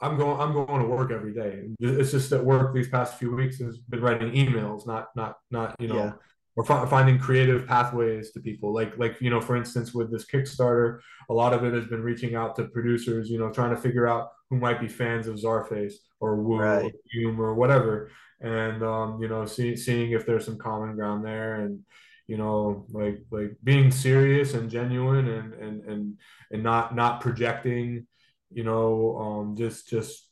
I'm 0.00 0.16
going 0.16 0.40
I'm 0.40 0.52
going 0.52 0.80
to 0.82 0.88
work 0.88 1.10
every 1.10 1.32
day. 1.34 1.64
It's 1.80 2.10
just 2.12 2.30
that 2.30 2.44
work 2.44 2.74
these 2.74 2.88
past 2.88 3.18
few 3.18 3.34
weeks 3.34 3.58
has 3.60 3.78
been 3.78 4.00
writing 4.00 4.32
emails, 4.32 4.86
not 4.86 5.08
not 5.16 5.36
not 5.50 5.74
you 5.80 5.88
know, 5.88 5.96
Yeah. 5.96 6.12
or 6.56 6.64
fi- 6.64 6.86
finding 6.86 7.18
creative 7.18 7.66
pathways 7.66 8.30
to 8.32 8.40
people. 8.40 8.72
Like 8.72 8.96
like 8.98 9.20
you 9.20 9.30
know, 9.30 9.40
for 9.40 9.56
instance, 9.56 9.92
with 9.94 10.12
this 10.12 10.24
Kickstarter, 10.26 11.00
a 11.30 11.34
lot 11.34 11.52
of 11.52 11.64
it 11.64 11.72
has 11.74 11.86
been 11.86 12.02
reaching 12.02 12.34
out 12.36 12.54
to 12.56 12.64
producers, 12.66 13.28
you 13.28 13.38
know, 13.38 13.50
trying 13.50 13.74
to 13.74 13.80
figure 13.80 14.06
out 14.06 14.28
who 14.50 14.56
might 14.56 14.80
be 14.80 14.88
fans 14.88 15.26
of 15.26 15.36
Czarface 15.36 15.94
or 16.20 16.36
Woo 16.36 16.54
or 16.54 16.62
Right. 16.62 16.92
Hume 17.12 17.40
or 17.40 17.54
whatever 17.54 18.10
and 18.40 18.82
um, 18.82 19.20
you 19.20 19.28
know, 19.28 19.44
see, 19.46 19.76
seeing 19.76 20.12
if 20.12 20.26
there's 20.26 20.44
some 20.44 20.58
common 20.58 20.94
ground 20.94 21.24
there, 21.24 21.56
and 21.56 21.80
you 22.26 22.36
know, 22.36 22.86
like 22.90 23.20
like 23.30 23.56
being 23.62 23.90
serious 23.90 24.54
and 24.54 24.70
genuine, 24.70 25.28
and 25.28 25.54
and 25.54 25.84
and 25.84 26.18
and 26.50 26.62
not 26.62 26.94
not 26.94 27.20
projecting, 27.20 28.06
you 28.50 28.64
know, 28.64 29.16
um, 29.18 29.56
just 29.56 29.88
just 29.88 30.28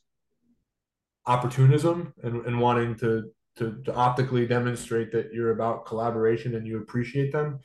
opportunism 1.25 2.13
and, 2.23 2.45
and 2.45 2.59
wanting 2.59 2.95
to, 2.95 3.29
to 3.57 3.81
to 3.83 3.93
optically 3.93 4.47
demonstrate 4.47 5.11
that 5.11 5.33
you're 5.33 5.51
about 5.51 5.85
collaboration 5.85 6.55
and 6.55 6.65
you 6.65 6.79
appreciate 6.79 7.31
them. 7.31 7.59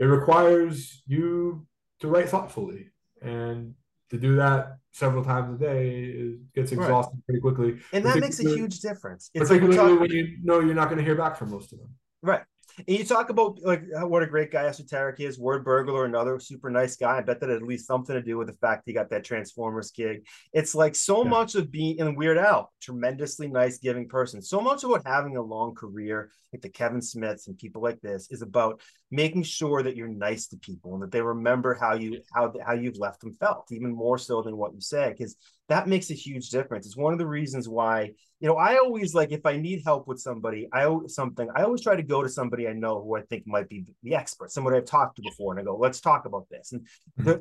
It 0.00 0.06
requires 0.06 1.02
you 1.06 1.66
to 2.00 2.08
write 2.08 2.30
thoughtfully 2.30 2.88
and 3.20 3.74
to 4.12 4.18
do 4.18 4.36
that 4.36 4.76
several 4.92 5.24
times 5.24 5.54
a 5.54 5.58
day 5.58 6.36
gets 6.54 6.72
Right. 6.72 7.04
pretty 7.26 7.40
quickly 7.40 7.78
And 7.92 8.04
that 8.04 8.20
makes 8.20 8.38
a 8.40 8.48
huge 8.48 8.80
difference. 8.80 9.30
It's 9.34 9.50
like 9.50 9.60
particularly 9.60 9.98
talking, 9.98 10.00
when 10.00 10.10
you 10.10 10.38
know 10.42 10.60
you're 10.60 10.74
not 10.74 10.88
going 10.88 10.98
to 10.98 11.04
hear 11.04 11.14
back 11.16 11.36
from 11.36 11.50
most 11.50 11.72
of 11.72 11.78
them. 11.78 11.88
right. 12.22 12.42
And 12.88 12.96
you 12.98 13.04
talk 13.04 13.28
about 13.28 13.58
like 13.62 13.82
uh, 13.94 14.06
what 14.06 14.22
a 14.22 14.26
great 14.26 14.50
guy 14.50 14.64
Esoteric 14.64 15.20
is, 15.20 15.38
Word 15.38 15.62
Burglar, 15.62 16.06
another 16.06 16.38
super 16.40 16.70
nice 16.70 16.96
guy. 16.96 17.18
I 17.18 17.20
bet 17.20 17.38
that 17.40 17.50
at 17.50 17.62
least 17.62 17.86
something 17.86 18.14
to 18.14 18.22
do 18.22 18.38
with 18.38 18.46
the 18.48 18.54
fact 18.54 18.84
he 18.86 18.94
got 18.94 19.10
that 19.10 19.24
Transformers 19.24 19.90
gig. 19.90 20.26
It's 20.54 20.74
like 20.74 20.94
so 20.94 21.22
Yeah. 21.22 21.28
much 21.30 21.54
of 21.54 21.70
being 21.70 21.98
in 21.98 22.14
Weird 22.14 22.38
Al, 22.38 22.72
tremendously 22.80 23.48
nice, 23.48 23.76
giving 23.78 24.08
person. 24.08 24.40
So 24.40 24.60
much 24.62 24.84
about 24.84 25.06
having 25.06 25.36
a 25.36 25.42
long 25.42 25.74
career, 25.74 26.30
like 26.50 26.62
the 26.62 26.70
Kevin 26.70 27.02
Smiths 27.02 27.46
and 27.46 27.58
people 27.58 27.82
like 27.82 28.00
this, 28.00 28.30
is 28.30 28.40
about 28.40 28.80
making 29.12 29.42
sure 29.42 29.82
that 29.82 29.94
you're 29.94 30.08
nice 30.08 30.48
to 30.48 30.56
people 30.56 30.94
and 30.94 31.02
that 31.02 31.12
they 31.12 31.20
remember 31.20 31.74
how 31.74 31.94
you 31.94 32.20
how 32.34 32.52
how 32.66 32.72
you've 32.72 32.98
left 32.98 33.20
them 33.20 33.34
felt, 33.34 33.70
even 33.70 33.92
more 33.94 34.18
so 34.18 34.42
than 34.42 34.56
what 34.56 34.72
you 34.72 34.80
say, 34.80 35.10
because 35.10 35.36
that 35.68 35.86
makes 35.86 36.10
a 36.10 36.14
huge 36.14 36.48
difference. 36.48 36.86
It's 36.86 36.96
one 36.96 37.12
of 37.12 37.18
the 37.18 37.26
reasons 37.26 37.68
why 37.68 38.12
you 38.40 38.48
know 38.48 38.56
I 38.56 38.78
always 38.78 39.14
like 39.14 39.30
if 39.30 39.44
I 39.44 39.58
need 39.58 39.82
help 39.84 40.08
with 40.08 40.18
somebody, 40.18 40.66
I 40.72 40.88
something 41.08 41.48
I 41.54 41.62
always 41.62 41.82
try 41.82 41.94
to 41.94 42.02
go 42.02 42.22
to 42.22 42.28
somebody 42.28 42.66
I 42.66 42.72
know 42.72 43.02
who 43.02 43.16
I 43.16 43.20
think 43.22 43.46
might 43.46 43.68
be 43.68 43.84
the 44.02 44.14
expert, 44.14 44.50
somebody 44.50 44.78
I've 44.78 44.86
talked 44.86 45.16
to 45.16 45.22
before, 45.22 45.52
and 45.52 45.60
I 45.60 45.64
go, 45.64 45.76
let's 45.76 46.00
talk 46.00 46.24
about 46.24 46.46
this. 46.50 46.72
And 46.72 46.86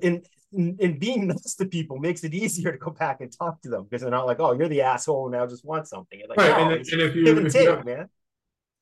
in, 0.04 0.22
in 0.52 0.76
in 0.80 1.00
being 1.00 1.28
nice 1.34 1.56
to 1.56 1.66
people 1.66 2.00
makes 2.00 2.26
it 2.26 2.34
easier 2.34 2.74
to 2.74 2.78
go 2.78 2.92
back 2.92 3.22
and 3.22 3.32
talk 3.32 3.62
to 3.62 3.70
them 3.70 3.86
because 3.86 4.02
they're 4.02 4.12
not 4.12 4.28
like, 4.28 4.42
oh, 4.42 4.52
you're 4.52 4.68
the 4.68 4.82
asshole 4.82 5.28
and 5.28 5.34
now 5.34 5.48
just 5.48 5.64
want 5.64 5.88
something. 5.88 6.20
It's 6.20 6.30
like, 6.30 6.38
Right, 6.38 6.50
no, 6.50 6.74
and, 6.74 6.74
and 6.74 7.02
if 7.02 7.16
you 7.16 7.38
and 7.38 7.48
if 7.48 7.56
you, 7.56 7.70
have, 7.70 7.86
man. 7.86 8.10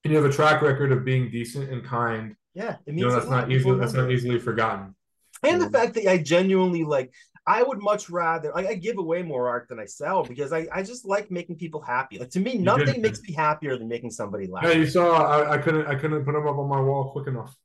and 0.03 0.11
you 0.11 0.15
have 0.15 0.25
a 0.25 0.33
track 0.33 0.63
record 0.63 0.91
of 0.91 1.05
being 1.05 1.29
decent 1.29 1.71
and 1.71 1.83
kind, 1.83 2.35
Yeah, 2.59 2.71
it 2.71 2.77
you 2.87 2.93
means 2.93 3.07
know 3.07 3.19
that's 3.19 3.29
not 3.29 3.49
easily 3.49 3.79
that's 3.79 3.93
not 3.93 4.11
easily 4.11 4.37
forgotten. 4.37 4.93
and 5.43 5.61
the 5.61 5.69
fact 5.69 5.93
that 5.93 6.05
I 6.07 6.17
genuinely 6.17 6.83
like 6.83 7.13
I 7.47 7.63
would 7.63 7.81
much 7.81 8.09
rather 8.09 8.51
like 8.53 8.67
I 8.67 8.73
give 8.73 8.97
away 8.97 9.23
more 9.23 9.47
art 9.47 9.69
than 9.69 9.79
I 9.79 9.85
sell 9.85 10.23
because 10.23 10.51
I, 10.51 10.67
I 10.73 10.83
just 10.83 11.05
like 11.05 11.31
making 11.31 11.55
people 11.55 11.81
happy. 11.81 12.19
Like 12.19 12.31
to 12.31 12.41
me, 12.41 12.57
You 12.57 12.59
nothing 12.59 13.01
makes 13.01 13.21
me 13.21 13.33
happier 13.33 13.77
than 13.77 13.87
making 13.87 14.11
somebody 14.11 14.47
laugh. 14.47 14.65
Yeah, 14.65 14.73
you 14.73 14.87
saw 14.87 15.25
I, 15.25 15.53
I 15.53 15.57
couldn't 15.57 15.87
I 15.87 15.95
couldn't 15.95 16.25
put 16.25 16.33
them 16.33 16.45
up 16.47 16.57
on 16.57 16.67
my 16.67 16.81
wall 16.81 17.11
quick 17.11 17.27
enough. 17.27 17.55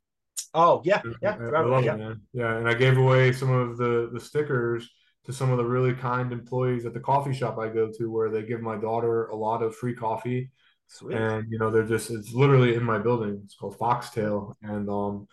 Oh 0.54 0.80
yeah, 0.84 1.02
yeah, 1.20 1.38
I, 1.40 1.56
I 1.56 1.60
love 1.62 1.84
yeah. 1.84 1.94
it, 1.94 1.98
man. 1.98 2.20
Yeah, 2.32 2.56
and 2.56 2.68
I 2.68 2.74
gave 2.74 2.96
away 2.96 3.32
some 3.32 3.50
of 3.50 3.76
the 3.76 4.10
the 4.12 4.20
stickers 4.20 4.88
to 5.24 5.32
some 5.32 5.50
of 5.50 5.58
the 5.58 5.64
really 5.64 5.94
kind 5.94 6.32
employees 6.32 6.86
at 6.86 6.94
the 6.94 7.00
coffee 7.00 7.34
shop 7.34 7.58
I 7.58 7.68
go 7.68 7.90
to, 7.98 8.10
where 8.12 8.30
they 8.30 8.42
give 8.42 8.60
my 8.60 8.76
daughter 8.76 9.26
a 9.26 9.36
lot 9.36 9.60
of 9.60 9.74
free 9.74 9.94
coffee, 9.94 10.52
Sweet. 10.88 11.16
and 11.16 11.50
you 11.50 11.58
know 11.58 11.70
they're 11.70 11.82
just 11.86 12.10
it's 12.10 12.32
literally 12.32 12.74
in 12.74 12.84
my 12.84 12.98
building. 12.98 13.40
It's 13.44 13.54
called 13.56 13.76
Foxtail, 13.78 14.56
and 14.62 14.88
um, 14.88 15.26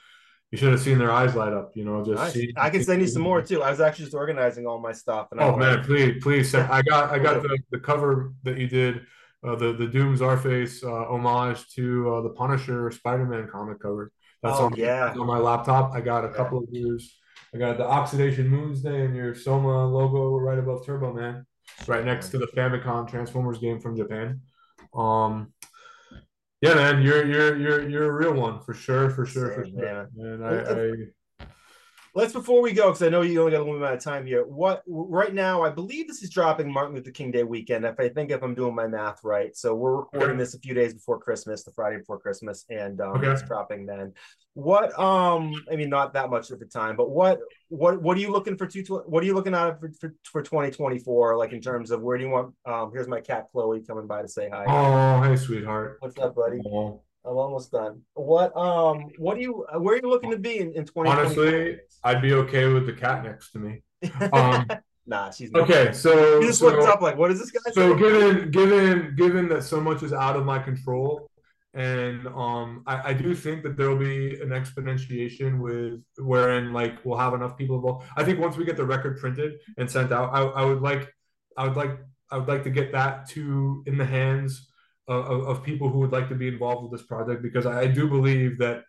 you 0.51 0.57
should 0.57 0.71
have 0.71 0.81
seen 0.81 0.97
their 0.97 1.11
eyes 1.11 1.35
light 1.35 1.53
up. 1.53 1.71
You 1.75 1.85
know, 1.85 2.03
just 2.03 2.17
Nice. 2.17 2.33
see- 2.33 2.53
I 2.57 2.69
can 2.69 2.83
send 2.83 3.01
you 3.01 3.07
some 3.07 3.21
more 3.21 3.41
too. 3.41 3.61
I 3.61 3.69
was 3.69 3.79
actually 3.79 4.05
just 4.05 4.15
organizing 4.15 4.65
all 4.65 4.79
my 4.81 4.91
stuff. 4.91 5.27
And 5.31 5.39
Oh 5.39 5.53
I'm 5.53 5.59
man, 5.59 5.83
please, 5.83 6.21
please 6.23 6.49
send. 6.49 6.71
I 6.71 6.81
got, 6.81 7.11
I 7.11 7.19
got 7.19 7.41
the, 7.43 7.57
the 7.71 7.79
cover 7.79 8.33
that 8.43 8.57
you 8.57 8.67
did, 8.67 9.01
uh, 9.45 9.55
the 9.55 9.73
the 9.73 9.87
Doom 9.87 10.17
Czarface 10.17 10.83
uh, 10.83 11.07
homage 11.11 11.67
to 11.75 12.15
uh, 12.15 12.21
the 12.21 12.29
Punisher 12.31 12.89
Spider-Man 12.91 13.47
comic 13.51 13.79
cover. 13.79 14.11
That's 14.41 14.57
Oh, 14.57 14.65
on, 14.65 14.73
yeah. 14.75 15.05
that's 15.05 15.19
on 15.19 15.27
my 15.27 15.37
laptop. 15.37 15.93
I 15.93 16.01
got 16.01 16.25
a 16.25 16.29
couple 16.29 16.57
of 16.59 16.65
yours. 16.71 17.17
I 17.53 17.57
got 17.59 17.77
the 17.77 17.85
Oxidation 17.85 18.49
Moonsday 18.49 19.05
and 19.05 19.15
your 19.15 19.35
Soma 19.35 19.85
logo 19.85 20.37
right 20.37 20.57
above 20.57 20.85
Turbo 20.85 21.13
Man, 21.13 21.45
right 21.85 22.03
next 22.03 22.29
to 22.29 22.37
the 22.39 22.47
Famicom 22.47 23.07
Transformers 23.09 23.59
game 23.59 23.79
from 23.79 23.95
Japan. 23.95 24.41
Um, 24.93 25.53
yeah, 26.61 26.75
man, 26.75 27.01
you're 27.01 27.25
you're 27.25 27.57
you're 27.57 27.89
you're 27.89 28.09
a 28.09 28.13
real 28.13 28.33
one 28.33 28.59
for 28.59 28.73
sure, 28.73 29.09
for 29.09 29.25
sure, 29.25 29.53
for 29.53 29.65
sure. 29.65 29.81
man. 29.81 30.07
And 30.17 30.45
I, 30.45 30.59
I 30.59 30.91
Let's 32.13 32.33
before 32.33 32.61
we 32.61 32.73
go, 32.73 32.87
because 32.87 33.03
I 33.03 33.07
know 33.09 33.21
you 33.21 33.39
only 33.39 33.53
got 33.53 33.59
a 33.59 33.63
little 33.63 33.77
amount 33.77 33.93
of 33.95 34.03
time 34.03 34.25
here. 34.25 34.43
What 34.45 34.83
right 34.85 35.33
now? 35.33 35.63
I 35.63 35.69
believe 35.69 36.09
this 36.09 36.21
is 36.21 36.29
dropping 36.29 36.69
Martin 36.69 36.93
Luther 36.93 37.11
King 37.11 37.31
Day 37.31 37.43
weekend. 37.43 37.85
If 37.85 37.97
I 38.01 38.09
think 38.09 38.31
if 38.31 38.43
I'm 38.43 38.53
doing 38.53 38.75
my 38.75 38.85
math 38.85 39.21
right, 39.23 39.55
so 39.55 39.73
we're 39.73 39.95
recording 39.95 40.31
Okay. 40.31 40.37
this 40.39 40.53
a 40.53 40.59
few 40.59 40.73
days 40.73 40.93
before 40.93 41.19
Christmas, 41.19 41.63
the 41.63 41.71
Friday 41.71 41.99
before 41.99 42.19
Christmas, 42.19 42.65
and 42.69 42.99
um, 42.99 43.15
Okay. 43.15 43.27
it's 43.29 43.43
dropping 43.43 43.85
then. 43.85 44.11
What 44.55 44.97
um, 44.99 45.53
I 45.71 45.77
mean, 45.77 45.89
not 45.89 46.11
that 46.13 46.29
much 46.29 46.51
at 46.51 46.59
the 46.59 46.65
time, 46.65 46.97
but 46.97 47.09
what 47.11 47.39
what 47.69 48.01
what 48.01 48.17
are 48.17 48.19
you 48.19 48.31
looking 48.33 48.57
for? 48.57 48.67
Two 48.67 48.83
what 49.05 49.23
are 49.23 49.25
you 49.25 49.33
looking 49.33 49.53
at 49.53 49.79
for 49.79 49.89
for, 50.01 50.13
for 50.29 50.41
2024? 50.41 51.37
Like 51.37 51.53
in 51.53 51.61
terms 51.61 51.91
of 51.91 52.01
where 52.01 52.17
do 52.17 52.25
you 52.25 52.29
want? 52.29 52.53
Um, 52.65 52.91
here's 52.93 53.07
my 53.07 53.21
cat 53.21 53.47
Chloe 53.53 53.79
coming 53.87 54.07
by 54.07 54.21
to 54.21 54.27
say 54.27 54.49
hi. 54.51 54.65
oh, 54.67 55.23
hey, 55.23 55.37
sweetheart. 55.37 55.95
What's 56.01 56.17
up, 56.17 56.35
buddy? 56.35 56.59
Oh. 56.65 57.03
I'm 57.25 57.37
almost 57.37 57.71
done. 57.71 58.01
What 58.13 58.55
um, 58.57 59.09
what 59.17 59.35
do 59.35 59.41
you? 59.41 59.65
Where 59.77 59.95
are 59.95 59.97
you 59.97 60.09
looking 60.09 60.31
to 60.31 60.37
be 60.37 60.57
in, 60.57 60.73
in 60.73 60.85
2024? 60.85 61.11
Honestly, 61.11 61.79
I'd 62.03 62.21
be 62.21 62.33
okay 62.33 62.65
with 62.67 62.85
the 62.85 62.93
cat 62.93 63.23
next 63.23 63.51
to 63.51 63.59
me. 63.59 63.81
Um, 64.33 64.65
nah, 65.05 65.29
she's 65.29 65.51
not. 65.51 65.63
okay, 65.63 65.93
so 65.93 66.39
You 66.39 66.47
just 66.47 66.59
so, 66.59 66.67
looked 66.67 66.87
up 66.87 67.01
like, 67.01 67.17
what 67.17 67.29
is 67.31 67.39
this 67.39 67.51
guy? 67.51 67.59
so 67.71 67.95
saying? 67.95 67.97
given 67.97 68.51
given 68.51 69.15
given 69.15 69.49
that 69.49 69.63
so 69.63 69.79
much 69.79 70.01
is 70.01 70.13
out 70.13 70.35
of 70.35 70.45
my 70.45 70.57
control, 70.57 71.29
and 71.75 72.25
um, 72.27 72.83
I, 72.87 73.09
I 73.09 73.13
do 73.13 73.35
think 73.35 73.61
that 73.63 73.77
there 73.77 73.89
will 73.89 73.99
be 73.99 74.39
an 74.41 74.49
exponentiation 74.49 75.59
with 75.59 76.01
wherein 76.17 76.73
like 76.73 77.05
we'll 77.05 77.19
have 77.19 77.33
enough 77.35 77.57
people 77.57 77.75
involved. 77.75 78.07
I 78.17 78.23
think 78.23 78.39
once 78.39 78.57
we 78.57 78.65
get 78.65 78.77
the 78.77 78.85
record 78.85 79.19
printed 79.19 79.53
and 79.77 79.89
sent 79.89 80.11
out, 80.11 80.33
I, 80.33 80.41
I 80.41 80.65
would 80.65 80.81
like 80.81 81.13
I 81.55 81.67
would 81.67 81.77
like 81.77 81.99
I 82.31 82.37
would 82.37 82.47
like 82.47 82.63
to 82.63 82.71
get 82.71 82.91
that 82.93 83.29
to 83.29 83.83
in 83.85 83.97
the 83.97 84.05
hands 84.05 84.70
of, 85.07 85.47
of, 85.47 85.63
people 85.63 85.89
who 85.89 85.99
would 85.99 86.11
like 86.11 86.29
to 86.29 86.35
be 86.35 86.47
involved 86.47 86.83
with 86.83 86.91
this 86.91 87.07
project 87.07 87.41
because 87.41 87.65
I, 87.65 87.81
I 87.81 87.87
do 87.87 88.07
believe 88.07 88.57
that 88.59 88.83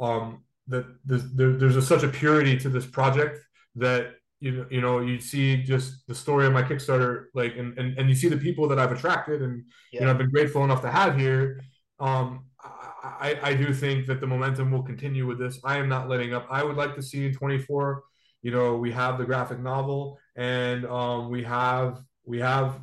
um, 0.00 0.42
that 0.68 0.86
there's, 1.04 1.32
there, 1.34 1.52
there's 1.52 1.76
a, 1.76 1.82
such 1.82 2.02
a 2.02 2.08
purity 2.08 2.58
to 2.58 2.68
this 2.68 2.86
project 2.86 3.38
that 3.76 4.14
you 4.40 4.52
know 4.52 4.66
you 4.70 4.80
know 4.80 5.00
you 5.00 5.20
see 5.20 5.62
just 5.62 6.06
the 6.08 6.14
story 6.14 6.46
of 6.46 6.52
my 6.52 6.62
Kickstarter 6.62 7.26
like 7.34 7.56
and 7.56 7.78
and, 7.78 7.98
and 7.98 8.08
you 8.08 8.14
see 8.14 8.28
the 8.28 8.36
people 8.36 8.68
that 8.68 8.78
I've 8.78 8.92
attracted 8.92 9.42
and 9.42 9.64
you 9.92 10.00
know 10.00 10.10
I've 10.10 10.18
been 10.18 10.30
grateful 10.30 10.64
enough 10.64 10.82
to 10.82 10.90
have 10.90 11.16
here. 11.16 11.60
Um, 12.00 12.46
I, 12.62 13.38
I, 13.42 13.48
I 13.50 13.54
do 13.54 13.72
think 13.72 14.06
that 14.06 14.20
the 14.20 14.26
momentum 14.26 14.70
will 14.70 14.82
continue 14.82 15.26
with 15.26 15.38
this. 15.38 15.58
I 15.64 15.78
am 15.78 15.88
not 15.88 16.08
letting 16.08 16.34
up. 16.34 16.46
I 16.50 16.62
would 16.64 16.76
like 16.76 16.94
to 16.96 17.02
see 17.02 17.26
in 17.26 17.34
24, 17.34 18.02
you 18.42 18.50
know, 18.50 18.76
we 18.76 18.90
have 18.92 19.18
the 19.18 19.24
graphic 19.24 19.60
novel 19.60 20.18
and 20.36 20.86
um, 20.86 21.30
we 21.30 21.42
have 21.44 22.00
we 22.24 22.38
have 22.38 22.80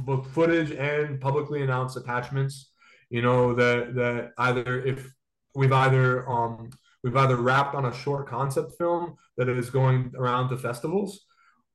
both 0.00 0.26
footage 0.32 0.72
and 0.72 1.20
publicly 1.20 1.62
announced 1.62 1.96
attachments. 1.96 2.70
You 3.10 3.22
know 3.22 3.54
that 3.54 3.94
that 3.94 4.30
either 4.38 4.84
if 4.84 5.12
we've 5.54 5.72
either 5.72 6.28
um, 6.28 6.70
we've 7.02 7.16
either 7.16 7.36
wrapped 7.36 7.74
on 7.74 7.86
a 7.86 7.94
short 7.94 8.28
concept 8.28 8.72
film 8.78 9.16
that 9.36 9.48
is 9.48 9.70
going 9.70 10.12
around 10.16 10.48
to 10.50 10.56
festivals, 10.56 11.26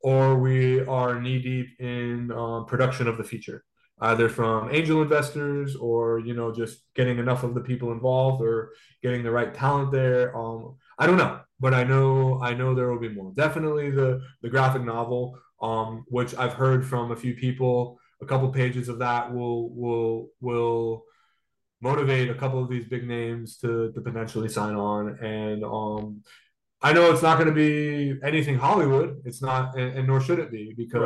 or 0.02 0.38
we 0.38 0.82
are 0.86 1.20
knee 1.20 1.42
deep 1.42 1.68
in 1.80 2.32
uh, 2.32 2.64
production 2.64 3.08
of 3.08 3.18
the 3.18 3.24
feature 3.24 3.64
either 4.02 4.30
from 4.30 4.74
angel 4.74 5.02
investors 5.02 5.76
or 5.76 6.20
you 6.20 6.34
know 6.34 6.54
just 6.54 6.84
getting 6.96 7.18
enough 7.18 7.44
of 7.44 7.56
the 7.56 7.62
people 7.62 7.92
involved 7.92 8.42
or 8.42 8.72
getting 9.02 9.24
the 9.24 9.32
right 9.32 9.54
talent 9.54 9.92
there 9.92 10.36
um 10.38 10.76
i 11.00 11.08
don't 11.08 11.18
know 11.18 11.40
but 11.60 11.74
i 11.74 11.84
know 11.84 12.40
i 12.42 12.54
know 12.54 12.76
there 12.76 12.92
will 12.92 13.00
be 13.00 13.10
more 13.10 13.32
definitely 13.36 13.90
the 13.90 14.22
the 14.42 14.50
graphic 14.50 14.84
novel 14.84 15.38
um 15.62 16.06
which 16.10 16.36
i've 16.36 16.54
heard 16.54 16.86
from 16.86 17.12
a 17.12 17.16
few 17.16 17.34
people 17.34 18.00
a 18.22 18.26
couple 18.26 18.50
pages 18.50 18.90
of 18.90 19.00
that 19.00 19.34
will 19.34 19.70
will 19.70 20.30
will 20.42 21.04
motivate 21.82 22.30
a 22.30 22.36
couple 22.36 22.62
of 22.62 22.70
these 22.70 22.86
big 22.86 23.08
names 23.08 23.58
to 23.58 23.92
to 23.94 24.02
potentially 24.02 24.50
sign 24.50 24.76
on 24.76 25.18
and 25.24 25.64
um 25.64 26.22
I 26.82 26.94
know 26.94 27.12
it's 27.12 27.24
not 27.24 27.40
going 27.40 27.48
to 27.48 27.56
be 27.56 28.20
anything 28.24 28.56
Hollywood. 28.58 29.22
It's 29.26 29.42
not, 29.42 29.76
and, 29.78 29.98
and 29.98 30.08
nor 30.08 30.22
should 30.22 30.38
it 30.38 30.52
be, 30.52 30.74
because 30.78 31.02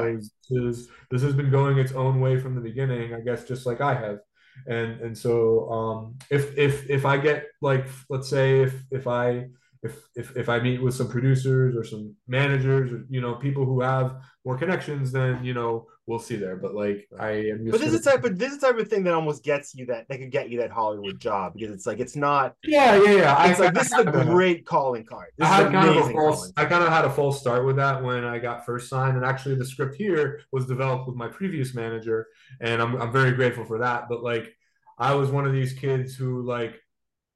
right. 0.51 0.65
this, 0.65 0.88
this 1.09 1.21
has 1.21 1.33
been 1.33 1.49
going 1.49 1.77
its 1.77 1.93
own 1.93 2.19
way 2.19 2.38
from 2.38 2.55
the 2.55 2.61
beginning. 2.61 3.13
I 3.13 3.21
guess 3.21 3.45
just 3.45 3.65
like 3.65 3.79
I 3.79 3.93
have, 3.93 4.19
and 4.67 4.99
and 4.99 5.17
so 5.17 5.71
um, 5.71 6.17
if 6.29 6.57
if 6.57 6.89
if 6.89 7.05
I 7.05 7.17
get 7.17 7.45
like 7.61 7.88
let's 8.09 8.27
say 8.27 8.61
if 8.63 8.83
if 8.91 9.07
I 9.07 9.45
if 9.81 9.97
if 10.15 10.35
if 10.35 10.49
I 10.49 10.59
meet 10.59 10.81
with 10.81 10.93
some 10.93 11.07
producers 11.07 11.75
or 11.77 11.85
some 11.85 12.15
managers 12.27 12.91
or 12.91 13.05
you 13.09 13.21
know 13.21 13.35
people 13.35 13.65
who 13.65 13.79
have 13.79 14.17
more 14.43 14.57
connections, 14.57 15.13
then 15.13 15.43
you 15.45 15.53
know 15.53 15.88
we'll 16.07 16.19
see 16.19 16.35
there. 16.35 16.55
But 16.55 16.75
like 16.75 17.07
I 17.19 17.29
am. 17.29 17.69
but 17.69 17.79
this 17.79 17.93
is 17.93 18.01
type 18.01 18.23
of 18.23 18.37
this 18.37 18.53
is 18.53 18.59
type 18.59 18.77
of 18.77 18.87
thing 18.87 19.03
that 19.03 19.13
almost 19.13 19.43
gets 19.43 19.75
you 19.75 19.85
that 19.87 20.07
that 20.09 20.19
could 20.19 20.31
get 20.31 20.49
you 20.49 20.59
that 20.59 20.71
Hollywood 20.71 21.19
job 21.19 21.53
because 21.53 21.73
it's 21.73 21.85
like 21.85 21.99
it's 21.99 22.15
not. 22.15 22.55
Yeah, 22.63 23.01
yeah, 23.01 23.11
yeah. 23.11 23.47
It's 23.47 23.59
I, 23.59 23.63
like 23.65 23.77
I, 23.77 23.79
this 23.79 23.93
I, 23.93 24.01
is 24.01 24.07
a 24.07 24.11
great 24.25 24.65
calling 24.65 25.05
card. 25.05 25.29
This 25.37 25.47
I 25.47 25.55
had 25.55 25.71
kind 25.71 25.89
of 25.89 25.97
a 25.97 26.11
false. 26.11 26.51
I 26.57 26.65
kind 26.65 26.83
of 26.83 26.89
had 26.89 27.05
a 27.05 27.09
false 27.09 27.39
start 27.39 27.65
with 27.65 27.75
that 27.77 28.03
when 28.03 28.23
I 28.23 28.39
got 28.39 28.65
first 28.65 28.89
signed, 28.89 29.17
and 29.17 29.25
actually 29.25 29.55
the 29.55 29.65
script 29.65 29.95
here 29.95 30.41
was 30.51 30.65
developed 30.65 31.07
with 31.07 31.15
my 31.15 31.27
previous 31.27 31.73
manager, 31.73 32.27
and 32.59 32.81
I'm 32.81 33.01
I'm 33.01 33.11
very 33.11 33.31
grateful 33.33 33.65
for 33.65 33.79
that. 33.79 34.09
But 34.09 34.23
like 34.23 34.53
I 34.97 35.13
was 35.13 35.29
one 35.29 35.45
of 35.45 35.53
these 35.53 35.73
kids 35.73 36.15
who 36.15 36.43
like. 36.43 36.79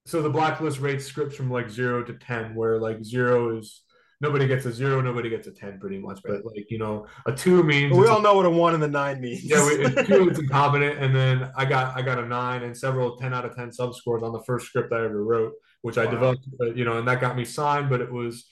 So 0.07 0.21
the 0.21 0.29
blacklist 0.29 0.79
rates 0.81 1.03
scripts 1.03 1.35
from 1.35 1.49
like 1.49 1.67
zero 1.67 2.03
to 2.03 2.13
ten, 2.13 2.53
where 2.53 2.79
like 2.79 3.03
zero 3.03 3.57
is 3.57 3.81
nobody 4.21 4.47
gets 4.47 4.65
a 4.65 4.71
zero, 4.71 5.01
nobody 5.01 5.29
gets 5.29 5.47
a 5.47 5.51
ten, 5.51 5.79
pretty 5.79 5.97
much. 5.97 6.21
But 6.23 6.45
like 6.45 6.69
you 6.69 6.77
know, 6.77 7.07
a 7.25 7.31
two 7.31 7.63
means 7.63 7.91
but 7.91 8.01
we 8.01 8.07
all 8.07 8.21
know 8.21 8.35
what 8.35 8.45
a 8.45 8.49
one 8.49 8.73
and 8.73 8.83
the 8.83 8.87
nine 8.87 9.21
means. 9.21 9.43
yeah, 9.43 9.65
we, 9.65 9.77
two 10.05 10.29
is 10.29 10.39
incompetent, 10.45 10.99
and 10.99 11.15
then 11.15 11.51
I 11.55 11.65
got 11.65 11.95
I 11.97 12.01
got 12.01 12.19
a 12.19 12.25
nine 12.25 12.63
and 12.63 12.75
several 12.75 13.17
ten 13.17 13.33
out 13.33 13.45
of 13.45 13.55
ten 13.55 13.71
sub 13.71 13.95
scores 13.95 14.23
on 14.23 14.31
the 14.31 14.43
first 14.43 14.67
script 14.67 14.93
I 14.93 15.03
ever 15.05 15.23
wrote, 15.23 15.53
which 15.81 15.97
wow. 15.97 16.03
I 16.03 16.07
developed. 16.07 16.47
You 16.75 16.85
know, 16.85 16.97
and 16.97 17.07
that 17.07 17.21
got 17.21 17.35
me 17.35 17.45
signed, 17.45 17.89
but 17.89 18.01
it 18.01 18.11
was 18.11 18.45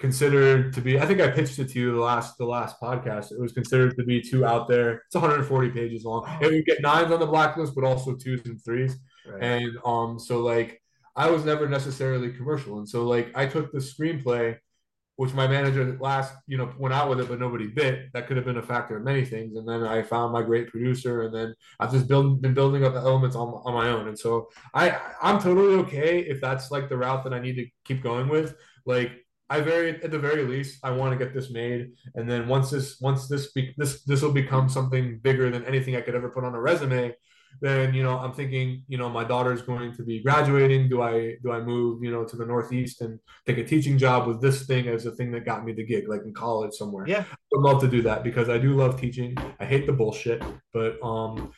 considered 0.00 0.72
to 0.72 0.80
be 0.80 0.98
i 0.98 1.04
think 1.04 1.20
i 1.20 1.28
pitched 1.28 1.58
it 1.58 1.68
to 1.68 1.78
you 1.78 1.92
the 1.92 2.00
last 2.00 2.38
the 2.38 2.44
last 2.44 2.80
podcast 2.80 3.32
it 3.32 3.38
was 3.38 3.52
considered 3.52 3.94
to 3.94 4.02
be 4.02 4.18
too 4.18 4.46
out 4.46 4.66
there 4.66 5.02
it's 5.06 5.14
140 5.14 5.68
pages 5.70 6.04
long 6.04 6.24
oh. 6.26 6.38
it 6.40 6.50
would 6.50 6.64
get 6.64 6.80
nines 6.80 7.12
on 7.12 7.20
the 7.20 7.26
blacklist 7.26 7.74
but 7.74 7.84
also 7.84 8.14
twos 8.16 8.40
and 8.46 8.64
threes 8.64 8.96
right. 9.30 9.42
and 9.42 9.76
um 9.84 10.18
so 10.18 10.40
like 10.40 10.82
i 11.16 11.28
was 11.28 11.44
never 11.44 11.68
necessarily 11.68 12.32
commercial 12.32 12.78
and 12.78 12.88
so 12.88 13.04
like 13.04 13.30
i 13.34 13.44
took 13.44 13.70
the 13.72 13.78
screenplay 13.78 14.56
which 15.20 15.34
my 15.34 15.46
manager 15.46 15.98
last, 16.00 16.32
you 16.46 16.56
know, 16.56 16.72
went 16.78 16.94
out 16.94 17.10
with 17.10 17.20
it, 17.20 17.28
but 17.28 17.38
nobody 17.38 17.66
bit. 17.66 18.10
That 18.14 18.26
could 18.26 18.38
have 18.38 18.46
been 18.46 18.56
a 18.56 18.62
factor 18.62 18.96
in 18.96 19.04
many 19.04 19.22
things. 19.22 19.54
And 19.54 19.68
then 19.68 19.82
I 19.82 20.00
found 20.00 20.32
my 20.32 20.40
great 20.40 20.68
producer, 20.68 21.24
and 21.24 21.34
then 21.34 21.54
I've 21.78 21.92
just 21.92 22.08
build, 22.08 22.40
been 22.40 22.54
building 22.54 22.86
up 22.86 22.94
the 22.94 23.00
elements 23.00 23.36
on, 23.36 23.48
on 23.66 23.74
my 23.74 23.90
own. 23.90 24.08
And 24.08 24.18
so 24.18 24.48
I, 24.72 24.98
I'm 25.20 25.38
totally 25.38 25.74
okay 25.80 26.20
if 26.20 26.40
that's 26.40 26.70
like 26.70 26.88
the 26.88 26.96
route 26.96 27.22
that 27.24 27.34
I 27.34 27.38
need 27.38 27.56
to 27.56 27.66
keep 27.84 28.02
going 28.02 28.28
with. 28.28 28.56
Like 28.86 29.12
I 29.50 29.60
very, 29.60 30.02
at 30.02 30.10
the 30.10 30.18
very 30.18 30.44
least, 30.44 30.78
I 30.82 30.90
want 30.92 31.12
to 31.12 31.22
get 31.22 31.34
this 31.34 31.50
made. 31.50 31.90
And 32.14 32.26
then 32.26 32.48
once 32.48 32.70
this, 32.70 32.98
once 32.98 33.28
this, 33.28 33.52
be, 33.52 33.74
this, 33.76 34.02
this 34.04 34.22
will 34.22 34.32
become 34.32 34.70
something 34.70 35.18
bigger 35.18 35.50
than 35.50 35.66
anything 35.66 35.96
I 35.96 36.00
could 36.00 36.14
ever 36.14 36.30
put 36.30 36.44
on 36.44 36.54
a 36.54 36.60
resume 36.62 37.14
then 37.60 37.94
you 37.94 38.02
know 38.02 38.18
i'm 38.18 38.32
thinking 38.32 38.82
you 38.88 38.96
know 38.96 39.08
my 39.08 39.24
daughter's 39.24 39.62
going 39.62 39.92
to 39.94 40.02
be 40.02 40.22
graduating. 40.22 40.88
Do 40.88 41.02
i 41.02 41.36
do 41.42 41.52
i 41.52 41.60
move 41.60 42.02
you 42.02 42.10
know 42.10 42.24
to 42.24 42.36
the 42.36 42.46
northeast 42.46 43.00
and 43.00 43.18
take 43.46 43.58
a 43.58 43.64
teaching 43.64 43.98
job 43.98 44.26
with 44.26 44.40
this 44.40 44.66
thing 44.66 44.88
as 44.88 45.04
the 45.04 45.12
thing 45.12 45.30
that 45.32 45.44
got 45.44 45.64
me 45.64 45.72
the 45.72 45.84
gig 45.84 46.08
like 46.08 46.22
in 46.24 46.32
college 46.32 46.74
somewhere? 46.74 47.06
Yeah. 47.06 47.24
I 47.30 47.36
would 47.52 47.62
love 47.62 47.80
to 47.82 47.88
do 47.88 48.02
that 48.02 48.24
because 48.24 48.48
i 48.48 48.58
do 48.58 48.74
love 48.74 49.00
teaching. 49.00 49.36
I 49.58 49.64
hate 49.64 49.86
the 49.86 49.92
bullshit 49.92 50.42
but 50.72 51.02
um 51.02 51.52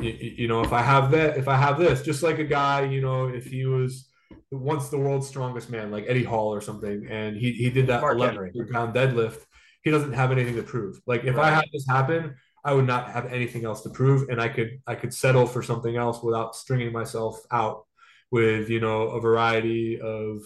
you, 0.00 0.12
you 0.12 0.48
know 0.48 0.62
if 0.62 0.72
i 0.72 0.82
have 0.82 1.10
that 1.10 1.36
if 1.36 1.48
i 1.48 1.56
have 1.56 1.78
this 1.78 2.02
just 2.02 2.22
like 2.22 2.38
a 2.38 2.44
guy 2.44 2.84
you 2.84 3.00
know 3.00 3.26
if 3.26 3.46
he 3.46 3.64
was 3.64 4.08
once 4.50 4.88
the 4.88 4.98
world's 4.98 5.26
strongest 5.26 5.70
man 5.70 5.90
like 5.90 6.04
eddie 6.06 6.24
hall 6.24 6.54
or 6.54 6.60
something 6.60 7.06
and 7.10 7.36
he, 7.36 7.52
he 7.52 7.68
did 7.70 7.86
that 7.86 8.02
11 8.02 8.52
pound 8.72 8.94
deadlift 8.94 9.44
he 9.82 9.90
doesn't 9.90 10.12
have 10.12 10.32
anything 10.32 10.56
to 10.56 10.62
prove. 10.62 11.00
Like 11.06 11.24
if 11.24 11.36
right. 11.36 11.52
i 11.52 11.54
had 11.54 11.64
this 11.72 11.86
happen 11.88 12.34
I 12.64 12.74
would 12.74 12.86
not 12.86 13.10
have 13.10 13.32
anything 13.32 13.64
else 13.64 13.82
to 13.82 13.90
prove, 13.90 14.28
and 14.28 14.40
I 14.40 14.48
could 14.48 14.80
I 14.86 14.94
could 14.94 15.14
settle 15.14 15.46
for 15.46 15.62
something 15.62 15.96
else 15.96 16.22
without 16.22 16.56
stringing 16.56 16.92
myself 16.92 17.40
out 17.50 17.86
with 18.30 18.68
you 18.68 18.80
know 18.80 19.08
a 19.08 19.20
variety 19.20 20.00
of 20.00 20.42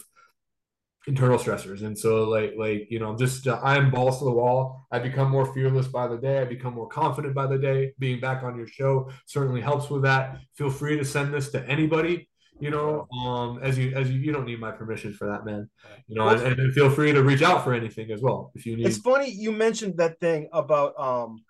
internal 1.07 1.39
stressors. 1.39 1.83
And 1.83 1.99
so 1.99 2.25
like 2.25 2.55
like 2.57 2.87
you 2.91 2.99
know 2.99 3.11
I'm 3.11 3.19
just 3.19 3.47
I'm 3.49 3.91
balls 3.91 4.19
to 4.19 4.25
the 4.25 4.31
wall. 4.31 4.87
I 4.93 4.99
become 4.99 5.31
more 5.31 5.53
fearless 5.53 5.89
by 5.89 6.07
the 6.07 6.19
day. 6.19 6.41
I 6.41 6.45
become 6.45 6.75
more 6.75 6.89
confident 6.89 7.35
by 7.35 7.47
the 7.47 7.59
day. 7.59 7.93
Being 7.99 8.21
back 8.21 8.43
on 8.43 8.57
your 8.57 8.67
show 8.67 9.11
certainly 9.27 9.61
helps 9.61 9.91
with 9.91 10.03
that. 10.03 10.39
Feel 10.55 10.71
free 10.71 10.99
to 10.99 11.05
send 11.05 11.35
this 11.35 11.51
to 11.51 11.69
anybody 11.69 12.29
you 12.63 12.71
know 12.71 13.09
um 13.27 13.59
as 13.61 13.77
you 13.77 13.93
as 13.97 14.09
you 14.09 14.21
you 14.21 14.31
don't 14.31 14.47
need 14.47 14.61
my 14.61 14.71
permission 14.71 15.13
for 15.13 15.27
that 15.27 15.45
man 15.45 15.69
you 16.07 16.15
know 16.15 16.29
and, 16.29 16.61
and, 16.61 16.73
feel 16.73 16.89
free 16.89 17.13
to 17.13 17.23
reach 17.23 17.43
out 17.43 17.65
for 17.65 17.75
anything 17.75 18.13
as 18.13 18.21
well 18.21 18.53
if 18.55 18.65
you 18.65 18.77
need 18.77 18.87
it's 18.87 18.99
funny 18.99 19.29
you 19.29 19.51
mentioned 19.51 19.97
that 19.99 20.21
thing 20.21 20.49
about 20.53 20.99
um 20.99 21.43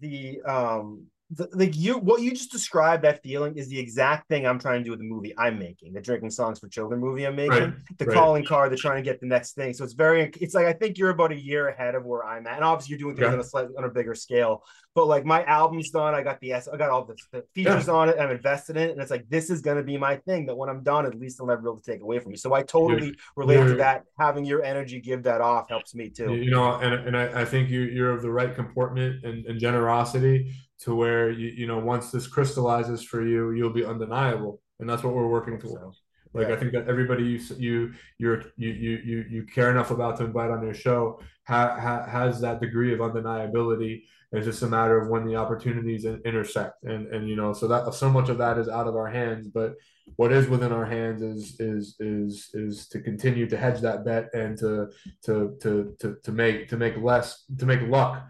the 0.00 0.40
um 0.42 1.06
the, 1.30 1.48
like 1.52 1.76
you 1.76 1.98
what 1.98 2.22
you 2.22 2.30
just 2.30 2.52
described 2.52 3.02
that 3.02 3.22
feeling 3.22 3.56
is 3.56 3.68
the 3.68 3.78
exact 3.78 4.28
thing 4.28 4.46
I'm 4.46 4.60
trying 4.60 4.80
to 4.80 4.84
do 4.84 4.90
with 4.90 5.00
the 5.00 5.06
movie 5.06 5.34
I'm 5.36 5.58
making, 5.58 5.92
the 5.92 6.00
drinking 6.00 6.30
songs 6.30 6.60
for 6.60 6.68
children 6.68 7.00
movie 7.00 7.26
I'm 7.26 7.34
making, 7.34 7.50
right, 7.50 7.72
the 7.98 8.04
right. 8.04 8.14
calling 8.14 8.44
card, 8.44 8.70
the 8.70 8.76
trying 8.76 9.02
to 9.02 9.02
get 9.02 9.20
the 9.20 9.26
next 9.26 9.54
thing. 9.54 9.72
So 9.72 9.82
it's 9.82 9.94
very 9.94 10.30
it's 10.40 10.54
like 10.54 10.66
I 10.66 10.72
think 10.72 10.98
you're 10.98 11.10
about 11.10 11.32
a 11.32 11.40
year 11.40 11.68
ahead 11.68 11.96
of 11.96 12.04
where 12.04 12.24
I'm 12.24 12.46
at. 12.46 12.56
And 12.56 12.64
obviously 12.64 12.92
you're 12.92 13.00
doing 13.00 13.16
things 13.16 13.26
yeah. 13.26 13.32
on 13.32 13.40
a 13.40 13.44
slightly 13.44 13.74
on 13.76 13.84
a 13.84 13.88
bigger 13.88 14.14
scale. 14.14 14.62
But 14.96 15.08
like 15.08 15.26
my 15.26 15.44
album's 15.44 15.90
done, 15.90 16.14
I 16.14 16.22
got 16.22 16.40
the 16.40 16.54
S, 16.54 16.68
I 16.68 16.78
got 16.78 16.88
all 16.88 17.04
the, 17.04 17.16
the 17.30 17.44
features 17.54 17.86
yeah. 17.86 17.92
on 17.92 18.08
it, 18.08 18.16
I'm 18.18 18.30
invested 18.30 18.78
in 18.78 18.84
it, 18.84 18.92
and 18.92 19.00
it's 19.02 19.10
like 19.10 19.28
this 19.28 19.50
is 19.50 19.60
gonna 19.60 19.82
be 19.82 19.98
my 19.98 20.16
thing 20.16 20.46
that 20.46 20.56
when 20.56 20.70
I'm 20.70 20.82
done, 20.82 21.04
at 21.04 21.14
least 21.14 21.38
I'll 21.38 21.46
never 21.46 21.60
be 21.60 21.68
able 21.68 21.80
to 21.80 21.92
take 21.92 22.00
away 22.00 22.18
from 22.18 22.30
me. 22.30 22.38
So 22.38 22.54
I 22.54 22.62
totally 22.62 23.08
you're, 23.08 23.14
relate 23.36 23.56
you're, 23.56 23.68
to 23.68 23.74
that. 23.74 24.04
Having 24.18 24.46
your 24.46 24.64
energy 24.64 24.98
give 24.98 25.22
that 25.24 25.42
off 25.42 25.68
helps 25.68 25.94
me 25.94 26.08
too. 26.08 26.34
You 26.34 26.50
know, 26.50 26.76
and, 26.76 26.94
and 27.08 27.14
I, 27.14 27.42
I 27.42 27.44
think 27.44 27.68
you 27.68 27.82
you're 27.82 28.10
of 28.10 28.22
the 28.22 28.30
right 28.30 28.54
comportment 28.54 29.22
and, 29.22 29.44
and 29.44 29.60
generosity 29.60 30.50
to 30.80 30.94
where 30.94 31.30
you 31.30 31.48
you 31.48 31.66
know 31.66 31.78
once 31.78 32.10
this 32.10 32.26
crystallizes 32.26 33.04
for 33.04 33.22
you, 33.22 33.50
you'll 33.50 33.68
be 33.68 33.84
undeniable, 33.84 34.62
and 34.80 34.88
that's 34.88 35.04
what 35.04 35.12
we're 35.12 35.28
working 35.28 35.60
towards. 35.60 36.00
Like 36.32 36.48
yeah. 36.48 36.54
I 36.54 36.56
think 36.56 36.72
that 36.72 36.88
everybody 36.88 37.24
you 37.24 37.40
you 37.58 37.92
you're 38.16 38.44
you 38.56 38.70
you 38.70 39.24
you 39.28 39.42
care 39.44 39.70
enough 39.70 39.90
about 39.90 40.16
to 40.18 40.24
invite 40.24 40.50
on 40.50 40.62
your 40.62 40.74
show 40.74 41.20
ha, 41.46 41.78
ha, 41.80 42.06
has 42.06 42.40
that 42.40 42.60
degree 42.60 42.92
of 42.92 43.00
undeniability. 43.00 44.02
It's 44.32 44.46
just 44.46 44.62
a 44.62 44.66
matter 44.66 45.00
of 45.00 45.08
when 45.08 45.24
the 45.24 45.36
opportunities 45.36 46.04
intersect, 46.04 46.82
and 46.84 47.06
and 47.14 47.28
you 47.28 47.36
know 47.36 47.52
so 47.52 47.68
that 47.68 47.94
so 47.94 48.10
much 48.10 48.28
of 48.28 48.38
that 48.38 48.58
is 48.58 48.68
out 48.68 48.88
of 48.88 48.96
our 48.96 49.08
hands, 49.08 49.48
but 49.48 49.74
what 50.16 50.32
is 50.32 50.48
within 50.48 50.72
our 50.72 50.84
hands 50.84 51.22
is 51.22 51.60
is 51.60 51.96
is 52.00 52.50
is 52.54 52.88
to 52.88 53.00
continue 53.00 53.48
to 53.48 53.56
hedge 53.56 53.80
that 53.80 54.04
bet 54.04 54.28
and 54.34 54.58
to 54.58 54.88
to 55.24 55.56
to 55.62 55.96
to, 56.00 56.16
to 56.22 56.32
make 56.32 56.68
to 56.68 56.76
make 56.76 56.96
less 56.96 57.44
to 57.58 57.66
make 57.66 57.82
luck 57.82 58.26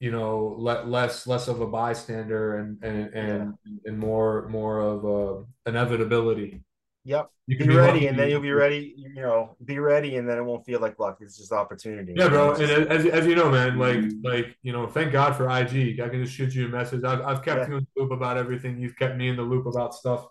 you 0.00 0.10
know 0.10 0.56
le- 0.58 0.84
less 0.84 1.26
less 1.26 1.48
of 1.48 1.60
a 1.60 1.66
bystander 1.66 2.56
and 2.58 2.82
and 2.82 3.14
and, 3.14 3.54
yeah. 3.64 3.72
and 3.86 3.98
more 3.98 4.48
more 4.48 4.80
of 4.80 5.04
a 5.04 5.68
inevitability 5.70 6.62
Yep. 7.04 7.30
You 7.48 7.56
can 7.56 7.66
be, 7.66 7.74
be 7.74 7.78
ready, 7.78 8.06
and 8.06 8.18
then 8.18 8.30
you'll 8.30 8.40
be 8.40 8.52
ready. 8.52 8.94
You 8.96 9.14
know, 9.14 9.56
be 9.64 9.78
ready, 9.80 10.16
and 10.16 10.28
then 10.28 10.38
it 10.38 10.42
won't 10.42 10.64
feel 10.64 10.80
like 10.80 10.98
luck. 10.98 11.18
It's 11.20 11.36
just 11.36 11.52
opportunity. 11.52 12.14
Yeah, 12.16 12.28
bro. 12.28 12.52
And 12.54 12.62
as, 12.62 13.04
as 13.06 13.26
you 13.26 13.34
know, 13.34 13.50
man, 13.50 13.78
like 13.78 13.98
like 14.22 14.56
you 14.62 14.72
know, 14.72 14.86
thank 14.86 15.12
God 15.12 15.34
for 15.34 15.44
IG. 15.46 16.00
I 16.00 16.08
can 16.08 16.22
just 16.22 16.34
shoot 16.34 16.54
you 16.54 16.66
a 16.66 16.68
message. 16.68 17.02
I've 17.02 17.20
I've 17.20 17.42
kept 17.42 17.62
yeah. 17.62 17.68
you 17.68 17.76
in 17.78 17.86
the 17.94 18.02
loop 18.02 18.12
about 18.12 18.36
everything. 18.36 18.80
You've 18.80 18.96
kept 18.96 19.16
me 19.16 19.28
in 19.28 19.36
the 19.36 19.42
loop 19.42 19.66
about 19.66 19.94
stuff. 19.94 20.26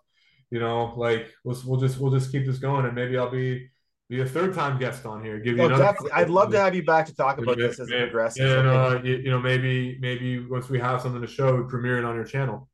You 0.49 0.59
know, 0.59 0.93
like 0.95 1.27
we'll 1.43 1.61
we'll 1.65 1.79
just 1.79 1.99
we'll 1.99 2.11
just 2.11 2.31
keep 2.31 2.45
this 2.45 2.57
going, 2.57 2.85
and 2.85 2.95
maybe 2.95 3.17
I'll 3.17 3.29
be 3.29 3.69
be 4.11 4.21
a 4.21 4.25
third 4.25 4.53
time 4.53 4.77
guest 4.77 5.05
on 5.05 5.23
here. 5.23 5.39
Give 5.39 5.57
you 5.57 5.63
oh, 5.63 5.69
definitely. 5.69 6.11
I'd 6.11 6.29
love 6.29 6.51
to 6.51 6.59
have 6.59 6.75
you 6.75 6.83
back 6.83 7.05
to 7.07 7.15
talk 7.15 7.37
about 7.37 7.57
this 7.57 7.79
as 7.79 7.89
it 7.89 7.97
progresses. 7.97 8.41
And 8.41 8.67
uh, 8.67 8.99
you, 9.03 9.17
you, 9.17 9.31
know, 9.31 9.39
maybe 9.39 9.97
maybe 9.99 10.45
once 10.45 10.69
we 10.69 10.79
have 10.79 11.01
something 11.01 11.21
to 11.21 11.27
show, 11.27 11.55
we 11.55 11.63
premiere 11.69 11.97
it 11.97 12.05
on 12.05 12.15
your 12.15 12.25
channel. 12.25 12.69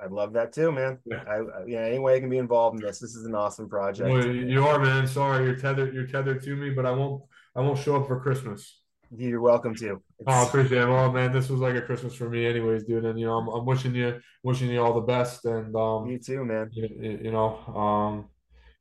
I'd 0.00 0.10
love 0.10 0.32
that 0.32 0.52
too, 0.52 0.72
man. 0.72 0.98
Yeah. 1.04 1.22
I, 1.26 1.36
I 1.36 1.64
yeah, 1.66 1.80
any 1.80 1.98
way 1.98 2.16
I 2.16 2.20
can 2.20 2.28
be 2.28 2.38
involved 2.38 2.80
in 2.80 2.86
this. 2.86 2.98
This 2.98 3.14
is 3.14 3.24
an 3.26 3.34
awesome 3.34 3.68
project. 3.68 4.08
Well, 4.10 4.26
you 4.26 4.66
are, 4.66 4.78
man. 4.78 5.06
Sorry, 5.06 5.44
you're 5.44 5.56
tethered. 5.56 5.94
You're 5.94 6.06
tethered 6.06 6.42
to 6.42 6.56
me, 6.56 6.70
but 6.70 6.84
I 6.84 6.90
won't. 6.90 7.22
I 7.56 7.60
won't 7.60 7.78
show 7.78 7.96
up 7.96 8.08
for 8.08 8.18
Christmas. 8.20 8.80
You're 9.16 9.40
welcome 9.40 9.74
to. 9.76 9.90
Oh, 9.90 10.00
It's- 10.20 10.48
appreciate 10.48 10.82
it. 10.82 10.88
Oh 10.88 11.12
man, 11.12 11.32
this 11.32 11.48
was 11.48 11.60
like 11.60 11.76
a 11.76 11.82
Christmas 11.82 12.14
for 12.14 12.28
me, 12.28 12.44
anyways, 12.46 12.84
dude. 12.84 13.04
And 13.04 13.18
you 13.18 13.26
know, 13.26 13.38
I'm, 13.38 13.48
I'm 13.48 13.64
wishing 13.64 13.94
you, 13.94 14.20
wishing 14.42 14.68
you 14.68 14.82
all 14.82 14.94
the 14.94 15.00
best. 15.00 15.44
And 15.44 15.74
um, 15.76 16.06
you 16.06 16.18
too, 16.18 16.44
man. 16.44 16.70
you, 16.72 17.20
you 17.22 17.30
know, 17.30 17.58
um, 17.74 18.28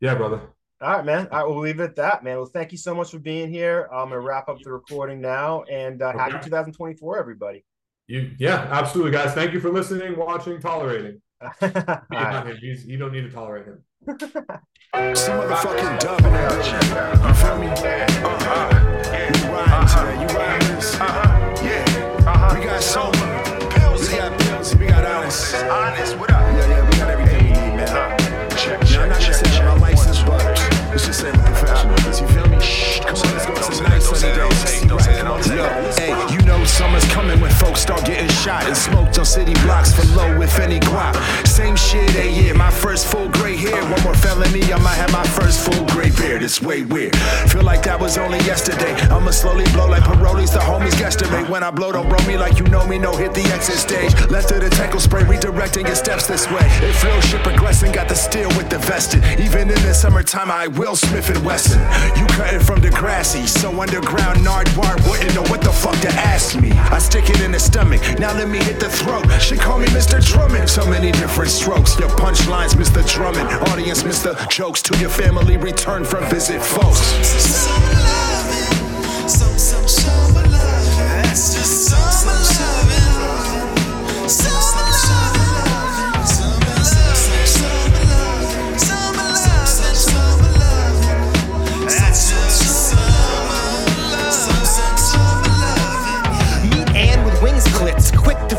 yeah, 0.02 0.16
brother. 0.16 0.42
All 0.82 0.98
right, 0.98 1.06
man. 1.06 1.28
I 1.32 1.44
will 1.44 1.60
leave 1.60 1.80
it 1.80 1.84
at 1.84 1.96
that, 1.98 2.24
man. 2.24 2.38
Well, 2.38 2.46
thank 2.48 2.72
you 2.72 2.78
so 2.78 2.94
much 2.96 3.12
for 3.12 3.20
being 3.20 3.50
here. 3.50 3.88
I'm 3.94 4.10
gonna 4.10 4.20
wrap 4.20 4.50
up 4.50 4.58
the 4.62 4.72
recording 4.72 5.22
now, 5.22 5.64
and 5.64 6.02
uh, 6.02 6.12
happy 6.12 6.44
2024, 6.44 7.20
everybody. 7.20 7.64
You, 8.08 8.32
yeah, 8.38 8.68
absolutely, 8.70 9.12
guys. 9.12 9.34
Thank 9.34 9.54
you 9.54 9.60
for 9.62 9.72
listening, 9.72 10.18
watching, 10.18 10.60
tolerating. 10.60 11.22
Right. 11.62 12.56
He's, 12.60 12.86
you 12.86 12.98
don't 12.98 13.12
need 13.14 13.22
to 13.22 13.30
tolerate 13.30 13.66
him. 13.66 13.84
Some 14.06 15.40
motherfucking 15.40 16.00
dub 16.00 16.20
in 16.20 16.34
that 16.34 16.52
bitch. 16.52 17.28
You 17.28 17.34
feel 17.34 17.58
me? 17.58 17.68
Uh-huh. 17.68 18.94
You 19.34 19.52
riding 19.52 19.88
today? 19.88 20.22
You 20.22 20.28
riding 20.38 20.76
this? 20.76 21.00
Uh-huh. 21.00 21.64
Yeah. 21.64 22.58
We 22.58 22.66
got 22.66 22.82
sober. 22.82 23.18
Pills. 23.72 24.10
We 24.10 24.18
got 24.18 24.40
pills. 24.40 24.76
We 24.76 24.86
got 24.88 25.06
Onest. 25.06 25.54
Onest. 25.70 26.20
What 26.20 26.32
up? 26.32 26.42
Yeah, 26.42 26.68
yeah. 26.68 26.90
We 26.90 26.98
got 26.98 27.10
everything 27.10 27.44
we 27.46 27.50
need, 27.52 27.76
man. 27.78 28.20
Check, 28.58 28.82
check, 28.82 28.90
now, 28.92 29.04
I'm 29.04 29.10
not 29.10 29.22
gonna 29.22 29.34
say 29.34 29.62
I'm 29.62 29.78
a 29.78 30.26
but 30.26 30.46
let's 30.92 31.06
just 31.06 31.20
say 31.20 31.32
folks 37.64 37.82
start 37.82 38.04
getting 38.06 38.28
shot 38.28 38.66
and 38.66 38.76
smoked 38.76 39.18
on 39.18 39.26
city 39.26 39.54
blocks 39.64 39.94
for 39.94 40.06
low, 40.18 40.42
if 40.42 40.60
any 40.60 40.80
guap. 40.80 41.16
Same 41.48 41.76
shit, 41.76 42.10
hey, 42.10 42.32
yeah. 42.32 42.54
My 42.54 42.70
first 42.70 43.08
full 43.08 43.30
gray 43.30 43.56
hair. 43.56 43.82
One 43.90 44.02
more 44.04 44.16
felony, 44.16 44.62
I 44.74 44.78
might 44.80 45.00
have 45.04 45.12
my 45.14 45.24
first 45.24 45.64
full 45.66 45.86
gray 45.88 46.12
beard. 46.12 46.44
It's 46.44 46.62
way 46.62 46.84
weird. 46.84 47.16
Feel 47.48 47.64
like 47.64 47.84
that 47.84 48.00
was 48.00 48.18
only 48.18 48.40
yesterday. 48.40 48.94
I'ma 49.14 49.32
slowly 49.32 49.66
blow 49.72 49.88
like 49.88 50.04
parolees. 50.04 50.52
The 50.52 50.60
homies 50.60 50.98
guesstimate. 51.02 51.50
When 51.50 51.64
I 51.64 51.72
blow, 51.72 51.92
don't 51.94 52.10
blow 52.10 52.24
me 52.28 52.38
like 52.38 52.60
you 52.60 52.66
know 52.66 52.86
me. 52.86 52.98
No, 53.00 53.16
hit 53.16 53.34
the 53.34 53.46
exit 53.56 53.80
stage. 53.88 54.14
Left 54.30 54.52
of 54.52 54.62
the 54.62 54.70
tackle 54.70 55.00
spray, 55.00 55.24
redirecting 55.24 55.86
your 55.86 55.96
steps 55.96 56.28
this 56.28 56.50
way. 56.52 56.66
It 56.88 56.94
flows, 56.96 57.24
shit 57.26 57.42
progressing. 57.44 57.92
Got 57.94 58.10
the 58.10 58.16
steel 58.16 58.50
with 58.58 58.70
the 58.70 58.80
vested. 58.80 59.24
Even 59.40 59.70
in 59.70 59.82
the 59.88 59.94
summertime, 59.94 60.52
I 60.52 60.68
will 60.68 60.96
Smith 60.96 61.30
and 61.30 61.44
Wesson. 61.46 61.80
You 62.20 62.26
cutting 62.28 62.60
from 62.60 62.82
the 62.82 62.90
grassy, 62.90 63.48
so 63.48 63.70
underground 63.82 64.40
Nardwuar 64.40 64.96
wouldn't 65.10 65.34
know 65.36 65.44
what 65.44 65.62
the 65.62 65.72
fuck 65.72 65.98
to 66.02 66.10
ask 66.10 66.60
me. 66.60 66.72
I 66.72 67.00
stick 67.00 67.30
it 67.30 67.40
in 67.42 67.52
the 67.54 67.60
stomach. 67.64 68.02
Now 68.20 68.34
let 68.34 68.50
me 68.50 68.58
hit 68.60 68.80
the 68.80 68.90
throat. 68.90 69.26
She 69.42 69.56
call 69.56 69.80
me 69.80 69.88
Mr. 69.88 70.24
Drummond. 70.24 70.70
So 70.70 70.86
many 70.86 71.12
different 71.12 71.52
strokes. 71.52 71.98
Your 71.98 72.10
punchlines, 72.10 72.76
Mr. 72.76 73.02
Drummond. 73.08 73.50
Audience, 73.70 74.04
Mr. 74.04 74.34
Jokes. 74.50 74.82
To 74.84 74.98
your 75.00 75.10
family, 75.10 75.58
return 75.58 76.04
from 76.04 76.24
visit 76.30 76.62
folks. 76.62 78.03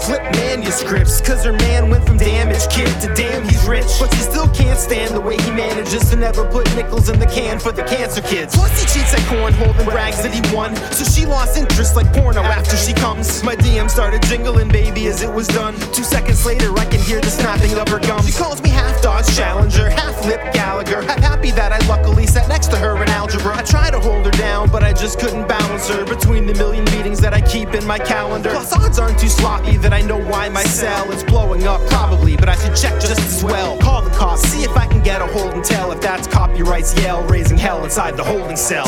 Flip 0.04 0.22
manuscripts. 0.32 1.20
Cause 1.20 1.44
her 1.44 1.52
man 1.52 1.90
went 1.90 2.06
from 2.06 2.18
damaged 2.18 2.70
kid 2.70 2.88
to 3.00 3.12
damn 3.14 3.42
he's 3.44 3.64
rich. 3.66 3.88
But 3.98 4.12
she 4.14 4.20
still 4.20 4.48
can't 4.48 4.78
stand 4.78 5.14
the 5.14 5.20
way 5.20 5.36
he 5.38 5.50
manages 5.50 6.10
to 6.10 6.16
never 6.16 6.44
put 6.48 6.66
nickels 6.76 7.08
in 7.08 7.18
the 7.18 7.26
can 7.26 7.58
for 7.58 7.72
the 7.72 7.82
cancer 7.84 8.20
kids. 8.20 8.54
Plus 8.54 8.70
he 8.80 8.86
cheats 8.86 9.14
at 9.14 9.20
cornhole 9.30 9.76
and 9.78 9.88
brags 9.88 10.22
that 10.22 10.32
he 10.32 10.42
won. 10.54 10.76
So 10.92 11.04
she 11.04 11.26
lost 11.26 11.56
interest 11.56 11.96
like 11.96 12.12
porno 12.12 12.42
after 12.42 12.76
she 12.76 12.92
comes. 12.92 13.42
My 13.42 13.56
DM 13.56 13.90
started 13.90 14.22
jingling, 14.22 14.68
baby, 14.68 15.06
as 15.06 15.22
it 15.22 15.32
was 15.32 15.48
done. 15.48 15.74
Two 15.92 16.04
seconds 16.04 16.44
later, 16.44 16.72
I 16.78 16.84
can 16.84 17.00
hear 17.00 17.20
the 17.20 17.30
snapping 17.30 17.72
of 17.78 17.88
her 17.88 17.98
gums. 17.98 18.26
She 18.26 18.32
calls 18.32 18.62
me 18.62 18.70
half 18.94 19.02
Dodge 19.02 19.36
Challenger, 19.36 19.88
half 19.90 20.24
Lip 20.26 20.40
Gallagher. 20.52 21.00
I'm 21.02 21.22
happy 21.22 21.50
that 21.52 21.72
I 21.72 21.78
luckily 21.86 22.26
sat 22.26 22.48
next 22.48 22.68
to 22.68 22.76
her 22.76 23.02
in 23.02 23.08
algebra. 23.08 23.56
I 23.56 23.62
tried 23.62 23.90
to 23.90 24.00
hold 24.00 24.24
her 24.26 24.30
down, 24.32 24.70
but 24.70 24.82
I 24.82 24.92
just 24.92 25.18
couldn't 25.18 25.48
balance 25.48 25.88
her 25.88 26.04
between 26.04 26.46
the 26.46 26.54
million 26.54 26.84
meetings 26.86 27.20
that 27.20 27.34
I 27.34 27.40
keep 27.40 27.74
in 27.74 27.86
my 27.86 27.98
calendar. 27.98 28.50
Plus, 28.50 28.72
odds 28.72 28.98
aren't 28.98 29.18
too 29.18 29.28
sloppy 29.28 29.76
that 29.78 29.92
I 29.92 30.02
know 30.02 30.18
why 30.18 30.48
my 30.48 30.64
cell 30.64 31.10
is 31.12 31.24
blowing 31.24 31.66
up, 31.66 31.80
probably, 31.88 32.36
but 32.36 32.48
I 32.48 32.56
should 32.56 32.76
check 32.76 33.00
just 33.00 33.20
as 33.20 33.44
well. 33.44 33.78
Call 33.78 34.02
the 34.02 34.10
cops, 34.10 34.42
see 34.42 34.62
if 34.64 34.76
I 34.76 34.86
can 34.86 35.02
get 35.02 35.20
a 35.20 35.26
hold 35.26 35.54
and 35.54 35.64
tell 35.64 35.92
if 35.92 36.00
that's 36.00 36.26
Copywrite's 36.28 36.94
Yale 37.02 37.22
raising 37.24 37.58
hell 37.58 37.84
inside 37.84 38.16
the 38.16 38.24
holding 38.24 38.56
cell. 38.56 38.86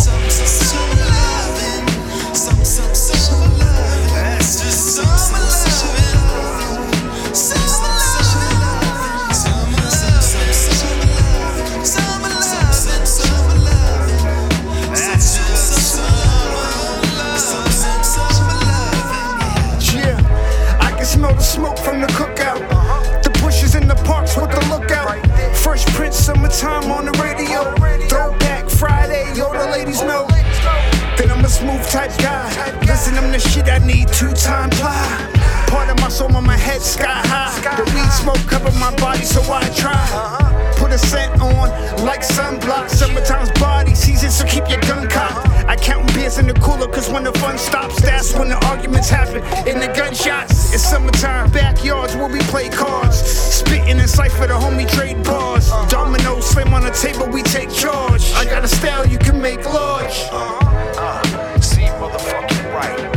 Smell 21.17 21.35
the 21.35 21.43
smoke 21.43 21.79
from 21.79 22.01
the 22.01 22.07
cookout. 22.09 22.61
The 23.23 23.31
bushes 23.41 23.75
in 23.75 23.89
the 23.89 23.95
parks 24.05 24.37
with 24.37 24.51
the 24.51 24.63
lookout. 24.69 25.17
Fresh 25.57 25.87
print, 25.97 26.13
summertime 26.13 26.91
on 26.91 27.07
the 27.07 27.13
radio. 27.25 27.65
Throwback 28.09 28.69
Friday, 28.69 29.25
yo, 29.35 29.53
the 29.53 29.67
ladies 29.71 30.03
know. 30.03 30.27
Then 31.17 31.31
I'm 31.31 31.45
a 31.45 31.49
smooth 31.49 31.83
type 31.89 32.13
guy. 32.19 32.47
Listen, 32.83 33.15
I'm 33.17 33.33
the 33.33 33.39
shit 33.39 33.67
I 33.69 33.79
need 33.79 34.09
two 34.09 34.33
time 34.33 34.71
ply. 34.71 35.07
Part 35.69 35.89
of 35.89 35.99
my 36.01 36.09
soul 36.09 36.35
on 36.37 36.45
my 36.45 36.57
head 36.57 36.83
sky 36.83 37.21
high. 37.33 37.57
The 37.77 37.85
weed 37.95 38.13
smoke 38.13 38.45
cover 38.47 38.73
my 38.79 38.95
body, 38.97 39.25
so 39.25 39.41
I 39.51 39.65
try. 39.71 40.05
Put 40.77 40.93
a 40.93 40.99
scent 40.99 41.41
on 41.41 41.71
like 42.05 42.21
sunblock. 42.21 42.91
Summertime's 42.91 43.51
body 43.59 43.95
season, 43.95 44.31
so 44.31 44.45
keep 44.45 44.69
your 44.69 44.81
gun 44.81 45.09
cocked. 45.09 45.56
I 45.69 45.77
count 45.77 46.13
beers 46.15 46.39
in 46.39 46.47
the 46.47 46.55
cooler, 46.55 46.87
cause 46.87 47.09
when 47.11 47.25
the 47.25 47.33
fun 47.33 47.59
stops, 47.59 48.01
that's 48.01 48.33
when 48.35 48.49
the 48.49 48.57
arguments 48.67 49.09
happen. 49.09 49.43
In 49.69 49.81
the 49.81 49.89
gunshots, 49.89 50.73
it's 50.73 50.85
summertime, 50.85 51.51
backyards 51.51 52.15
where 52.17 52.29
we 52.29 52.39
play 52.41 52.69
cards. 52.69 53.17
Spitting 53.19 53.99
and 53.99 54.09
cipher 54.09 54.47
the 54.47 54.55
homie 54.55 54.89
trade 54.91 55.23
bars. 55.25 55.71
Domino 55.89 56.41
slam 56.41 56.73
on 56.75 56.83
the 56.83 56.91
table, 56.91 57.27
we 57.29 57.43
take 57.43 57.71
charge. 57.71 58.33
I 58.35 58.45
got 58.45 58.65
a 58.65 58.69
style 58.69 59.07
you 59.07 59.19
can 59.19 59.41
make 59.41 59.65
large. 59.65 60.29
Uh, 60.31 60.59
Uh, 60.99 61.61
see, 61.61 61.83
motherfucking 62.01 62.73
right. 62.75 63.16